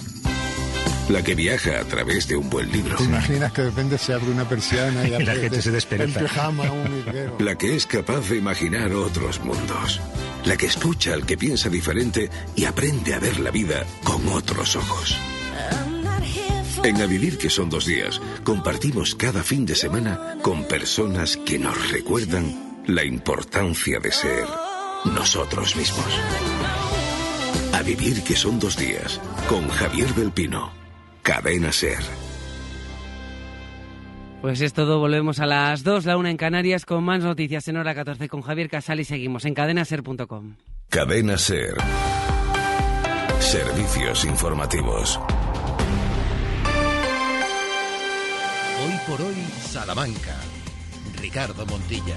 La 1.09 1.25
que 1.25 1.35
viaja 1.35 1.81
a 1.81 1.85
través 1.85 2.29
de 2.29 2.37
un 2.37 2.49
buen 2.49 2.71
libro. 2.71 2.97
¿Te 2.97 3.05
imaginas 3.05 3.53
que 3.53 3.63
de 3.63 3.71
repente 3.71 3.99
se 3.99 4.15
abre 4.15 4.31
una 4.31 4.49
persiana 4.49 5.09
y, 5.09 5.15
Y 5.21 5.25
la 5.25 5.35
gente 5.35 5.61
se 5.61 5.73
despierta. 5.73 6.21
En 6.21 6.27
pijama, 6.27 6.65
un. 6.71 7.45
La 7.45 7.57
que 7.57 7.75
es 7.75 7.87
capaz 7.87 8.29
de 8.29 8.37
imaginar 8.37 8.93
otros 8.93 9.41
mundos. 9.41 10.01
La 10.45 10.57
que 10.57 10.67
escucha 10.67 11.15
al 11.15 11.27
que 11.27 11.37
piensa 11.37 11.69
diferente 11.69 12.31
y 12.55 12.65
aprende 12.65 13.15
a 13.15 13.19
ver 13.19 13.41
la 13.41 13.51
vida 13.51 13.85
con 14.05 14.29
otros 14.29 14.77
ojos. 14.77 15.17
En 16.83 16.97
A 17.03 17.07
Vivir 17.07 17.37
que 17.37 17.51
son 17.51 17.69
dos 17.69 17.85
días, 17.85 18.23
compartimos 18.43 19.15
cada 19.15 19.43
fin 19.43 19.67
de 19.67 19.75
semana 19.75 20.39
con 20.41 20.65
personas 20.65 21.37
que 21.37 21.59
nos 21.59 21.91
recuerdan 21.91 22.83
la 22.87 23.05
importancia 23.05 24.01
de 24.01 24.11
ser 24.11 24.47
nosotros 25.05 25.77
mismos. 25.77 26.07
A 27.75 27.83
Vivir 27.83 28.23
que 28.23 28.35
son 28.35 28.59
dos 28.59 28.79
días, 28.79 29.21
con 29.47 29.69
Javier 29.69 30.15
del 30.15 30.33
Pino. 30.33 30.73
Cadena 31.23 31.71
Ser. 31.71 32.01
Pues 34.41 34.63
es 34.63 34.73
todo, 34.73 34.99
volvemos 35.01 35.39
a 35.39 35.45
las 35.45 35.85
2, 35.85 36.07
la 36.07 36.17
1 36.17 36.31
en 36.31 36.37
Canarias, 36.39 36.87
con 36.87 37.05
más 37.05 37.23
noticias 37.23 37.69
en 37.69 37.77
hora 37.77 37.95
14 37.95 38.27
con 38.31 38.41
Javier 38.41 38.71
Casal 38.71 39.01
y 39.01 39.05
seguimos 39.05 39.45
en 39.45 39.53
cadenaser.com. 39.53 40.57
Cadena 40.89 41.37
Ser. 41.37 41.75
Servicios 43.39 44.25
informativos. 44.25 45.21
Por 49.11 49.23
hoy, 49.23 49.35
Salamanca. 49.63 50.37
Ricardo 51.21 51.67
Montilla. 51.67 52.15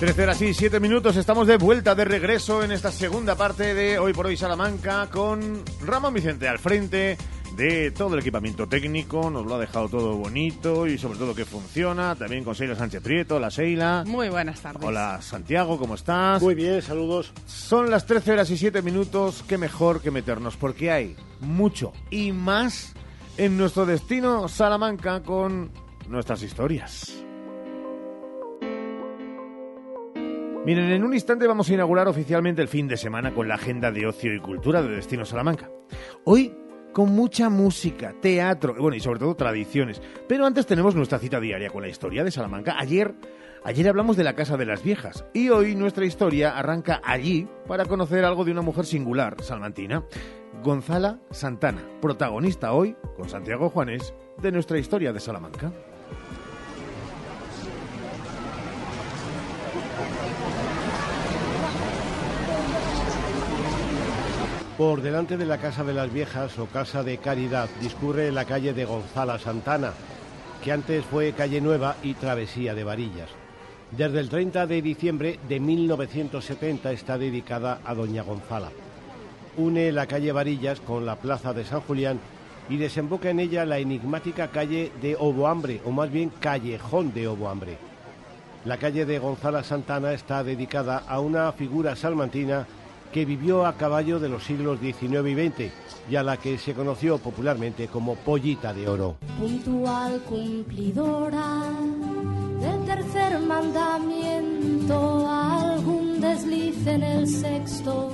13 0.00 0.22
horas 0.22 0.42
y 0.42 0.52
7 0.52 0.80
minutos, 0.80 1.16
estamos 1.16 1.46
de 1.46 1.56
vuelta, 1.56 1.94
de 1.94 2.04
regreso 2.04 2.62
en 2.62 2.70
esta 2.70 2.92
segunda 2.92 3.36
parte 3.36 3.72
de 3.72 3.98
Hoy 3.98 4.12
por 4.12 4.26
Hoy 4.26 4.36
Salamanca 4.36 5.08
con 5.10 5.62
Ramón 5.80 6.12
Vicente 6.12 6.46
al 6.46 6.58
frente 6.58 7.16
de 7.56 7.90
todo 7.92 8.14
el 8.14 8.20
equipamiento 8.20 8.66
técnico, 8.66 9.30
nos 9.30 9.46
lo 9.46 9.54
ha 9.54 9.58
dejado 9.58 9.88
todo 9.88 10.14
bonito 10.16 10.86
y 10.86 10.98
sobre 10.98 11.18
todo 11.18 11.34
que 11.34 11.46
funciona, 11.46 12.14
también 12.14 12.44
con 12.44 12.54
Seila 12.54 12.76
Sánchez 12.76 13.02
Prieto, 13.02 13.40
la 13.40 13.50
Seila. 13.50 14.04
Muy 14.06 14.28
buenas 14.28 14.60
tardes. 14.60 14.84
Hola 14.84 15.22
Santiago, 15.22 15.78
¿cómo 15.78 15.94
estás? 15.94 16.42
Muy 16.42 16.54
bien, 16.54 16.82
saludos. 16.82 17.32
Son 17.46 17.90
las 17.90 18.04
13 18.04 18.32
horas 18.32 18.50
y 18.50 18.58
7 18.58 18.82
minutos, 18.82 19.42
qué 19.48 19.56
mejor 19.56 20.02
que 20.02 20.10
meternos, 20.10 20.56
porque 20.56 20.90
hay 20.90 21.16
mucho 21.40 21.94
y 22.10 22.32
más 22.32 22.92
en 23.36 23.56
nuestro 23.56 23.84
destino 23.84 24.48
Salamanca 24.48 25.22
con 25.22 25.70
nuestras 26.08 26.42
historias. 26.42 27.24
Miren, 30.64 30.90
en 30.92 31.04
un 31.04 31.12
instante 31.12 31.46
vamos 31.46 31.68
a 31.68 31.74
inaugurar 31.74 32.08
oficialmente 32.08 32.62
el 32.62 32.68
fin 32.68 32.88
de 32.88 32.96
semana 32.96 33.34
con 33.34 33.48
la 33.48 33.56
agenda 33.56 33.90
de 33.90 34.06
ocio 34.06 34.32
y 34.34 34.40
cultura 34.40 34.82
de 34.82 34.88
Destino 34.88 35.24
Salamanca. 35.24 35.68
Hoy 36.24 36.56
con 36.94 37.10
mucha 37.10 37.50
música, 37.50 38.14
teatro, 38.20 38.74
bueno, 38.78 38.96
y 38.96 39.00
sobre 39.00 39.18
todo 39.18 39.34
tradiciones. 39.34 40.00
Pero 40.28 40.46
antes 40.46 40.64
tenemos 40.64 40.94
nuestra 40.94 41.18
cita 41.18 41.40
diaria 41.40 41.68
con 41.68 41.82
la 41.82 41.88
historia 41.88 42.24
de 42.24 42.30
Salamanca. 42.30 42.76
Ayer, 42.78 43.14
ayer 43.64 43.88
hablamos 43.88 44.16
de 44.16 44.24
la 44.24 44.34
Casa 44.34 44.56
de 44.56 44.66
las 44.66 44.82
Viejas 44.82 45.24
y 45.32 45.48
hoy 45.48 45.74
nuestra 45.74 46.04
historia 46.04 46.56
arranca 46.56 47.00
allí 47.02 47.48
para 47.66 47.86
conocer 47.86 48.24
algo 48.24 48.44
de 48.44 48.52
una 48.52 48.60
mujer 48.60 48.84
singular, 48.84 49.42
salmantina, 49.42 50.04
Gonzala 50.62 51.18
Santana, 51.30 51.82
protagonista 52.00 52.72
hoy, 52.72 52.94
con 53.16 53.28
Santiago 53.28 53.70
Juanes, 53.70 54.14
de 54.40 54.52
nuestra 54.52 54.78
historia 54.78 55.12
de 55.12 55.20
Salamanca. 55.20 55.72
Por 64.76 65.02
delante 65.02 65.36
de 65.36 65.46
la 65.46 65.58
Casa 65.58 65.84
de 65.84 65.94
las 65.94 66.12
Viejas 66.12 66.58
o 66.58 66.66
Casa 66.66 67.02
de 67.02 67.18
Caridad 67.18 67.68
discurre 67.80 68.32
la 68.32 68.44
calle 68.44 68.74
de 68.74 68.84
Gonzala 68.84 69.38
Santana, 69.38 69.92
que 70.62 70.72
antes 70.72 71.04
fue 71.04 71.32
calle 71.32 71.60
Nueva 71.60 71.96
y 72.02 72.14
Travesía 72.14 72.74
de 72.74 72.84
Varillas. 72.84 73.43
Desde 73.90 74.18
el 74.20 74.28
30 74.28 74.66
de 74.66 74.82
diciembre 74.82 75.38
de 75.48 75.60
1970 75.60 76.90
está 76.92 77.16
dedicada 77.16 77.80
a 77.84 77.94
Doña 77.94 78.22
Gonzala. 78.22 78.70
Une 79.56 79.92
la 79.92 80.06
calle 80.06 80.32
Varillas 80.32 80.80
con 80.80 81.06
la 81.06 81.16
Plaza 81.16 81.52
de 81.52 81.64
San 81.64 81.80
Julián 81.80 82.18
y 82.68 82.76
desemboca 82.76 83.30
en 83.30 83.40
ella 83.40 83.64
la 83.64 83.78
enigmática 83.78 84.48
calle 84.48 84.90
de 85.00 85.16
Oboambre, 85.16 85.80
o 85.84 85.90
más 85.90 86.10
bien 86.10 86.32
Callejón 86.40 87.12
de 87.12 87.28
Oboambre. 87.28 87.78
La 88.64 88.78
calle 88.78 89.04
de 89.04 89.18
Gonzala 89.18 89.62
Santana 89.62 90.12
está 90.12 90.42
dedicada 90.42 91.04
a 91.06 91.20
una 91.20 91.52
figura 91.52 91.94
salmantina 91.94 92.66
que 93.12 93.24
vivió 93.24 93.64
a 93.64 93.74
caballo 93.74 94.18
de 94.18 94.28
los 94.28 94.42
siglos 94.42 94.80
XIX 94.80 95.28
y 95.28 95.34
XX 95.34 95.72
y 96.10 96.16
a 96.16 96.22
la 96.22 96.36
que 96.36 96.58
se 96.58 96.74
conoció 96.74 97.18
popularmente 97.18 97.86
como 97.86 98.16
Pollita 98.16 98.72
de 98.72 98.88
Oro. 98.88 99.16
cumplidora 100.26 101.62
del 102.64 102.84
tercer 102.86 103.38
mandamiento, 103.40 105.28
algún 105.28 106.20
desliz 106.20 106.86
en 106.86 107.02
el 107.02 107.28
sexto, 107.28 108.10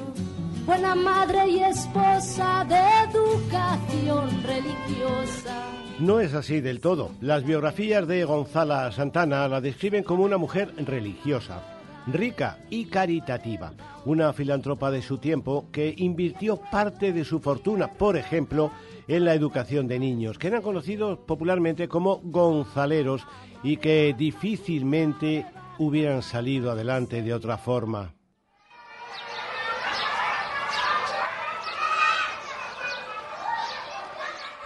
buena 0.66 0.94
madre 0.96 1.48
y 1.48 1.60
esposa 1.60 2.66
de 2.68 2.80
educación 3.10 4.28
religiosa. 4.42 5.66
No 6.00 6.18
es 6.18 6.34
así 6.34 6.60
del 6.60 6.80
todo. 6.80 7.10
Las 7.20 7.44
biografías 7.44 8.08
de 8.08 8.24
Gonzala 8.24 8.90
Santana 8.90 9.46
la 9.46 9.60
describen 9.60 10.02
como 10.02 10.24
una 10.24 10.38
mujer 10.38 10.74
religiosa, 10.84 11.62
rica 12.06 12.58
y 12.70 12.86
caritativa, 12.86 13.72
una 14.04 14.32
filántropa 14.32 14.90
de 14.90 15.02
su 15.02 15.18
tiempo 15.18 15.66
que 15.70 15.94
invirtió 15.96 16.56
parte 16.56 17.12
de 17.12 17.24
su 17.24 17.38
fortuna, 17.38 17.92
por 17.92 18.16
ejemplo, 18.16 18.72
en 19.06 19.24
la 19.24 19.34
educación 19.34 19.86
de 19.86 19.98
niños, 19.98 20.38
que 20.38 20.48
eran 20.48 20.62
conocidos 20.62 21.18
popularmente 21.18 21.88
como 21.88 22.20
gonzaleros 22.24 23.26
y 23.62 23.76
que 23.76 24.14
difícilmente 24.16 25.46
hubieran 25.78 26.22
salido 26.22 26.70
adelante 26.70 27.22
de 27.22 27.34
otra 27.34 27.58
forma. 27.58 28.14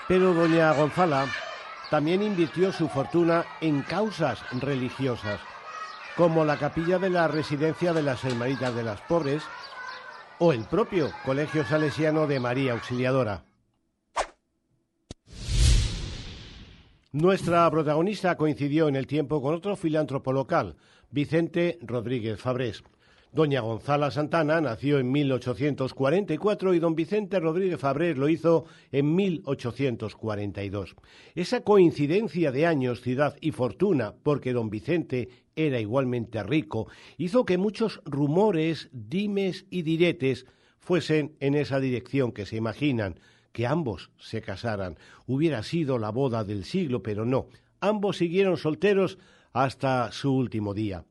Pero 0.06 0.34
doña 0.34 0.72
Gonzala 0.72 1.26
también 1.90 2.22
invirtió 2.22 2.72
su 2.72 2.88
fortuna 2.88 3.44
en 3.60 3.82
causas 3.82 4.42
religiosas, 4.60 5.40
como 6.16 6.44
la 6.44 6.58
capilla 6.58 6.98
de 6.98 7.08
la 7.08 7.26
residencia 7.26 7.92
de 7.92 8.02
las 8.02 8.22
Hermanitas 8.24 8.74
de 8.74 8.82
las 8.82 9.00
Pobres 9.02 9.42
o 10.38 10.52
el 10.52 10.64
propio 10.64 11.10
Colegio 11.24 11.64
Salesiano 11.64 12.26
de 12.26 12.40
María 12.40 12.72
Auxiliadora. 12.72 13.44
Nuestra 17.14 17.70
protagonista 17.70 18.36
coincidió 18.36 18.88
en 18.88 18.96
el 18.96 19.06
tiempo 19.06 19.40
con 19.40 19.54
otro 19.54 19.76
filántropo 19.76 20.32
local, 20.32 20.74
Vicente 21.12 21.78
Rodríguez 21.80 22.40
Fabrés. 22.40 22.82
Doña 23.30 23.60
Gonzala 23.60 24.10
Santana 24.10 24.60
nació 24.60 24.98
en 24.98 25.12
1844 25.12 26.74
y 26.74 26.80
don 26.80 26.96
Vicente 26.96 27.38
Rodríguez 27.38 27.78
Fabrés 27.78 28.18
lo 28.18 28.28
hizo 28.28 28.64
en 28.90 29.14
1842. 29.14 30.96
Esa 31.36 31.60
coincidencia 31.60 32.50
de 32.50 32.66
años, 32.66 33.00
ciudad 33.00 33.36
y 33.40 33.52
fortuna, 33.52 34.14
porque 34.24 34.52
don 34.52 34.68
Vicente 34.68 35.28
era 35.54 35.78
igualmente 35.78 36.42
rico, 36.42 36.88
hizo 37.16 37.44
que 37.44 37.58
muchos 37.58 38.00
rumores, 38.04 38.88
dimes 38.90 39.66
y 39.70 39.82
diretes 39.82 40.46
fuesen 40.80 41.36
en 41.38 41.54
esa 41.54 41.78
dirección 41.78 42.32
que 42.32 42.44
se 42.44 42.56
imaginan, 42.56 43.20
que 43.54 43.68
ambos 43.68 44.10
se 44.18 44.42
casaran. 44.42 44.98
Hubiera 45.26 45.62
sido 45.62 45.98
la 45.98 46.10
boda 46.10 46.42
del 46.42 46.64
siglo, 46.64 47.04
pero 47.04 47.24
no. 47.24 47.46
Ambos 47.80 48.16
siguieron 48.16 48.56
solteros 48.56 49.16
hasta 49.52 50.10
su 50.10 50.34
último 50.34 50.74
día. 50.74 51.04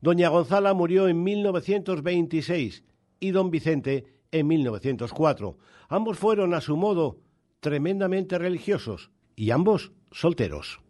Doña 0.00 0.28
Gonzala 0.28 0.74
murió 0.74 1.06
en 1.06 1.22
1926 1.22 2.84
y 3.20 3.30
don 3.30 3.52
Vicente 3.52 4.04
en 4.32 4.48
1904. 4.48 5.56
Ambos 5.88 6.18
fueron, 6.18 6.54
a 6.54 6.60
su 6.60 6.76
modo, 6.76 7.20
tremendamente 7.60 8.36
religiosos 8.36 9.12
y 9.36 9.52
ambos 9.52 9.92
solteros. 10.10 10.80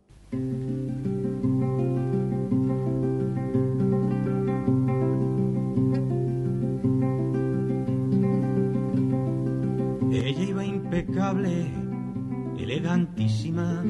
Elegantísima, 12.58 13.82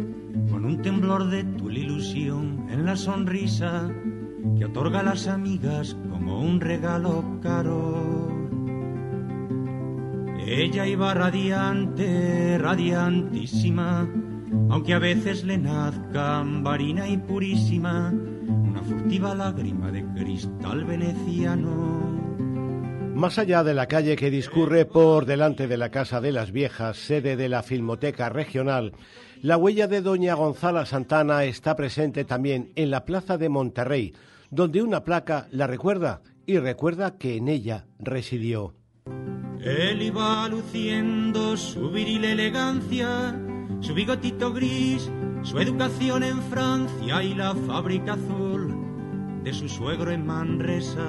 con 0.50 0.64
un 0.64 0.80
temblor 0.80 1.28
de 1.28 1.44
tu 1.44 1.70
ilusión 1.70 2.66
en 2.70 2.86
la 2.86 2.96
sonrisa 2.96 3.90
que 4.56 4.64
otorga 4.64 5.00
a 5.00 5.02
las 5.02 5.26
amigas 5.28 5.94
como 6.08 6.40
un 6.40 6.60
regalo 6.60 7.38
caro. 7.42 8.30
Ella 10.46 10.86
iba 10.86 11.12
radiante, 11.12 12.56
radiantísima, 12.56 14.08
aunque 14.70 14.94
a 14.94 14.98
veces 14.98 15.44
le 15.44 15.58
nazca 15.58 16.38
ambarina 16.38 17.06
y 17.08 17.18
purísima, 17.18 18.12
una 18.12 18.80
furtiva 18.80 19.34
lágrima 19.34 19.90
de 19.90 20.06
cristal 20.14 20.84
veneciano. 20.84 22.15
Más 23.16 23.38
allá 23.38 23.64
de 23.64 23.72
la 23.72 23.86
calle 23.86 24.14
que 24.14 24.30
discurre 24.30 24.84
por 24.84 25.24
delante 25.24 25.66
de 25.66 25.78
la 25.78 25.90
Casa 25.90 26.20
de 26.20 26.32
las 26.32 26.52
Viejas, 26.52 26.98
sede 26.98 27.34
de 27.34 27.48
la 27.48 27.62
Filmoteca 27.62 28.28
Regional, 28.28 28.92
la 29.40 29.56
huella 29.56 29.88
de 29.88 30.02
doña 30.02 30.34
Gonzala 30.34 30.84
Santana 30.84 31.44
está 31.44 31.76
presente 31.76 32.26
también 32.26 32.72
en 32.76 32.90
la 32.90 33.06
Plaza 33.06 33.38
de 33.38 33.48
Monterrey, 33.48 34.12
donde 34.50 34.82
una 34.82 35.02
placa 35.02 35.48
la 35.50 35.66
recuerda 35.66 36.20
y 36.44 36.58
recuerda 36.58 37.16
que 37.16 37.36
en 37.36 37.48
ella 37.48 37.86
residió. 37.98 38.74
Él 39.62 40.02
iba 40.02 40.46
luciendo 40.50 41.56
su 41.56 41.90
viril 41.90 42.22
elegancia, 42.22 43.34
su 43.80 43.94
bigotito 43.94 44.52
gris, 44.52 45.10
su 45.42 45.58
educación 45.58 46.22
en 46.22 46.42
Francia 46.50 47.22
y 47.22 47.32
la 47.32 47.54
fábrica 47.54 48.12
azul 48.12 48.85
de 49.46 49.52
su 49.52 49.68
suegro 49.68 50.10
en 50.10 50.26
Manresa. 50.26 51.06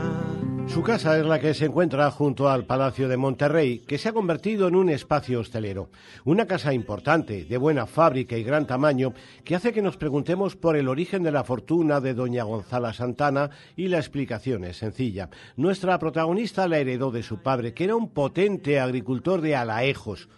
Su 0.67 0.83
casa 0.83 1.17
es 1.17 1.25
la 1.25 1.39
que 1.39 1.55
se 1.55 1.65
encuentra 1.65 2.11
junto 2.11 2.47
al 2.47 2.65
Palacio 2.65 3.07
de 3.07 3.17
Monterrey, 3.17 3.79
que 3.79 3.97
se 3.97 4.09
ha 4.09 4.13
convertido 4.13 4.67
en 4.67 4.75
un 4.75 4.89
espacio 4.89 5.39
hostelero. 5.39 5.89
Una 6.23 6.45
casa 6.45 6.71
importante, 6.71 7.45
de 7.45 7.57
buena 7.57 7.87
fábrica 7.87 8.37
y 8.37 8.43
gran 8.43 8.67
tamaño, 8.67 9.15
que 9.43 9.55
hace 9.55 9.73
que 9.73 9.81
nos 9.81 9.97
preguntemos 9.97 10.55
por 10.55 10.77
el 10.77 10.87
origen 10.87 11.23
de 11.23 11.31
la 11.31 11.43
fortuna 11.43 11.99
de 11.99 12.13
doña 12.13 12.43
Gonzala 12.43 12.93
Santana 12.93 13.49
y 13.75 13.87
la 13.87 13.97
explicación 13.97 14.65
es 14.65 14.77
sencilla. 14.77 15.31
Nuestra 15.55 15.97
protagonista 15.97 16.67
la 16.67 16.77
heredó 16.77 17.09
de 17.09 17.23
su 17.23 17.37
padre, 17.39 17.73
que 17.73 17.85
era 17.85 17.95
un 17.95 18.09
potente 18.09 18.79
agricultor 18.79 19.41
de 19.41 19.55
Alaejos. 19.55 20.29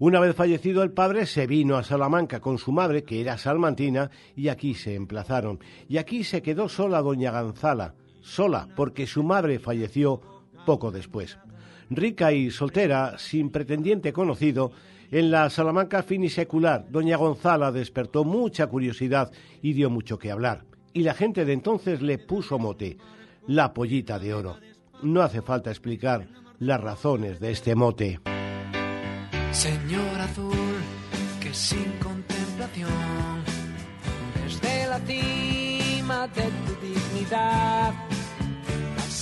Una 0.00 0.20
vez 0.20 0.36
fallecido 0.36 0.82
el 0.82 0.92
padre, 0.92 1.26
se 1.26 1.46
vino 1.46 1.76
a 1.76 1.82
Salamanca 1.82 2.40
con 2.40 2.58
su 2.58 2.70
madre, 2.70 3.02
que 3.02 3.20
era 3.20 3.36
salmantina, 3.36 4.10
y 4.36 4.48
aquí 4.48 4.74
se 4.74 4.94
emplazaron. 4.94 5.58
Y 5.88 5.98
aquí 5.98 6.22
se 6.22 6.40
quedó 6.40 6.68
sola 6.68 7.02
doña 7.02 7.40
Gonzala 7.40 7.94
sola, 8.20 8.68
porque 8.76 9.06
su 9.06 9.22
madre 9.22 9.58
falleció 9.58 10.20
poco 10.66 10.90
después. 10.90 11.38
Rica 11.90 12.32
y 12.32 12.50
soltera, 12.50 13.18
sin 13.18 13.50
pretendiente 13.50 14.12
conocido, 14.12 14.72
en 15.10 15.30
la 15.30 15.48
Salamanca 15.48 16.02
finisecular, 16.02 16.90
doña 16.90 17.16
Gonzala 17.16 17.72
despertó 17.72 18.24
mucha 18.24 18.66
curiosidad 18.66 19.32
y 19.62 19.72
dio 19.72 19.88
mucho 19.88 20.18
que 20.18 20.30
hablar. 20.30 20.64
Y 20.92 21.02
la 21.02 21.14
gente 21.14 21.44
de 21.44 21.54
entonces 21.54 22.02
le 22.02 22.18
puso 22.18 22.58
mote, 22.58 22.98
la 23.46 23.72
pollita 23.72 24.18
de 24.18 24.34
oro. 24.34 24.56
No 25.02 25.22
hace 25.22 25.40
falta 25.40 25.70
explicar 25.70 26.28
las 26.58 26.80
razones 26.80 27.40
de 27.40 27.52
este 27.52 27.74
mote. 27.74 28.20
Señor 29.52 30.20
azul, 30.20 30.76
que 31.40 31.52
sin 31.52 31.92
contemplación, 32.02 33.44
desde 34.44 34.86
la 34.86 34.98
cima 35.00 36.28
de 36.28 36.42
tu 36.42 36.86
dignidad, 36.86 37.94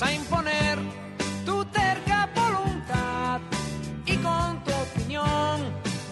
a 0.02 0.12
imponer 0.12 0.78
tu 1.46 1.64
terca 1.66 2.28
voluntad 2.34 3.40
y 4.04 4.16
con 4.16 4.62
tu 4.62 4.72
opinión 4.72 5.60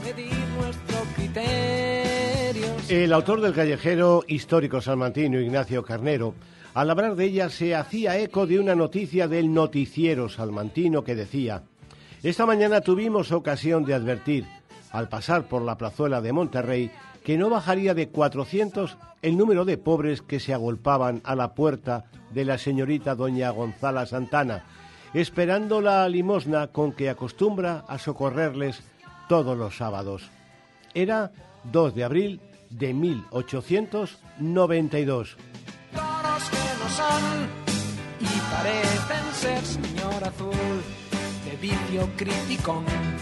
medir 0.03 0.33
nuestro 0.59 0.97
criterio. 1.17 2.67
El 2.89 3.13
autor 3.13 3.43
del 3.43 3.53
callejero 3.53 4.25
histórico 4.27 4.81
salmantino, 4.81 5.39
Ignacio 5.39 5.83
Carnero, 5.83 6.35
al 6.73 6.91
hablar 6.91 7.15
de 7.15 7.27
ella 7.27 7.51
se 7.51 7.75
hacía 7.75 8.19
eco 8.19 8.47
de 8.47 8.59
una 8.59 8.75
noticia 8.75 9.29
del 9.29 9.53
noticiero 9.53 10.29
salmantino 10.29 11.05
que 11.05 11.15
decía, 11.15 11.63
esta 12.31 12.47
mañana 12.47 12.81
tuvimos 12.81 13.33
ocasión 13.33 13.85
de 13.85 13.93
advertir, 13.93 14.47
al 14.93 15.11
pasar 15.11 15.47
por 15.47 15.61
la 15.61 15.77
plazuela 15.77 16.23
de 16.23 16.33
Monterrey, 16.33 16.91
que 17.23 17.37
no 17.37 17.51
bajaría 17.51 17.93
de 17.93 18.09
400 18.09 18.97
el 19.21 19.37
número 19.37 19.67
de 19.67 19.77
pobres 19.77 20.23
que 20.23 20.41
se 20.41 20.55
agolpaban 20.55 21.21
a 21.25 21.37
la 21.37 21.55
puerta 21.55 22.07
de 22.33 22.47
la 22.47 22.57
señorita 22.57 23.15
doña 23.15 23.51
Gonzala 23.51 24.07
Santana, 24.07 24.65
esperando 25.13 25.83
la 25.83 26.09
limosna 26.09 26.69
con 26.69 26.93
que 26.93 27.11
acostumbra 27.11 27.85
a 27.89 27.99
socorrerles 27.99 28.83
todos 29.29 29.59
los 29.59 29.77
sábados. 29.77 30.31
Era 30.95 31.31
2 31.65 31.95
de 31.95 32.05
abril 32.05 32.41
de 32.71 32.95
1892. 32.95 35.37
Toros 35.93 36.51
que 36.51 36.57
no 36.81 36.89
son 36.89 37.51
y 38.19 38.41
parecen 38.51 39.35
ser 39.35 39.63
señor 39.63 40.25
azul 40.25 41.04
vicio. 41.65 42.09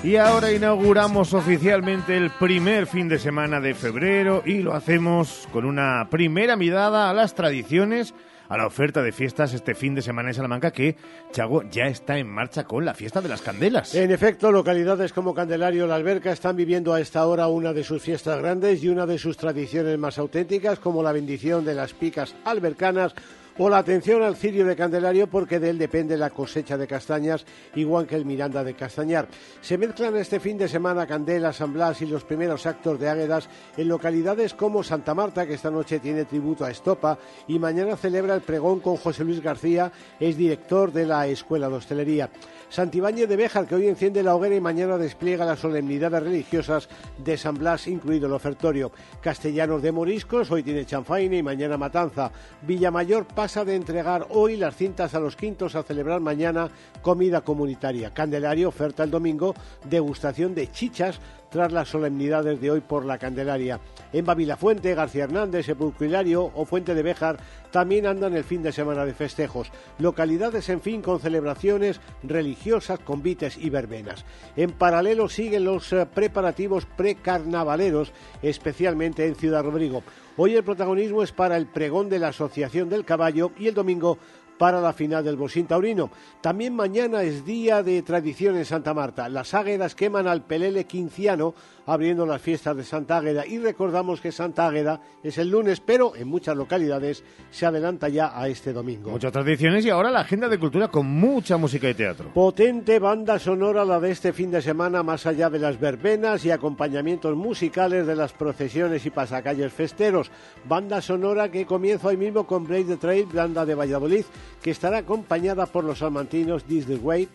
Y 0.03 0.17
ahora 0.17 0.51
inauguramos 0.51 1.33
oficialmente 1.33 2.17
el 2.17 2.31
primer 2.31 2.87
fin 2.87 3.09
de 3.09 3.19
semana 3.19 3.61
de 3.61 3.75
febrero 3.75 4.43
y 4.45 4.59
lo 4.59 4.75
hacemos 4.75 5.49
con 5.53 5.65
una 5.65 6.09
primera 6.11 6.57
mirada 6.57 7.09
a 7.09 7.15
las 7.15 7.35
tradiciones 7.35 8.15
a 8.49 8.57
la 8.57 8.67
oferta 8.67 9.01
de 9.01 9.13
fiestas 9.13 9.55
este 9.55 9.75
fin 9.75 9.95
de 9.95 10.03
semana 10.03 10.31
en 10.31 10.35
Salamanca 10.35 10.73
que, 10.73 10.97
Chago, 11.31 11.63
ya 11.71 11.85
está 11.85 12.19
en 12.19 12.29
marcha 12.29 12.65
con 12.65 12.85
la 12.85 12.95
fiesta 12.95 13.21
de 13.21 13.29
las 13.29 13.41
candelas. 13.41 13.95
En 13.95 14.11
efecto, 14.11 14.51
localidades 14.51 15.13
como 15.13 15.35
Candelario 15.35 15.87
La 15.87 15.95
Alberca 15.95 16.33
están 16.33 16.57
viviendo 16.57 16.93
a 16.93 17.01
esta 17.01 17.25
hora 17.27 17.47
una 17.47 17.73
de 17.73 17.85
sus 17.85 18.03
fiestas 18.03 18.41
grandes 18.41 18.83
y 18.83 18.89
una 18.89 19.07
de 19.07 19.19
sus 19.19 19.37
tradiciones 19.37 19.97
más 19.99 20.19
auténticas, 20.19 20.81
como 20.81 21.03
la 21.03 21.13
bendición 21.13 21.65
de 21.65 21.75
las 21.75 21.95
picas 21.95 22.35
albercanas 22.45 23.15
o 23.59 23.69
la 23.69 23.79
atención 23.79 24.23
al 24.23 24.37
cirio 24.37 24.67
de 24.67 24.77
Candelario 24.77 25.27
porque 25.29 25.59
de 25.59 25.71
él 25.71 25.79
depende 25.79 26.17
la 26.17 26.31
cosecha 26.31 26.77
de 26.77 26.87
castañas, 26.87 27.45
igual 27.75 28.07
que 28.07 28.17
el 28.17 28.25
Miranda 28.25 28.65
de 28.65 28.75
Castañar. 28.75 29.29
Se 29.61 29.79
mezclan 29.79 30.17
este 30.17 30.41
fin 30.41 30.59
de 30.59 30.69
semana 30.69 31.07
Candela, 31.07 31.53
San 31.53 31.73
Blas 31.73 32.03
y 32.03 32.07
los 32.07 32.25
primeros 32.25 32.67
actos 32.67 32.99
de 32.99 33.09
Águedas 33.09 33.49
en 33.77 33.89
localidades 33.89 34.55
como 34.55 34.83
Santa 34.83 35.15
Marta, 35.15 35.47
que 35.47 35.55
esta 35.55 35.71
noche 35.71 36.01
tiene 36.01 36.25
tributo 36.25 36.65
a 36.65 36.71
Estopa, 36.71 37.19
y 37.49 37.59
mañana 37.59 37.97
celebra 37.97 38.35
el 38.35 38.43
pregón 38.43 38.81
con 38.81 38.97
José 38.97 39.25
Luis 39.25 39.43
García, 39.43 39.93
es 40.19 40.37
director 40.37 40.93
de 40.93 41.07
la 41.07 41.27
Escuela 41.27 41.69
de 41.69 41.75
Hostelería. 41.75 42.31
Santibáñez 42.73 43.29
de 43.29 43.37
Béjar, 43.37 43.67
que 43.67 43.75
hoy 43.75 43.87
enciende 43.87 44.23
la 44.23 44.35
hoguera 44.35 44.55
y 44.55 44.61
mañana 44.61 44.97
despliega 44.97 45.45
las 45.45 45.59
solemnidades 45.59 46.23
religiosas 46.23 46.89
de 47.19 47.37
San 47.37 47.57
Blas, 47.57 47.87
incluido 47.87 48.29
el 48.29 48.33
ofertorio. 48.33 48.93
Castellanos 49.21 49.83
de 49.83 49.93
Moriscos, 49.93 50.51
hoy 50.51 50.63
tiene 50.63 50.87
chanfaine 50.87 51.37
y 51.37 51.43
mañana 51.43 51.77
matanza. 51.77 52.33
Villamayor 52.63 53.27
pasa 53.27 53.67
de 53.67 53.75
entregar 53.75 54.27
hoy 54.31 54.57
las 54.57 54.75
cintas 54.75 55.15
a 55.15 55.21
los 55.21 55.37
quintos 55.37 55.75
a 55.75 55.83
celebrar 55.83 56.21
mañana 56.21 56.71
comida 57.03 57.43
comunitaria. 57.43 58.15
Candelario 58.15 58.71
oferta 58.71 59.05
el 59.05 59.11
domingo 59.11 59.55
degustación 59.85 60.55
de 60.55 60.71
chichas 60.71 61.21
tras 61.53 61.71
las 61.71 61.89
solemnidades 61.89 62.61
de 62.61 62.71
hoy 62.71 62.81
por 62.81 63.05
la 63.05 63.19
Candelaria. 63.19 63.79
En 64.13 64.25
Babilafuente, 64.25 64.95
García 64.95 65.25
Hernández, 65.25 65.67
Sepulcro 65.67 66.51
o 66.55 66.65
Fuente 66.65 66.95
de 66.95 67.03
Béjar 67.03 67.37
también 67.71 68.07
andan 68.07 68.35
el 68.35 68.45
fin 68.45 68.63
de 68.63 68.73
semana 68.73 69.05
de 69.05 69.15
festejos. 69.15 69.71
Localidades, 69.99 70.69
en 70.69 70.81
fin, 70.81 71.03
con 71.03 71.21
celebraciones 71.21 72.01
religiosas, 72.23 72.99
convites 72.99 73.57
y 73.59 73.71
verbenas. 73.71 74.25
En 74.57 74.73
paralelo 74.73 75.29
siguen 75.29 75.65
los 75.65 75.93
eh, 75.93 76.07
preparativos 76.07 76.87
precarnavaleros, 76.87 78.13
especialmente 78.43 79.27
en 79.27 79.35
Ciudad 79.35 79.63
Rodrigo. 79.63 80.03
Hoy 80.37 80.55
el 80.55 80.65
protagonismo 80.65 81.23
es 81.23 81.31
para 81.33 81.59
el 81.59 81.67
pregón 81.67 82.09
de 82.09 82.19
la 82.19 82.29
Asociación 82.29 82.89
del 82.89 83.05
Caballo 83.05 83.53
y 83.59 83.69
el 83.69 83.75
domingo 83.75 84.17
para 84.59 84.81
la 84.81 84.93
final 84.93 85.25
del 85.25 85.37
Bosín 85.37 85.67
Taurino. 85.67 86.11
También 86.41 86.75
mañana 86.75 87.23
es 87.23 87.45
día 87.45 87.83
de 87.83 88.03
tradición 88.03 88.57
en 88.57 88.65
Santa 88.65 88.95
Marta. 88.95 89.29
Las 89.29 89.55
águedas 89.55 89.95
queman 89.95 90.27
al 90.27 90.43
pelele 90.43 90.85
quinciano 90.85 91.55
abriendo 91.87 92.27
las 92.27 92.41
fiestas 92.41 92.77
de 92.77 92.85
Santa 92.85 93.19
Águeda. 93.19 93.47
Y 93.47 93.59
recordamos 93.59 94.21
que 94.21 94.33
Santa 94.33 94.67
Águeda 94.67 95.01
es 95.23 95.39
el 95.39 95.51
lunes, 95.51 95.81
pero 95.81 96.15
en 96.17 96.29
muchas 96.29 96.57
localidades 96.57 97.25
se 97.51 97.67
adelanta 97.67 98.09
ya 98.09 98.39
a 98.39 98.49
este 98.49 98.73
domingo. 98.73 99.11
Muchas 99.11 99.33
tradiciones 99.33 99.85
y 99.85 99.91
ahora 99.91 100.11
la 100.11 100.21
agenda 100.21 100.49
de 100.49 100.59
cultura 100.59 100.89
con 100.89 101.07
mucha 101.07 101.57
música 101.57 101.89
y 101.89 101.95
teatro. 101.95 102.31
Potente 102.33 102.99
banda 102.99 103.39
sonora 103.39 103.85
la 103.85 104.01
de 104.01 104.11
este 104.11 104.33
fin 104.33 104.51
de 104.51 104.63
semana, 104.63 105.03
más 105.03 105.27
allá 105.27 105.51
de 105.51 105.59
las 105.59 105.79
verbenas 105.79 106.45
y 106.45 106.51
acompañamientos 106.51 107.37
musicales 107.37 108.07
de 108.07 108.17
las 108.17 108.33
procesiones 108.33 109.05
y 109.07 109.11
pasacalles 109.11 109.73
festeros. 109.73 110.31
Banda 110.65 111.01
sonora 111.01 111.51
que 111.51 111.67
comienza 111.67 112.09
hoy 112.09 112.17
mismo 112.17 112.47
con 112.47 112.67
Break 112.67 112.87
the 112.87 112.97
Trail, 112.97 113.27
banda 113.33 113.67
de 113.67 113.75
Valladolid, 113.75 114.25
que 114.63 114.71
estará 114.71 114.99
acompañada 114.99 115.67
por 115.67 115.85
los 115.85 115.99
salmantinos 115.99 116.65
This 116.65 116.87
the 116.87 116.97
Way, 116.97 117.29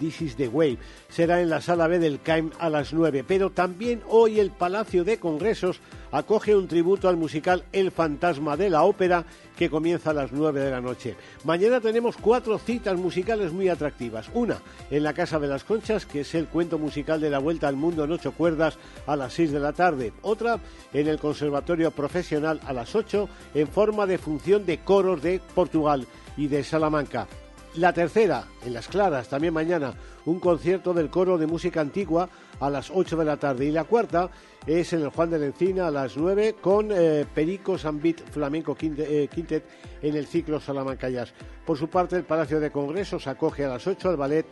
This 0.00 0.22
is 0.22 0.36
the 0.36 0.48
Way. 0.48 0.78
Será 1.10 1.42
en 1.42 1.50
la 1.50 1.60
sala 1.60 1.86
B 1.86 1.98
del 1.98 2.20
CAIM 2.20 2.50
a 2.58 2.70
las 2.70 2.94
9. 2.94 3.22
Pero 3.28 3.50
también 3.50 4.02
hoy 4.08 4.40
el 4.40 4.50
Palacio 4.50 5.04
de 5.04 5.18
Congresos 5.18 5.80
acoge 6.10 6.56
un 6.56 6.66
tributo 6.66 7.08
al 7.08 7.18
musical 7.18 7.64
El 7.70 7.92
Fantasma 7.92 8.56
de 8.56 8.70
la 8.70 8.82
Ópera 8.82 9.26
que 9.56 9.68
comienza 9.68 10.10
a 10.10 10.14
las 10.14 10.32
9 10.32 10.58
de 10.58 10.70
la 10.70 10.80
noche. 10.80 11.16
Mañana 11.44 11.80
tenemos 11.80 12.16
cuatro 12.16 12.58
citas 12.58 12.96
musicales 12.96 13.52
muy 13.52 13.68
atractivas. 13.68 14.30
Una 14.32 14.62
en 14.90 15.02
la 15.02 15.12
Casa 15.12 15.38
de 15.38 15.48
las 15.48 15.64
Conchas, 15.64 16.06
que 16.06 16.20
es 16.20 16.34
el 16.34 16.46
cuento 16.48 16.78
musical 16.78 17.20
de 17.20 17.28
la 17.28 17.38
Vuelta 17.38 17.68
al 17.68 17.76
Mundo 17.76 18.04
en 18.04 18.12
ocho 18.12 18.32
cuerdas 18.32 18.78
a 19.06 19.16
las 19.16 19.34
6 19.34 19.52
de 19.52 19.60
la 19.60 19.74
tarde. 19.74 20.14
Otra 20.22 20.58
en 20.94 21.08
el 21.08 21.18
Conservatorio 21.18 21.90
Profesional 21.90 22.58
a 22.66 22.72
las 22.72 22.94
8 22.94 23.28
en 23.54 23.68
forma 23.68 24.06
de 24.06 24.16
función 24.16 24.64
de 24.64 24.78
coros 24.78 25.20
de 25.22 25.42
Portugal 25.54 26.06
y 26.38 26.46
de 26.46 26.64
Salamanca. 26.64 27.28
La 27.76 27.92
tercera, 27.92 28.46
en 28.66 28.74
Las 28.74 28.88
Claras, 28.88 29.28
también 29.28 29.54
mañana, 29.54 29.94
un 30.24 30.40
concierto 30.40 30.92
del 30.92 31.08
coro 31.08 31.38
de 31.38 31.46
música 31.46 31.80
antigua 31.80 32.28
a 32.58 32.68
las 32.68 32.90
8 32.90 33.16
de 33.16 33.24
la 33.24 33.36
tarde. 33.36 33.64
Y 33.66 33.70
la 33.70 33.84
cuarta 33.84 34.28
es 34.66 34.92
en 34.92 35.02
el 35.02 35.10
Juan 35.10 35.30
de 35.30 35.38
la 35.38 35.46
Encina 35.46 35.86
a 35.86 35.90
las 35.92 36.16
9 36.16 36.56
con 36.60 36.88
eh, 36.90 37.24
Perico 37.32 37.78
Sambit 37.78 38.22
Flamenco 38.28 38.76
eh, 38.80 39.28
Quintet 39.32 39.64
en 40.02 40.16
el 40.16 40.26
ciclo 40.26 40.58
Salamanca 40.58 41.08
Jazz. 41.08 41.32
Por 41.64 41.78
su 41.78 41.88
parte, 41.88 42.16
el 42.16 42.24
Palacio 42.24 42.58
de 42.58 42.72
Congresos 42.72 43.28
acoge 43.28 43.64
a 43.64 43.68
las 43.68 43.86
8 43.86 44.08
al 44.08 44.16
ballet 44.16 44.46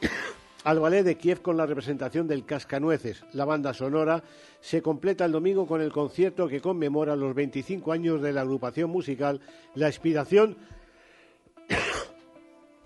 al 0.64 0.78
ballet 0.78 1.02
de 1.02 1.16
Kiev 1.16 1.42
con 1.42 1.56
la 1.56 1.66
representación 1.66 2.28
del 2.28 2.44
Cascanueces. 2.44 3.24
La 3.32 3.44
banda 3.44 3.74
sonora 3.74 4.22
se 4.60 4.82
completa 4.82 5.24
el 5.24 5.32
domingo 5.32 5.66
con 5.66 5.80
el 5.80 5.90
concierto 5.90 6.46
que 6.46 6.60
conmemora 6.60 7.16
los 7.16 7.34
25 7.34 7.90
años 7.90 8.22
de 8.22 8.32
la 8.32 8.42
agrupación 8.42 8.90
musical 8.90 9.40
La 9.74 9.88
Inspiración 9.88 10.56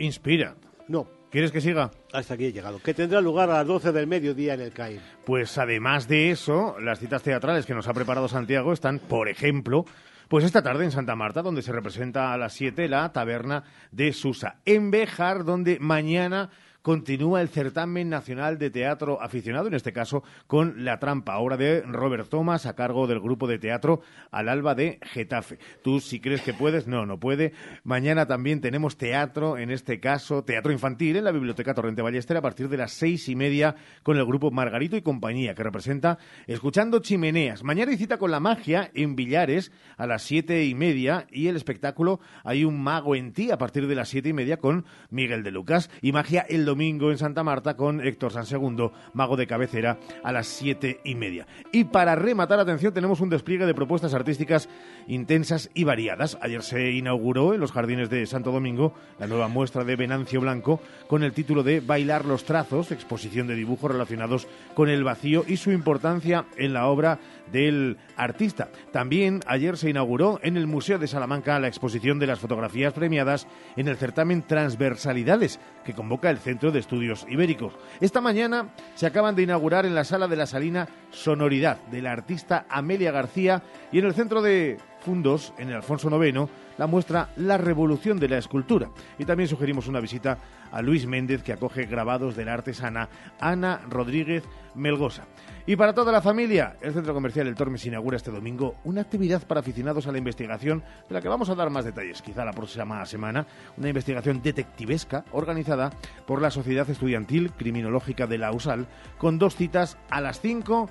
Inspira. 0.00 0.56
No. 0.88 1.06
¿Quieres 1.30 1.52
que 1.52 1.60
siga? 1.60 1.90
Hasta 2.12 2.34
aquí 2.34 2.46
he 2.46 2.52
llegado. 2.52 2.80
Que 2.80 2.94
tendrá 2.94 3.20
lugar 3.20 3.50
a 3.50 3.58
las 3.58 3.66
12 3.66 3.92
del 3.92 4.06
mediodía 4.06 4.54
en 4.54 4.62
el 4.62 4.72
CAI. 4.72 4.98
Pues 5.24 5.56
además 5.58 6.08
de 6.08 6.30
eso, 6.30 6.74
las 6.80 6.98
citas 6.98 7.22
teatrales 7.22 7.66
que 7.66 7.74
nos 7.74 7.86
ha 7.86 7.92
preparado 7.92 8.26
Santiago 8.26 8.72
están, 8.72 8.98
por 8.98 9.28
ejemplo, 9.28 9.84
pues 10.28 10.44
esta 10.44 10.62
tarde 10.62 10.84
en 10.84 10.90
Santa 10.90 11.14
Marta, 11.14 11.42
donde 11.42 11.62
se 11.62 11.72
representa 11.72 12.32
a 12.32 12.38
las 12.38 12.54
7 12.54 12.88
la 12.88 13.12
taberna 13.12 13.64
de 13.92 14.12
Susa. 14.12 14.56
En 14.64 14.90
Bejar, 14.90 15.44
donde 15.44 15.78
mañana 15.78 16.50
continúa 16.82 17.40
el 17.40 17.48
certamen 17.48 18.08
nacional 18.08 18.58
de 18.58 18.70
teatro 18.70 19.20
aficionado, 19.20 19.68
en 19.68 19.74
este 19.74 19.92
caso 19.92 20.22
con 20.46 20.84
La 20.84 20.98
Trampa, 20.98 21.38
obra 21.38 21.56
de 21.56 21.82
Robert 21.82 22.28
Thomas 22.28 22.66
a 22.66 22.74
cargo 22.74 23.06
del 23.06 23.20
grupo 23.20 23.46
de 23.46 23.58
teatro 23.58 24.00
Al 24.30 24.48
Alba 24.48 24.74
de 24.74 24.98
Getafe. 25.02 25.58
Tú 25.82 26.00
si 26.00 26.20
crees 26.20 26.42
que 26.42 26.54
puedes, 26.54 26.86
no, 26.86 27.06
no 27.06 27.18
puede. 27.18 27.52
Mañana 27.84 28.26
también 28.26 28.60
tenemos 28.60 28.96
teatro, 28.96 29.58
en 29.58 29.70
este 29.70 30.00
caso 30.00 30.42
teatro 30.44 30.72
infantil 30.72 31.16
en 31.16 31.24
la 31.24 31.32
Biblioteca 31.32 31.74
Torrente 31.74 32.02
Ballester 32.02 32.36
a 32.36 32.42
partir 32.42 32.68
de 32.68 32.76
las 32.76 32.92
seis 32.92 33.28
y 33.28 33.36
media 33.36 33.76
con 34.02 34.16
el 34.16 34.24
grupo 34.24 34.50
Margarito 34.50 34.96
y 34.96 35.02
compañía 35.02 35.54
que 35.54 35.62
representa 35.62 36.18
Escuchando 36.46 37.00
Chimeneas. 37.00 37.62
Mañana 37.62 37.90
hay 37.90 37.98
cita 37.98 38.18
con 38.18 38.30
la 38.30 38.40
magia 38.40 38.90
en 38.94 39.16
Villares 39.16 39.72
a 39.96 40.06
las 40.06 40.22
siete 40.22 40.64
y 40.64 40.74
media 40.74 41.26
y 41.30 41.48
el 41.48 41.56
espectáculo 41.56 42.20
Hay 42.44 42.64
un 42.64 42.82
mago 42.82 43.14
en 43.14 43.32
ti 43.32 43.50
a 43.50 43.58
partir 43.58 43.86
de 43.86 43.94
las 43.94 44.08
siete 44.08 44.30
y 44.30 44.32
media 44.32 44.58
con 44.58 44.86
Miguel 45.10 45.42
de 45.42 45.50
Lucas 45.50 45.90
y 46.00 46.12
magia 46.12 46.44
el 46.48 46.64
domingo 46.70 47.10
en 47.10 47.18
Santa 47.18 47.42
Marta 47.42 47.76
con 47.76 48.00
Héctor 48.00 48.32
San 48.32 48.46
Segundo, 48.46 48.92
mago 49.12 49.36
de 49.36 49.48
cabecera, 49.48 49.98
a 50.22 50.30
las 50.30 50.46
siete 50.46 51.00
y 51.02 51.16
media. 51.16 51.48
Y 51.72 51.82
para 51.82 52.14
rematar, 52.14 52.60
atención, 52.60 52.94
tenemos 52.94 53.20
un 53.20 53.28
despliegue 53.28 53.66
de 53.66 53.74
propuestas 53.74 54.14
artísticas 54.14 54.68
intensas 55.08 55.68
y 55.74 55.82
variadas. 55.82 56.38
Ayer 56.40 56.62
se 56.62 56.92
inauguró 56.92 57.54
en 57.54 57.60
los 57.60 57.72
jardines 57.72 58.08
de 58.08 58.24
Santo 58.26 58.52
Domingo 58.52 58.94
la 59.18 59.26
nueva 59.26 59.48
muestra 59.48 59.82
de 59.82 59.96
Venancio 59.96 60.40
Blanco 60.40 60.80
con 61.08 61.24
el 61.24 61.32
título 61.32 61.64
de 61.64 61.80
Bailar 61.80 62.24
los 62.24 62.44
trazos, 62.44 62.92
exposición 62.92 63.48
de 63.48 63.56
dibujos 63.56 63.90
relacionados 63.90 64.46
con 64.74 64.88
el 64.88 65.02
vacío 65.02 65.44
y 65.48 65.56
su 65.56 65.72
importancia 65.72 66.44
en 66.56 66.72
la 66.72 66.86
obra 66.86 67.18
del 67.52 67.98
artista. 68.16 68.68
También 68.92 69.40
ayer 69.46 69.76
se 69.76 69.90
inauguró 69.90 70.40
en 70.42 70.56
el 70.56 70.66
Museo 70.66 70.98
de 70.98 71.08
Salamanca 71.08 71.58
la 71.58 71.68
exposición 71.68 72.18
de 72.18 72.26
las 72.26 72.40
fotografías 72.40 72.92
premiadas 72.92 73.46
en 73.76 73.88
el 73.88 73.96
certamen 73.96 74.42
Transversalidades 74.42 75.60
que 75.84 75.94
convoca 75.94 76.30
el 76.30 76.38
Centro 76.38 76.72
de 76.72 76.80
Estudios 76.80 77.26
Ibéricos. 77.28 77.74
Esta 78.00 78.20
mañana 78.20 78.70
se 78.94 79.06
acaban 79.06 79.34
de 79.34 79.42
inaugurar 79.42 79.86
en 79.86 79.94
la 79.94 80.04
Sala 80.04 80.28
de 80.28 80.36
la 80.36 80.46
Salina 80.46 80.88
Sonoridad 81.10 81.78
de 81.90 82.02
la 82.02 82.12
artista 82.12 82.66
Amelia 82.68 83.12
García 83.12 83.62
y 83.92 83.98
en 83.98 84.06
el 84.06 84.14
Centro 84.14 84.42
de 84.42 84.78
Fundos, 85.00 85.52
en 85.58 85.68
el 85.68 85.76
Alfonso 85.76 86.08
IX, 86.22 86.48
la 86.78 86.86
muestra 86.86 87.30
La 87.36 87.58
Revolución 87.58 88.18
de 88.18 88.28
la 88.28 88.38
Escultura. 88.38 88.90
Y 89.18 89.24
también 89.24 89.48
sugerimos 89.48 89.88
una 89.88 90.00
visita 90.00 90.38
a 90.70 90.82
Luis 90.82 91.06
Méndez, 91.06 91.42
que 91.42 91.52
acoge 91.52 91.86
grabados 91.86 92.36
de 92.36 92.44
la 92.44 92.54
artesana 92.54 93.08
Ana 93.40 93.80
Rodríguez 93.88 94.44
Melgosa. 94.74 95.24
Y 95.66 95.76
para 95.76 95.94
toda 95.94 96.12
la 96.12 96.22
familia, 96.22 96.76
el 96.80 96.92
Centro 96.92 97.14
Comercial 97.14 97.46
El 97.46 97.54
Tormes 97.54 97.84
inaugura 97.84 98.16
este 98.16 98.30
domingo 98.30 98.76
una 98.84 99.02
actividad 99.02 99.46
para 99.46 99.60
aficionados 99.60 100.06
a 100.06 100.12
la 100.12 100.18
investigación, 100.18 100.82
de 101.08 101.14
la 101.14 101.20
que 101.20 101.28
vamos 101.28 101.50
a 101.50 101.54
dar 101.54 101.70
más 101.70 101.84
detalles 101.84 102.22
quizá 102.22 102.44
la 102.44 102.52
próxima 102.52 103.04
semana, 103.06 103.46
una 103.76 103.88
investigación 103.88 104.42
detectivesca 104.42 105.24
organizada 105.32 105.90
por 106.26 106.40
la 106.40 106.50
Sociedad 106.50 106.88
Estudiantil 106.88 107.52
Criminológica 107.52 108.26
de 108.26 108.38
la 108.38 108.52
USAL, 108.52 108.86
con 109.18 109.38
dos 109.38 109.54
citas 109.54 109.98
a 110.08 110.20
las 110.20 110.40
5 110.40 110.88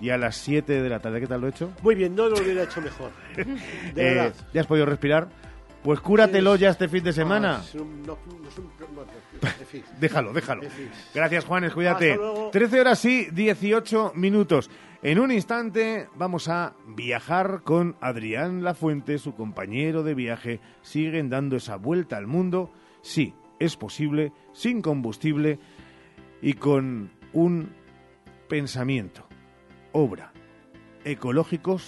y 0.00 0.10
a 0.10 0.18
las 0.18 0.36
7 0.36 0.82
de 0.82 0.88
la 0.88 1.00
tarde. 1.00 1.20
¿Qué 1.20 1.26
tal 1.26 1.40
lo 1.40 1.46
he 1.46 1.50
hecho? 1.50 1.72
Muy 1.82 1.94
bien, 1.94 2.14
no 2.14 2.28
lo 2.28 2.36
hubiera 2.36 2.62
hecho 2.64 2.80
mejor. 2.80 3.10
De 3.36 3.42
Eh, 3.42 4.14
verdad. 4.14 4.34
¿Ya 4.52 4.60
has 4.60 4.66
podido 4.66 4.86
respirar? 4.86 5.28
Pues 5.82 6.00
cúratelo 6.00 6.56
ya 6.56 6.70
este 6.70 6.88
fin 6.88 7.04
de 7.04 7.12
semana. 7.12 7.60
En 7.72 9.66
fin. 9.66 9.82
Déjalo, 10.00 10.32
déjalo. 10.32 10.62
Gracias, 11.14 11.44
Juanes, 11.44 11.72
cuídate. 11.72 12.12
Hasta 12.12 12.22
luego. 12.24 12.50
13 12.50 12.80
horas 12.80 13.04
y 13.04 13.26
18 13.30 14.12
minutos. 14.16 14.70
En 15.02 15.20
un 15.20 15.30
instante 15.30 16.08
vamos 16.16 16.48
a 16.48 16.74
viajar 16.88 17.60
con 17.62 17.96
Adrián 18.00 18.64
Lafuente, 18.64 19.18
su 19.18 19.34
compañero 19.34 20.02
de 20.02 20.14
viaje. 20.14 20.60
Siguen 20.82 21.28
dando 21.30 21.56
esa 21.56 21.76
vuelta 21.76 22.16
al 22.16 22.26
mundo. 22.26 22.72
Sí, 23.02 23.34
es 23.60 23.76
posible, 23.76 24.32
sin 24.52 24.82
combustible 24.82 25.60
y 26.42 26.54
con 26.54 27.10
un 27.32 27.72
pensamiento, 28.48 29.25
obra, 29.96 30.30
ecológicos 31.04 31.82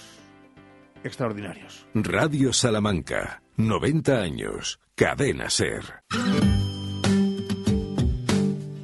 extraordinarios. 1.03 1.85
Radio 1.93 2.51
Salamanca, 2.53 3.43
90 3.55 4.19
años, 4.19 4.79
cadena 4.95 5.49
ser. 5.51 6.03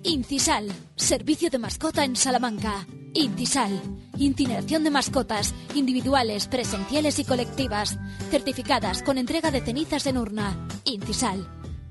Incisal, 0.04 0.72
servicio 0.96 1.50
de 1.50 1.58
mascota 1.58 2.06
en 2.06 2.16
Salamanca. 2.16 2.86
Incisal, 3.16 3.82
incineración 4.18 4.84
de 4.84 4.92
mascotas, 4.92 5.56
individuales, 5.74 6.48
presenciales 6.48 7.18
y 7.18 7.26
colectivas, 7.26 7.98
certificadas 8.30 9.02
con 9.02 9.18
entrega 9.18 9.50
de 9.50 9.62
cenizas 9.62 10.06
en 10.06 10.20
urna. 10.20 10.68
Incisal, 10.84 11.48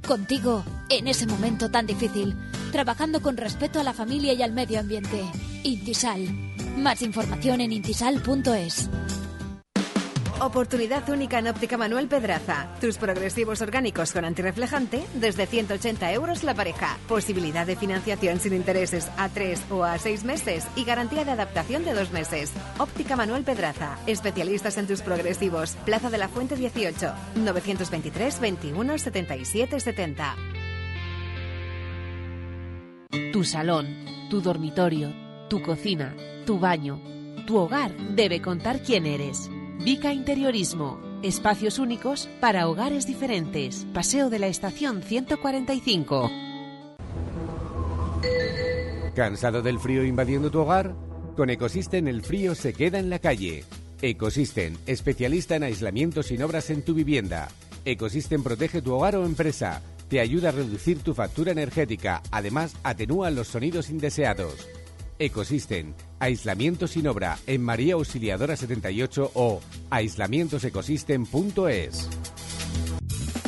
contigo 0.06 0.64
en 0.88 1.08
ese 1.08 1.26
momento 1.26 1.68
tan 1.68 1.86
difícil, 1.86 2.36
trabajando 2.70 3.20
con 3.20 3.36
respeto 3.36 3.80
a 3.80 3.84
la 3.84 3.92
familia 3.92 4.34
y 4.34 4.42
al 4.42 4.52
medio 4.52 4.78
ambiente. 4.78 5.24
Incisal, 5.64 6.53
más 6.76 7.02
información 7.02 7.60
en 7.60 7.72
incisal.es. 7.72 8.90
Oportunidad 10.40 11.08
única 11.08 11.38
en 11.38 11.46
Óptica 11.46 11.78
Manuel 11.78 12.08
Pedraza. 12.08 12.66
Tus 12.80 12.98
progresivos 12.98 13.62
orgánicos 13.62 14.12
con 14.12 14.24
antirreflejante 14.24 15.04
desde 15.14 15.46
180 15.46 16.12
euros 16.12 16.42
la 16.42 16.54
pareja. 16.54 16.98
Posibilidad 17.08 17.66
de 17.66 17.76
financiación 17.76 18.40
sin 18.40 18.52
intereses 18.52 19.08
a 19.16 19.28
3 19.28 19.70
o 19.70 19.84
a 19.84 19.96
6 19.96 20.24
meses 20.24 20.66
y 20.74 20.84
garantía 20.84 21.24
de 21.24 21.30
adaptación 21.30 21.84
de 21.84 21.94
2 21.94 22.10
meses. 22.10 22.52
Óptica 22.78 23.16
Manuel 23.16 23.44
Pedraza. 23.44 23.96
Especialistas 24.06 24.76
en 24.76 24.86
tus 24.86 25.02
progresivos. 25.02 25.76
Plaza 25.84 26.10
de 26.10 26.18
la 26.18 26.28
Fuente 26.28 26.56
18. 26.56 27.12
923 27.36 28.40
21 28.40 28.98
77 28.98 29.80
70. 29.80 30.36
Tu 33.32 33.44
salón, 33.44 34.28
tu 34.28 34.42
dormitorio, 34.42 35.12
tu 35.48 35.62
cocina, 35.62 36.14
tu 36.44 36.58
baño, 36.58 37.00
tu 37.46 37.56
hogar 37.56 37.96
debe 38.14 38.40
contar 38.40 38.80
quién 38.80 39.06
eres. 39.06 39.50
Vica 39.84 40.12
Interiorismo. 40.12 41.00
Espacios 41.22 41.78
únicos 41.78 42.28
para 42.40 42.68
hogares 42.68 43.06
diferentes. 43.06 43.86
Paseo 43.94 44.30
de 44.30 44.38
la 44.38 44.46
Estación 44.46 45.02
145. 45.02 46.30
¿Cansado 49.14 49.62
del 49.62 49.78
frío 49.78 50.04
invadiendo 50.04 50.50
tu 50.50 50.60
hogar? 50.60 50.94
Con 51.36 51.50
Ecosystem 51.50 52.08
el 52.08 52.22
frío 52.22 52.54
se 52.54 52.72
queda 52.72 52.98
en 52.98 53.10
la 53.10 53.18
calle. 53.18 53.64
Ecosystem, 54.02 54.76
especialista 54.86 55.56
en 55.56 55.62
aislamiento 55.62 56.22
sin 56.22 56.42
obras 56.42 56.68
en 56.70 56.82
tu 56.82 56.94
vivienda. 56.94 57.48
Ecosystem 57.84 58.42
protege 58.42 58.82
tu 58.82 58.92
hogar 58.92 59.16
o 59.16 59.24
empresa. 59.24 59.82
Te 60.08 60.20
ayuda 60.20 60.50
a 60.50 60.52
reducir 60.52 60.98
tu 61.00 61.14
factura 61.14 61.52
energética. 61.52 62.22
Además, 62.30 62.76
atenúa 62.82 63.30
los 63.30 63.48
sonidos 63.48 63.88
indeseados. 63.88 64.66
Ecosystem, 65.18 65.94
aislamiento 66.18 66.86
sin 66.86 67.06
obra 67.06 67.38
en 67.46 67.62
María 67.62 67.94
Auxiliadora 67.94 68.56
78 68.56 69.30
o 69.34 69.60
aislamientosecosystem.es. 69.90 72.08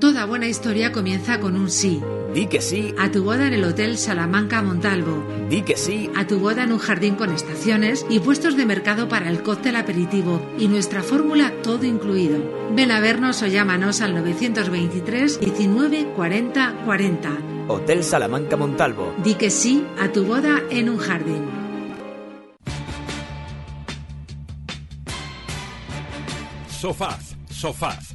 Toda 0.00 0.24
buena 0.24 0.48
historia 0.48 0.90
comienza 0.90 1.38
con 1.38 1.54
un 1.54 1.70
sí. 1.70 2.02
Di 2.34 2.46
que 2.46 2.60
sí. 2.60 2.94
A 2.98 3.12
tu 3.12 3.22
boda 3.22 3.46
en 3.46 3.54
el 3.54 3.64
Hotel 3.64 3.96
Salamanca 3.96 4.60
Montalvo. 4.60 5.24
Di 5.48 5.62
que 5.62 5.76
sí. 5.76 6.10
A 6.16 6.26
tu 6.26 6.40
boda 6.40 6.64
en 6.64 6.72
un 6.72 6.78
jardín 6.78 7.14
con 7.14 7.30
estaciones 7.32 8.04
y 8.08 8.18
puestos 8.18 8.56
de 8.56 8.66
mercado 8.66 9.08
para 9.08 9.30
el 9.30 9.42
cóctel 9.42 9.76
aperitivo 9.76 10.42
y 10.58 10.66
nuestra 10.66 11.04
fórmula 11.04 11.52
todo 11.62 11.84
incluido. 11.84 12.38
Ven 12.74 12.90
a 12.90 12.98
vernos 12.98 13.40
o 13.42 13.46
llámanos 13.46 14.00
al 14.00 14.14
923 14.14 15.38
19 15.38 16.12
40 16.14 16.74
40. 16.84 17.30
Hotel 17.68 18.02
Salamanca 18.02 18.56
Montalvo. 18.56 19.14
Di 19.22 19.34
que 19.34 19.50
sí 19.50 19.84
a 20.00 20.08
tu 20.08 20.24
boda 20.24 20.60
en 20.70 20.90
un 20.90 20.98
jardín. 20.98 21.44
Sofaz, 26.68 27.36
sofaz, 27.50 28.14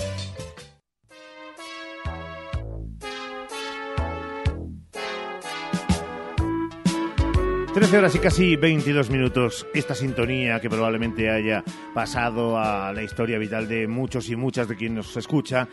13 7.73 7.97
horas 7.97 8.15
y 8.15 8.19
casi 8.19 8.55
22 8.57 9.09
minutos. 9.09 9.65
Esta 9.73 9.95
sintonía 9.95 10.59
que 10.59 10.69
probablemente 10.69 11.29
haya 11.29 11.63
pasado 11.93 12.57
a 12.59 12.91
la 12.91 13.01
historia 13.01 13.37
vital 13.37 13.69
de 13.69 13.87
muchos 13.87 14.29
y 14.29 14.35
muchas 14.35 14.67
de 14.67 14.75
quienes 14.75 14.97
nos 14.97 15.17
escucha 15.17 15.69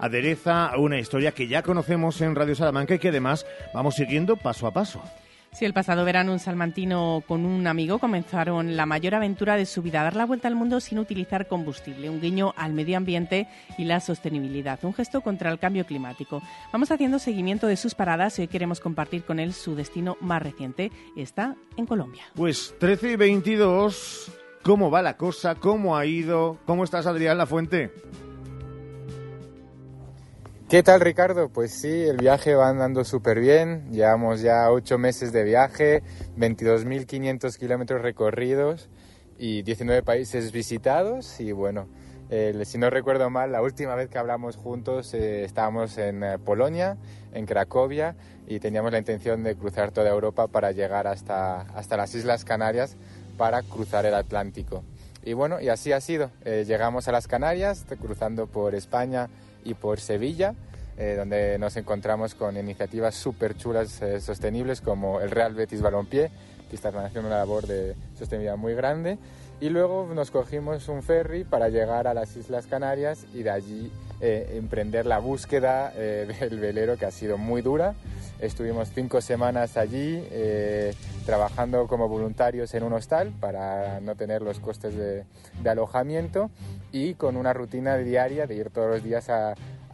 adereza 0.00 0.72
una 0.76 0.98
historia 0.98 1.32
que 1.32 1.46
ya 1.46 1.62
conocemos 1.62 2.20
en 2.20 2.34
Radio 2.34 2.56
Salamanca 2.56 2.96
y 2.96 2.98
que 2.98 3.10
además 3.10 3.46
vamos 3.72 3.94
siguiendo 3.94 4.36
paso 4.36 4.66
a 4.66 4.72
paso. 4.72 5.00
Sí, 5.56 5.64
el 5.64 5.72
pasado 5.72 6.04
verano 6.04 6.32
un 6.32 6.38
salmantino 6.38 7.24
con 7.26 7.46
un 7.46 7.66
amigo 7.66 7.98
comenzaron 7.98 8.76
la 8.76 8.84
mayor 8.84 9.14
aventura 9.14 9.56
de 9.56 9.64
su 9.64 9.80
vida, 9.80 10.02
dar 10.02 10.14
la 10.14 10.26
vuelta 10.26 10.48
al 10.48 10.54
mundo 10.54 10.80
sin 10.80 10.98
utilizar 10.98 11.48
combustible, 11.48 12.10
un 12.10 12.20
guiño 12.20 12.52
al 12.58 12.74
medio 12.74 12.98
ambiente 12.98 13.48
y 13.78 13.86
la 13.86 14.00
sostenibilidad, 14.00 14.78
un 14.82 14.92
gesto 14.92 15.22
contra 15.22 15.50
el 15.50 15.58
cambio 15.58 15.86
climático. 15.86 16.42
Vamos 16.74 16.90
haciendo 16.90 17.18
seguimiento 17.18 17.68
de 17.68 17.78
sus 17.78 17.94
paradas 17.94 18.38
y 18.38 18.42
hoy 18.42 18.48
queremos 18.48 18.80
compartir 18.80 19.24
con 19.24 19.40
él 19.40 19.54
su 19.54 19.74
destino 19.74 20.18
más 20.20 20.42
reciente. 20.42 20.92
Está 21.16 21.56
en 21.78 21.86
Colombia. 21.86 22.24
Pues 22.34 22.74
13 22.78 23.12
y 23.12 23.16
22, 23.16 24.30
¿cómo 24.62 24.90
va 24.90 25.00
la 25.00 25.16
cosa? 25.16 25.54
¿Cómo 25.54 25.96
ha 25.96 26.04
ido? 26.04 26.58
¿Cómo 26.66 26.84
estás, 26.84 27.06
Adrián 27.06 27.38
La 27.38 27.46
Fuente? 27.46 27.94
¿Qué 30.68 30.82
tal 30.82 31.00
Ricardo? 31.00 31.48
Pues 31.48 31.70
sí, 31.70 32.02
el 32.02 32.16
viaje 32.16 32.56
va 32.56 32.68
andando 32.68 33.04
súper 33.04 33.38
bien. 33.38 33.88
Llevamos 33.92 34.40
ya 34.40 34.68
ocho 34.72 34.98
meses 34.98 35.32
de 35.32 35.44
viaje, 35.44 36.02
22.500 36.36 37.56
kilómetros 37.56 38.02
recorridos 38.02 38.88
y 39.38 39.62
19 39.62 40.02
países 40.02 40.50
visitados. 40.50 41.38
Y 41.38 41.52
bueno, 41.52 41.86
eh, 42.30 42.64
si 42.64 42.78
no 42.78 42.90
recuerdo 42.90 43.30
mal, 43.30 43.52
la 43.52 43.62
última 43.62 43.94
vez 43.94 44.08
que 44.08 44.18
hablamos 44.18 44.56
juntos 44.56 45.14
eh, 45.14 45.44
estábamos 45.44 45.98
en 45.98 46.24
eh, 46.24 46.38
Polonia, 46.40 46.96
en 47.32 47.46
Cracovia, 47.46 48.16
y 48.48 48.58
teníamos 48.58 48.90
la 48.90 48.98
intención 48.98 49.44
de 49.44 49.54
cruzar 49.54 49.92
toda 49.92 50.10
Europa 50.10 50.48
para 50.48 50.72
llegar 50.72 51.06
hasta, 51.06 51.60
hasta 51.60 51.96
las 51.96 52.12
Islas 52.16 52.44
Canarias 52.44 52.96
para 53.36 53.62
cruzar 53.62 54.04
el 54.04 54.14
Atlántico. 54.14 54.82
Y 55.22 55.32
bueno, 55.32 55.60
y 55.60 55.68
así 55.68 55.92
ha 55.92 56.00
sido. 56.00 56.32
llegamos 56.44 57.06
a 57.06 57.12
las 57.12 57.28
Canarias, 57.28 57.84
cruzando 58.00 58.48
por 58.48 58.74
España 58.74 59.28
y 59.66 59.74
por 59.74 60.00
Sevilla, 60.00 60.54
eh, 60.96 61.14
donde 61.18 61.58
nos 61.58 61.76
encontramos 61.76 62.34
con 62.34 62.56
iniciativas 62.56 63.14
súper 63.14 63.56
chulas, 63.56 64.00
eh, 64.00 64.20
sostenibles, 64.20 64.80
como 64.80 65.20
el 65.20 65.30
Real 65.30 65.54
Betis 65.54 65.82
Balompié, 65.82 66.30
que 66.70 66.76
está 66.76 66.88
haciendo 66.88 67.28
una 67.28 67.38
labor 67.38 67.66
de 67.66 67.94
sostenibilidad 68.18 68.56
muy 68.56 68.74
grande. 68.74 69.18
Y 69.60 69.68
luego 69.68 70.08
nos 70.14 70.30
cogimos 70.30 70.88
un 70.88 71.02
ferry 71.02 71.44
para 71.44 71.68
llegar 71.68 72.06
a 72.06 72.14
las 72.14 72.36
Islas 72.36 72.66
Canarias 72.66 73.26
y 73.34 73.42
de 73.42 73.50
allí 73.50 73.92
eh, 74.20 74.54
emprender 74.54 75.06
la 75.06 75.18
búsqueda 75.18 75.90
del 75.90 76.58
velero, 76.58 76.96
que 76.96 77.06
ha 77.06 77.10
sido 77.10 77.38
muy 77.38 77.62
dura. 77.62 77.94
Estuvimos 78.38 78.90
cinco 78.94 79.20
semanas 79.20 79.76
allí 79.76 80.22
trabajando 81.24 81.86
como 81.86 82.06
voluntarios 82.06 82.74
en 82.74 82.82
un 82.82 82.92
hostal 82.92 83.32
para 83.40 84.00
no 84.00 84.14
tener 84.14 84.42
los 84.42 84.60
costes 84.60 84.94
de, 84.94 85.24
de 85.62 85.70
alojamiento 85.70 86.50
y 86.92 87.14
con 87.14 87.36
una 87.36 87.52
rutina 87.52 87.96
diaria 87.96 88.46
de 88.46 88.54
ir 88.54 88.70
todos 88.70 88.90
los 88.90 89.02
días 89.02 89.30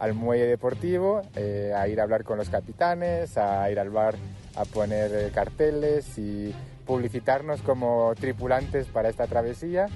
al 0.03 0.13
muelle 0.13 0.45
deportivo, 0.45 1.21
eh, 1.35 1.73
a 1.75 1.87
ir 1.87 1.99
a 1.99 2.03
hablar 2.03 2.23
con 2.23 2.37
los 2.37 2.49
capitanes, 2.49 3.37
a 3.37 3.69
ir 3.71 3.79
al 3.79 3.89
bar 3.89 4.15
a 4.55 4.65
poner 4.65 5.11
eh, 5.13 5.31
carteles 5.33 6.17
y 6.17 6.53
publicitarnos 6.85 7.61
como 7.61 8.13
tripulantes 8.15 8.87
para 8.87 9.09
esta 9.09 9.27
travesía. 9.27 9.87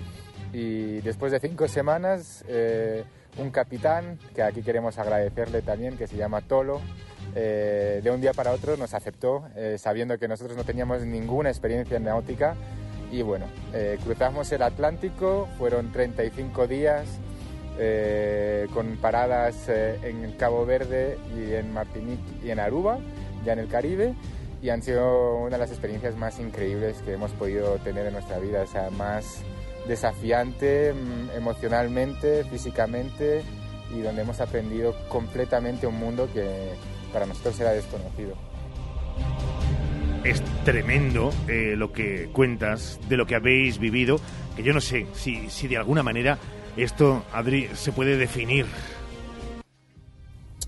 Y 0.53 1.01
después 1.01 1.32
de 1.32 1.39
cinco 1.39 1.67
semanas, 1.67 2.45
eh, 2.47 3.03
un 3.38 3.51
capitán, 3.51 4.19
que 4.35 4.43
aquí 4.43 4.61
queremos 4.61 4.97
agradecerle 4.97 5.61
también, 5.61 5.97
que 5.97 6.07
se 6.07 6.17
llama 6.17 6.41
Tolo, 6.41 6.81
de 7.33 8.09
un 8.11 8.19
día 8.19 8.33
para 8.33 8.51
otro 8.51 8.77
nos 8.77 8.95
aceptó, 8.95 9.45
sabiendo 9.77 10.17
que 10.17 10.27
nosotros 10.27 10.57
no 10.57 10.63
teníamos 10.63 11.05
ninguna 11.05 11.49
experiencia 11.49 11.97
en 11.97 12.05
náutica. 12.05 12.55
Y 13.11 13.21
bueno, 13.21 13.45
eh, 13.73 13.97
cruzamos 14.03 14.51
el 14.51 14.61
Atlántico, 14.61 15.47
fueron 15.57 15.91
35 15.91 16.67
días 16.67 17.07
eh, 17.79 18.67
con 18.73 18.97
paradas 18.97 19.69
eh, 19.69 19.99
en 20.03 20.33
Cabo 20.33 20.65
Verde 20.65 21.17
y 21.35 21.53
en 21.53 21.73
Martinique 21.73 22.23
y 22.43 22.51
en 22.51 22.59
Aruba, 22.59 22.99
ya 23.45 23.53
en 23.53 23.59
el 23.59 23.67
Caribe, 23.67 24.13
y 24.61 24.69
han 24.69 24.81
sido 24.81 25.38
una 25.38 25.51
de 25.51 25.57
las 25.59 25.71
experiencias 25.71 26.17
más 26.17 26.39
increíbles 26.39 26.97
que 27.03 27.13
hemos 27.13 27.31
podido 27.31 27.77
tener 27.77 28.05
en 28.07 28.13
nuestra 28.13 28.39
vida, 28.39 28.63
o 28.63 28.67
sea, 28.67 28.89
más 28.89 29.41
desafiante 29.88 30.93
mm, 30.93 31.38
emocionalmente, 31.38 32.43
físicamente, 32.45 33.43
y 33.95 34.01
donde 34.01 34.21
hemos 34.21 34.39
aprendido 34.41 34.95
completamente 35.09 35.88
un 35.88 35.97
mundo 35.97 36.29
que 36.33 36.73
para 37.13 37.25
nosotros 37.25 37.59
era 37.59 37.71
desconocido 37.71 38.35
es 40.23 40.41
tremendo 40.65 41.31
eh, 41.47 41.75
lo 41.77 41.93
que 41.93 42.29
cuentas 42.33 42.99
de 43.07 43.15
lo 43.15 43.25
que 43.25 43.35
habéis 43.35 43.79
vivido, 43.79 44.19
que 44.55 44.63
yo 44.63 44.73
no 44.73 44.81
sé 44.81 45.07
si, 45.13 45.49
si 45.49 45.67
de 45.67 45.77
alguna 45.77 46.03
manera 46.03 46.38
esto, 46.75 47.23
Adri, 47.33 47.69
se 47.73 47.91
puede 47.91 48.17
definir. 48.17 48.65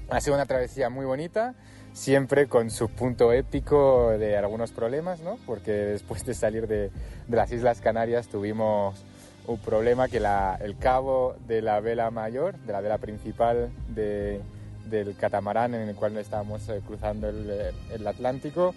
Ha 0.09 0.21
sido 0.21 0.35
una 0.35 0.45
travesía 0.45 0.89
muy 0.89 1.05
bonita, 1.05 1.55
siempre 1.93 2.47
con 2.47 2.71
su 2.71 2.89
punto 2.89 3.31
épico 3.31 4.11
de 4.17 4.37
algunos 4.37 4.71
problemas, 4.71 5.19
¿no? 5.19 5.37
Porque 5.45 5.71
después 5.71 6.25
de 6.25 6.33
salir 6.33 6.67
de, 6.67 6.89
de 7.27 7.37
las 7.37 7.51
Islas 7.51 7.81
Canarias 7.81 8.27
tuvimos 8.27 9.05
un 9.49 9.57
problema 9.57 10.07
que 10.07 10.19
la, 10.19 10.59
el 10.61 10.77
cabo 10.77 11.35
de 11.47 11.61
la 11.63 11.79
vela 11.79 12.11
mayor, 12.11 12.55
de 12.59 12.71
la 12.71 12.81
vela 12.81 12.99
principal 12.99 13.71
de, 13.87 14.41
del 14.85 15.15
catamarán 15.15 15.73
en 15.73 15.89
el 15.89 15.95
cual 15.95 16.15
estábamos 16.17 16.69
eh, 16.69 16.81
cruzando 16.85 17.29
el, 17.29 17.73
el 17.91 18.07
Atlántico, 18.07 18.75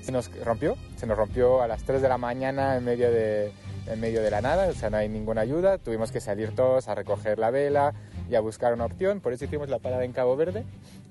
se 0.00 0.12
nos 0.12 0.30
rompió, 0.42 0.76
se 0.96 1.06
nos 1.06 1.18
rompió 1.18 1.60
a 1.60 1.68
las 1.68 1.82
3 1.84 2.00
de 2.00 2.08
la 2.08 2.16
mañana 2.16 2.76
en 2.76 2.84
medio 2.84 3.10
de, 3.10 3.52
en 3.86 4.00
medio 4.00 4.22
de 4.22 4.30
la 4.30 4.40
nada, 4.40 4.68
o 4.68 4.72
sea, 4.72 4.88
no 4.88 4.96
hay 4.96 5.10
ninguna 5.10 5.42
ayuda, 5.42 5.76
tuvimos 5.76 6.10
que 6.10 6.20
salir 6.20 6.54
todos 6.54 6.88
a 6.88 6.94
recoger 6.94 7.38
la 7.38 7.50
vela 7.50 7.92
y 8.30 8.34
a 8.34 8.40
buscar 8.40 8.72
una 8.72 8.86
opción, 8.86 9.20
por 9.20 9.34
eso 9.34 9.44
hicimos 9.44 9.68
la 9.68 9.78
parada 9.78 10.04
en 10.04 10.12
Cabo 10.12 10.36
Verde 10.36 10.64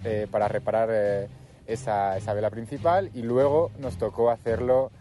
eh, 0.03 0.27
para 0.31 0.47
reparar 0.47 0.89
eh, 0.91 1.27
esa, 1.67 2.17
esa, 2.17 2.33
vela 2.33 2.49
principal 2.49 3.11
y 3.13 3.21
luego 3.21 3.69
nos 3.79 3.97
tocó 3.97 4.31
hacerlo 4.31 4.91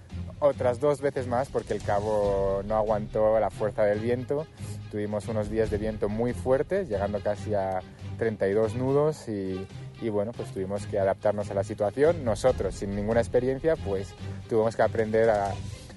otras 0.43 0.81
dos 0.81 1.01
veces 1.01 1.29
más 1.29 1.49
porque 1.49 1.73
el 1.73 1.83
cabo 1.83 2.63
no 2.67 2.77
aguantó 2.77 3.39
la 3.39 3.51
fuerza 3.51 3.85
del 3.85 4.01
viento. 4.01 4.47
Tuvimos 4.91 5.29
unos 5.29 5.49
días 5.49 5.71
de 5.71 5.79
viento 5.79 6.09
muy 6.09 6.33
fuertes, 6.33 6.89
llegando 6.89 7.21
casi 7.21 7.55
a 7.55 7.81
32 8.19 8.75
nudos 8.75 9.29
y, 9.29 9.67
y 10.01 10.09
bueno, 10.09 10.33
pues 10.33 10.51
tuvimos 10.53 10.87
que 10.87 10.99
adaptarnos 10.99 11.51
a 11.51 11.55
la 11.55 11.63
situación. 11.63 12.25
Nosotros, 12.25 12.75
sin 12.75 12.95
ninguna 12.97 13.21
experiencia, 13.21 13.77
pues 13.77 14.15
tuvimos 14.49 14.75
que 14.75 14.83
aprender 14.83 15.31
a, 15.31 15.53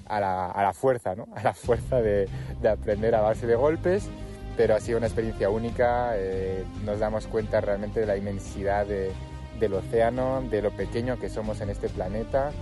a, 0.06 0.20
la, 0.20 0.46
a 0.46 0.62
la, 0.62 0.72
fuerza, 0.72 1.16
¿no? 1.16 1.26
A 1.34 1.42
la 1.42 1.52
fuerza 1.52 2.00
de, 2.00 2.28
de, 2.62 2.68
aprender 2.68 3.16
a 3.16 3.22
base 3.22 3.48
de 3.48 3.56
golpes, 3.56 4.08
pero 4.56 4.76
ha 4.76 4.80
sido 4.80 4.98
una 4.98 5.08
experiencia 5.08 5.50
única. 5.50 6.12
Eh, 6.14 6.64
nos 6.84 7.00
damos 7.00 7.26
cuenta 7.26 7.60
realmente 7.60 8.00
de 8.00 8.06
la 8.06 8.16
inmensidad 8.16 8.86
de, 8.86 9.10
del 9.58 9.74
océano, 9.74 10.40
de 10.48 10.62
lo 10.62 10.70
pequeño 10.70 11.18
que 11.18 11.28
somos 11.28 11.60
en 11.60 11.70
este 11.70 11.88
planeta 11.88 12.52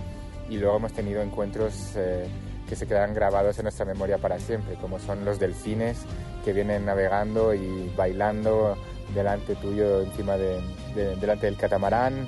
y 0.49 0.57
luego 0.57 0.77
hemos 0.77 0.93
tenido 0.93 1.21
encuentros 1.21 1.93
eh, 1.95 2.27
que 2.67 2.75
se 2.75 2.87
quedan 2.87 3.13
grabados 3.13 3.57
en 3.59 3.63
nuestra 3.63 3.85
memoria 3.85 4.17
para 4.17 4.39
siempre, 4.39 4.75
como 4.75 4.99
son 4.99 5.25
los 5.25 5.39
delfines 5.39 5.97
que 6.43 6.53
vienen 6.53 6.85
navegando 6.85 7.53
y 7.53 7.91
bailando 7.95 8.77
delante 9.13 9.55
tuyo, 9.55 10.01
encima 10.01 10.37
de, 10.37 10.61
de, 10.95 11.15
delante 11.15 11.45
del 11.45 11.57
catamarán. 11.57 12.27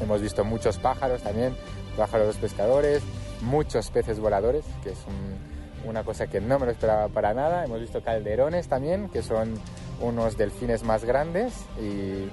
Hemos 0.00 0.20
visto 0.20 0.44
muchos 0.44 0.78
pájaros 0.78 1.22
también, 1.22 1.54
pájaros 1.96 2.36
pescadores, 2.36 3.02
muchos 3.40 3.90
peces 3.90 4.18
voladores, 4.18 4.64
que 4.82 4.90
es 4.90 4.98
un, 5.06 5.88
una 5.88 6.04
cosa 6.04 6.26
que 6.26 6.40
no 6.40 6.58
me 6.58 6.66
lo 6.66 6.72
esperaba 6.72 7.08
para 7.08 7.34
nada. 7.34 7.64
Hemos 7.64 7.80
visto 7.80 8.02
calderones 8.02 8.68
también, 8.68 9.08
que 9.08 9.22
son 9.22 9.54
unos 10.00 10.36
delfines 10.36 10.82
más 10.82 11.04
grandes 11.04 11.52
y, 11.80 12.28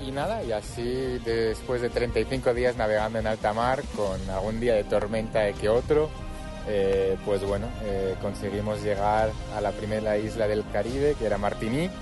y 0.00 0.10
nada, 0.10 0.42
y 0.42 0.52
así 0.52 1.18
después 1.24 1.80
de 1.82 1.90
35 1.90 2.54
días 2.54 2.76
navegando 2.76 3.18
en 3.18 3.26
alta 3.26 3.52
mar, 3.52 3.82
con 3.96 4.18
algún 4.30 4.60
día 4.60 4.74
de 4.74 4.84
tormenta 4.84 5.52
que 5.52 5.68
otro, 5.68 6.10
eh, 6.68 7.16
pues 7.24 7.44
bueno, 7.44 7.66
eh, 7.82 8.14
conseguimos 8.20 8.82
llegar 8.82 9.30
a 9.56 9.60
la 9.60 9.72
primera 9.72 10.16
isla 10.16 10.46
del 10.46 10.64
Caribe, 10.72 11.14
que 11.18 11.26
era 11.26 11.38
Martinique, 11.38 11.94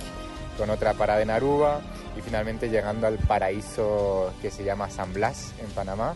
con 0.58 0.70
otra 0.70 0.94
parada 0.94 1.22
en 1.22 1.30
Aruba 1.30 1.80
y 2.16 2.20
finalmente 2.20 2.68
llegando 2.68 3.06
al 3.06 3.18
paraíso 3.18 4.32
que 4.42 4.50
se 4.50 4.64
llama 4.64 4.90
San 4.90 5.12
Blas 5.12 5.54
en 5.60 5.70
Panamá. 5.70 6.14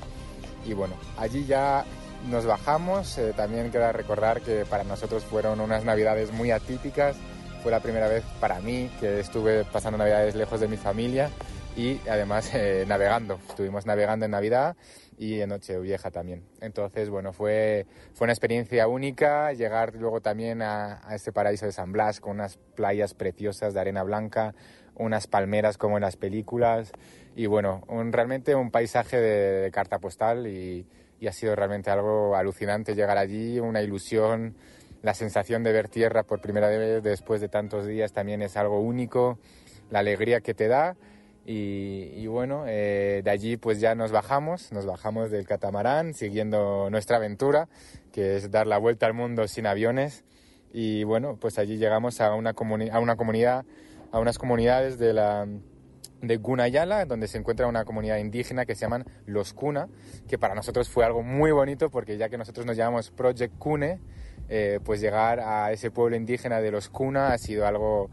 Y 0.67 0.75
bueno, 0.75 0.95
allí 1.17 1.47
ya 1.47 1.85
nos 2.29 2.45
bajamos. 2.45 3.17
Eh, 3.19 3.33
también 3.35 3.71
queda 3.71 3.93
recordar 3.93 4.41
que 4.41 4.65
para 4.67 4.85
nosotros 4.85 5.25
fueron 5.25 5.61
unas 5.61 5.85
navidades 5.85 6.33
muy 6.33 6.51
atípicas. 6.51 7.17
Fue 7.63 7.71
la 7.71 7.81
primera 7.81 8.09
vez 8.09 8.23
para 8.41 8.61
mí 8.61 8.91
que 9.01 9.21
estuve 9.21 9.65
pasando 9.65 9.97
navidades 9.97 10.35
lejos 10.35 10.61
de 10.61 10.69
mi 10.69 10.77
familia 10.77 11.31
y 11.77 12.01
además 12.09 12.55
eh, 12.55 12.85
navegando. 12.87 13.41
Estuvimos 13.49 13.87
navegando 13.87 14.25
en 14.25 14.31
Navidad 14.31 14.77
y 15.19 15.41
en 15.41 15.51
Nochevieja 15.51 16.11
también. 16.11 16.45
Entonces, 16.61 17.11
bueno, 17.11 17.33
fue, 17.33 17.87
fue 18.15 18.27
una 18.27 18.33
experiencia 18.33 18.87
única 18.89 19.53
llegar 19.53 19.95
luego 19.95 20.21
también 20.21 20.63
a, 20.63 21.01
a 21.09 21.15
este 21.15 21.33
paraíso 21.33 21.67
de 21.67 21.73
San 21.73 21.93
Blas 21.93 22.21
con 22.21 22.33
unas 22.33 22.57
playas 22.75 23.15
preciosas 23.15 23.75
de 23.75 23.81
arena 23.81 24.03
blanca, 24.03 24.55
unas 24.95 25.27
palmeras 25.27 25.77
como 25.79 25.97
en 25.97 26.03
las 26.03 26.17
películas 26.17 26.93
y 27.35 27.47
bueno, 27.47 27.83
un, 27.89 28.13
realmente 28.13 28.55
un 28.55 28.71
paisaje 28.71 29.21
de, 29.21 29.63
de 29.63 29.71
carta 29.71 29.99
postal 29.99 30.47
y, 30.47 30.87
y 31.19 31.27
ha 31.27 31.33
sido 31.33 31.57
realmente 31.57 31.91
algo 31.91 32.37
alucinante 32.37 32.95
llegar 32.95 33.19
allí, 33.19 33.59
una 33.59 33.83
ilusión, 33.83 34.55
la 35.03 35.15
sensación 35.15 35.65
de 35.65 35.73
ver 35.73 35.89
tierra 35.89 36.23
por 36.23 36.41
primera 36.41 36.69
vez 36.69 37.03
después 37.03 37.41
de 37.41 37.49
tantos 37.49 37.87
días 37.87 38.13
también 38.13 38.41
es 38.43 38.57
algo 38.57 38.79
único, 38.81 39.39
la 39.91 39.99
alegría 39.99 40.41
que 40.41 40.55
te 40.55 40.69
da 40.69 40.97
y, 41.47 42.11
y 42.15 42.27
bueno, 42.27 42.65
eh, 42.67 43.21
de 43.23 43.31
allí 43.31 43.57
pues 43.57 43.81
ya 43.81 43.95
nos 43.95 44.13
bajamos, 44.13 44.73
nos 44.73 44.87
bajamos 44.87 45.31
del 45.31 45.47
catamarán 45.47 46.15
siguiendo 46.15 46.89
nuestra 46.91 47.19
aventura, 47.19 47.69
que 48.13 48.37
es 48.37 48.51
dar 48.51 48.67
la 48.67 48.79
vuelta 48.79 49.07
al 49.07 49.15
mundo 49.15 49.47
sin 49.47 49.67
aviones. 49.67 50.25
Y 50.73 51.05
bueno, 51.05 51.37
pues 51.39 51.59
allí 51.59 51.77
llegamos 51.77 52.21
a 52.21 52.35
una, 52.35 52.55
comuni 52.55 52.89
a 52.89 52.99
una 52.99 53.17
comunidad, 53.17 53.65
a 54.11 54.21
unas 54.21 54.39
comunidades 54.39 54.99
de 54.99 55.13
la 55.13 55.47
de 56.23 56.37
Gunayala, 56.39 57.05
donde 57.05 57.29
se 57.29 57.37
encuentra 57.37 57.67
una 57.67 57.85
comunidad 57.85 58.17
indígena 58.17 58.65
que 58.65 58.75
se 58.75 58.83
llaman 58.83 59.05
los 59.27 59.53
Cuna, 59.53 59.89
que 60.27 60.39
para 60.39 60.55
nosotros 60.55 60.89
fue 60.89 61.05
algo 61.05 61.23
muy 61.23 61.53
bonito 61.53 61.91
porque 61.91 62.17
ya 62.17 62.31
que 62.31 62.39
nosotros 62.39 62.65
nos 62.65 62.77
llamamos 62.77 63.11
Project 63.11 63.59
Cune, 63.59 64.01
eh, 64.49 64.81
pues 64.83 65.01
llegar 65.01 65.41
a 65.41 65.73
ese 65.73 65.91
pueblo 65.91 66.17
indígena 66.17 66.61
de 66.61 66.71
los 66.71 66.89
Cuna 66.89 67.33
ha 67.33 67.39
sido 67.39 67.67
algo 67.67 68.11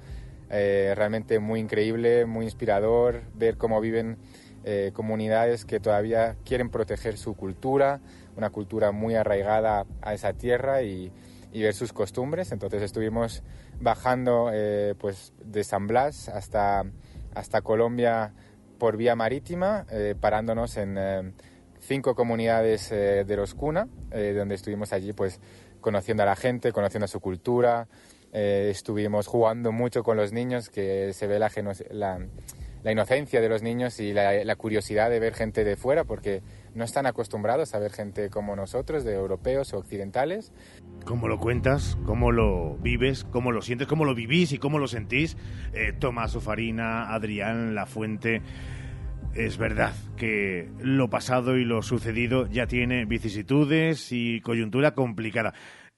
eh, 0.53 0.91
realmente 0.97 1.39
muy 1.39 1.61
increíble, 1.61 2.25
muy 2.25 2.43
inspirador, 2.43 3.21
ver 3.33 3.57
cómo 3.57 3.79
viven 3.79 4.17
eh, 4.65 4.91
comunidades 4.93 5.63
que 5.63 5.79
todavía 5.79 6.35
quieren 6.43 6.69
proteger 6.69 7.17
su 7.17 7.35
cultura, 7.35 8.01
una 8.35 8.49
cultura 8.49 8.91
muy 8.91 9.15
arraigada 9.15 9.85
a 10.01 10.13
esa 10.13 10.33
tierra 10.33 10.81
y, 10.83 11.11
ver 11.53 11.73
sus 11.73 11.93
costumbres. 11.93 12.51
Entonces 12.51 12.81
estuvimos 12.81 13.43
bajando 13.79 14.49
eh, 14.53 14.93
pues 14.99 15.33
de 15.43 15.63
San 15.63 15.87
Blas 15.87 16.27
hasta 16.27 16.83
hasta 17.33 17.61
Colombia 17.61 18.33
por 18.77 18.97
vía 18.97 19.15
marítima, 19.15 19.85
parándonos 20.19 20.75
en 20.75 21.33
cinco 21.79 22.13
comunidades 22.13 22.89
de 22.89 23.35
los 23.37 23.53
Cuna, 23.53 23.87
donde 24.09 24.55
estuvimos 24.55 24.91
allí 24.91 25.13
pues 25.13 25.39
conociendo 25.79 26.23
a 26.23 26.25
la 26.25 26.35
gente, 26.35 26.73
conociendo 26.73 27.05
a 27.05 27.07
su 27.07 27.19
cultura, 27.21 27.87
estuvimos 28.31 29.27
jugando 29.27 29.71
mucho 29.71 30.03
con 30.03 30.17
los 30.17 30.31
niños, 30.31 30.69
que 30.69 31.13
se 31.13 31.27
ve 31.27 31.39
la, 31.39 31.51
la, 31.91 32.91
inocencia 32.91 33.41
de 33.41 33.49
los 33.49 33.61
niños 33.61 33.99
y 33.99 34.13
la, 34.13 34.55
curiosidad 34.55 35.09
de 35.09 35.19
ver 35.19 35.33
gente 35.33 35.63
de 35.63 35.75
fuera, 35.75 36.05
porque 36.05 36.41
no 36.73 36.85
están 36.85 37.05
acostumbrados 37.05 37.75
a 37.75 37.79
ver 37.79 37.91
gente 37.91 38.29
como 38.29 38.55
nosotros, 38.55 39.03
de 39.03 39.13
europeos 39.15 39.73
o 39.73 39.79
occidentales. 39.79 40.53
¿Cómo 41.05 41.27
lo 41.27 41.39
cuentas? 41.39 41.97
¿Cómo 42.05 42.31
lo 42.31 42.77
vives? 42.77 43.25
¿Cómo 43.25 43.51
lo 43.51 43.61
sientes? 43.61 43.87
¿Cómo 43.87 44.05
lo 44.05 44.15
vivís 44.15 44.53
y 44.53 44.57
cómo 44.57 44.79
lo 44.79 44.87
sentís? 44.87 45.35
Eh, 45.73 45.93
Tomás 45.99 46.35
Ofarina, 46.35 47.13
Adrián 47.13 47.75
La 47.75 47.85
Fuente. 47.85 48.41
Es 49.33 49.57
verdad 49.57 49.93
que 50.17 50.69
lo 50.79 51.09
pasado 51.09 51.57
y 51.57 51.63
lo 51.63 51.81
sucedido 51.83 52.47
ya 52.47 52.67
tiene 52.67 53.05
vicisitudes 53.05 54.11
y 54.11 54.41
coyuntura 54.41 54.93
complicada. 54.93 55.53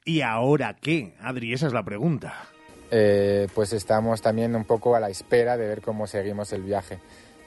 ¿Y 0.05 0.21
ahora 0.21 0.75
qué, 0.79 1.13
Adri? 1.21 1.53
Esa 1.53 1.67
es 1.67 1.73
la 1.73 1.83
pregunta. 1.83 2.33
Eh, 2.91 3.47
pues 3.55 3.71
estamos 3.71 4.21
también 4.21 4.53
un 4.55 4.65
poco 4.65 4.95
a 4.95 4.99
la 4.99 5.09
espera 5.09 5.55
de 5.55 5.65
ver 5.65 5.81
cómo 5.81 6.07
seguimos 6.07 6.51
el 6.51 6.61
viaje. 6.61 6.99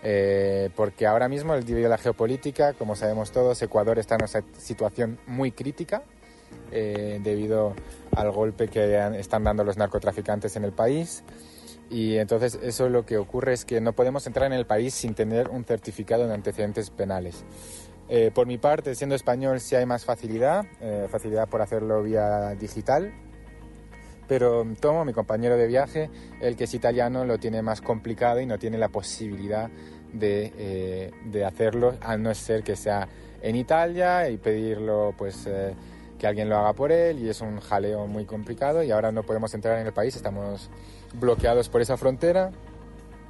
Eh, 0.02 0.70
porque 0.74 1.07
ahora 1.07 1.28
mismo, 1.28 1.54
debido 1.54 1.86
a 1.86 1.90
la 1.90 1.98
geopolítica, 1.98 2.72
como 2.72 2.96
sabemos 2.96 3.30
todos, 3.30 3.61
Ecuador 3.61 3.98
está 3.98 4.14
en 4.14 4.22
una 4.22 4.42
situación 4.59 5.18
muy 5.26 5.52
crítica 5.52 6.02
eh, 6.72 7.20
debido 7.22 7.74
al 8.16 8.30
golpe 8.30 8.68
que 8.68 9.07
están 9.18 9.44
dando 9.44 9.62
los 9.62 9.76
narcotraficantes 9.76 10.57
en 10.57 10.64
el 10.64 10.72
país. 10.72 11.24
Y 11.90 12.16
entonces 12.16 12.59
eso 12.62 12.88
lo 12.88 13.04
que 13.04 13.18
ocurre 13.18 13.52
es 13.52 13.66
que 13.66 13.82
no 13.82 13.92
podemos 13.92 14.26
entrar 14.26 14.46
en 14.46 14.54
el 14.54 14.64
país 14.64 14.94
sin 14.94 15.14
tener 15.14 15.48
un 15.48 15.64
certificado 15.64 16.26
de 16.26 16.32
antecedentes 16.32 16.88
penales. 16.88 17.44
Eh, 18.09 18.30
por 18.32 18.46
mi 18.46 18.59
parte, 18.59 18.94
siendo 18.94 19.14
español, 19.14 19.61
sí 19.61 19.74
hay 19.74 19.86
más 19.86 20.04
facilidad, 20.04 20.64
eh, 20.80 21.07
facilidad 21.11 21.48
por 21.48 21.61
hacerlo 21.61 22.02
vía 22.02 22.54
digital, 22.54 23.12
pero 24.28 24.66
Tomo, 24.80 25.04
mi 25.04 25.12
compañero 25.12 25.57
de 25.57 25.66
viaje, 25.66 26.11
el 26.40 26.57
que 26.57 26.64
es 26.64 26.74
italiano, 26.74 27.24
lo 27.24 27.38
tiene 27.38 27.62
más 27.62 27.80
complicado 27.80 28.40
y 28.40 28.46
no 28.46 28.59
tiene 28.59 28.78
la 28.78 28.88
posibilidad 28.88 29.70
de, 30.12 30.52
eh, 30.57 31.11
de 31.24 31.44
hacerlo, 31.44 31.96
a 32.00 32.16
no 32.16 32.34
ser 32.34 32.62
que 32.62 32.76
sea 32.76 33.09
en 33.42 33.57
Italia 33.57 34.28
y 34.28 34.38
pedirlo 34.38 35.14
pues 35.16 35.46
eh, 35.46 35.74
que 36.18 36.26
alguien 36.26 36.48
lo 36.48 36.57
haga 36.57 36.72
por 36.72 36.90
él 36.90 37.18
y 37.18 37.28
es 37.28 37.40
un 37.40 37.61
jaleo 37.61 38.07
muy 38.07 38.24
complicado 38.24 38.82
y 38.82 38.90
ahora 38.90 39.12
no 39.12 39.22
podemos 39.22 39.52
entrar 39.54 39.78
en 39.78 39.86
el 39.86 39.92
país, 39.92 40.16
estamos 40.16 40.70
bloqueados 41.14 41.68
por 41.68 41.80
esa 41.80 41.96
frontera. 41.96 42.50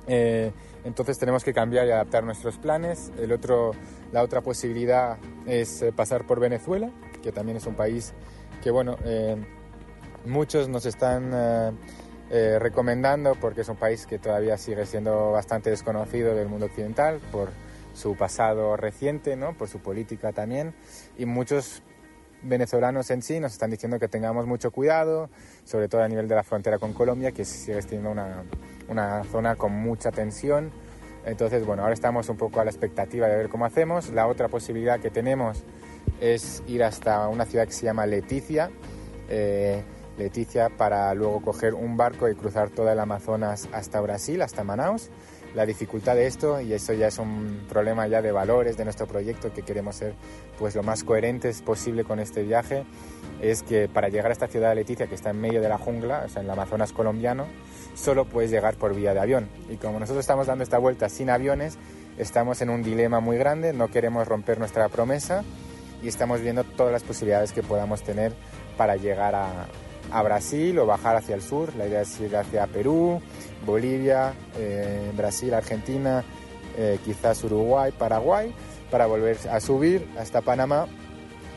Eh, 0.06 0.52
entonces 0.86 1.18
tenemos 1.18 1.44
que 1.44 1.52
cambiar 1.52 1.86
y 1.86 1.90
adaptar 1.90 2.24
nuestros 2.24 2.58
planes. 2.58 3.12
El 3.18 3.32
otro, 3.32 3.72
la 4.12 4.22
otra 4.22 4.40
posibilidad 4.40 5.18
es 5.44 5.82
eh, 5.82 5.92
pasar 5.92 6.26
por 6.26 6.40
Venezuela, 6.40 6.90
que 7.22 7.32
también 7.32 7.58
es 7.58 7.66
un 7.66 7.74
país 7.74 8.14
que, 8.62 8.70
bueno, 8.70 8.96
eh, 9.04 9.36
muchos 10.24 10.68
nos 10.68 10.86
están 10.86 11.30
eh, 11.34 11.72
eh, 12.30 12.58
recomendando 12.58 13.34
porque 13.40 13.62
es 13.62 13.68
un 13.68 13.76
país 13.76 14.06
que 14.06 14.18
todavía 14.18 14.58
sigue 14.58 14.86
siendo 14.86 15.32
bastante 15.32 15.70
desconocido 15.70 16.34
del 16.34 16.48
mundo 16.48 16.66
occidental 16.66 17.20
por 17.30 17.50
su 17.94 18.16
pasado 18.16 18.76
reciente, 18.76 19.36
¿no? 19.36 19.56
por 19.56 19.68
su 19.68 19.78
política 19.78 20.32
también, 20.32 20.74
y 21.16 21.24
muchos 21.24 21.82
venezolanos 22.42 23.10
en 23.10 23.22
sí 23.22 23.40
nos 23.40 23.52
están 23.52 23.70
diciendo 23.70 23.98
que 23.98 24.08
tengamos 24.08 24.46
mucho 24.46 24.70
cuidado, 24.70 25.30
sobre 25.64 25.88
todo 25.88 26.02
a 26.02 26.08
nivel 26.08 26.28
de 26.28 26.34
la 26.34 26.42
frontera 26.42 26.78
con 26.78 26.92
Colombia, 26.92 27.32
que 27.32 27.44
sigue 27.44 27.80
siendo 27.82 28.10
una, 28.10 28.44
una 28.88 29.24
zona 29.24 29.56
con 29.56 29.72
mucha 29.72 30.10
tensión. 30.10 30.70
Entonces, 31.24 31.66
bueno, 31.66 31.82
ahora 31.82 31.94
estamos 31.94 32.28
un 32.28 32.36
poco 32.36 32.60
a 32.60 32.64
la 32.64 32.70
expectativa 32.70 33.26
de 33.26 33.36
ver 33.36 33.48
cómo 33.48 33.64
hacemos. 33.64 34.10
La 34.10 34.26
otra 34.26 34.48
posibilidad 34.48 35.00
que 35.00 35.10
tenemos 35.10 35.64
es 36.20 36.62
ir 36.66 36.84
hasta 36.84 37.28
una 37.28 37.44
ciudad 37.44 37.66
que 37.66 37.72
se 37.72 37.84
llama 37.84 38.06
Leticia. 38.06 38.70
Eh, 39.28 39.82
Leticia 40.16 40.70
para 40.70 41.12
luego 41.14 41.42
coger 41.42 41.74
un 41.74 41.96
barco 41.96 42.28
y 42.28 42.34
cruzar 42.34 42.70
toda 42.70 42.92
el 42.92 43.00
Amazonas 43.00 43.68
hasta 43.72 44.00
Brasil, 44.00 44.40
hasta 44.40 44.64
Manaus. 44.64 45.10
La 45.56 45.64
dificultad 45.64 46.14
de 46.14 46.26
esto 46.26 46.60
y 46.60 46.74
eso 46.74 46.92
ya 46.92 47.06
es 47.06 47.18
un 47.18 47.64
problema 47.66 48.06
ya 48.06 48.20
de 48.20 48.30
valores 48.30 48.76
de 48.76 48.84
nuestro 48.84 49.06
proyecto 49.06 49.54
que 49.54 49.62
queremos 49.62 49.96
ser 49.96 50.12
pues 50.58 50.74
lo 50.74 50.82
más 50.82 51.02
coherentes 51.02 51.62
posible 51.62 52.04
con 52.04 52.20
este 52.20 52.42
viaje 52.42 52.84
es 53.40 53.62
que 53.62 53.88
para 53.88 54.10
llegar 54.10 54.26
a 54.26 54.32
esta 54.32 54.48
ciudad 54.48 54.68
de 54.68 54.74
Leticia 54.74 55.06
que 55.06 55.14
está 55.14 55.30
en 55.30 55.40
medio 55.40 55.62
de 55.62 55.70
la 55.70 55.78
jungla, 55.78 56.24
o 56.26 56.28
sea, 56.28 56.42
en 56.42 56.46
el 56.46 56.52
Amazonas 56.52 56.92
colombiano, 56.92 57.46
solo 57.94 58.26
puedes 58.26 58.50
llegar 58.50 58.76
por 58.76 58.94
vía 58.94 59.14
de 59.14 59.20
avión. 59.20 59.48
Y 59.70 59.76
como 59.76 59.98
nosotros 59.98 60.22
estamos 60.22 60.46
dando 60.46 60.62
esta 60.62 60.76
vuelta 60.76 61.08
sin 61.08 61.30
aviones, 61.30 61.78
estamos 62.18 62.60
en 62.60 62.68
un 62.68 62.82
dilema 62.82 63.20
muy 63.20 63.38
grande, 63.38 63.72
no 63.72 63.88
queremos 63.88 64.28
romper 64.28 64.58
nuestra 64.58 64.90
promesa 64.90 65.42
y 66.02 66.08
estamos 66.08 66.42
viendo 66.42 66.64
todas 66.64 66.92
las 66.92 67.02
posibilidades 67.02 67.52
que 67.52 67.62
podamos 67.62 68.02
tener 68.02 68.34
para 68.76 68.96
llegar 68.96 69.34
a, 69.34 69.66
a 70.10 70.22
Brasil 70.22 70.78
o 70.78 70.86
bajar 70.86 71.16
hacia 71.16 71.34
el 71.34 71.42
sur. 71.42 71.74
La 71.76 71.86
idea 71.86 72.02
es 72.02 72.20
ir 72.20 72.36
hacia 72.36 72.66
Perú, 72.66 73.20
Bolivia, 73.64 74.32
eh, 74.56 75.10
Brasil, 75.16 75.54
Argentina, 75.54 76.24
eh, 76.76 76.98
quizás 77.04 77.42
Uruguay, 77.44 77.92
Paraguay, 77.96 78.52
para 78.90 79.06
volver 79.06 79.36
a 79.50 79.60
subir 79.60 80.06
hasta 80.18 80.40
Panamá, 80.40 80.86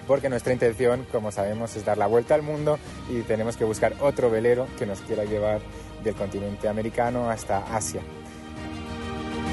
porque 0.07 0.29
nuestra 0.29 0.53
intención, 0.53 1.05
como 1.11 1.31
sabemos, 1.31 1.75
es 1.75 1.85
dar 1.85 1.97
la 1.97 2.07
vuelta 2.07 2.35
al 2.35 2.41
mundo 2.41 2.79
y 3.09 3.21
tenemos 3.21 3.57
que 3.57 3.65
buscar 3.65 3.93
otro 3.99 4.29
velero 4.29 4.67
que 4.77 4.85
nos 4.85 5.01
quiera 5.01 5.25
llevar 5.25 5.61
del 6.03 6.15
continente 6.15 6.67
americano 6.67 7.29
hasta 7.29 7.59
Asia. 7.75 8.01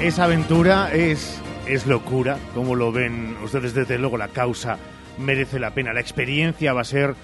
Esa 0.01 0.25
aventura 0.25 0.91
es, 0.93 1.39
es 1.67 1.85
locura, 1.85 2.37
como 2.53 2.75
lo 2.75 2.91
ven 2.91 3.35
ustedes 3.43 3.73
desde 3.73 3.97
luego, 3.97 4.17
la 4.17 4.29
causa 4.29 4.77
merece 5.17 5.59
la 5.59 5.71
pena, 5.71 5.93
la 5.93 6.01
experiencia 6.01 6.73
va 6.73 6.81
a 6.81 6.85
ser 6.85 7.15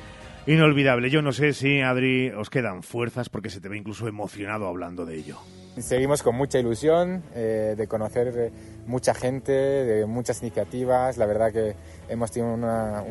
inolvidable. 0.45 1.10
Yo 1.10 1.22
no 1.22 1.32
sé 1.32 1.53
si, 1.53 1.82
Adri, 1.82 2.32
os 2.32 2.49
quedan 2.49 2.84
fuerzas 2.84 3.30
porque 3.30 3.49
se 3.49 3.61
te 3.61 3.70
ve 3.70 3.78
incluso 3.78 4.07
emocionado 4.07 4.68
hablando 4.68 5.06
de 5.06 5.15
ello. 5.15 5.38
Seguimos 5.80 6.22
con 6.22 6.36
mucha 6.36 6.60
ilusión 6.60 7.24
eh, 7.34 7.74
de 7.76 7.88
conocer 7.88 8.32
eh, 8.38 8.52
mucha 8.86 9.15
gente, 9.15 9.52
de 9.52 10.06
muchas 10.06 10.41
iniciativas. 10.44 11.18
La 11.18 11.26
verdad 11.26 11.52
que 11.52 11.76
hemos 12.10 12.32
tenido 12.32 12.53
una, 12.53 13.03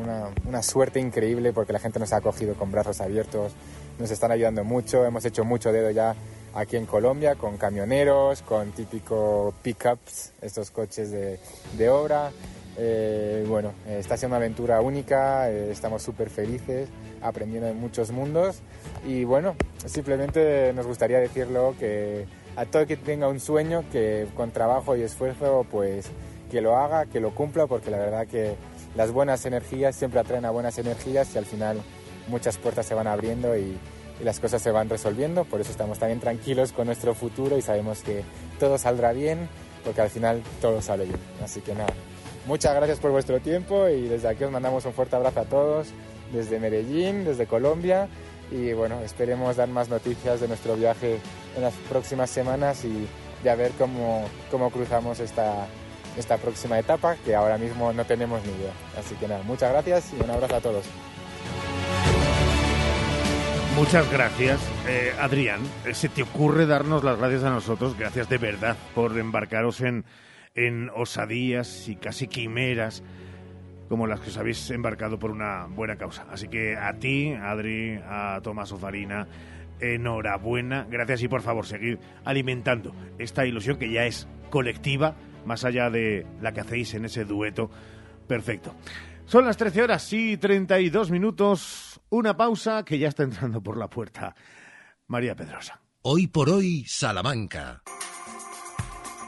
una, 0.45 0.63
suerte 0.63 1.01
increíble 1.01 1.51
porque 1.51 1.73
la 1.73 1.79
gente 1.79 1.99
nos 1.99 2.13
ha 2.13 2.17
acogido 2.17 2.53
con 2.53 2.71
brazos 2.71 3.01
abiertos, 3.01 3.53
nos 3.99 4.11
están 4.11 4.31
ayudando 4.31 4.63
mucho. 4.63 5.05
Hemos 5.05 5.25
hecho 5.25 5.43
mucho 5.43 5.73
dedo 5.73 5.91
ya 5.91 6.15
aquí 6.53 6.77
en 6.77 6.85
Colombia 6.85 7.35
con 7.35 7.57
camioneros, 7.57 8.43
con 8.43 8.71
típico 8.71 9.53
pickups, 9.61 10.31
estos 10.41 10.71
coches 10.71 11.11
de, 11.11 11.39
de 11.77 11.89
obra. 11.89 12.31
Eh, 12.77 13.45
bueno, 13.47 13.73
está 13.87 14.17
siendo 14.17 14.35
una 14.35 14.43
aventura 14.43 14.81
única, 14.81 15.49
eh, 15.49 15.71
estamos 15.71 16.01
súper 16.01 16.29
felices 16.29 16.89
aprendiendo 17.21 17.67
en 17.67 17.79
muchos 17.79 18.11
mundos. 18.11 18.61
Y 19.05 19.23
bueno, 19.23 19.55
simplemente 19.85 20.73
nos 20.73 20.87
gustaría 20.87 21.19
decirlo 21.19 21.75
que 21.79 22.25
a 22.55 22.65
todo 22.65 22.83
el 22.83 22.87
que 22.87 22.97
tenga 22.97 23.27
un 23.27 23.39
sueño, 23.39 23.83
que 23.91 24.27
con 24.35 24.51
trabajo 24.51 24.95
y 24.95 25.01
esfuerzo, 25.01 25.65
pues 25.69 26.09
que 26.51 26.61
lo 26.61 26.77
haga, 26.77 27.05
que 27.05 27.19
lo 27.19 27.33
cumpla, 27.33 27.65
porque 27.67 27.89
la 27.89 27.97
verdad 27.97 28.27
que 28.27 28.55
las 28.95 29.11
buenas 29.11 29.45
energías 29.45 29.95
siempre 29.95 30.19
atraen 30.19 30.45
a 30.45 30.51
buenas 30.51 30.77
energías 30.77 31.33
y 31.33 31.37
al 31.39 31.45
final 31.45 31.81
muchas 32.27 32.57
puertas 32.57 32.85
se 32.85 32.93
van 32.93 33.07
abriendo 33.07 33.57
y, 33.57 33.75
y 34.19 34.23
las 34.23 34.39
cosas 34.39 34.61
se 34.61 34.71
van 34.71 34.89
resolviendo, 34.89 35.45
por 35.45 35.61
eso 35.61 35.71
estamos 35.71 35.97
también 35.97 36.19
tranquilos 36.19 36.71
con 36.71 36.85
nuestro 36.85 37.15
futuro 37.15 37.57
y 37.57 37.61
sabemos 37.61 38.03
que 38.03 38.23
todo 38.59 38.77
saldrá 38.77 39.13
bien, 39.13 39.49
porque 39.83 40.01
al 40.01 40.09
final 40.09 40.43
todo 40.61 40.81
sale 40.81 41.05
bien. 41.05 41.19
Así 41.43 41.61
que 41.61 41.73
nada, 41.73 41.93
muchas 42.45 42.75
gracias 42.75 42.99
por 42.99 43.11
vuestro 43.11 43.39
tiempo 43.39 43.87
y 43.87 44.07
desde 44.07 44.27
aquí 44.27 44.43
os 44.43 44.51
mandamos 44.51 44.85
un 44.85 44.93
fuerte 44.93 45.15
abrazo 45.15 45.41
a 45.41 45.45
todos, 45.45 45.87
desde 46.31 46.59
Medellín, 46.59 47.25
desde 47.25 47.45
Colombia 47.45 48.07
y 48.51 48.73
bueno, 48.73 48.99
esperemos 49.01 49.55
dar 49.55 49.67
más 49.69 49.89
noticias 49.89 50.39
de 50.39 50.47
nuestro 50.47 50.75
viaje 50.75 51.19
en 51.55 51.61
las 51.61 51.73
próximas 51.89 52.29
semanas 52.29 52.85
y 52.85 53.07
ya 53.43 53.55
ver 53.55 53.71
cómo, 53.77 54.25
cómo 54.51 54.69
cruzamos 54.69 55.19
esta, 55.19 55.67
esta 56.17 56.37
próxima 56.37 56.79
etapa 56.79 57.15
que 57.25 57.35
ahora 57.35 57.57
mismo 57.57 57.93
no 57.93 58.05
tenemos 58.05 58.41
ni 58.45 58.51
idea. 58.51 58.73
Así 58.97 59.15
que 59.15 59.27
nada, 59.27 59.43
muchas 59.43 59.71
gracias 59.71 60.13
y 60.13 60.23
un 60.23 60.29
abrazo 60.29 60.55
a 60.55 60.61
todos. 60.61 60.85
Muchas 63.75 64.09
gracias, 64.11 64.59
eh, 64.87 65.13
Adrián. 65.19 65.61
¿Se 65.93 66.07
te 66.07 66.21
ocurre 66.21 66.67
darnos 66.67 67.03
las 67.03 67.17
gracias 67.17 67.43
a 67.43 67.49
nosotros? 67.49 67.97
Gracias 67.97 68.29
de 68.29 68.37
verdad 68.37 68.77
por 68.93 69.17
embarcaros 69.17 69.81
en, 69.81 70.05
en 70.55 70.89
osadías 70.95 71.87
y 71.87 71.95
casi 71.95 72.27
quimeras 72.27 73.03
como 73.89 74.07
las 74.07 74.21
que 74.21 74.29
os 74.29 74.37
habéis 74.37 74.69
embarcado 74.71 75.19
por 75.19 75.31
una 75.31 75.65
buena 75.67 75.97
causa. 75.97 76.25
Así 76.31 76.47
que 76.47 76.75
a 76.75 76.97
ti, 76.97 77.33
Adri, 77.33 77.99
a 78.03 78.39
Tomás 78.41 78.71
Ofarina, 78.71 79.27
enhorabuena, 79.79 80.87
gracias 80.89 81.23
y 81.23 81.27
por 81.27 81.41
favor 81.41 81.65
seguid 81.65 81.97
alimentando 82.25 82.95
esta 83.19 83.45
ilusión 83.45 83.77
que 83.77 83.91
ya 83.91 84.05
es 84.05 84.27
colectiva, 84.49 85.15
más 85.45 85.65
allá 85.65 85.89
de 85.89 86.25
la 86.41 86.53
que 86.53 86.61
hacéis 86.61 86.93
en 86.93 87.05
ese 87.05 87.25
dueto 87.25 87.69
perfecto. 88.27 88.75
Son 89.25 89.45
las 89.45 89.57
13 89.57 89.83
horas 89.83 90.11
y 90.13 90.37
32 90.37 91.11
minutos, 91.11 92.01
una 92.09 92.35
pausa 92.35 92.83
que 92.83 92.99
ya 92.99 93.07
está 93.07 93.23
entrando 93.23 93.61
por 93.61 93.77
la 93.77 93.89
puerta. 93.89 94.35
María 95.07 95.35
Pedrosa. 95.35 95.81
Hoy 96.01 96.27
por 96.27 96.49
hoy, 96.49 96.83
Salamanca. 96.87 97.83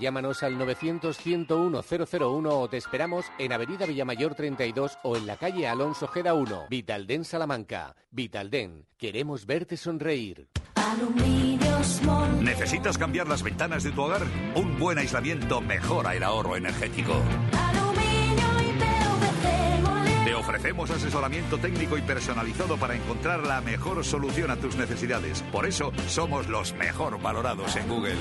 Llámanos 0.00 0.42
al 0.42 0.58
900-101-001 0.58 2.48
o 2.50 2.68
te 2.70 2.78
esperamos 2.78 3.26
en 3.38 3.52
Avenida 3.52 3.84
Villamayor 3.84 4.34
32 4.34 4.98
o 5.02 5.14
en 5.18 5.26
la 5.26 5.36
calle 5.36 5.68
Alonso 5.68 6.08
Geda 6.08 6.32
1. 6.32 6.68
Vitalden 6.70 7.22
Salamanca. 7.22 7.94
Vitalden, 8.10 8.86
queremos 8.96 9.44
verte 9.44 9.76
sonreír. 9.76 10.48
¿Necesitas 12.40 12.96
cambiar 12.96 13.28
las 13.28 13.42
ventanas 13.42 13.82
de 13.82 13.92
tu 13.92 14.00
hogar? 14.00 14.22
Un 14.54 14.78
buen 14.78 14.96
aislamiento 14.96 15.60
mejora 15.60 16.14
el 16.16 16.22
ahorro 16.22 16.56
energético. 16.56 17.12
Ofrecemos 20.40 20.90
asesoramiento 20.90 21.58
técnico 21.58 21.98
y 21.98 22.00
personalizado 22.00 22.78
para 22.78 22.94
encontrar 22.94 23.46
la 23.46 23.60
mejor 23.60 24.02
solución 24.02 24.50
a 24.50 24.56
tus 24.56 24.74
necesidades. 24.74 25.42
Por 25.52 25.66
eso 25.66 25.92
somos 26.08 26.48
los 26.48 26.72
mejor 26.76 27.20
valorados 27.20 27.76
en 27.76 27.86
Google. 27.86 28.16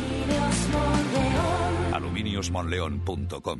Aluminiosmonleón.com 1.94 3.60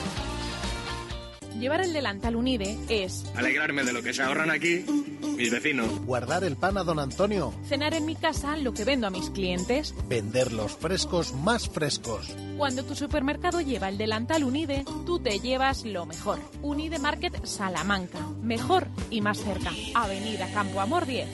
Llevar 1.59 1.81
el 1.81 1.93
delantal 1.93 2.35
Unide 2.35 2.77
es 2.89 3.25
alegrarme 3.35 3.83
de 3.83 3.93
lo 3.93 4.01
que 4.01 4.13
se 4.13 4.23
ahorran 4.23 4.49
aquí 4.49 4.83
mis 5.41 5.51
vecinos. 5.51 6.05
Guardar 6.05 6.43
el 6.43 6.55
pan 6.55 6.77
a 6.77 6.83
don 6.83 6.99
Antonio. 6.99 7.53
cenar 7.67 7.93
en 7.95 8.05
mi 8.05 8.15
casa 8.15 8.57
lo 8.57 8.73
que 8.73 8.85
vendo 8.85 9.07
a 9.07 9.09
mis 9.09 9.29
clientes. 9.31 9.95
Vender 10.07 10.51
los 10.51 10.75
frescos 10.75 11.33
más 11.33 11.67
frescos. 11.67 12.35
Cuando 12.57 12.83
tu 12.83 12.95
supermercado 12.95 13.59
lleva 13.59 13.89
el 13.89 13.97
delantal 13.97 14.43
Unide, 14.43 14.85
tú 15.05 15.19
te 15.19 15.39
llevas 15.39 15.83
lo 15.83 16.05
mejor. 16.05 16.39
Unide 16.61 16.99
Market 16.99 17.43
Salamanca. 17.45 18.19
Mejor 18.43 18.87
y 19.09 19.21
más 19.21 19.39
cerca. 19.39 19.71
Avenida 19.95 20.47
Campo 20.53 20.79
Amor 20.79 21.07
10. 21.07 21.27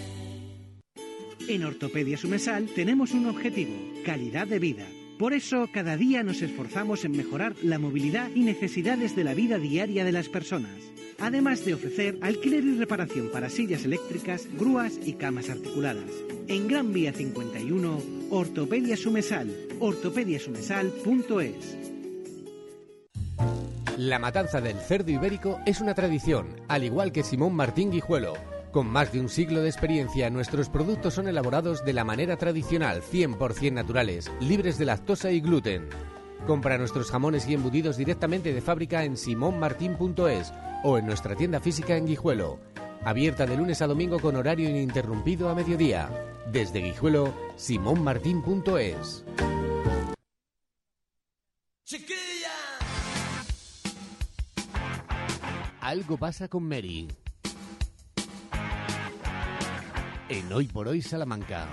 En 1.50 1.64
Ortopedia 1.66 2.18
Sumesal 2.18 2.68
tenemos 2.68 3.12
un 3.12 3.28
objetivo, 3.28 3.74
calidad 4.06 4.48
de 4.48 4.60
vida. 4.60 4.86
Por 5.18 5.34
eso, 5.34 5.68
cada 5.74 5.98
día 5.98 6.22
nos 6.22 6.44
esforzamos 6.44 7.04
en 7.04 7.12
mejorar 7.12 7.56
la 7.64 7.80
movilidad 7.80 8.30
y 8.36 8.42
necesidades 8.42 9.16
de 9.16 9.24
la 9.24 9.34
vida 9.34 9.58
diaria 9.58 10.06
de 10.06 10.12
las 10.12 10.30
personas. 10.30 10.72
además 11.20 11.66
de 11.66 11.74
ofrecer 11.74 12.20
alquiler 12.22 12.64
y 12.64 12.78
reparación 12.78 13.30
para 13.32 13.50
sillas 13.50 13.84
eléctricas, 13.86 14.48
grúas 14.56 15.00
y 15.04 15.14
camas 15.14 15.50
articuladas. 15.50 16.12
En 16.48 16.68
Gran 16.68 16.94
Vía 16.94 17.12
51, 17.12 18.02
Ortopedia 18.30 18.96
Sumesal, 18.96 19.52
ortopediasumesal.es. 19.80 21.78
La 23.98 24.20
matanza 24.20 24.62
del 24.62 24.78
cerdo 24.78 25.10
ibérico 25.10 25.60
es 25.66 25.82
una 25.82 25.96
tradición, 25.96 26.62
al 26.68 26.84
igual 26.84 27.12
que 27.12 27.24
Simón 27.24 27.56
Martín 27.56 27.90
Guijuelo. 27.90 28.36
Con 28.78 28.92
más 28.92 29.12
de 29.12 29.20
un 29.20 29.28
siglo 29.28 29.62
de 29.62 29.70
experiencia, 29.70 30.30
nuestros 30.30 30.70
productos 30.70 31.16
son 31.16 31.28
elaborados 31.28 31.84
de 31.84 31.94
la 31.94 32.04
manera 32.04 32.38
tradicional, 32.38 33.02
100% 33.02 33.74
naturales, 33.74 34.32
libres 34.40 34.78
de 34.78 34.86
lactosa 34.86 35.32
y 35.32 35.42
gluten. 35.42 35.90
Compra 36.46 36.78
nuestros 36.78 37.10
jamones 37.10 37.48
y 37.48 37.56
embudidos 37.56 37.98
directamente 37.98 38.54
de 38.54 38.62
fábrica 38.62 39.04
en 39.04 39.18
simonmartin.es 39.18 40.54
o 40.84 41.00
en 41.00 41.08
nuestra 41.08 41.36
tienda 41.36 41.60
física 41.60 41.98
en 41.98 42.06
Guijuelo. 42.06 42.60
Abierta 43.04 43.48
de 43.48 43.58
lunes 43.58 43.82
a 43.82 43.88
domingo 43.88 44.20
con 44.20 44.36
horario 44.36 44.70
ininterrumpido 44.70 45.50
a 45.50 45.56
mediodía. 45.56 46.12
Desde 46.52 46.80
Guijuelo, 46.80 47.34
simonmartin.es. 47.56 49.26
Algo 55.82 56.18
pasa 56.18 56.48
con 56.48 56.62
Mary. 56.62 57.08
En 60.30 60.52
Hoy 60.52 60.68
por 60.68 60.88
Hoy 60.90 61.02
Salamanca. 61.02 61.68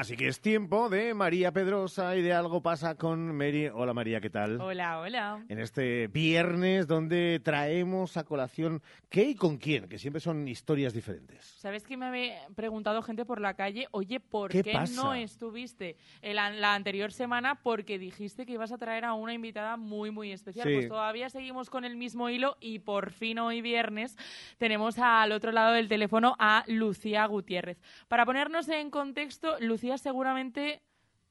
Así 0.00 0.16
que 0.16 0.28
es 0.28 0.40
tiempo 0.40 0.88
de 0.88 1.12
María 1.12 1.52
Pedrosa 1.52 2.16
y 2.16 2.22
de 2.22 2.32
Algo 2.32 2.62
pasa 2.62 2.94
con 2.94 3.36
Mary. 3.36 3.68
Hola 3.68 3.92
María, 3.92 4.18
¿qué 4.22 4.30
tal? 4.30 4.58
Hola, 4.58 4.98
hola. 4.98 5.44
En 5.50 5.58
este 5.58 6.06
viernes 6.06 6.86
donde 6.86 7.38
traemos 7.44 8.16
a 8.16 8.24
colación 8.24 8.80
qué 9.10 9.24
y 9.24 9.34
con 9.34 9.58
quién, 9.58 9.90
que 9.90 9.98
siempre 9.98 10.20
son 10.20 10.48
historias 10.48 10.94
diferentes. 10.94 11.44
¿Sabes 11.44 11.84
que 11.84 11.98
me 11.98 12.06
había 12.06 12.48
preguntado 12.54 13.02
gente 13.02 13.26
por 13.26 13.42
la 13.42 13.52
calle, 13.52 13.88
oye, 13.90 14.20
¿por 14.20 14.50
qué, 14.50 14.72
no 14.94 15.12
estuviste 15.12 15.98
en 16.22 16.36
la, 16.36 16.48
la, 16.48 16.74
anterior 16.74 17.12
semana? 17.12 17.56
Porque 17.56 17.98
dijiste 17.98 18.46
que 18.46 18.54
ibas 18.54 18.72
a 18.72 18.78
traer 18.78 19.04
a 19.04 19.12
una 19.12 19.34
invitada 19.34 19.76
muy, 19.76 20.10
muy 20.10 20.32
especial. 20.32 20.66
Pues 20.72 20.88
todavía 20.88 21.28
seguimos 21.28 21.68
con 21.68 21.84
el 21.84 21.96
mismo 21.96 22.30
hilo 22.30 22.56
y 22.58 22.78
por 22.78 23.10
fin 23.10 23.38
hoy 23.38 23.60
viernes 23.60 24.16
tenemos 24.56 24.98
al 24.98 25.32
otro 25.32 25.52
lado 25.52 25.74
del 25.74 25.88
teléfono 25.88 26.36
a 26.38 26.64
Lucía 26.68 27.26
Gutiérrez. 27.26 27.82
Para 28.08 28.24
ponernos 28.24 28.66
en 28.70 28.88
contexto, 28.88 29.58
Lucía 29.60 29.90
seguramente 30.00 30.82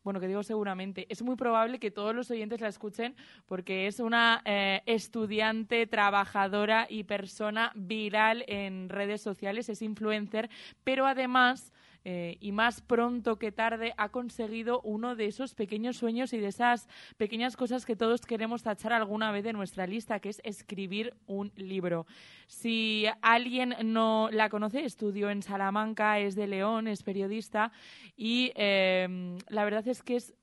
bueno, 0.04 0.20
que 0.20 0.28
digo 0.28 0.44
seguramente, 0.44 1.06
es 1.10 1.22
muy 1.22 1.36
probable 1.36 1.78
que 1.78 1.92
todos 1.92 2.16
los 2.16 2.32
oyentes 2.32 2.62
la 2.62 2.70
escuchen 2.70 3.16
porque 3.46 3.86
es 3.86 4.00
una 4.00 4.42
eh, 4.46 4.82
estudiante, 4.86 5.88
trabajadora 5.88 6.88
y 6.90 7.04
persona 7.04 7.72
viral 7.76 8.46
en 8.48 8.90
redes 8.90 9.22
sociales, 9.22 9.68
es 9.70 9.82
influencer, 9.82 10.50
pero 10.84 11.06
además 11.06 11.74
eh, 12.06 12.38
y 12.40 12.52
más 12.52 12.82
pronto 12.82 13.38
que 13.38 13.52
tarde 13.52 13.94
ha 13.98 14.10
conseguido 14.10 14.82
uno 14.82 15.16
de 15.16 15.26
esos 15.26 15.54
pequeños 15.54 15.98
sueños 15.98 16.34
y 16.34 16.38
de 16.38 16.48
esas 16.48 16.88
pequeñas 17.18 17.58
cosas 17.58 17.86
que 17.86 17.96
todos 17.96 18.22
queremos 18.22 18.64
tachar 18.64 18.94
alguna 18.94 19.32
vez 19.32 19.44
de 19.44 19.54
nuestra 19.54 19.86
lista, 19.86 20.20
que 20.20 20.30
es 20.30 20.42
escribir 20.44 21.14
un 21.28 21.52
libro. 21.56 22.06
Si 22.48 23.06
alguien 23.22 23.76
no 23.84 24.30
la 24.32 24.50
conoce, 24.50 24.86
estudió 24.86 25.30
en 25.30 25.44
Salamanca, 25.44 26.20
es 26.20 26.36
de 26.36 26.48
León, 26.48 26.88
es 26.88 27.04
periodista 27.04 27.72
y 28.16 28.52
eh, 28.56 29.38
la 29.50 29.64
verdad 29.64 29.88
es 29.88 30.02
que 30.02 30.16
es 30.16 30.34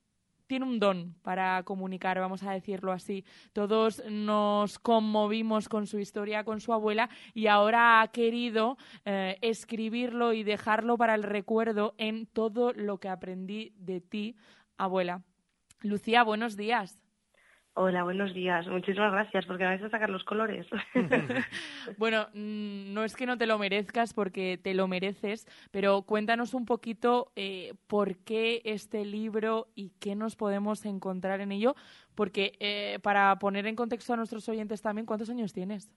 tiene 0.47 0.65
un 0.65 0.79
don 0.79 1.15
para 1.21 1.61
comunicar, 1.63 2.19
vamos 2.19 2.43
a 2.43 2.51
decirlo 2.51 2.91
así. 2.91 3.25
Todos 3.53 4.03
nos 4.09 4.79
conmovimos 4.79 5.69
con 5.69 5.87
su 5.87 5.99
historia, 5.99 6.43
con 6.43 6.59
su 6.61 6.73
abuela, 6.73 7.09
y 7.33 7.47
ahora 7.47 8.01
ha 8.01 8.07
querido 8.07 8.77
eh, 9.05 9.37
escribirlo 9.41 10.33
y 10.33 10.43
dejarlo 10.43 10.97
para 10.97 11.15
el 11.15 11.23
recuerdo 11.23 11.93
en 11.97 12.25
todo 12.25 12.73
lo 12.73 12.99
que 12.99 13.09
aprendí 13.09 13.73
de 13.77 14.01
ti, 14.01 14.35
abuela. 14.77 15.23
Lucía, 15.81 16.23
buenos 16.23 16.57
días. 16.57 17.06
Hola, 17.79 18.03
buenos 18.03 18.33
días. 18.33 18.65
Muchísimas 18.65 19.11
gracias 19.11 19.45
porque 19.45 19.63
me 19.63 19.69
vais 19.69 19.83
a 19.83 19.89
sacar 19.91 20.09
los 20.09 20.23
colores. 20.23 20.65
bueno, 21.99 22.25
mm, 22.33 22.91
no 22.91 23.03
es 23.03 23.15
que 23.15 23.27
no 23.27 23.37
te 23.37 23.45
lo 23.45 23.59
merezcas 23.59 24.15
porque 24.15 24.57
te 24.57 24.73
lo 24.73 24.87
mereces, 24.87 25.45
pero 25.69 26.01
cuéntanos 26.01 26.55
un 26.55 26.65
poquito 26.65 27.31
eh, 27.35 27.75
por 27.85 28.17
qué 28.23 28.63
este 28.65 29.05
libro 29.05 29.67
y 29.75 29.91
qué 29.99 30.15
nos 30.15 30.35
podemos 30.35 30.87
encontrar 30.87 31.39
en 31.39 31.51
ello, 31.51 31.75
porque 32.15 32.53
eh, 32.59 32.97
para 33.03 33.37
poner 33.37 33.67
en 33.67 33.75
contexto 33.75 34.11
a 34.11 34.17
nuestros 34.17 34.49
oyentes 34.49 34.81
también, 34.81 35.05
¿cuántos 35.05 35.29
años 35.29 35.53
tienes? 35.53 35.91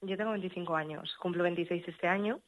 Yo 0.00 0.16
tengo 0.16 0.30
25 0.30 0.74
años, 0.74 1.14
cumplo 1.20 1.42
26 1.42 1.86
este 1.86 2.08
año 2.08 2.40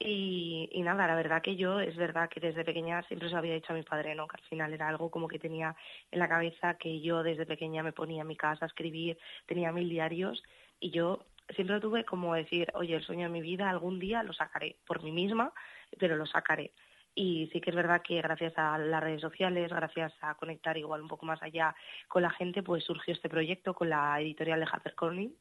y, 0.00 0.80
nada, 0.82 1.08
la 1.08 1.16
verdad 1.16 1.42
que 1.42 1.56
yo, 1.56 1.80
es 1.80 1.96
verdad 1.96 2.28
que 2.28 2.38
desde 2.38 2.64
pequeña 2.64 3.02
siempre 3.02 3.28
se 3.28 3.36
había 3.36 3.54
dicho 3.54 3.72
a 3.72 3.76
mi 3.76 3.82
padre, 3.82 4.14
¿no? 4.14 4.28
Que 4.28 4.36
al 4.36 4.48
final 4.48 4.72
era 4.72 4.88
algo 4.88 5.10
como 5.10 5.26
que 5.26 5.40
tenía 5.40 5.74
en 6.12 6.20
la 6.20 6.28
cabeza 6.28 6.74
que 6.74 7.00
yo 7.00 7.24
desde 7.24 7.46
pequeña 7.46 7.82
me 7.82 7.92
ponía 7.92 8.22
en 8.22 8.28
mi 8.28 8.36
casa 8.36 8.64
a 8.64 8.68
escribir, 8.68 9.18
tenía 9.46 9.72
mil 9.72 9.88
diarios 9.88 10.42
y 10.78 10.90
yo 10.90 11.24
siempre 11.54 11.80
tuve 11.80 12.04
como 12.04 12.34
decir, 12.34 12.70
oye, 12.74 12.94
el 12.94 13.02
sueño 13.02 13.24
de 13.24 13.32
mi 13.32 13.40
vida 13.40 13.68
algún 13.68 13.98
día 13.98 14.22
lo 14.22 14.32
sacaré 14.32 14.76
por 14.86 15.02
mí 15.02 15.10
misma, 15.10 15.52
pero 15.98 16.16
lo 16.16 16.26
sacaré. 16.26 16.72
Y 17.16 17.48
sí 17.52 17.60
que 17.60 17.70
es 17.70 17.76
verdad 17.76 18.02
que 18.02 18.22
gracias 18.22 18.52
a 18.56 18.78
las 18.78 19.02
redes 19.02 19.20
sociales, 19.20 19.68
gracias 19.70 20.12
a 20.20 20.36
conectar 20.36 20.76
igual 20.76 21.02
un 21.02 21.08
poco 21.08 21.26
más 21.26 21.42
allá 21.42 21.74
con 22.06 22.22
la 22.22 22.30
gente, 22.30 22.62
pues 22.62 22.84
surgió 22.84 23.14
este 23.14 23.28
proyecto 23.28 23.74
con 23.74 23.88
la 23.88 24.20
editorial 24.20 24.60
de 24.60 24.66
HarperCollins 24.70 25.32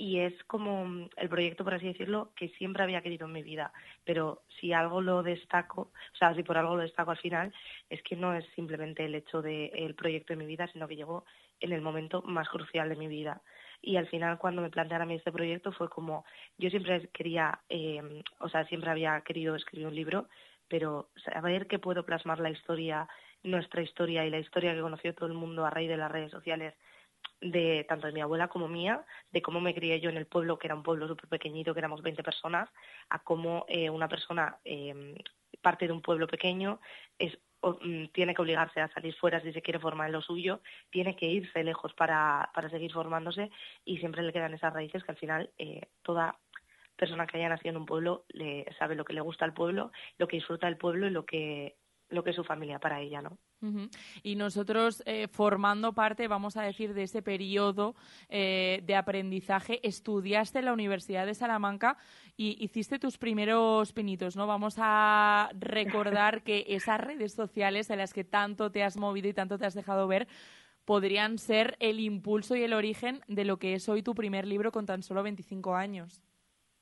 y 0.00 0.20
es 0.20 0.32
como 0.44 0.86
mm, 0.86 1.10
el 1.18 1.28
proyecto, 1.28 1.62
por 1.62 1.74
así 1.74 1.86
decirlo, 1.86 2.32
que 2.34 2.48
siempre 2.56 2.82
había 2.82 3.02
querido 3.02 3.26
en 3.26 3.34
mi 3.34 3.42
vida. 3.42 3.70
Pero 4.02 4.44
si 4.58 4.72
algo 4.72 5.02
lo 5.02 5.22
destaco, 5.22 5.82
o 5.82 6.16
sea, 6.16 6.34
si 6.34 6.42
por 6.42 6.56
algo 6.56 6.76
lo 6.76 6.82
destaco 6.82 7.10
al 7.10 7.18
final, 7.18 7.52
es 7.90 8.02
que 8.02 8.16
no 8.16 8.34
es 8.34 8.46
simplemente 8.54 9.04
el 9.04 9.14
hecho 9.14 9.42
del 9.42 9.94
proyecto 9.94 10.32
de 10.32 10.38
mi 10.38 10.46
vida, 10.46 10.66
sino 10.72 10.88
que 10.88 10.96
llegó 10.96 11.26
en 11.60 11.72
el 11.72 11.82
momento 11.82 12.22
más 12.22 12.48
crucial 12.48 12.88
de 12.88 12.96
mi 12.96 13.08
vida. 13.08 13.42
Y 13.82 13.96
al 13.96 14.06
final, 14.06 14.38
cuando 14.38 14.62
me 14.62 14.70
plantearon 14.70 15.06
a 15.06 15.08
mí 15.08 15.16
este 15.16 15.32
proyecto, 15.32 15.70
fue 15.70 15.90
como, 15.90 16.24
yo 16.56 16.70
siempre 16.70 17.10
quería, 17.12 17.60
eh, 17.68 18.22
o 18.38 18.48
sea, 18.48 18.64
siempre 18.64 18.90
había 18.90 19.20
querido 19.20 19.54
escribir 19.54 19.86
un 19.86 19.94
libro, 19.94 20.28
pero 20.68 21.10
saber 21.26 21.66
que 21.66 21.78
puedo 21.78 22.06
plasmar 22.06 22.40
la 22.40 22.48
historia, 22.48 23.06
nuestra 23.42 23.82
historia 23.82 24.24
y 24.24 24.30
la 24.30 24.38
historia 24.38 24.72
que 24.72 24.80
conoció 24.80 25.14
todo 25.14 25.26
el 25.26 25.34
mundo 25.34 25.66
a 25.66 25.70
raíz 25.70 25.90
de 25.90 25.98
las 25.98 26.10
redes 26.10 26.30
sociales 26.30 26.72
de 27.40 27.84
tanto 27.88 28.06
de 28.06 28.12
mi 28.12 28.20
abuela 28.20 28.48
como 28.48 28.68
mía, 28.68 29.04
de 29.30 29.42
cómo 29.42 29.60
me 29.60 29.74
crié 29.74 30.00
yo 30.00 30.10
en 30.10 30.16
el 30.16 30.26
pueblo, 30.26 30.58
que 30.58 30.66
era 30.66 30.74
un 30.74 30.82
pueblo 30.82 31.08
súper 31.08 31.28
pequeñito, 31.28 31.72
que 31.72 31.80
éramos 31.80 32.02
20 32.02 32.22
personas, 32.22 32.68
a 33.08 33.20
cómo 33.20 33.64
eh, 33.68 33.88
una 33.88 34.08
persona 34.08 34.58
eh, 34.64 35.14
parte 35.62 35.86
de 35.86 35.92
un 35.92 36.02
pueblo 36.02 36.26
pequeño 36.26 36.80
es, 37.18 37.38
mm, 37.62 38.06
tiene 38.12 38.34
que 38.34 38.42
obligarse 38.42 38.80
a 38.80 38.92
salir 38.92 39.14
fuera 39.14 39.40
si 39.40 39.52
se 39.52 39.62
quiere 39.62 39.78
formar 39.78 40.08
en 40.08 40.12
lo 40.12 40.22
suyo, 40.22 40.60
tiene 40.90 41.16
que 41.16 41.26
irse 41.26 41.64
lejos 41.64 41.94
para, 41.94 42.50
para 42.54 42.70
seguir 42.70 42.92
formándose 42.92 43.50
y 43.84 43.98
siempre 43.98 44.22
le 44.22 44.32
quedan 44.32 44.54
esas 44.54 44.72
raíces 44.72 45.02
que 45.04 45.12
al 45.12 45.18
final 45.18 45.50
eh, 45.58 45.88
toda 46.02 46.38
persona 46.96 47.26
que 47.26 47.38
haya 47.38 47.48
nacido 47.48 47.70
en 47.70 47.78
un 47.78 47.86
pueblo 47.86 48.24
le 48.28 48.66
sabe 48.78 48.94
lo 48.94 49.04
que 49.04 49.14
le 49.14 49.22
gusta 49.22 49.46
al 49.46 49.54
pueblo, 49.54 49.90
lo 50.18 50.28
que 50.28 50.36
disfruta 50.36 50.66
del 50.66 50.76
pueblo 50.76 51.06
y 51.06 51.10
lo 51.10 51.24
que 51.24 51.76
lo 52.10 52.24
que 52.24 52.30
es 52.30 52.36
su 52.36 52.42
familia 52.42 52.80
para 52.80 53.00
ella, 53.00 53.22
¿no? 53.22 53.38
Y 54.22 54.36
nosotros, 54.36 55.02
eh, 55.06 55.28
formando 55.28 55.92
parte, 55.92 56.28
vamos 56.28 56.56
a 56.56 56.62
decir, 56.62 56.94
de 56.94 57.02
ese 57.02 57.22
periodo 57.22 57.94
eh, 58.28 58.82
de 58.84 58.96
aprendizaje, 58.96 59.86
estudiaste 59.86 60.60
en 60.60 60.64
la 60.64 60.72
Universidad 60.72 61.26
de 61.26 61.34
Salamanca 61.34 61.98
y 62.36 62.56
hiciste 62.62 62.98
tus 62.98 63.18
primeros 63.18 63.92
pinitos, 63.92 64.36
¿no? 64.36 64.46
Vamos 64.46 64.76
a 64.78 65.50
recordar 65.58 66.42
que 66.42 66.64
esas 66.68 67.00
redes 67.00 67.34
sociales 67.34 67.90
en 67.90 67.98
las 67.98 68.14
que 68.14 68.24
tanto 68.24 68.70
te 68.70 68.82
has 68.82 68.96
movido 68.96 69.28
y 69.28 69.34
tanto 69.34 69.58
te 69.58 69.66
has 69.66 69.74
dejado 69.74 70.08
ver 70.08 70.26
podrían 70.84 71.38
ser 71.38 71.76
el 71.78 72.00
impulso 72.00 72.56
y 72.56 72.62
el 72.62 72.72
origen 72.72 73.20
de 73.28 73.44
lo 73.44 73.58
que 73.58 73.74
es 73.74 73.88
hoy 73.88 74.02
tu 74.02 74.14
primer 74.14 74.46
libro 74.46 74.72
con 74.72 74.86
tan 74.86 75.02
solo 75.02 75.22
25 75.22 75.76
años. 75.76 76.20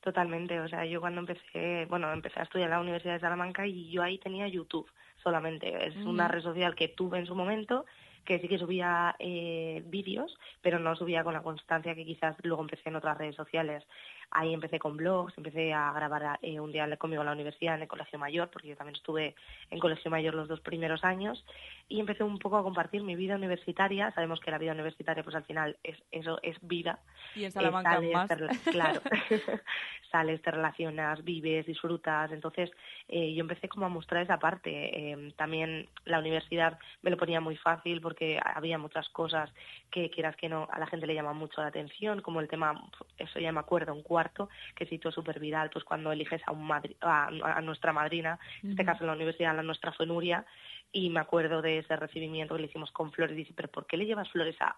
Totalmente, 0.01 0.59
o 0.61 0.69
sea, 0.69 0.87
yo 0.87 1.01
cuando 1.01 1.21
empecé, 1.21 1.85
bueno, 1.87 2.11
empecé 2.13 2.41
a 2.41 2.45
estudiar 2.45 2.69
en 2.69 2.75
la 2.77 2.81
Universidad 2.81 3.15
de 3.15 3.21
Salamanca 3.21 3.67
y 3.67 3.91
yo 3.91 4.03
ahí 4.03 4.19
tenía 4.19 4.49
YouTube 4.49 4.89
solamente. 5.29 5.87
Es 5.87 5.95
una 5.97 6.27
red 6.27 6.43
social 6.43 6.75
que 6.75 6.89
tuve 6.89 7.19
en 7.19 7.27
su 7.27 7.35
momento, 7.35 7.85
que 8.25 8.39
sí 8.41 8.49
que 8.49 8.59
subía 8.59 9.15
eh, 9.19 9.83
vídeos, 9.87 10.35
pero 10.63 10.79
no 10.79 10.97
subía 10.97 11.23
con 11.23 11.35
la 11.35 11.43
constancia 11.43 11.95
que 11.95 12.07
quizás 12.07 12.35
luego 12.43 12.63
empecé 12.63 12.89
en 12.89 12.97
otras 12.97 13.19
redes 13.19 13.37
sociales. 13.37 13.85
Ahí 14.31 14.53
empecé 14.53 14.79
con 14.79 14.97
blogs, 14.97 15.37
empecé 15.37 15.73
a 15.73 15.93
grabar 15.93 16.39
eh, 16.43 16.61
un 16.61 16.73
día 16.73 16.97
conmigo 16.97 17.23
en 17.23 17.27
la 17.27 17.33
universidad, 17.33 17.77
en 17.77 17.83
el 17.83 17.89
colegio 17.89 18.19
mayor, 18.19 18.51
porque 18.51 18.69
yo 18.69 18.77
también 18.77 18.97
estuve 18.97 19.35
en 19.71 19.79
colegio 19.79 20.11
mayor 20.11 20.35
los 20.35 20.49
dos 20.49 20.61
primeros 20.61 21.05
años, 21.05 21.45
y 21.89 22.01
empecé 22.01 22.25
un 22.25 22.39
poco 22.39 22.59
a 22.59 22.63
compartir 22.63 23.03
mi 23.03 23.17
vida 23.17 23.37
universitaria. 23.37 24.11
Sabemos 24.13 24.41
que 24.41 24.51
la 24.51 24.59
vida 24.59 24.73
universitaria, 24.73 25.23
pues 25.23 25.37
al 25.37 25.45
final, 25.45 25.77
es, 25.83 25.97
eso 26.11 26.39
es 26.43 26.57
vida. 26.61 26.99
Y 27.35 27.45
en 27.45 27.53
Salamanca 27.53 28.01
más. 28.01 28.31
claro. 28.71 29.01
sales, 30.11 30.41
te 30.43 30.51
relacionas, 30.51 31.23
vives, 31.25 31.67
disfrutas. 31.67 32.31
Entonces, 32.33 32.71
eh, 33.09 33.35
yo 33.35 33.41
empecé 33.41 33.69
como 33.69 33.87
a 33.87 33.89
mostrar 33.89 34.23
esa 34.23 34.39
parte. 34.39 35.11
Em, 35.11 35.33
también 35.33 35.89
la 36.05 36.19
universidad 36.19 36.79
me 37.03 37.11
lo 37.11 37.17
ponía 37.17 37.41
muy 37.41 37.57
fácil 37.57 38.01
porque 38.01 38.41
había 38.43 38.79
muchas 38.79 39.09
cosas 39.11 39.51
que 39.91 40.11
quieras 40.11 40.37
que 40.37 40.49
no, 40.49 40.69
a 40.71 40.79
la 40.79 40.87
gente 40.87 41.07
le 41.07 41.15
llama 41.15 41.33
mucho 41.33 41.61
la 41.61 41.69
atención, 41.69 42.21
como 42.23 42.41
el 42.41 42.49
tema, 42.49 42.89
eso 43.17 43.39
ya 43.39 43.53
me 43.53 43.61
acuerdo, 43.61 43.95
un 43.95 44.03
cuarto 44.19 44.49
que 44.75 44.87
citó 44.87 45.13
súper 45.13 45.39
viral, 45.39 45.71
pues 45.71 45.85
cuando 45.85 46.11
eliges 46.11 46.43
a, 46.47 46.51
un 46.51 46.69
a, 46.73 47.61
nuestra 47.63 47.93
madrina, 47.93 48.37
en 48.65 48.71
este 48.71 48.85
caso 48.85 49.05
en 49.05 49.09
la 49.09 49.13
universidad, 49.13 49.55
la 49.55 49.63
nuestra 49.63 49.93
fue 49.93 50.07
Nuria, 50.07 50.45
y 50.91 51.09
me 51.11 51.21
acuerdo 51.21 51.63
de 51.63 51.79
ese 51.79 51.95
recibimiento 51.97 52.55
que 52.55 52.63
le 52.63 52.67
hicimos 52.67 52.91
con 52.91 53.13
flores. 53.13 53.37
Dice, 53.37 53.53
¿pero 53.55 53.69
por 53.69 53.87
qué 53.87 53.97
le 53.97 54.07
llevas 54.07 54.29
flores 54.31 54.57
a, 54.59 54.75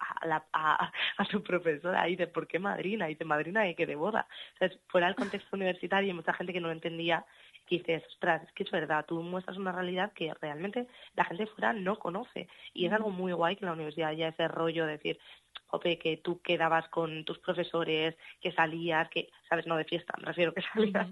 a, 0.53 0.93
a, 1.17 1.25
tu 1.27 1.43
profesora? 1.43 2.07
Y 2.09 2.13
dice, 2.13 2.27
¿por 2.27 2.47
qué 2.47 2.59
madrina? 2.59 3.07
Y 3.07 3.15
dice, 3.15 3.25
madrina 3.25 3.63
de 3.63 3.75
que 3.75 3.87
de 3.87 3.95
boda. 3.95 4.27
Entonces, 4.55 4.79
fuera 4.89 5.07
del 5.07 5.17
contexto 5.17 5.57
universitario 5.57 6.11
y 6.11 6.15
mucha 6.15 6.35
gente 6.35 6.53
que 6.53 6.61
no 6.61 6.71
entendía, 6.71 7.25
que 7.71 7.79
dices, 7.79 8.03
ostras, 8.09 8.43
es 8.43 8.53
que 8.53 8.65
es 8.65 8.71
verdad, 8.71 9.05
tú 9.07 9.23
muestras 9.23 9.57
una 9.57 9.71
realidad 9.71 10.13
que 10.13 10.35
realmente 10.41 10.89
la 11.15 11.25
gente 11.25 11.47
fuera 11.47 11.73
no 11.73 11.99
conoce. 11.99 12.49
Y 12.75 12.87
es 12.87 12.93
algo 12.93 13.11
muy 13.11 13.33
guay 13.33 13.57
que 13.57 13.65
en 13.65 13.69
la 13.69 13.75
universidad 13.75 14.09
haya 14.09 14.29
ese 14.29 14.49
rollo 14.49 14.87
de 14.87 14.93
decir, 14.93 15.19
Jope, 15.67 15.99
que 15.99 16.17
tú 16.17 16.41
quedabas 16.43 16.89
con 16.89 17.25
tus 17.25 17.39
profesores, 17.39 18.17
que 18.41 18.51
salías, 18.53 19.09
que, 19.09 19.29
sabes, 19.49 19.67
no 19.67 19.77
de 19.77 19.85
fiesta, 19.85 20.15
me 20.19 20.27
refiero 20.27 20.53
que 20.53 20.63
salías 20.75 21.07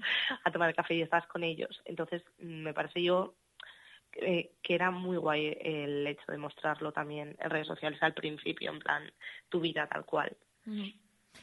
a 0.45 0.51
tomar 0.51 0.71
el 0.71 0.75
café 0.75 0.95
y 0.95 1.03
estás 1.03 1.27
con 1.29 1.45
ellos. 1.45 1.81
Entonces, 1.85 2.25
me 2.39 2.75
parece 2.75 3.03
yo 3.03 3.35
que 4.11 4.75
era 4.75 4.91
muy 4.91 5.17
guay 5.17 5.57
el 5.61 6.05
hecho 6.07 6.33
de 6.33 6.39
mostrarlo 6.39 6.91
también 6.91 7.37
en 7.39 7.51
redes 7.51 7.69
sociales 7.69 8.03
al 8.03 8.15
principio, 8.15 8.73
en 8.73 8.81
plan, 8.81 9.13
tu 9.49 9.61
vida 9.61 9.87
tal 9.87 10.05
cual. 10.05 10.37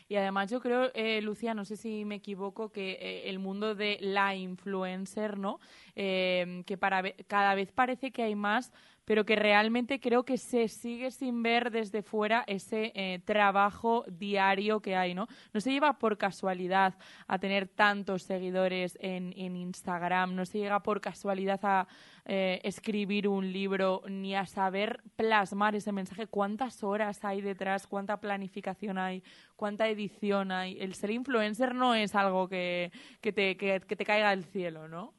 Y 0.07 0.15
además 0.15 0.49
yo 0.49 0.59
creo, 0.61 0.91
eh, 0.93 1.21
Lucía, 1.21 1.53
no 1.53 1.65
sé 1.65 1.77
si 1.77 2.05
me 2.05 2.15
equivoco, 2.15 2.69
que 2.69 2.93
eh, 2.93 3.29
el 3.29 3.39
mundo 3.39 3.75
de 3.75 3.97
la 4.01 4.35
influencer, 4.35 5.37
¿no? 5.37 5.59
Eh, 5.95 6.63
que 6.65 6.77
para 6.77 7.03
cada 7.27 7.55
vez 7.55 7.71
parece 7.71 8.11
que 8.11 8.23
hay 8.23 8.35
más 8.35 8.71
pero 9.05 9.25
que 9.25 9.35
realmente 9.35 9.99
creo 9.99 10.23
que 10.23 10.37
se 10.37 10.67
sigue 10.67 11.11
sin 11.11 11.43
ver 11.43 11.71
desde 11.71 12.01
fuera 12.01 12.43
ese 12.47 12.91
eh, 12.95 13.19
trabajo 13.23 14.03
diario 14.07 14.81
que 14.81 14.95
hay, 14.95 15.13
¿no? 15.13 15.27
No 15.53 15.61
se 15.61 15.71
lleva 15.71 15.97
por 15.97 16.17
casualidad 16.17 16.95
a 17.27 17.39
tener 17.39 17.67
tantos 17.67 18.23
seguidores 18.23 18.97
en, 18.99 19.35
Instagram, 19.35 20.35
no 20.35 20.45
se 20.45 20.57
llega 20.57 20.81
por 20.81 20.99
casualidad 21.01 21.59
a 21.63 21.87
eh, 22.25 22.59
escribir 22.63 23.27
un 23.27 23.53
libro 23.53 24.01
ni 24.07 24.35
a 24.35 24.45
saber 24.45 25.01
plasmar 25.15 25.75
ese 25.75 25.91
mensaje. 25.91 26.27
¿Cuántas 26.27 26.83
horas 26.83 27.23
hay 27.23 27.41
detrás? 27.41 27.85
¿Cuánta 27.85 28.19
planificación 28.19 28.97
hay? 28.97 29.23
¿Cuánta 29.55 29.87
edición 29.87 30.51
hay? 30.51 30.77
El 30.79 30.95
ser 30.95 31.11
influencer 31.11 31.75
no 31.75 31.93
es 31.93 32.15
algo 32.15 32.47
que, 32.47 32.91
que, 33.21 33.31
te, 33.31 33.55
que 33.55 33.79
te 33.79 34.05
caiga 34.05 34.31
del 34.31 34.45
cielo, 34.45 34.87
¿no? 34.87 35.13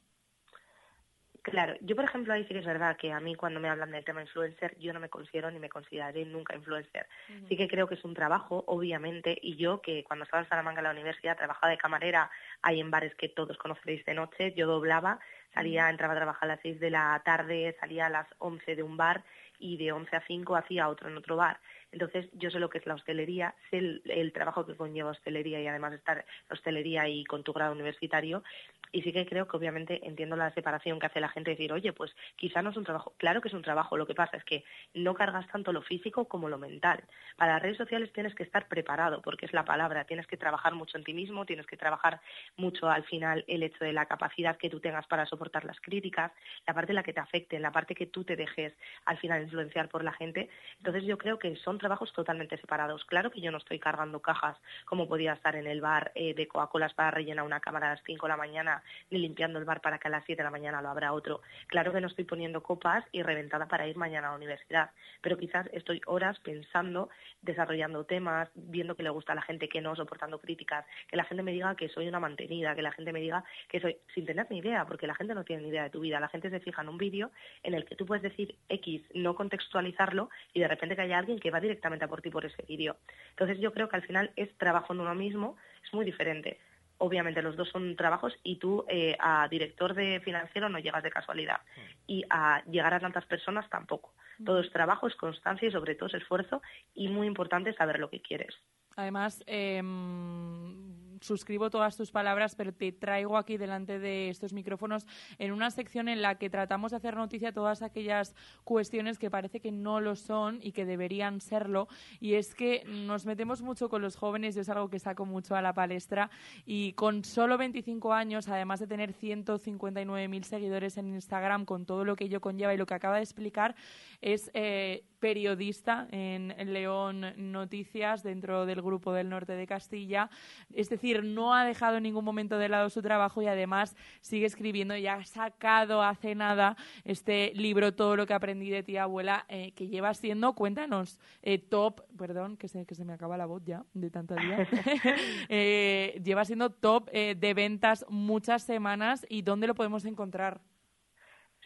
Claro, 1.46 1.74
yo 1.80 1.94
por 1.94 2.04
ejemplo 2.04 2.32
ahí 2.32 2.42
sí 2.42 2.48
que 2.48 2.58
es 2.58 2.66
verdad 2.66 2.96
que 2.96 3.12
a 3.12 3.20
mí 3.20 3.36
cuando 3.36 3.60
me 3.60 3.68
hablan 3.68 3.92
del 3.92 4.04
tema 4.04 4.20
influencer 4.20 4.76
yo 4.80 4.92
no 4.92 4.98
me 4.98 5.08
considero 5.08 5.48
ni 5.48 5.60
me 5.60 5.68
consideraré 5.68 6.24
nunca 6.24 6.56
influencer. 6.56 7.06
Sí 7.48 7.56
que 7.56 7.68
creo 7.68 7.86
que 7.86 7.94
es 7.94 8.04
un 8.04 8.14
trabajo, 8.14 8.64
obviamente, 8.66 9.38
y 9.40 9.54
yo 9.54 9.80
que 9.80 10.02
cuando 10.02 10.24
estaba 10.24 10.42
en 10.42 10.48
Salamanca 10.48 10.80
en 10.80 10.84
la 10.86 10.90
universidad 10.90 11.36
trabajaba 11.36 11.70
de 11.70 11.78
camarera, 11.78 12.28
hay 12.62 12.80
en 12.80 12.90
bares 12.90 13.14
que 13.14 13.28
todos 13.28 13.56
conoceréis 13.58 14.04
de 14.04 14.14
noche, 14.14 14.54
yo 14.56 14.66
doblaba, 14.66 15.20
salía, 15.54 15.88
entraba 15.88 16.14
a 16.14 16.16
trabajar 16.16 16.50
a 16.50 16.54
las 16.54 16.62
6 16.62 16.80
de 16.80 16.90
la 16.90 17.22
tarde, 17.24 17.76
salía 17.78 18.06
a 18.06 18.10
las 18.10 18.26
11 18.38 18.74
de 18.74 18.82
un 18.82 18.96
bar 18.96 19.22
y 19.60 19.76
de 19.76 19.92
11 19.92 20.16
a 20.16 20.26
5 20.26 20.56
hacía 20.56 20.88
otro 20.88 21.08
en 21.08 21.16
otro 21.16 21.36
bar. 21.36 21.60
Entonces, 21.96 22.28
yo 22.34 22.50
sé 22.50 22.58
lo 22.58 22.68
que 22.68 22.76
es 22.76 22.86
la 22.86 22.92
hostelería, 22.92 23.54
sé 23.70 23.78
el, 23.78 24.32
trabajo 24.34 24.66
que 24.66 24.76
conlleva 24.76 25.12
hostelería 25.12 25.62
y 25.62 25.66
además 25.66 25.94
estar 25.94 26.26
hostelería 26.50 27.08
y 27.08 27.24
con 27.24 27.42
tu 27.42 27.54
grado 27.54 27.72
universitario. 27.72 28.44
Y 28.92 29.00
sí 29.00 29.14
que 29.14 29.24
creo 29.24 29.48
que 29.48 29.56
obviamente 29.56 30.06
entiendo 30.06 30.36
la 30.36 30.52
separación 30.52 31.00
que 31.00 31.06
hace 31.06 31.20
la 31.20 31.30
gente 31.30 31.52
decir, 31.52 31.72
oye, 31.72 31.94
pues 31.94 32.14
quizá 32.36 32.60
no 32.60 32.68
es 32.68 32.76
un 32.76 32.84
trabajo. 32.84 33.14
Claro 33.16 33.40
que 33.40 33.48
es 33.48 33.54
un 33.54 33.62
trabajo, 33.62 33.96
lo 33.96 34.06
que 34.06 34.14
pasa 34.14 34.36
es 34.36 34.44
que 34.44 34.62
no 34.92 35.14
cargas 35.14 35.46
tanto 35.48 35.72
lo 35.72 35.80
físico 35.80 36.28
como 36.28 36.50
lo 36.50 36.58
mental. 36.58 37.02
Para 37.36 37.54
las 37.54 37.62
redes 37.62 37.78
sociales 37.78 38.12
tienes 38.12 38.34
que 38.34 38.42
estar 38.42 38.68
preparado, 38.68 39.22
porque 39.22 39.46
es 39.46 39.54
la 39.54 39.64
palabra, 39.64 40.04
tienes 40.04 40.26
que 40.26 40.36
trabajar 40.36 40.74
mucho 40.74 40.98
en 40.98 41.04
ti 41.04 41.14
mismo, 41.14 41.46
tienes 41.46 41.66
que 41.66 41.78
trabajar 41.78 42.20
mucho 42.58 42.90
al 42.90 43.04
final 43.04 43.42
el 43.48 43.62
hecho 43.62 43.86
de 43.86 43.94
la 43.94 44.04
capacidad 44.04 44.58
que 44.58 44.68
tú 44.68 44.80
tengas 44.80 45.06
para 45.06 45.24
soportar 45.24 45.64
las 45.64 45.80
críticas, 45.80 46.30
la 46.66 46.74
parte 46.74 46.92
en 46.92 46.96
la 46.96 47.02
que 47.02 47.14
te 47.14 47.20
afecten, 47.20 47.62
la 47.62 47.72
parte 47.72 47.94
que 47.94 48.06
tú 48.06 48.22
te 48.22 48.36
dejes 48.36 48.74
al 49.06 49.16
final 49.16 49.42
influenciar 49.42 49.88
por 49.88 50.04
la 50.04 50.12
gente. 50.12 50.50
Entonces 50.76 51.04
yo 51.04 51.16
creo 51.16 51.38
que 51.38 51.56
son 51.56 51.78
trabajos 51.86 52.12
totalmente 52.12 52.58
separados. 52.58 53.04
Claro 53.04 53.30
que 53.30 53.40
yo 53.40 53.52
no 53.52 53.58
estoy 53.58 53.78
cargando 53.78 54.20
cajas 54.20 54.56
como 54.86 55.06
podía 55.06 55.34
estar 55.34 55.54
en 55.54 55.68
el 55.68 55.80
bar 55.80 56.10
eh, 56.16 56.34
de 56.34 56.48
Coca-Colas 56.48 56.92
para 56.94 57.12
rellenar 57.12 57.44
una 57.44 57.60
cámara 57.60 57.86
a 57.86 57.90
las 57.94 58.02
5 58.04 58.26
de 58.26 58.30
la 58.30 58.36
mañana, 58.36 58.82
ni 59.08 59.20
limpiando 59.20 59.60
el 59.60 59.64
bar 59.64 59.80
para 59.80 59.98
que 59.98 60.08
a 60.08 60.10
las 60.10 60.24
7 60.24 60.40
de 60.40 60.44
la 60.44 60.50
mañana 60.50 60.82
lo 60.82 60.88
abra 60.88 61.12
otro. 61.12 61.42
Claro 61.68 61.92
que 61.92 62.00
no 62.00 62.08
estoy 62.08 62.24
poniendo 62.24 62.60
copas 62.60 63.04
y 63.12 63.22
reventada 63.22 63.68
para 63.68 63.86
ir 63.86 63.96
mañana 63.96 64.26
a 64.26 64.30
la 64.32 64.36
universidad, 64.36 64.90
pero 65.20 65.38
quizás 65.38 65.68
estoy 65.72 66.00
horas 66.06 66.40
pensando, 66.40 67.08
desarrollando 67.40 68.04
temas, 68.04 68.48
viendo 68.54 68.96
que 68.96 69.04
le 69.04 69.10
gusta 69.10 69.30
a 69.30 69.36
la 69.36 69.42
gente, 69.42 69.68
que 69.68 69.80
no, 69.80 69.94
soportando 69.94 70.40
críticas, 70.40 70.84
que 71.06 71.16
la 71.16 71.22
gente 71.22 71.44
me 71.44 71.52
diga 71.52 71.76
que 71.76 71.88
soy 71.88 72.08
una 72.08 72.18
mantenida, 72.18 72.74
que 72.74 72.82
la 72.82 72.90
gente 72.90 73.12
me 73.12 73.20
diga 73.20 73.44
que 73.68 73.78
soy, 73.78 73.96
sin 74.12 74.26
tener 74.26 74.48
ni 74.50 74.58
idea, 74.58 74.84
porque 74.86 75.06
la 75.06 75.14
gente 75.14 75.34
no 75.34 75.44
tiene 75.44 75.62
ni 75.62 75.68
idea 75.68 75.84
de 75.84 75.90
tu 75.90 76.00
vida. 76.00 76.18
La 76.18 76.28
gente 76.28 76.50
se 76.50 76.58
fija 76.58 76.82
en 76.82 76.88
un 76.88 76.98
vídeo 76.98 77.30
en 77.62 77.74
el 77.74 77.84
que 77.84 77.94
tú 77.94 78.06
puedes 78.06 78.24
decir 78.24 78.56
X, 78.68 79.02
no 79.14 79.36
contextualizarlo 79.36 80.30
y 80.52 80.60
de 80.60 80.68
repente 80.68 80.96
que 80.96 81.02
haya 81.02 81.18
alguien 81.18 81.38
que 81.38 81.50
va 81.50 81.60
directamente 81.66 82.04
a 82.04 82.08
por 82.08 82.22
ti 82.22 82.30
por 82.30 82.44
ese 82.44 82.62
vídeo. 82.62 82.96
Entonces 83.30 83.58
yo 83.58 83.72
creo 83.72 83.88
que 83.88 83.96
al 83.96 84.06
final 84.06 84.32
es 84.36 84.56
trabajo 84.58 84.92
en 84.92 85.00
uno 85.00 85.14
mismo, 85.14 85.56
es 85.84 85.92
muy 85.92 86.04
diferente. 86.04 86.58
Obviamente 86.98 87.42
los 87.42 87.56
dos 87.56 87.68
son 87.68 87.94
trabajos 87.94 88.34
y 88.42 88.56
tú 88.56 88.84
eh, 88.88 89.16
a 89.18 89.46
director 89.48 89.94
de 89.94 90.20
financiero 90.20 90.68
no 90.68 90.78
llegas 90.78 91.02
de 91.02 91.10
casualidad 91.10 91.60
mm. 91.76 91.80
y 92.06 92.24
a 92.30 92.62
llegar 92.64 92.94
a 92.94 93.00
tantas 93.00 93.26
personas 93.26 93.68
tampoco. 93.68 94.14
Mm. 94.38 94.44
Todo 94.44 94.60
es 94.60 94.70
trabajo, 94.70 95.06
es 95.06 95.14
constancia 95.16 95.68
y 95.68 95.72
sobre 95.72 95.94
todo 95.94 96.08
es 96.08 96.14
esfuerzo 96.14 96.62
y 96.94 97.08
muy 97.08 97.26
importante 97.26 97.74
saber 97.74 97.98
lo 97.98 98.08
que 98.08 98.22
quieres. 98.22 98.54
Además, 98.96 99.42
em, 99.46 100.96
suscribo 101.20 101.70
todas 101.70 101.96
tus 101.96 102.10
palabras, 102.10 102.54
pero 102.54 102.72
te 102.72 102.92
traigo 102.92 103.36
aquí 103.36 103.56
delante 103.56 103.98
de 103.98 104.28
estos 104.28 104.52
micrófonos 104.52 105.06
en 105.38 105.52
una 105.52 105.70
sección 105.70 106.08
en 106.08 106.22
la 106.22 106.36
que 106.36 106.50
tratamos 106.50 106.90
de 106.90 106.98
hacer 106.98 107.16
noticia 107.16 107.52
todas 107.52 107.82
aquellas 107.82 108.34
cuestiones 108.64 109.18
que 109.18 109.30
parece 109.30 109.60
que 109.60 109.72
no 109.72 110.00
lo 110.00 110.16
son 110.16 110.58
y 110.62 110.72
que 110.72 110.84
deberían 110.84 111.40
serlo. 111.40 111.88
Y 112.20 112.34
es 112.34 112.54
que 112.54 112.84
nos 112.86 113.26
metemos 113.26 113.62
mucho 113.62 113.88
con 113.88 114.02
los 114.02 114.16
jóvenes 114.16 114.56
y 114.56 114.60
es 114.60 114.68
algo 114.68 114.88
que 114.88 114.98
saco 114.98 115.26
mucho 115.26 115.56
a 115.56 115.62
la 115.62 115.72
palestra. 115.72 116.30
Y 116.64 116.92
con 116.92 117.24
solo 117.24 117.58
25 117.58 118.12
años, 118.12 118.48
además 118.48 118.80
de 118.80 118.86
tener 118.86 119.12
159.000 119.12 120.42
seguidores 120.42 120.96
en 120.96 121.08
Instagram, 121.08 121.64
con 121.64 121.86
todo 121.86 122.04
lo 122.04 122.16
que 122.16 122.24
ello 122.24 122.40
conlleva 122.40 122.74
y 122.74 122.76
lo 122.76 122.86
que 122.86 122.94
acaba 122.94 123.16
de 123.16 123.22
explicar, 123.22 123.74
es 124.20 124.50
eh, 124.54 125.04
periodista 125.18 126.08
en 126.10 126.54
León 126.72 127.26
Noticias 127.36 128.22
dentro 128.22 128.66
del 128.66 128.82
grupo 128.82 129.12
del 129.12 129.28
norte 129.28 129.52
de 129.52 129.66
Castilla. 129.66 130.30
Es 130.74 130.88
decir, 130.88 131.24
no 131.24 131.54
ha 131.54 131.64
dejado 131.64 131.96
en 131.96 132.02
ningún 132.02 132.24
momento 132.24 132.58
de 132.58 132.68
lado 132.68 132.90
su 132.90 133.02
trabajo 133.02 133.42
y 133.42 133.46
además 133.46 133.96
sigue 134.20 134.46
escribiendo. 134.46 134.96
Ya 134.96 135.14
ha 135.14 135.24
sacado 135.24 136.02
hace 136.02 136.34
nada 136.34 136.76
este 137.04 137.52
libro, 137.54 137.94
Todo 137.94 138.16
lo 138.16 138.26
que 138.26 138.34
aprendí 138.34 138.70
de 138.70 138.82
ti, 138.82 138.96
abuela, 138.96 139.44
eh, 139.48 139.72
que 139.72 139.88
lleva 139.88 140.14
siendo, 140.14 140.54
cuéntanos, 140.54 141.18
eh, 141.42 141.58
top, 141.58 142.02
perdón, 142.16 142.56
que 142.56 142.68
se, 142.68 142.86
que 142.86 142.94
se 142.94 143.04
me 143.04 143.12
acaba 143.12 143.36
la 143.36 143.46
voz 143.46 143.62
ya 143.64 143.84
de 143.94 144.10
tanta 144.10 144.34
día, 144.36 144.66
eh, 145.48 146.20
lleva 146.24 146.44
siendo 146.44 146.70
top 146.70 147.10
de 147.10 147.54
ventas 147.54 148.04
muchas 148.08 148.62
semanas 148.62 149.26
y 149.28 149.42
¿dónde 149.42 149.66
lo 149.66 149.74
podemos 149.74 150.04
encontrar? 150.04 150.60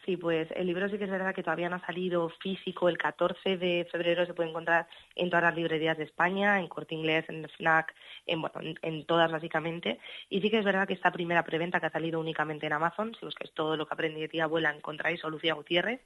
Sí, 0.06 0.16
pues 0.16 0.48
el 0.56 0.66
libro 0.66 0.88
sí 0.88 0.96
que 0.96 1.04
es 1.04 1.10
verdad 1.10 1.34
que 1.34 1.42
todavía 1.42 1.68
no 1.68 1.76
ha 1.76 1.86
salido 1.86 2.30
físico. 2.42 2.88
El 2.88 2.96
14 2.96 3.58
de 3.58 3.86
febrero 3.92 4.24
se 4.24 4.32
puede 4.32 4.48
encontrar 4.48 4.88
en 5.14 5.28
todas 5.28 5.44
las 5.44 5.54
librerías 5.54 5.98
de 5.98 6.04
España, 6.04 6.58
en 6.58 6.68
Corte 6.68 6.94
Inglés, 6.94 7.26
en 7.28 7.44
FNAC, 7.44 7.94
en, 8.30 8.40
bueno, 8.40 8.76
en, 8.82 9.04
todas 9.04 9.30
básicamente. 9.30 9.98
Y 10.28 10.40
sí 10.40 10.50
que 10.50 10.58
es 10.58 10.64
verdad 10.64 10.86
que 10.86 10.94
esta 10.94 11.10
primera 11.10 11.44
preventa 11.44 11.80
que 11.80 11.86
ha 11.86 11.90
salido 11.90 12.20
únicamente 12.20 12.66
en 12.66 12.72
Amazon, 12.72 13.14
si 13.18 13.26
buscáis 13.26 13.52
todo 13.52 13.76
lo 13.76 13.86
que 13.86 13.94
aprendí 13.94 14.20
de 14.20 14.28
ti 14.28 14.40
abuela, 14.40 14.70
encontráis 14.70 15.22
o 15.24 15.30
Lucía 15.30 15.54
Gutiérrez. 15.54 16.00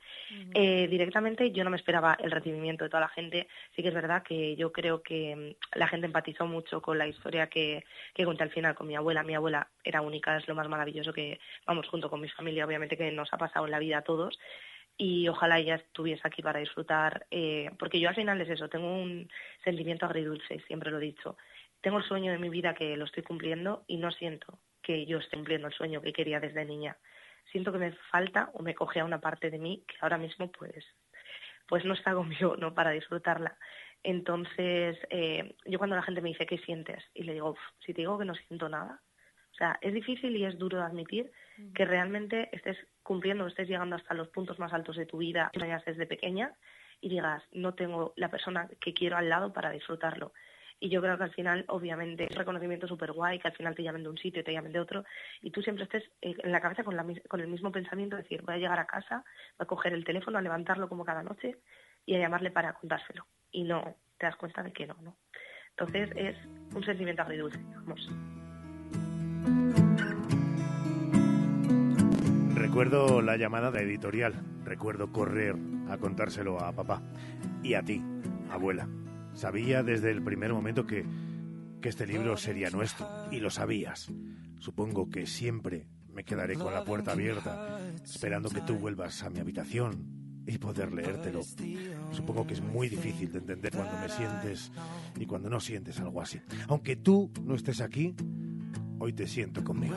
Eh, 0.55 0.89
directamente 0.89 1.53
yo 1.53 1.65
no 1.65 1.71
me 1.71 1.77
esperaba 1.77 2.17
el 2.21 2.31
recibimiento 2.31 2.85
de 2.85 2.91
toda 2.91 3.03
la 3.03 3.09
gente. 3.09 3.47
Sí 3.77 3.83
que 3.83 3.89
es 3.89 3.95
verdad 3.95 4.23
que 4.23 4.57
yo 4.57 4.73
creo 4.73 5.03
que 5.03 5.37
mm, 5.37 5.79
la 5.79 5.89
gente 5.89 6.07
empatizó 6.07 6.47
mucho 6.47 6.81
con 6.81 6.99
la 6.99 7.07
historia 7.07 7.49
que, 7.49 7.85
que 8.15 8.25
conté 8.25 8.43
al 8.43 8.51
final 8.51 8.75
con 8.75 8.87
mi 8.87 8.97
abuela. 8.97 9.23
Mi 9.23 9.35
abuela 9.35 9.69
era 9.85 10.01
única, 10.01 10.37
es 10.37 10.49
lo 10.49 10.55
más 10.55 10.69
maravilloso 10.69 11.13
que, 11.13 11.39
vamos, 11.67 11.87
junto 11.89 12.09
con 12.09 12.21
mi 12.21 12.29
familia, 12.29 12.65
obviamente 12.65 12.97
que 12.97 13.13
nos 13.13 13.33
ha 13.33 13.39
pasado 13.39 13.67
en 13.67 13.73
la 13.73 13.79
vida 13.79 13.99
a 13.99 14.03
todos 14.03 14.39
y 14.97 15.27
ojalá 15.29 15.59
ella 15.59 15.77
estuviese 15.77 16.23
aquí 16.25 16.43
para 16.43 16.61
disfrutar, 16.61 17.27
eh, 17.31 17.71
porque 17.79 17.99
yo 17.99 18.09
al 18.09 18.15
final 18.15 18.41
es 18.41 18.49
eso, 18.49 18.69
tengo 18.69 18.95
un 18.95 19.29
sentimiento 19.65 20.07
agridulce, 20.07 20.61
siempre 20.67 20.91
lo 20.91 20.99
he 20.99 21.05
dicho. 21.05 21.37
Tengo 21.85 21.99
el 21.99 22.05
sueño 22.05 22.33
de 22.33 22.39
mi 22.39 22.49
vida 22.49 22.73
que 22.73 22.97
lo 22.97 23.05
estoy 23.05 23.23
cumpliendo 23.23 23.85
y 23.87 23.99
no 23.99 24.11
siento 24.11 24.59
que 24.83 25.05
yo 25.05 25.19
esté 25.19 25.37
cumpliendo 25.37 25.69
el 25.69 25.75
sueño 25.75 26.01
que 26.01 26.15
quería 26.15 26.41
desde 26.41 26.65
niña. 26.65 26.97
Siento 27.53 27.73
que 27.73 27.79
me 27.79 27.93
falta 28.11 28.51
o 28.55 28.63
me 28.63 28.75
coge 28.75 29.01
a 29.01 29.05
una 29.05 29.21
parte 29.21 29.51
de 29.51 29.59
mí 29.59 29.85
que 29.87 29.97
ahora 30.01 30.17
mismo 30.17 30.51
pues, 30.51 30.83
pues 31.69 31.85
no 31.85 31.93
está 31.93 32.15
conmigo 32.15 32.57
¿no? 32.57 32.73
para 32.73 32.91
disfrutarla. 32.91 33.59
Entonces, 34.03 34.97
eh, 35.11 35.57
yo 35.67 35.77
cuando 35.77 35.95
la 35.95 36.03
gente 36.03 36.23
me 36.23 36.31
dice, 36.31 36.47
¿qué 36.47 36.57
sientes? 36.57 37.05
Y 37.13 37.25
le 37.25 37.35
digo, 37.35 37.55
si 37.85 37.93
te 37.93 38.01
digo 38.01 38.19
que 38.19 38.25
no 38.25 38.35
siento 38.35 38.71
nada. 38.71 39.03
O 39.53 39.57
sea, 39.57 39.79
es 39.83 39.93
difícil 39.93 40.35
y 40.37 40.47
es 40.47 40.59
duro 40.59 40.79
de 40.79 40.85
admitir 40.85 41.31
que 41.75 41.85
realmente 41.85 42.49
estés 42.51 42.79
cumpliendo, 43.03 43.47
estés 43.47 43.69
llegando 43.69 43.95
hasta 43.95 44.15
los 44.15 44.29
puntos 44.29 44.59
más 44.59 44.73
altos 44.73 44.97
de 44.97 45.07
tu 45.07 45.19
vida, 45.19 45.53
desde 45.87 46.07
pequeña, 46.07 46.55
y 47.01 47.11
digas, 47.11 47.43
no 47.53 47.75
tengo 47.75 48.15
la 48.17 48.31
persona 48.31 48.69
que 48.81 48.95
quiero 48.95 49.17
al 49.17 49.29
lado 49.29 49.53
para 49.53 49.71
disfrutarlo. 49.71 50.33
Y 50.85 50.91
yo 50.91 51.01
creo 51.01 51.17
que 51.17 51.25
al 51.25 51.33
final, 51.33 51.65
obviamente, 51.69 52.27
es 52.29 52.37
reconocimiento 52.37 52.87
súper 52.87 53.13
guay, 53.13 53.39
que 53.39 53.49
al 53.49 53.55
final 53.55 53.75
te 53.75 53.83
llamen 53.83 54.03
de 54.03 54.11
un 54.11 54.19
sitio 54.19 54.43
y 54.43 54.45
te 54.45 54.53
llamen 54.53 54.71
de 54.71 54.81
otro, 54.81 55.03
y 55.41 55.51
tú 55.51 55.63
siempre 55.63 55.85
estés 55.85 56.05
eh, 56.21 56.37
en 56.37 56.53
la 56.53 56.61
cabeza 56.61 56.85
con, 56.85 56.95
con 57.27 57.41
el 57.41 57.49
mismo 57.49 57.73
pensamiento, 57.73 58.17
decir, 58.17 58.43
voy 58.43 58.57
a 58.57 58.59
llegar 58.59 58.79
a 58.79 58.85
casa, 58.85 59.25
voy 59.57 59.65
a 59.65 59.67
coger 59.67 59.95
el 59.95 60.05
teléfono, 60.05 60.37
a 60.37 60.43
levantarlo 60.43 60.87
como 60.91 61.07
cada 61.07 61.23
noche 61.23 61.57
y 62.05 62.17
a 62.17 62.19
llamarle 62.19 62.51
para 62.51 62.75
contárselo. 62.75 63.25
Y 63.51 63.63
no, 63.63 63.97
te 64.19 64.27
das 64.27 64.37
cuenta 64.37 64.63
de 64.63 64.75
que 64.75 64.87
no, 64.87 64.95
¿no? 65.01 65.17
Entonces 65.71 66.11
es 66.17 66.37
un 66.75 66.85
sentimiento 66.85 67.23
agridulce, 67.23 67.59
vamos. 67.65 68.07
Recuerdo 72.55 73.23
la 73.23 73.39
llamada 73.39 73.71
de 73.71 73.85
editorial, 73.85 74.35
recuerdo 74.65 75.11
correr 75.11 75.57
a 75.89 75.97
contárselo 75.97 76.61
a 76.61 76.73
papá 76.73 77.01
y 77.63 77.73
a 77.73 77.83
ti, 77.83 78.03
abuela. 78.51 78.87
Sabía 79.35 79.83
desde 79.83 80.11
el 80.11 80.23
primer 80.23 80.53
momento 80.53 80.87
que, 80.87 81.05
que 81.81 81.89
este 81.89 82.07
libro 82.07 82.37
sería 82.37 82.71
nuestro, 82.71 83.07
y 83.31 83.41
lo 83.41 83.51
sabías. 83.51 84.11
Supongo 84.59 85.11
que 85.11 85.27
siempre 85.27 85.87
me 86.13 86.25
quedaré 86.25 86.55
con 86.55 86.73
la 86.73 86.85
puerta 86.85 87.13
abierta, 87.13 87.81
esperando 88.03 88.49
que 88.49 88.61
tú 88.61 88.77
vuelvas 88.77 89.23
a 89.23 89.31
mi 89.31 89.41
habitación 89.41 90.25
y 90.47 90.59
poder 90.59 90.93
leértelo. 90.93 91.41
Supongo 92.13 92.47
que 92.47 92.55
es 92.55 92.63
muy 92.63 92.89
difícil 92.89 93.33
de 93.33 93.39
entender 93.39 93.73
cuando 93.73 93.99
me 93.99 94.09
sientes 94.09 94.71
y 95.19 95.27
cuando 95.27 95.51
no 95.51 95.61
sientes 95.61 95.99
algo 96.01 96.21
así. 96.21 96.41
Aunque 96.69 96.97
tú 96.97 97.31
no 97.43 97.55
estés 97.55 97.81
aquí, 97.81 98.15
hoy 98.99 99.13
te 99.13 99.27
siento 99.27 99.65
conmigo. 99.65 99.97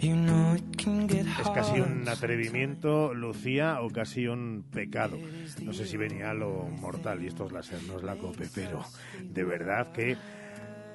Es 0.00 1.50
casi 1.50 1.78
un 1.80 2.08
atrevimiento, 2.08 3.12
Lucía, 3.12 3.82
o 3.82 3.90
casi 3.90 4.26
un 4.26 4.64
pecado. 4.70 5.18
No 5.62 5.74
sé 5.74 5.86
si 5.86 5.98
venía 5.98 6.32
lo 6.32 6.68
mortal 6.80 7.22
y 7.22 7.26
esto 7.26 7.46
es 7.46 7.52
la 7.52 7.60
no 7.86 7.98
es 7.98 8.02
la 8.02 8.16
cope, 8.16 8.48
pero 8.54 8.82
de 9.22 9.44
verdad 9.44 9.92
que 9.92 10.16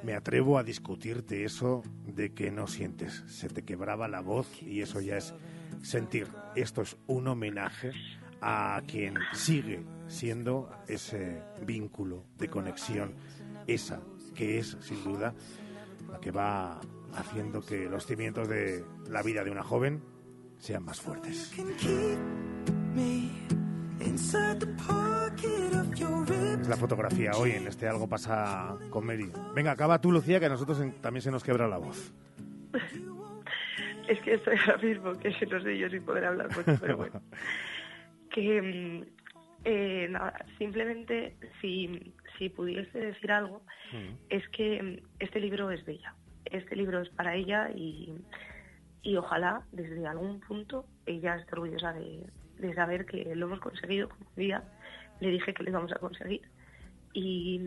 me 0.04 0.14
atrevo 0.14 0.58
a 0.58 0.64
discutirte 0.64 1.44
eso 1.44 1.84
de 2.08 2.34
que 2.34 2.50
no 2.50 2.66
sientes. 2.66 3.24
Se 3.28 3.48
te 3.48 3.64
quebraba 3.64 4.08
la 4.08 4.22
voz 4.22 4.48
y 4.64 4.82
eso 4.82 5.02
ya 5.02 5.18
es 5.18 5.36
sentir. 5.84 6.28
Esto 6.56 6.82
es 6.82 6.98
un 7.06 7.28
homenaje 7.28 7.92
a 8.42 8.82
quien 8.88 9.16
sigue 9.34 9.84
siendo 10.08 10.72
ese 10.88 11.42
vínculo 11.64 12.26
de 12.38 12.48
conexión, 12.48 13.14
esa 13.68 14.02
que 14.34 14.58
es 14.58 14.78
sin 14.82 15.04
duda 15.04 15.34
la 16.12 16.20
que 16.20 16.32
va 16.32 16.80
haciendo 17.16 17.62
que 17.62 17.90
los 17.90 18.06
cimientos 18.06 18.48
de 18.48 18.84
la 19.10 19.22
vida 19.24 19.44
de 19.44 19.52
una 19.52 19.64
joven 19.64 20.02
sean 20.58 20.84
más 20.84 21.02
fuertes. 21.02 21.54
Es 26.62 26.70
la 26.70 26.78
fotografía 26.78 27.32
hoy 27.38 27.52
en 27.52 27.68
este 27.68 27.88
Algo 27.88 28.08
pasa 28.08 28.78
con 28.90 29.06
Mary. 29.06 29.32
Venga, 29.54 29.72
acaba 29.72 30.00
tú, 30.00 30.12
Lucía, 30.12 30.40
que 30.40 30.46
a 30.46 30.50
nosotros 30.50 30.82
también 31.02 31.22
se 31.22 31.32
nos 31.32 31.44
quebra 31.44 31.68
la 31.68 31.78
voz. 31.78 32.14
es 34.08 34.20
que 34.22 34.34
estoy 34.36 34.58
ahora 34.58 34.78
mismo, 34.78 35.14
que 35.14 35.30
no 35.50 35.62
sé 35.62 35.78
yo 35.78 35.90
si 35.90 36.00
poder 36.00 36.26
hablar 36.26 36.48
mucho, 36.56 36.78
pero 36.80 36.98
bueno. 36.98 37.22
que 38.30 38.62
mm, 38.62 39.04
eh, 39.66 40.08
nada, 40.10 40.46
simplemente 40.58 41.36
si, 41.62 42.14
si 42.38 42.50
pudiese 42.50 43.00
decir 43.00 43.32
algo, 43.32 43.62
mm. 43.92 44.16
es 44.30 44.48
que 44.50 44.82
mm, 44.82 45.08
este 45.20 45.40
libro 45.40 45.72
es 45.72 45.84
bella 45.86 46.16
este 46.52 46.76
libro 46.76 47.02
es 47.02 47.10
para 47.10 47.36
ella 47.36 47.70
y, 47.74 48.14
y 49.02 49.18
ojalá 49.18 49.64
desde 49.72 50.06
algún 50.08 50.40
punto 50.40 50.86
ella 51.06 51.36
esté 51.36 51.54
orgullosa 51.54 51.94
de, 51.94 52.26
saber 52.74 53.06
que 53.06 53.36
lo 53.36 53.48
hemos 53.48 53.60
conseguido 53.60 54.10
como 54.10 54.26
día 54.36 54.64
le 55.20 55.30
dije 55.30 55.54
que 55.54 55.64
lo 55.64 55.70
íbamos 55.70 55.92
a 55.92 56.00
conseguir. 56.00 56.42
Y, 57.14 57.62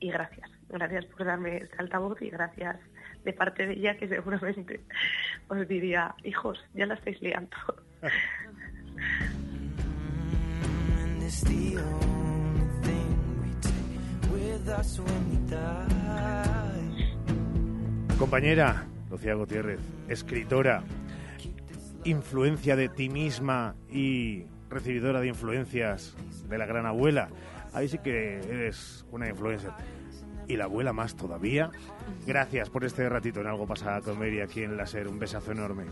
y 0.00 0.10
gracias 0.10 0.50
gracias 0.68 1.04
por 1.06 1.24
darme 1.24 1.58
este 1.58 1.76
altavoz 1.78 2.20
y 2.20 2.30
gracias 2.30 2.76
de 3.24 3.32
parte 3.32 3.66
de 3.66 3.74
ella 3.74 3.96
que 3.96 4.08
seguramente 4.08 4.80
os 5.48 5.68
diría 5.68 6.14
hijos 6.24 6.58
ya 6.74 6.86
la 6.86 6.94
estáis 6.94 7.22
liando 7.22 7.56
Compañera, 18.24 18.86
Lucía 19.10 19.34
Gutiérrez, 19.34 19.80
escritora, 20.08 20.82
influencia 22.04 22.74
de 22.74 22.88
ti 22.88 23.10
misma 23.10 23.76
y 23.90 24.46
recibidora 24.70 25.20
de 25.20 25.28
influencias 25.28 26.16
de 26.48 26.56
la 26.56 26.64
gran 26.64 26.86
abuela. 26.86 27.28
Ahí 27.74 27.86
sí 27.86 27.98
que 27.98 28.38
eres 28.38 29.04
una 29.10 29.28
influencer. 29.28 29.72
Y 30.48 30.56
la 30.56 30.64
abuela 30.64 30.94
más 30.94 31.14
todavía. 31.16 31.70
Gracias 32.26 32.70
por 32.70 32.86
este 32.86 33.06
ratito 33.10 33.42
en 33.42 33.46
Algo 33.46 33.66
Pasada 33.66 34.00
con 34.00 34.18
Mary 34.18 34.40
aquí 34.40 34.62
en 34.62 34.78
la 34.78 34.86
SER. 34.86 35.06
Un 35.06 35.18
besazo 35.18 35.52
enorme. 35.52 35.84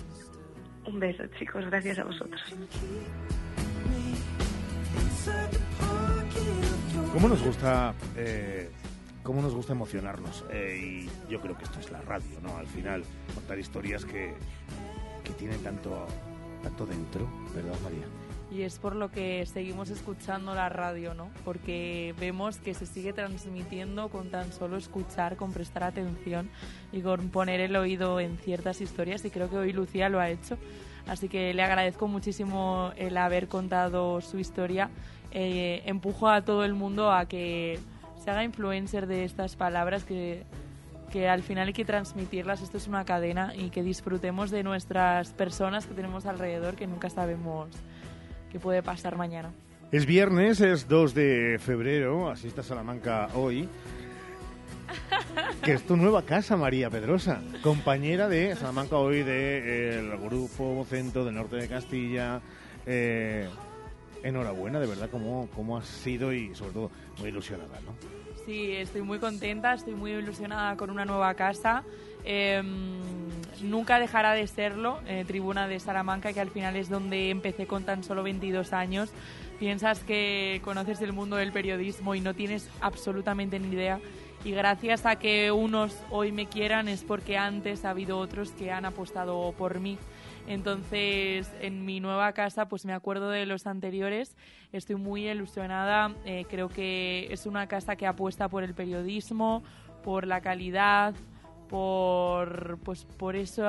Un 0.87 0.99
beso, 0.99 1.25
chicos. 1.39 1.67
Gracias 1.67 1.99
a 1.99 2.05
vosotros. 2.05 2.41
¿Cómo 7.13 7.29
nos 7.29 7.43
gusta 7.43 7.93
eh, 8.17 8.71
cómo 9.23 9.43
nos 9.43 9.55
gusta 9.55 9.73
emocionarnos. 9.73 10.45
Eh, 10.51 11.09
y 11.09 11.31
yo 11.31 11.41
creo 11.41 11.57
que 11.57 11.65
esto 11.65 11.81
es 11.81 11.91
la 11.91 12.01
radio, 12.03 12.41
¿no? 12.43 12.57
Al 12.57 12.67
final, 12.67 13.05
contar 13.35 13.59
historias 13.59 14.05
que, 14.05 14.35
que 15.25 15.33
tienen 15.33 15.63
tanto, 15.63 16.07
tanto 16.63 16.87
dentro, 16.87 17.29
¿verdad, 17.55 17.77
María? 17.83 18.07
Y 18.51 18.63
es 18.63 18.79
por 18.79 18.95
lo 18.95 19.11
que 19.11 19.47
seguimos 19.47 19.89
escuchando 19.89 20.55
la 20.55 20.69
radio, 20.69 21.15
¿no? 21.15 21.31
Porque 21.43 22.15
vemos 22.21 22.59
que 22.59 22.75
se 22.75 22.85
sigue 22.85 23.15
transmitiendo 23.15 24.11
con 24.11 24.31
tan 24.31 24.53
solo 24.53 24.77
escuchar, 24.77 25.37
con 25.37 25.53
prestar 25.53 25.85
atención 25.85 26.51
y 26.93 27.01
con 27.01 27.31
poner 27.31 27.61
el 27.61 27.75
oído 27.77 28.21
en 28.21 28.37
ciertas 28.37 28.83
historias. 28.83 29.25
Y 29.25 29.31
creo 29.31 29.49
que 29.49 29.57
hoy 29.57 29.73
Lucía 29.73 30.11
lo 30.11 30.21
ha 30.21 30.29
hecho. 30.29 30.59
Así 31.07 31.31
que 31.31 31.55
le 31.55 31.63
agradezco 31.63 32.09
muchísimo 32.09 32.93
el 32.97 33.17
haber 33.17 33.49
contado 33.49 34.21
su 34.21 34.39
historia. 34.39 34.91
Eh, 35.31 35.83
empujo 35.87 36.29
a 36.29 36.45
todo 36.45 36.63
el 36.65 36.75
mundo 36.75 37.11
a 37.11 37.25
que 37.25 37.79
se 38.23 38.31
haga 38.31 38.45
influencer 38.45 39.07
de 39.07 39.25
estas 39.25 39.57
palabras 39.57 40.05
que, 40.05 40.45
que 41.11 41.29
al 41.29 41.43
final 41.43 41.69
hay 41.69 41.75
que 41.75 41.85
transmitirlas. 41.85 42.63
Esto 42.63 42.77
es 42.77 42.87
una 42.87 43.05
cadena 43.05 43.53
y 43.57 43.71
que 43.71 43.83
disfrutemos 43.83 44.51
de 44.51 44.63
nuestras 44.63 45.33
personas 45.33 45.87
que 45.87 45.95
tenemos 45.95 46.27
alrededor, 46.27 46.77
que 46.77 46.87
nunca 46.87 47.11
sabemos 47.11 47.69
qué 48.51 48.61
puede 48.61 48.83
pasar 48.83 49.17
mañana. 49.17 49.51
Es 49.91 50.07
viernes, 50.07 50.61
es 50.61 50.89
2 50.89 51.15
de 51.15 51.59
febrero, 51.61 52.31
así 52.31 52.49
está 52.49 52.63
Salamanca 52.63 53.29
hoy. 53.35 53.69
que 55.65 55.73
es 55.73 55.83
tu 55.87 55.97
nueva 55.97 56.23
casa, 56.23 56.57
María 56.57 56.91
Pedrosa, 56.91 57.41
compañera 57.63 58.29
de 58.29 58.55
Salamanca 58.57 58.97
hoy 58.97 59.19
del 59.19 59.27
de, 59.27 59.99
eh, 59.99 60.19
Grupo 60.23 60.85
Centro 60.89 61.25
del 61.25 61.35
Norte 61.35 61.57
de 61.57 61.69
Castilla. 61.69 62.41
Eh, 62.87 63.49
enhorabuena, 64.23 64.81
de 64.81 64.87
verdad, 64.87 65.09
cómo, 65.11 65.49
cómo 65.55 65.79
has 65.79 65.87
sido 65.87 66.33
y 66.33 66.55
sobre 66.55 66.73
todo 66.73 66.91
muy 67.19 67.29
ilusionada, 67.29 67.81
¿no? 67.85 67.95
Sí, 68.47 68.73
estoy 68.73 69.03
muy 69.03 69.19
contenta, 69.19 69.75
estoy 69.75 69.95
muy 69.95 70.13
ilusionada 70.13 70.77
con 70.77 70.91
una 70.91 71.05
nueva 71.05 71.35
casa. 71.35 71.85
Em, 72.25 72.99
nunca 73.63 74.01
dejará 74.01 74.33
de 74.33 74.47
serlo, 74.47 75.01
eh, 75.07 75.25
Tribuna 75.27 75.69
de 75.69 75.79
Salamanca, 75.79 76.33
que 76.33 76.41
al 76.41 76.51
final 76.51 76.77
es 76.77 76.89
donde 76.89 77.31
empecé 77.31 77.67
con 77.67 77.85
tan 77.85 78.03
solo 78.03 78.23
22 78.23 78.73
años. 78.73 79.11
Piensas 79.61 80.01
que 80.01 80.61
conoces 80.65 81.01
el 81.03 81.13
mundo 81.13 81.37
del 81.37 81.53
periodismo 81.53 82.17
y 82.17 82.21
no 82.21 82.35
tienes 82.35 82.69
absolutamente 82.81 83.61
ni 83.61 83.69
idea. 83.75 84.01
Y 84.45 84.51
gracias 84.51 85.07
a 85.07 85.17
que 85.17 85.53
unos 85.53 85.97
hoy 86.11 86.33
me 86.33 86.47
quieran 86.47 86.89
es 86.89 87.05
porque 87.05 87.39
antes 87.39 87.85
ha 87.85 87.91
habido 87.91 88.19
otros 88.19 88.51
que 88.51 88.73
han 88.73 88.85
apostado 88.85 89.55
por 89.57 89.79
mí. 89.79 89.99
Entonces, 90.47 91.51
en 91.61 91.85
mi 91.85 92.01
nueva 92.01 92.33
casa, 92.33 92.69
pues 92.69 92.85
me 92.85 92.93
acuerdo 92.93 93.31
de 93.31 93.47
los 93.47 93.67
anteriores, 93.67 94.37
estoy 94.73 94.97
muy 94.97 95.29
ilusionada, 95.29 96.15
eh, 96.25 96.47
creo 96.51 96.69
que 96.69 97.29
es 97.31 97.47
una 97.47 97.69
casa 97.69 97.97
que 97.97 98.07
apuesta 98.07 98.49
por 98.49 98.65
el 98.65 98.75
periodismo, 98.75 99.63
por 100.03 100.27
la 100.27 100.41
calidad, 100.41 101.15
por 101.73 102.79
pues 102.85 103.07
por 103.07 103.35
ese 103.35 103.63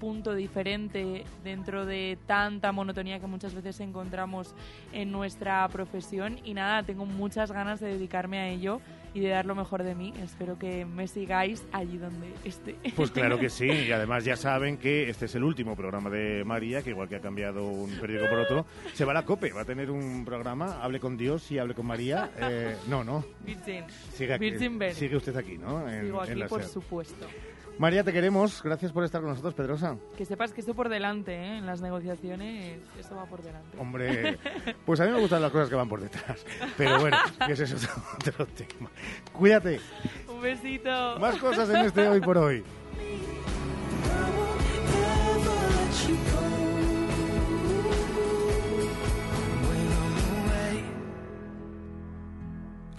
punto 0.00 0.34
diferente 0.34 1.24
dentro 1.44 1.86
de 1.86 2.18
tanta 2.26 2.72
monotonía 2.72 3.20
que 3.20 3.28
muchas 3.28 3.54
veces 3.54 3.78
encontramos 3.78 4.56
en 4.92 5.12
nuestra 5.12 5.68
profesión. 5.68 6.40
Y 6.42 6.54
nada, 6.54 6.82
tengo 6.82 7.06
muchas 7.06 7.52
ganas 7.52 7.78
de 7.78 7.92
dedicarme 7.92 8.38
a 8.38 8.48
ello 8.48 8.80
y 9.18 9.20
de 9.20 9.30
dar 9.30 9.46
lo 9.46 9.54
mejor 9.54 9.82
de 9.82 9.94
mí. 9.94 10.14
Espero 10.22 10.58
que 10.58 10.84
me 10.84 11.08
sigáis 11.08 11.64
allí 11.72 11.98
donde 11.98 12.32
esté. 12.44 12.76
Pues 12.94 13.10
claro 13.10 13.38
que 13.38 13.50
sí, 13.50 13.66
y 13.66 13.90
además 13.90 14.24
ya 14.24 14.36
saben 14.36 14.78
que 14.78 15.10
este 15.10 15.26
es 15.26 15.34
el 15.34 15.42
último 15.42 15.74
programa 15.74 16.08
de 16.08 16.44
María, 16.44 16.82
que 16.82 16.90
igual 16.90 17.08
que 17.08 17.16
ha 17.16 17.20
cambiado 17.20 17.66
un 17.66 17.90
periódico 17.98 18.30
por 18.30 18.38
otro, 18.38 18.66
se 18.94 19.04
va 19.04 19.10
a 19.10 19.14
la 19.14 19.24
COPE, 19.24 19.52
va 19.52 19.62
a 19.62 19.64
tener 19.64 19.90
un 19.90 20.24
programa, 20.24 20.80
hable 20.82 21.00
con 21.00 21.16
Dios 21.16 21.50
y 21.50 21.58
hable 21.58 21.74
con 21.74 21.86
María. 21.86 22.30
Eh, 22.38 22.76
no, 22.86 23.02
no. 23.02 23.24
Virgin. 23.44 23.84
Sigue, 24.14 24.34
aquí, 24.34 24.50
Virgin 24.50 24.78
sigue 24.94 25.16
usted 25.16 25.36
aquí, 25.36 25.58
¿no? 25.58 25.88
En, 25.88 26.06
Sigo 26.06 26.22
aquí, 26.22 26.42
por 26.48 26.62
supuesto. 26.62 27.26
María, 27.78 28.02
te 28.02 28.12
queremos. 28.12 28.60
Gracias 28.62 28.90
por 28.90 29.04
estar 29.04 29.20
con 29.20 29.30
nosotros, 29.30 29.54
Pedrosa. 29.54 29.96
Que 30.16 30.24
sepas 30.24 30.52
que 30.52 30.60
esto 30.60 30.74
por 30.74 30.88
delante, 30.88 31.34
¿eh? 31.34 31.58
En 31.58 31.66
las 31.66 31.80
negociaciones, 31.80 32.80
esto 32.98 33.14
va 33.14 33.24
por 33.26 33.40
delante. 33.40 33.78
Hombre, 33.78 34.36
pues 34.84 34.98
a 35.00 35.04
mí 35.04 35.12
me 35.12 35.20
gustan 35.20 35.40
las 35.40 35.52
cosas 35.52 35.68
que 35.68 35.76
van 35.76 35.88
por 35.88 36.00
detrás. 36.00 36.44
Pero 36.76 36.98
bueno, 36.98 37.16
que 37.46 37.52
ese 37.52 37.64
es 37.64 37.88
otro, 38.28 38.46
tema. 38.46 38.90
Cuídate. 39.32 39.80
Un 40.28 40.40
besito. 40.42 41.18
Más 41.20 41.36
cosas 41.36 41.70
en 41.70 41.76
este 41.76 42.08
Hoy 42.08 42.20
por 42.20 42.38
Hoy. 42.38 42.64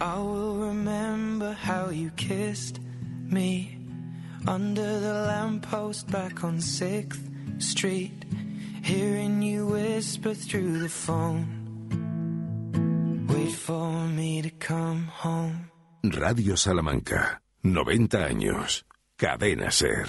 I 0.02 0.18
will 0.18 0.56
remember 0.56 1.52
how 1.52 1.90
you 1.90 2.10
kissed 2.16 2.80
me 3.28 3.79
under 4.46 5.00
the 5.00 5.14
lamppost 5.26 6.10
back 6.10 6.44
on 6.44 6.58
6th 6.58 7.62
Street, 7.62 8.24
hearing 8.82 9.42
you 9.42 9.66
whisper 9.66 10.34
through 10.34 10.78
the 10.78 10.88
phone. 10.88 11.46
Wait 13.28 13.52
for 13.52 14.06
me 14.08 14.42
to 14.42 14.50
come 14.50 15.04
home. 15.06 15.70
Radio 16.04 16.54
Salamanca, 16.54 17.40
90 17.62 18.16
años. 18.18 18.82
Cadena 19.18 19.70
Ser. 19.70 20.08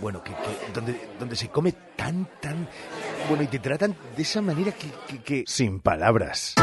bueno, 0.00 0.22
que, 0.22 0.32
donde, 0.72 1.08
donde 1.18 1.36
se 1.36 1.48
come 1.48 1.72
tan, 1.96 2.28
tan, 2.40 2.68
bueno, 3.28 3.42
y 3.42 3.46
te 3.46 3.58
tratan 3.58 3.96
de 4.16 4.22
esa 4.22 4.40
manera 4.40 4.72
que, 4.72 5.18
que, 5.22 5.44
Sin 5.46 5.80
palabras. 5.80 6.54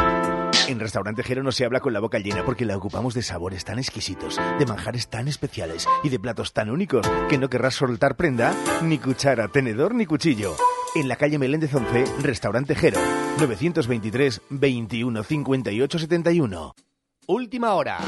En 0.67 0.79
Restaurante 0.79 1.23
Jero 1.23 1.43
no 1.43 1.51
se 1.51 1.63
habla 1.63 1.79
con 1.79 1.93
la 1.93 2.01
boca 2.01 2.19
llena 2.19 2.43
porque 2.43 2.65
la 2.65 2.75
ocupamos 2.75 3.13
de 3.13 3.21
sabores 3.21 3.63
tan 3.63 3.79
exquisitos, 3.79 4.37
de 4.59 4.65
manjares 4.65 5.07
tan 5.07 5.27
especiales 5.27 5.87
y 6.03 6.09
de 6.09 6.19
platos 6.19 6.51
tan 6.51 6.69
únicos 6.69 7.09
que 7.29 7.37
no 7.37 7.49
querrás 7.49 7.75
soltar 7.75 8.17
prenda, 8.17 8.53
ni 8.81 8.97
cuchara, 8.97 9.47
tenedor 9.47 9.95
ni 9.95 10.05
cuchillo. 10.05 10.55
En 10.95 11.07
la 11.07 11.15
calle 11.15 11.37
Meléndez 11.37 11.73
11, 11.73 12.05
Restaurante 12.21 12.75
Jero, 12.75 12.99
923 13.39 14.41
21 14.49 15.23
58 15.23 15.99
71. 15.99 16.75
Última 17.27 17.73
hora. 17.73 17.99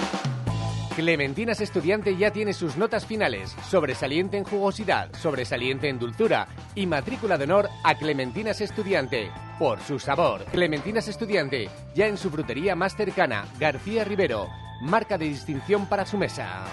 Clementinas 1.00 1.62
Estudiante 1.62 2.18
ya 2.18 2.30
tiene 2.32 2.52
sus 2.52 2.76
notas 2.76 3.06
finales, 3.06 3.56
sobresaliente 3.70 4.36
en 4.36 4.44
jugosidad, 4.44 5.10
sobresaliente 5.16 5.88
en 5.88 5.98
dulzura 5.98 6.50
y 6.76 6.88
matrícula 6.88 7.38
de 7.38 7.46
honor 7.46 7.70
a 7.86 7.96
Clementinas 7.96 8.60
Estudiante, 8.60 9.32
por 9.58 9.80
su 9.80 9.98
sabor. 9.98 10.44
Clementinas 10.52 11.08
Estudiante, 11.08 11.70
ya 11.96 12.08
en 12.08 12.18
su 12.18 12.30
frutería 12.30 12.76
más 12.76 12.98
cercana, 12.98 13.48
García 13.58 14.04
Rivero, 14.04 14.50
marca 14.82 15.18
de 15.18 15.30
distinción 15.30 15.88
para 15.88 16.06
su 16.06 16.18
mesa. 16.18 16.66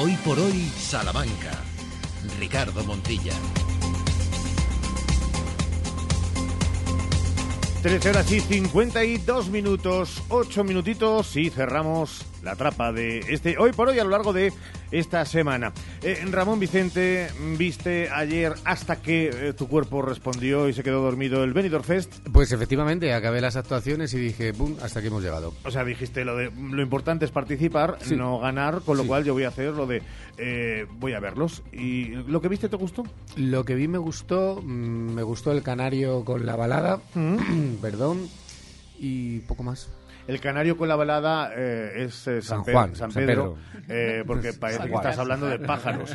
Hoy 0.00 0.16
por 0.24 0.38
hoy, 0.38 0.70
Salamanca. 0.76 1.50
Ricardo 2.38 2.84
Montilla. 2.84 3.32
13 7.82 8.10
horas 8.10 8.32
y 8.32 8.40
52 8.40 9.50
minutos, 9.50 10.22
8 10.30 10.64
minutitos 10.64 11.36
y 11.36 11.48
cerramos 11.48 12.26
la 12.42 12.56
trapa 12.56 12.92
de 12.92 13.20
este 13.28 13.56
hoy 13.56 13.72
por 13.72 13.88
hoy 13.88 14.00
a 14.00 14.04
lo 14.04 14.10
largo 14.10 14.32
de 14.32 14.52
esta 14.90 15.24
semana. 15.24 15.72
Eh, 16.02 16.24
Ramón 16.30 16.60
Vicente, 16.60 17.28
viste 17.56 18.08
ayer 18.10 18.54
hasta 18.64 18.96
que 18.96 19.30
eh, 19.32 19.52
tu 19.52 19.68
cuerpo 19.68 20.02
respondió 20.02 20.68
y 20.68 20.72
se 20.72 20.82
quedó 20.82 21.02
dormido 21.02 21.44
el 21.44 21.52
Benidorm 21.52 21.84
Fest. 21.84 22.12
Pues 22.32 22.52
efectivamente, 22.52 23.12
acabé 23.12 23.40
las 23.40 23.56
actuaciones 23.56 24.14
y 24.14 24.18
dije, 24.18 24.52
¡pum!, 24.52 24.76
hasta 24.82 25.00
aquí 25.00 25.08
hemos 25.08 25.22
llegado. 25.22 25.54
O 25.64 25.70
sea, 25.70 25.84
dijiste 25.84 26.24
lo 26.24 26.36
de 26.36 26.50
lo 26.50 26.82
importante 26.82 27.24
es 27.24 27.30
participar, 27.30 27.98
no 28.10 28.38
ganar, 28.38 28.82
con 28.82 28.96
lo 28.96 29.06
cual 29.06 29.24
yo 29.24 29.34
voy 29.34 29.44
a 29.44 29.48
hacer 29.48 29.72
lo 29.72 29.86
de 29.86 30.02
eh, 30.36 30.86
voy 30.98 31.12
a 31.12 31.20
verlos. 31.20 31.62
¿Y 31.72 32.06
lo 32.08 32.40
que 32.40 32.48
viste 32.48 32.68
te 32.68 32.76
gustó? 32.76 33.04
Lo 33.36 33.64
que 33.64 33.74
vi 33.74 33.88
me 33.88 33.98
gustó, 33.98 34.60
mm, 34.62 35.14
me 35.14 35.22
gustó 35.22 35.52
el 35.52 35.62
canario 35.62 36.24
con 36.24 36.46
la 36.46 36.56
balada, 36.56 37.00
¿Mm? 37.14 37.76
perdón, 37.82 38.28
y 38.98 39.40
poco 39.40 39.62
más. 39.62 39.88
El 40.28 40.42
canario 40.42 40.76
con 40.76 40.88
la 40.88 40.94
balada 40.94 41.52
eh, 41.56 42.04
es 42.04 42.28
eh, 42.28 42.42
San, 42.42 42.62
Juan, 42.62 42.94
San, 42.94 43.10
Pedro, 43.10 43.56
eh, 43.88 44.22
porque 44.26 44.52
parece 44.60 44.86
que 44.86 44.94
estás 44.94 45.18
hablando 45.18 45.46
de 45.46 45.58
pájaros. 45.58 46.14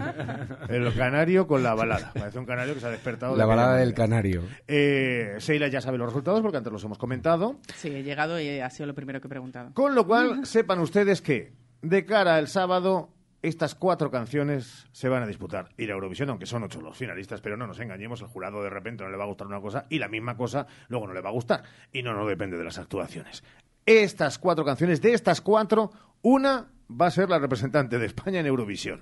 El 0.69 0.93
canario 0.93 1.47
con 1.47 1.63
la 1.63 1.73
balada. 1.73 2.11
Parece 2.13 2.37
un 2.37 2.45
canario 2.45 2.75
que 2.75 2.79
se 2.79 2.85
ha 2.85 2.91
despertado. 2.91 3.35
La 3.35 3.47
balada 3.47 3.77
del 3.77 3.95
canario. 3.95 4.43
Seila 4.67 5.67
ya 5.67 5.81
sabe 5.81 5.97
los 5.97 6.05
resultados 6.05 6.41
porque 6.41 6.57
antes 6.57 6.71
los 6.71 6.83
hemos 6.83 6.99
comentado. 6.99 7.55
Sí, 7.73 7.87
he 7.87 8.03
llegado 8.03 8.39
y 8.39 8.59
ha 8.59 8.69
sido 8.69 8.85
lo 8.85 8.93
primero 8.93 9.19
que 9.19 9.25
he 9.25 9.29
preguntado. 9.29 9.73
Con 9.73 9.95
lo 9.95 10.05
cual, 10.05 10.45
sepan 10.45 10.79
ustedes 10.79 11.19
que 11.23 11.53
de 11.81 12.05
cara 12.05 12.35
al 12.35 12.47
sábado 12.47 13.09
estas 13.41 13.73
cuatro 13.73 14.11
canciones 14.11 14.85
se 14.91 15.09
van 15.09 15.23
a 15.23 15.27
disputar 15.27 15.69
ir 15.77 15.89
a 15.89 15.95
Eurovisión, 15.95 16.29
aunque 16.29 16.45
son 16.45 16.61
ocho 16.61 16.81
los 16.81 16.95
finalistas, 16.95 17.41
pero 17.41 17.57
no 17.57 17.65
nos 17.65 17.79
engañemos, 17.79 18.21
el 18.21 18.27
jurado 18.27 18.61
de 18.61 18.69
repente 18.69 19.03
no 19.03 19.09
le 19.09 19.17
va 19.17 19.23
a 19.23 19.27
gustar 19.27 19.47
una 19.47 19.59
cosa 19.59 19.85
y 19.89 19.97
la 19.97 20.07
misma 20.07 20.37
cosa 20.37 20.67
luego 20.87 21.07
no 21.07 21.13
le 21.13 21.21
va 21.21 21.29
a 21.29 21.33
gustar. 21.33 21.63
Y 21.91 22.03
no, 22.03 22.13
no 22.13 22.27
depende 22.27 22.57
de 22.57 22.63
las 22.63 22.77
actuaciones 22.77 23.43
estas 23.85 24.39
cuatro 24.39 24.65
canciones, 24.65 25.01
de 25.01 25.13
estas 25.13 25.41
cuatro, 25.41 25.91
una 26.21 26.67
va 26.89 27.07
a 27.07 27.11
ser 27.11 27.29
la 27.29 27.39
representante 27.39 27.97
de 27.97 28.05
España 28.05 28.39
en 28.39 28.45
Eurovisión. 28.45 29.01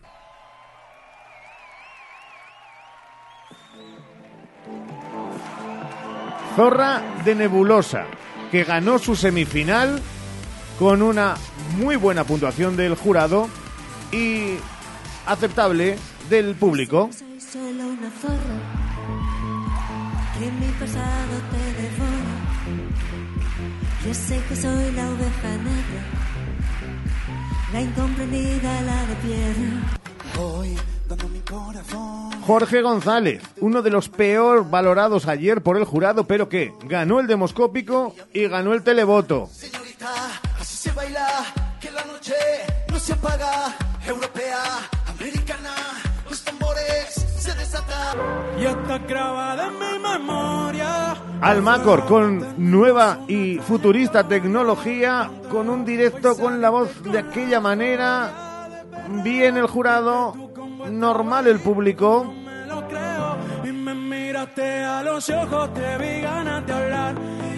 Zorra 6.55 7.01
de 7.23 7.35
Nebulosa, 7.35 8.05
que 8.51 8.63
ganó 8.63 8.99
su 8.99 9.15
semifinal 9.15 10.01
con 10.77 11.01
una 11.01 11.35
muy 11.77 11.95
buena 11.95 12.23
puntuación 12.23 12.75
del 12.75 12.95
jurado 12.95 13.47
y 14.11 14.57
aceptable 15.25 15.97
del 16.29 16.55
público. 16.55 17.09
Yo 24.05 24.13
sé 24.15 24.41
que 24.49 24.55
soy 24.55 24.91
la 24.93 25.09
oveja 25.11 25.49
negra, 25.57 26.03
la 27.71 27.81
incomprendida, 27.81 28.81
la 28.81 29.05
de 29.05 29.15
piedra. 29.17 29.99
dando 31.07 31.29
mi 31.29 31.39
corazón. 31.41 32.31
Jorge 32.41 32.81
González, 32.81 33.43
uno 33.59 33.83
de 33.83 33.91
los 33.91 34.09
peor 34.09 34.67
valorados 34.67 35.27
ayer 35.27 35.61
por 35.61 35.77
el 35.77 35.83
jurado, 35.83 36.25
pero 36.25 36.49
que 36.49 36.73
ganó 36.85 37.19
el 37.19 37.27
demoscópico 37.27 38.15
y 38.33 38.47
ganó 38.47 38.73
el 38.73 38.83
televoto. 38.83 39.47
Señorita, 39.53 40.09
así 40.59 40.77
se 40.77 40.91
baila, 40.93 41.27
que 41.79 41.91
la 41.91 42.03
noche 42.05 42.33
no 42.89 42.97
se 42.97 43.13
apaga, 43.13 43.75
europea, 44.07 44.63
y 48.59 48.65
está 48.65 48.97
grabada 48.99 49.67
en 49.67 49.73
mi 49.73 49.99
memoria. 49.99 51.15
Almacor 51.41 52.05
con 52.05 52.45
nueva 52.57 53.19
y 53.27 53.57
futurista 53.57 54.27
tecnología, 54.27 55.29
con 55.49 55.69
un 55.69 55.83
directo 55.83 56.35
con 56.37 56.61
la 56.61 56.69
voz 56.69 57.01
de 57.03 57.19
aquella 57.19 57.59
manera, 57.59 58.69
bien 59.23 59.57
el 59.57 59.67
jurado, 59.67 60.35
normal 60.89 61.47
el 61.47 61.59
público. 61.59 62.31
Y 63.63 63.71
me 63.71 63.93
miraste 63.93 64.83
a 64.83 65.01
los 65.01 65.29
ojos, 65.29 65.73
te 65.73 65.97
vi 65.97 66.21
ganas 66.21 66.65
de 66.67 66.73
hablar. 66.73 67.15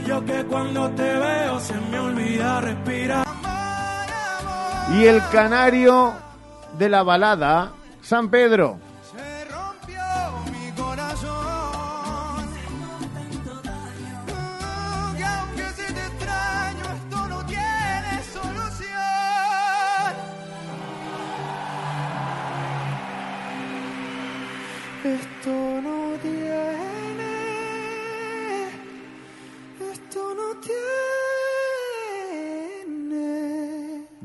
Yo 0.08 0.24
que 0.26 0.46
cuando 0.46 0.90
te 0.92 1.04
veo 1.04 1.60
se 1.60 1.76
me 1.92 2.00
olvida 2.00 2.62
respirar. 2.62 3.26
Y 4.94 5.06
el 5.06 5.22
canario 5.32 6.14
de 6.78 6.90
la 6.90 7.04
balada, 7.04 7.72
San 8.02 8.30
Pedro. 8.30 8.78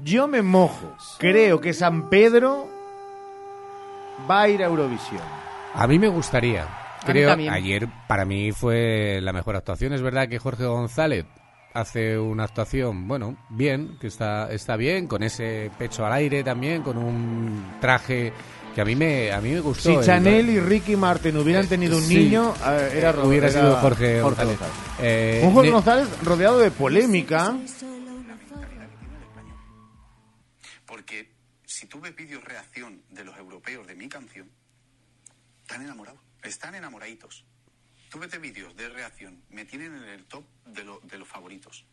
Yo 0.09 0.26
me 0.26 0.40
mojo. 0.40 0.97
Creo 1.18 1.60
que 1.60 1.74
San 1.74 2.09
Pedro 2.09 2.66
va 4.28 4.43
a 4.43 4.48
ir 4.48 4.62
a 4.62 4.66
Eurovisión. 4.66 5.20
A 5.74 5.86
mí 5.86 5.98
me 5.98 6.09
gustaría. 6.09 6.66
Creo, 7.05 7.30
ayer 7.30 7.86
para 8.09 8.24
mí 8.24 8.51
fue 8.52 9.20
la 9.20 9.35
mejor 9.35 9.56
actuación. 9.56 9.93
Es 9.93 10.01
verdad 10.01 10.26
que 10.26 10.39
Jorge 10.39 10.64
González 10.64 11.26
hace 11.74 12.18
una 12.18 12.44
actuación, 12.44 13.06
bueno, 13.06 13.36
bien, 13.51 13.98
que 14.01 14.06
está, 14.06 14.51
está 14.51 14.76
bien, 14.76 15.06
con 15.06 15.22
ese 15.22 15.70
pecho 15.76 16.06
al 16.06 16.14
aire 16.14 16.43
también, 16.43 16.82
con 16.82 16.97
un 16.97 17.74
traje 17.78 18.32
que 18.74 18.80
a 18.80 18.86
mí 18.86 18.97
me, 18.97 19.30
a 19.30 19.43
mí 19.43 19.51
me 19.51 19.60
gustó. 19.60 20.01
Si 20.01 20.06
Chanel 20.06 20.48
y 20.48 20.59
Ricky 20.59 20.97
Martin 20.97 21.36
hubieran 21.36 21.66
eh, 21.66 21.68
tenido 21.68 21.98
un 21.98 22.09
niño, 22.09 22.55
eh, 22.66 22.94
era, 22.97 23.12
hubiera 23.22 23.51
sido 23.51 23.76
Jorge, 23.76 24.22
González. 24.22 24.59
Eh, 25.01 25.43
un 25.44 25.52
Jorge 25.52 25.70
González 25.70 26.09
rodeado 26.22 26.59
de 26.59 26.70
polémica. 26.70 27.56
Tú 31.89 32.01
ves 32.01 32.15
vídeos 32.15 32.44
reacción 32.44 33.02
de 33.09 33.24
los 33.24 33.36
europeos 33.36 33.86
de 33.86 33.94
mi 33.94 34.09
canción, 34.09 34.51
están 35.62 35.82
enamorados, 35.82 36.20
están 36.43 36.74
enamoraditos. 36.74 37.44
Tú 38.10 38.19
ves 38.19 38.40
vídeos 38.40 38.74
de 38.77 38.89
reacción, 38.89 39.43
me 39.51 39.65
tienen 39.65 39.94
en 39.97 40.09
el 40.09 40.24
top 40.24 40.44
de, 40.65 40.85
de 41.02 41.19
los 41.19 41.28
favoritos. 41.28 41.85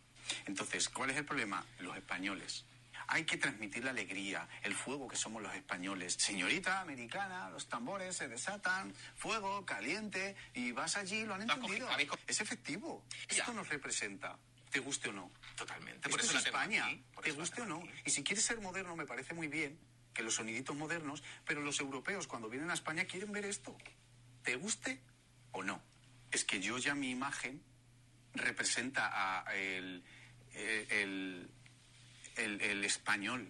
Entonces, 0.46 0.90
¿cuál 0.90 1.10
es 1.10 1.18
el 1.18 1.26
problema? 1.26 1.66
Los 1.80 1.98
españoles. 1.98 2.66
Hay 3.08 3.26
que 3.26 3.38
transmitir 3.38 3.84
la 3.84 3.92
alegría, 3.92 4.48
el 4.64 4.74
fuego 4.74 5.08
que 5.08 5.16
somos 5.16 5.42
los 5.44 5.54
españoles. 5.54 6.16
Señorita 6.18 6.82
americana, 6.82 7.50
los 7.50 7.68
tambores 7.68 8.16
se 8.16 8.28
desatan, 8.28 8.94
fuego, 9.16 9.66
caliente, 9.66 10.36
y 10.54 10.72
vas 10.72 10.96
allí, 10.96 11.24
lo 11.24 11.36
han 11.36 11.44
entendido. 11.44 11.88
Es 12.26 12.42
efectivo. 12.42 13.04
Esto 13.28 13.54
nos 13.54 13.70
representa 13.70 14.40
te 14.76 14.82
guste 14.82 15.08
o 15.08 15.14
no. 15.14 15.32
Totalmente. 15.56 16.10
Por 16.10 16.20
eso 16.20 16.38
es 16.38 16.46
España, 16.46 16.88
te 17.24 17.32
guste 17.32 17.62
o 17.62 17.66
no. 17.66 17.82
Y 18.06 18.10
si 18.10 18.24
quieres 18.24 18.44
ser 18.44 18.60
moderno, 18.60 18.96
me 18.96 19.06
parece 19.06 19.34
muy 19.34 19.48
bien 19.48 19.80
que 20.14 20.24
los 20.24 20.36
soniditos 20.36 20.76
modernos, 20.76 21.24
pero 21.46 21.62
los 21.62 21.80
europeos 21.80 22.28
cuando 22.28 22.50
vienen 22.50 22.72
a 22.72 22.74
España 22.74 23.06
quieren 23.06 23.32
ver 23.32 23.46
esto. 23.46 23.76
¿Te 24.44 24.56
guste 24.56 25.02
o 25.52 25.64
no? 25.64 25.82
Es 26.32 26.46
que 26.46 26.60
yo 26.60 26.78
ya 26.78 26.96
mi 26.96 27.12
imagen 27.12 27.62
representa 28.34 29.10
a 29.14 29.56
el, 29.56 30.04
el, 30.54 31.50
el, 32.38 32.84
español. 32.84 33.48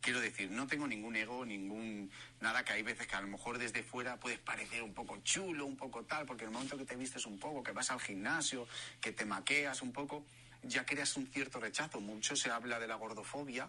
Quiero 0.00 0.20
decir, 0.20 0.50
no 0.50 0.66
tengo 0.66 0.86
ningún 0.86 1.16
ego, 1.16 1.44
ningún 1.44 2.10
nada 2.40 2.64
que 2.64 2.72
hay 2.72 2.82
veces 2.82 3.06
que 3.06 3.16
a 3.16 3.20
lo 3.20 3.26
mejor 3.26 3.58
desde 3.58 3.82
fuera 3.82 4.18
puedes 4.18 4.38
parecer 4.38 4.82
un 4.82 4.94
poco 4.94 5.18
chulo, 5.18 5.66
un 5.66 5.76
poco 5.76 6.04
tal, 6.04 6.24
porque 6.24 6.44
en 6.44 6.50
el 6.50 6.54
momento 6.54 6.78
que 6.78 6.84
te 6.84 6.96
vistes 6.96 7.26
un 7.26 7.38
poco, 7.38 7.62
que 7.62 7.72
vas 7.72 7.90
al 7.90 8.00
gimnasio, 8.00 8.66
que 9.00 9.12
te 9.12 9.24
maqueas 9.24 9.82
un 9.82 9.92
poco, 9.92 10.24
ya 10.62 10.84
creas 10.84 11.16
un 11.16 11.26
cierto 11.26 11.60
rechazo. 11.60 12.00
Mucho 12.00 12.36
se 12.36 12.50
habla 12.50 12.78
de 12.78 12.86
la 12.86 12.96
gordofobia 12.96 13.68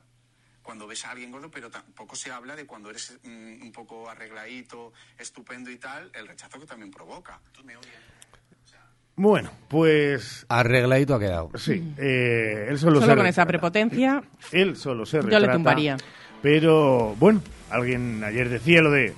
cuando 0.62 0.88
ves 0.88 1.06
a 1.06 1.12
alguien 1.12 1.32
gordo, 1.32 1.50
pero 1.50 1.70
tampoco 1.70 2.16
se 2.16 2.32
habla 2.32 2.56
de 2.56 2.66
cuando 2.66 2.90
eres 2.90 3.18
mm, 3.24 3.62
un 3.62 3.72
poco 3.72 4.10
arregladito, 4.10 4.94
estupendo 5.18 5.72
y 5.72 5.78
tal, 5.78 6.12
el 6.14 6.28
rechazo 6.28 6.60
que 6.60 6.66
también 6.66 6.92
provoca. 6.92 7.40
Bueno, 9.16 9.52
pues... 9.68 10.46
Arregladito 10.48 11.16
ha 11.16 11.20
quedado. 11.20 11.52
Sí. 11.56 11.94
Eh, 11.98 12.68
él 12.70 12.78
solo, 12.78 13.02
solo 13.02 13.18
con 13.18 13.26
esa 13.26 13.46
prepotencia... 13.46 14.24
Él 14.52 14.78
solo 14.78 15.06
se 15.06 15.18
retrata. 15.18 15.40
Yo 15.40 15.48
le 15.48 15.54
tumbaría. 15.54 15.98
Pero, 16.42 17.16
bueno, 17.20 17.42
alguien 17.70 18.24
ayer 18.24 18.48
decía 18.48 18.82
lo 18.82 18.92
de 18.92 19.14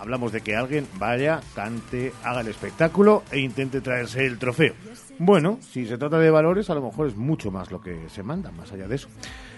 hablamos 0.00 0.32
de 0.32 0.40
que 0.40 0.56
alguien 0.56 0.86
vaya, 0.98 1.40
cante, 1.54 2.12
haga 2.24 2.40
el 2.40 2.48
espectáculo 2.48 3.22
e 3.30 3.40
intente 3.40 3.80
traerse 3.80 4.26
el 4.26 4.38
trofeo. 4.38 4.74
Bueno, 5.18 5.58
si 5.60 5.86
se 5.86 5.96
trata 5.96 6.18
de 6.18 6.30
valores, 6.30 6.68
a 6.70 6.74
lo 6.74 6.82
mejor 6.82 7.08
es 7.08 7.16
mucho 7.16 7.50
más 7.50 7.70
lo 7.70 7.80
que 7.80 8.08
se 8.08 8.22
manda, 8.22 8.50
más 8.50 8.72
allá 8.72 8.86
de 8.86 8.96
eso. 8.96 9.08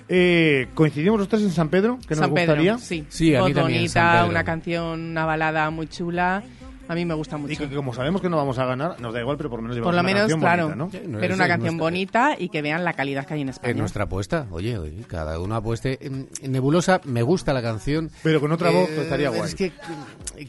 Eh, 0.09 0.69
¿Coincidimos 0.75 1.19
los 1.19 1.29
tres 1.29 1.43
en 1.43 1.51
San 1.51 1.69
Pedro? 1.69 1.99
¿Que 2.07 2.15
nos 2.15 2.29
gustaría? 2.29 2.79
sí. 2.79 3.05
Sí, 3.09 3.35
a 3.35 3.45
mí 3.45 3.53
bonita, 3.53 4.25
una 4.29 4.45
canción, 4.45 5.01
una 5.01 5.27
balada 5.27 5.69
muy 5.71 5.87
chula. 5.89 6.43
A 6.89 6.95
mí 6.95 7.05
me 7.05 7.15
gusta 7.15 7.37
mucho. 7.37 7.53
Y 7.53 7.57
que 7.57 7.69
como 7.75 7.93
sabemos 7.93 8.23
que 8.23 8.31
no 8.31 8.39
vamos 8.39 8.59
a 8.59 8.65
ganar, 8.65 8.99
nos 8.99 9.13
da 9.13 9.21
igual, 9.21 9.37
pero 9.37 9.51
por 9.51 9.61
lo 9.61 9.69
menos 9.69 9.85
Por 9.85 9.95
lo 9.95 10.03
menos, 10.03 10.35
claro. 10.35 10.75
Pero 11.21 11.35
una 11.35 11.47
canción 11.47 11.77
bonita 11.77 12.35
y 12.39 12.49
que 12.49 12.63
vean 12.63 12.83
la 12.83 12.95
calidad 12.95 13.27
que 13.27 13.35
hay 13.35 13.43
en 13.43 13.51
España. 13.51 13.73
Es 13.73 13.77
nuestra 13.77 14.05
apuesta. 14.05 14.47
Oye, 14.51 14.79
oye 14.79 15.05
cada 15.07 15.39
uno 15.39 15.55
apueste. 15.55 15.99
Nebulosa 16.43 17.01
me 17.05 17.23
gusta 17.23 17.53
la 17.53 17.61
canción. 17.61 18.11
Pero 18.23 18.41
con 18.41 18.53
otra 18.53 18.71
voz 18.71 18.89
estaría 18.91 19.29
guay. 19.29 19.43
Es 19.43 19.55
que 19.55 19.73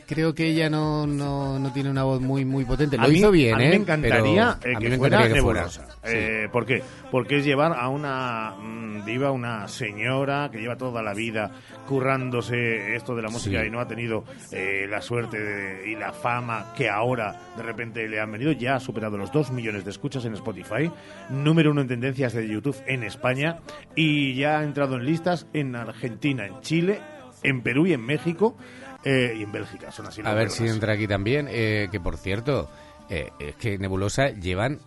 creo 0.07 0.33
que 0.33 0.47
ella 0.47 0.69
no, 0.69 1.05
no, 1.05 1.59
no 1.59 1.73
tiene 1.73 1.89
una 1.89 2.03
voz 2.03 2.21
muy 2.21 2.45
muy 2.45 2.63
potente. 2.63 2.97
Lo 2.97 3.11
hizo 3.11 3.31
bien, 3.31 3.55
a 3.55 3.63
¿eh? 3.63 3.69
Me 3.69 3.75
encantaría 3.75 4.57
eh, 4.63 4.73
que, 4.79 4.97
fuera 4.97 5.27
Nebulosa. 5.27 5.87
Eh, 6.03 6.47
¿Por 6.51 6.65
qué? 6.65 6.81
Porque 7.11 7.39
es 7.39 7.45
llevar 7.45 7.73
a 7.73 7.89
una 7.89 8.55
mm, 8.57 9.05
diva, 9.05 9.31
una 9.31 9.67
señora 9.67 10.49
que 10.51 10.59
lleva 10.59 10.77
toda 10.77 11.03
la 11.03 11.13
vida 11.13 11.51
currándose 11.85 12.95
esto 12.95 13.15
de 13.15 13.23
la 13.23 13.29
música 13.29 13.65
y 13.65 13.69
no 13.69 13.79
ha 13.79 13.87
tenido 13.87 14.23
eh, 14.51 14.87
la 14.89 15.01
suerte 15.01 15.83
y 15.85 15.95
la 15.95 16.13
fama 16.13 16.28
que 16.75 16.89
ahora 16.89 17.39
de 17.57 17.63
repente 17.63 18.07
le 18.07 18.19
han 18.19 18.31
venido. 18.31 18.51
Ya 18.51 18.75
ha 18.75 18.79
superado 18.79 19.17
los 19.17 19.31
2 19.31 19.51
millones 19.51 19.85
de 19.85 19.91
escuchas 19.91 20.25
en 20.25 20.33
Spotify, 20.33 20.91
número 21.29 21.71
uno 21.71 21.81
en 21.81 21.87
tendencias 21.87 22.33
de 22.33 22.47
YouTube 22.47 22.75
en 22.87 23.03
España 23.03 23.59
y 23.95 24.35
ya 24.35 24.59
ha 24.59 24.63
entrado 24.63 24.95
en 24.95 25.05
listas 25.05 25.47
en 25.53 25.75
Argentina, 25.75 26.45
en 26.45 26.61
Chile, 26.61 26.99
en 27.43 27.61
Perú 27.61 27.87
y 27.87 27.93
en 27.93 28.01
México 28.01 28.57
eh, 29.03 29.35
y 29.37 29.43
en 29.43 29.51
Bélgica. 29.51 29.91
Son 29.91 30.07
así 30.07 30.21
A 30.23 30.33
ver 30.33 30.49
si 30.49 30.67
entra 30.67 30.93
aquí 30.93 31.07
también, 31.07 31.47
eh, 31.49 31.87
que 31.91 31.99
por 31.99 32.17
cierto, 32.17 32.69
es 33.09 33.55
que 33.55 33.79
Nebulosa 33.79 34.29
llevan 34.29 34.79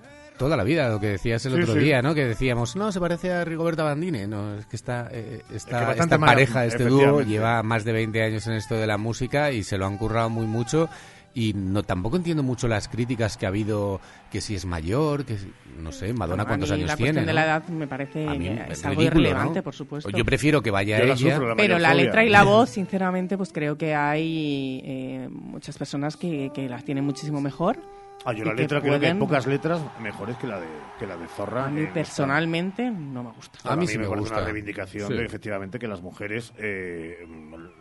toda 0.42 0.56
la 0.56 0.64
vida, 0.64 0.88
lo 0.88 0.98
que 0.98 1.08
decías 1.08 1.46
el 1.46 1.62
otro 1.62 1.74
día, 1.74 2.02
¿no? 2.02 2.14
Que 2.14 2.26
decíamos, 2.26 2.76
no, 2.76 2.90
se 2.90 3.00
parece 3.00 3.32
a 3.32 3.44
Rigoberta 3.44 3.84
Bandini. 3.84 4.26
No, 4.26 4.56
es 4.56 4.66
que 4.66 4.76
está, 4.76 5.08
eh, 5.12 5.42
esta 5.54 6.18
pareja, 6.18 6.66
este 6.66 6.84
dúo, 6.84 7.22
lleva 7.22 7.62
más 7.62 7.84
de 7.84 7.92
20 7.92 8.22
años 8.22 8.46
en 8.48 8.54
esto 8.54 8.74
de 8.74 8.86
la 8.86 8.98
música 8.98 9.52
y 9.52 9.62
se 9.62 9.78
lo 9.78 9.86
han 9.86 9.98
currado 9.98 10.30
muy 10.30 10.46
mucho. 10.46 10.88
Y 11.34 11.54
no 11.54 11.82
tampoco 11.82 12.16
entiendo 12.16 12.42
mucho 12.42 12.68
las 12.68 12.88
críticas 12.88 13.36
que 13.36 13.46
ha 13.46 13.48
habido, 13.48 14.00
que 14.30 14.40
si 14.40 14.54
es 14.54 14.66
mayor, 14.66 15.24
que 15.24 15.38
no 15.78 15.90
sé, 15.90 16.12
Madonna 16.12 16.44
cuántos 16.44 16.70
años 16.70 16.94
tiene. 16.96 17.20
La 17.20 17.26
de 17.26 17.32
la 17.32 17.44
edad 17.44 17.68
me 17.68 17.86
parece 17.86 18.26
es, 18.68 18.84
algo 18.84 19.02
irrelevante, 19.02 19.62
por 19.62 19.74
supuesto. 19.74 20.10
Yo 20.10 20.24
prefiero 20.24 20.62
que 20.62 20.70
vaya 20.70 21.00
ella. 21.00 21.40
pero 21.56 21.78
la 21.78 21.94
letra 21.94 22.24
y 22.24 22.28
la 22.28 22.42
voz, 22.44 22.70
sinceramente, 22.70 23.36
pues 23.36 23.52
creo 23.52 23.78
que 23.78 23.94
hay 23.94 24.82
eh, 24.84 25.28
muchas 25.30 25.78
personas 25.78 26.16
que, 26.16 26.50
que 26.54 26.68
las 26.68 26.84
tienen 26.84 27.04
muchísimo 27.04 27.40
mejor 27.40 27.78
Ah, 28.24 28.32
yo 28.32 28.44
la 28.44 28.54
letra 28.54 28.80
creo 28.80 29.00
que 29.00 29.06
hay 29.06 29.14
pocas 29.14 29.46
letras 29.46 29.80
mejores 30.00 30.36
que 30.36 30.46
la 30.46 30.60
de, 30.60 30.66
que 30.98 31.06
la 31.06 31.16
de 31.16 31.26
Zorra. 31.26 31.66
A 31.66 31.70
mí 31.70 31.86
personalmente 31.86 32.88
no 32.88 33.24
me 33.24 33.32
gusta. 33.32 33.58
A, 33.64 33.74
mí, 33.74 33.86
sí 33.86 33.98
me, 33.98 34.06
parece 34.08 34.32
una 34.32 34.40
reivindicación 34.42 35.16
de 35.16 35.24
efectivamente 35.24 35.78
que 35.78 35.88
las 35.88 36.02
mujeres, 36.02 36.52
eh, 36.56 37.26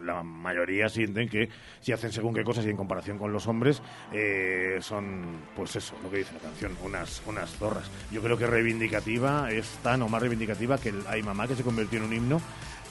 la 0.04 0.24
mayoría 0.24 0.90
sienten 0.90 1.30
que 1.30 1.50
si 1.80 1.92
hacen 1.92 2.12
según 2.12 2.34
qué 2.34 2.44
cosas 2.44 2.66
y 2.66 2.70
en 2.70 2.78
comparación 2.78 3.20
con 3.20 3.32
los 3.32 3.48
hombres, 3.48 3.84
eh, 4.12 4.78
son, 4.82 5.42
pues 5.56 5.76
eso, 5.76 5.96
lo 6.02 6.10
que 6.10 6.18
dice 6.18 6.34
la 6.34 6.40
canción, 6.40 6.76
unas, 6.84 7.22
unas 7.28 7.52
zorras. 7.52 7.90
Yo 8.12 8.22
creo 8.22 8.38
que 8.38 8.48
reivindicativa 8.48 9.52
es 9.52 9.68
tan 9.84 10.02
o 10.02 10.10
más 10.10 10.22
reivindicativa 10.22 10.78
que 10.80 10.90
el 10.90 11.04
Ay 11.08 11.22
Mamá, 11.22 11.48
que 11.48 11.56
se 11.56 11.64
convirtió 11.64 12.00
en 12.00 12.06
un 12.06 12.14
himno. 12.14 12.42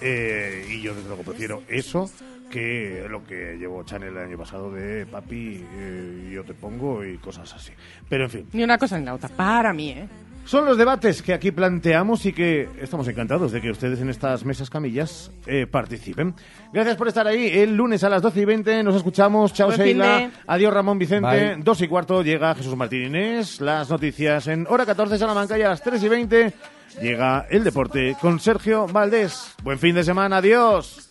Eh, 0.02 0.66
y 0.70 0.80
yo 0.80 0.94
desde 0.94 1.08
luego 1.08 1.24
prefiero 1.24 1.62
eso 1.68 2.10
que 2.50 3.06
lo 3.08 3.24
que 3.24 3.56
llevó 3.58 3.82
Chanel 3.84 4.16
el 4.16 4.24
año 4.24 4.36
pasado 4.36 4.70
de 4.70 5.06
papi, 5.06 5.64
eh, 5.72 6.30
yo 6.32 6.44
te 6.44 6.52
pongo 6.52 7.04
y 7.04 7.16
cosas 7.18 7.54
así. 7.54 7.72
Pero 8.08 8.24
en 8.24 8.30
fin. 8.30 8.46
Ni 8.52 8.62
una 8.64 8.76
cosa 8.76 8.98
ni 8.98 9.04
la 9.04 9.14
otra, 9.14 9.28
para 9.28 9.72
mí, 9.72 9.90
¿eh? 9.90 10.08
Son 10.44 10.64
los 10.64 10.76
debates 10.76 11.22
que 11.22 11.32
aquí 11.32 11.52
planteamos 11.52 12.26
y 12.26 12.32
que 12.32 12.68
estamos 12.80 13.06
encantados 13.06 13.52
de 13.52 13.60
que 13.60 13.70
ustedes 13.70 14.00
en 14.00 14.08
estas 14.10 14.44
mesas 14.44 14.68
camillas 14.68 15.30
eh, 15.46 15.66
participen. 15.66 16.34
Gracias 16.72 16.96
por 16.96 17.06
estar 17.08 17.26
ahí. 17.26 17.46
El 17.60 17.76
lunes 17.76 18.02
a 18.02 18.08
las 18.08 18.20
12 18.20 18.40
y 18.40 18.44
20 18.46 18.82
nos 18.82 18.96
escuchamos. 18.96 19.52
Chao, 19.52 19.70
Sheila. 19.70 20.30
Adiós, 20.46 20.74
Ramón 20.74 20.98
Vicente. 20.98 21.56
Dos 21.58 21.80
y 21.82 21.88
cuarto 21.88 22.22
llega 22.22 22.54
Jesús 22.54 22.74
Martín 22.74 23.06
Inés. 23.06 23.60
Las 23.60 23.90
noticias 23.90 24.48
en 24.48 24.66
hora 24.68 24.84
14 24.86 25.18
Salamanca 25.18 25.56
y 25.56 25.62
a 25.62 25.68
las 25.68 25.82
3 25.82 26.02
y 26.02 26.08
20 26.08 26.52
llega 27.00 27.46
el 27.48 27.62
deporte 27.62 28.16
con 28.20 28.40
Sergio 28.40 28.86
Valdés. 28.88 29.54
Buen 29.62 29.78
fin 29.78 29.94
de 29.94 30.02
semana. 30.02 30.38
Adiós 30.38 31.10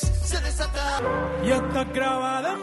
se 0.00 0.40
desata. 0.40 1.00
Y 1.44 1.50
está 1.50 1.84
grabada 1.84 2.58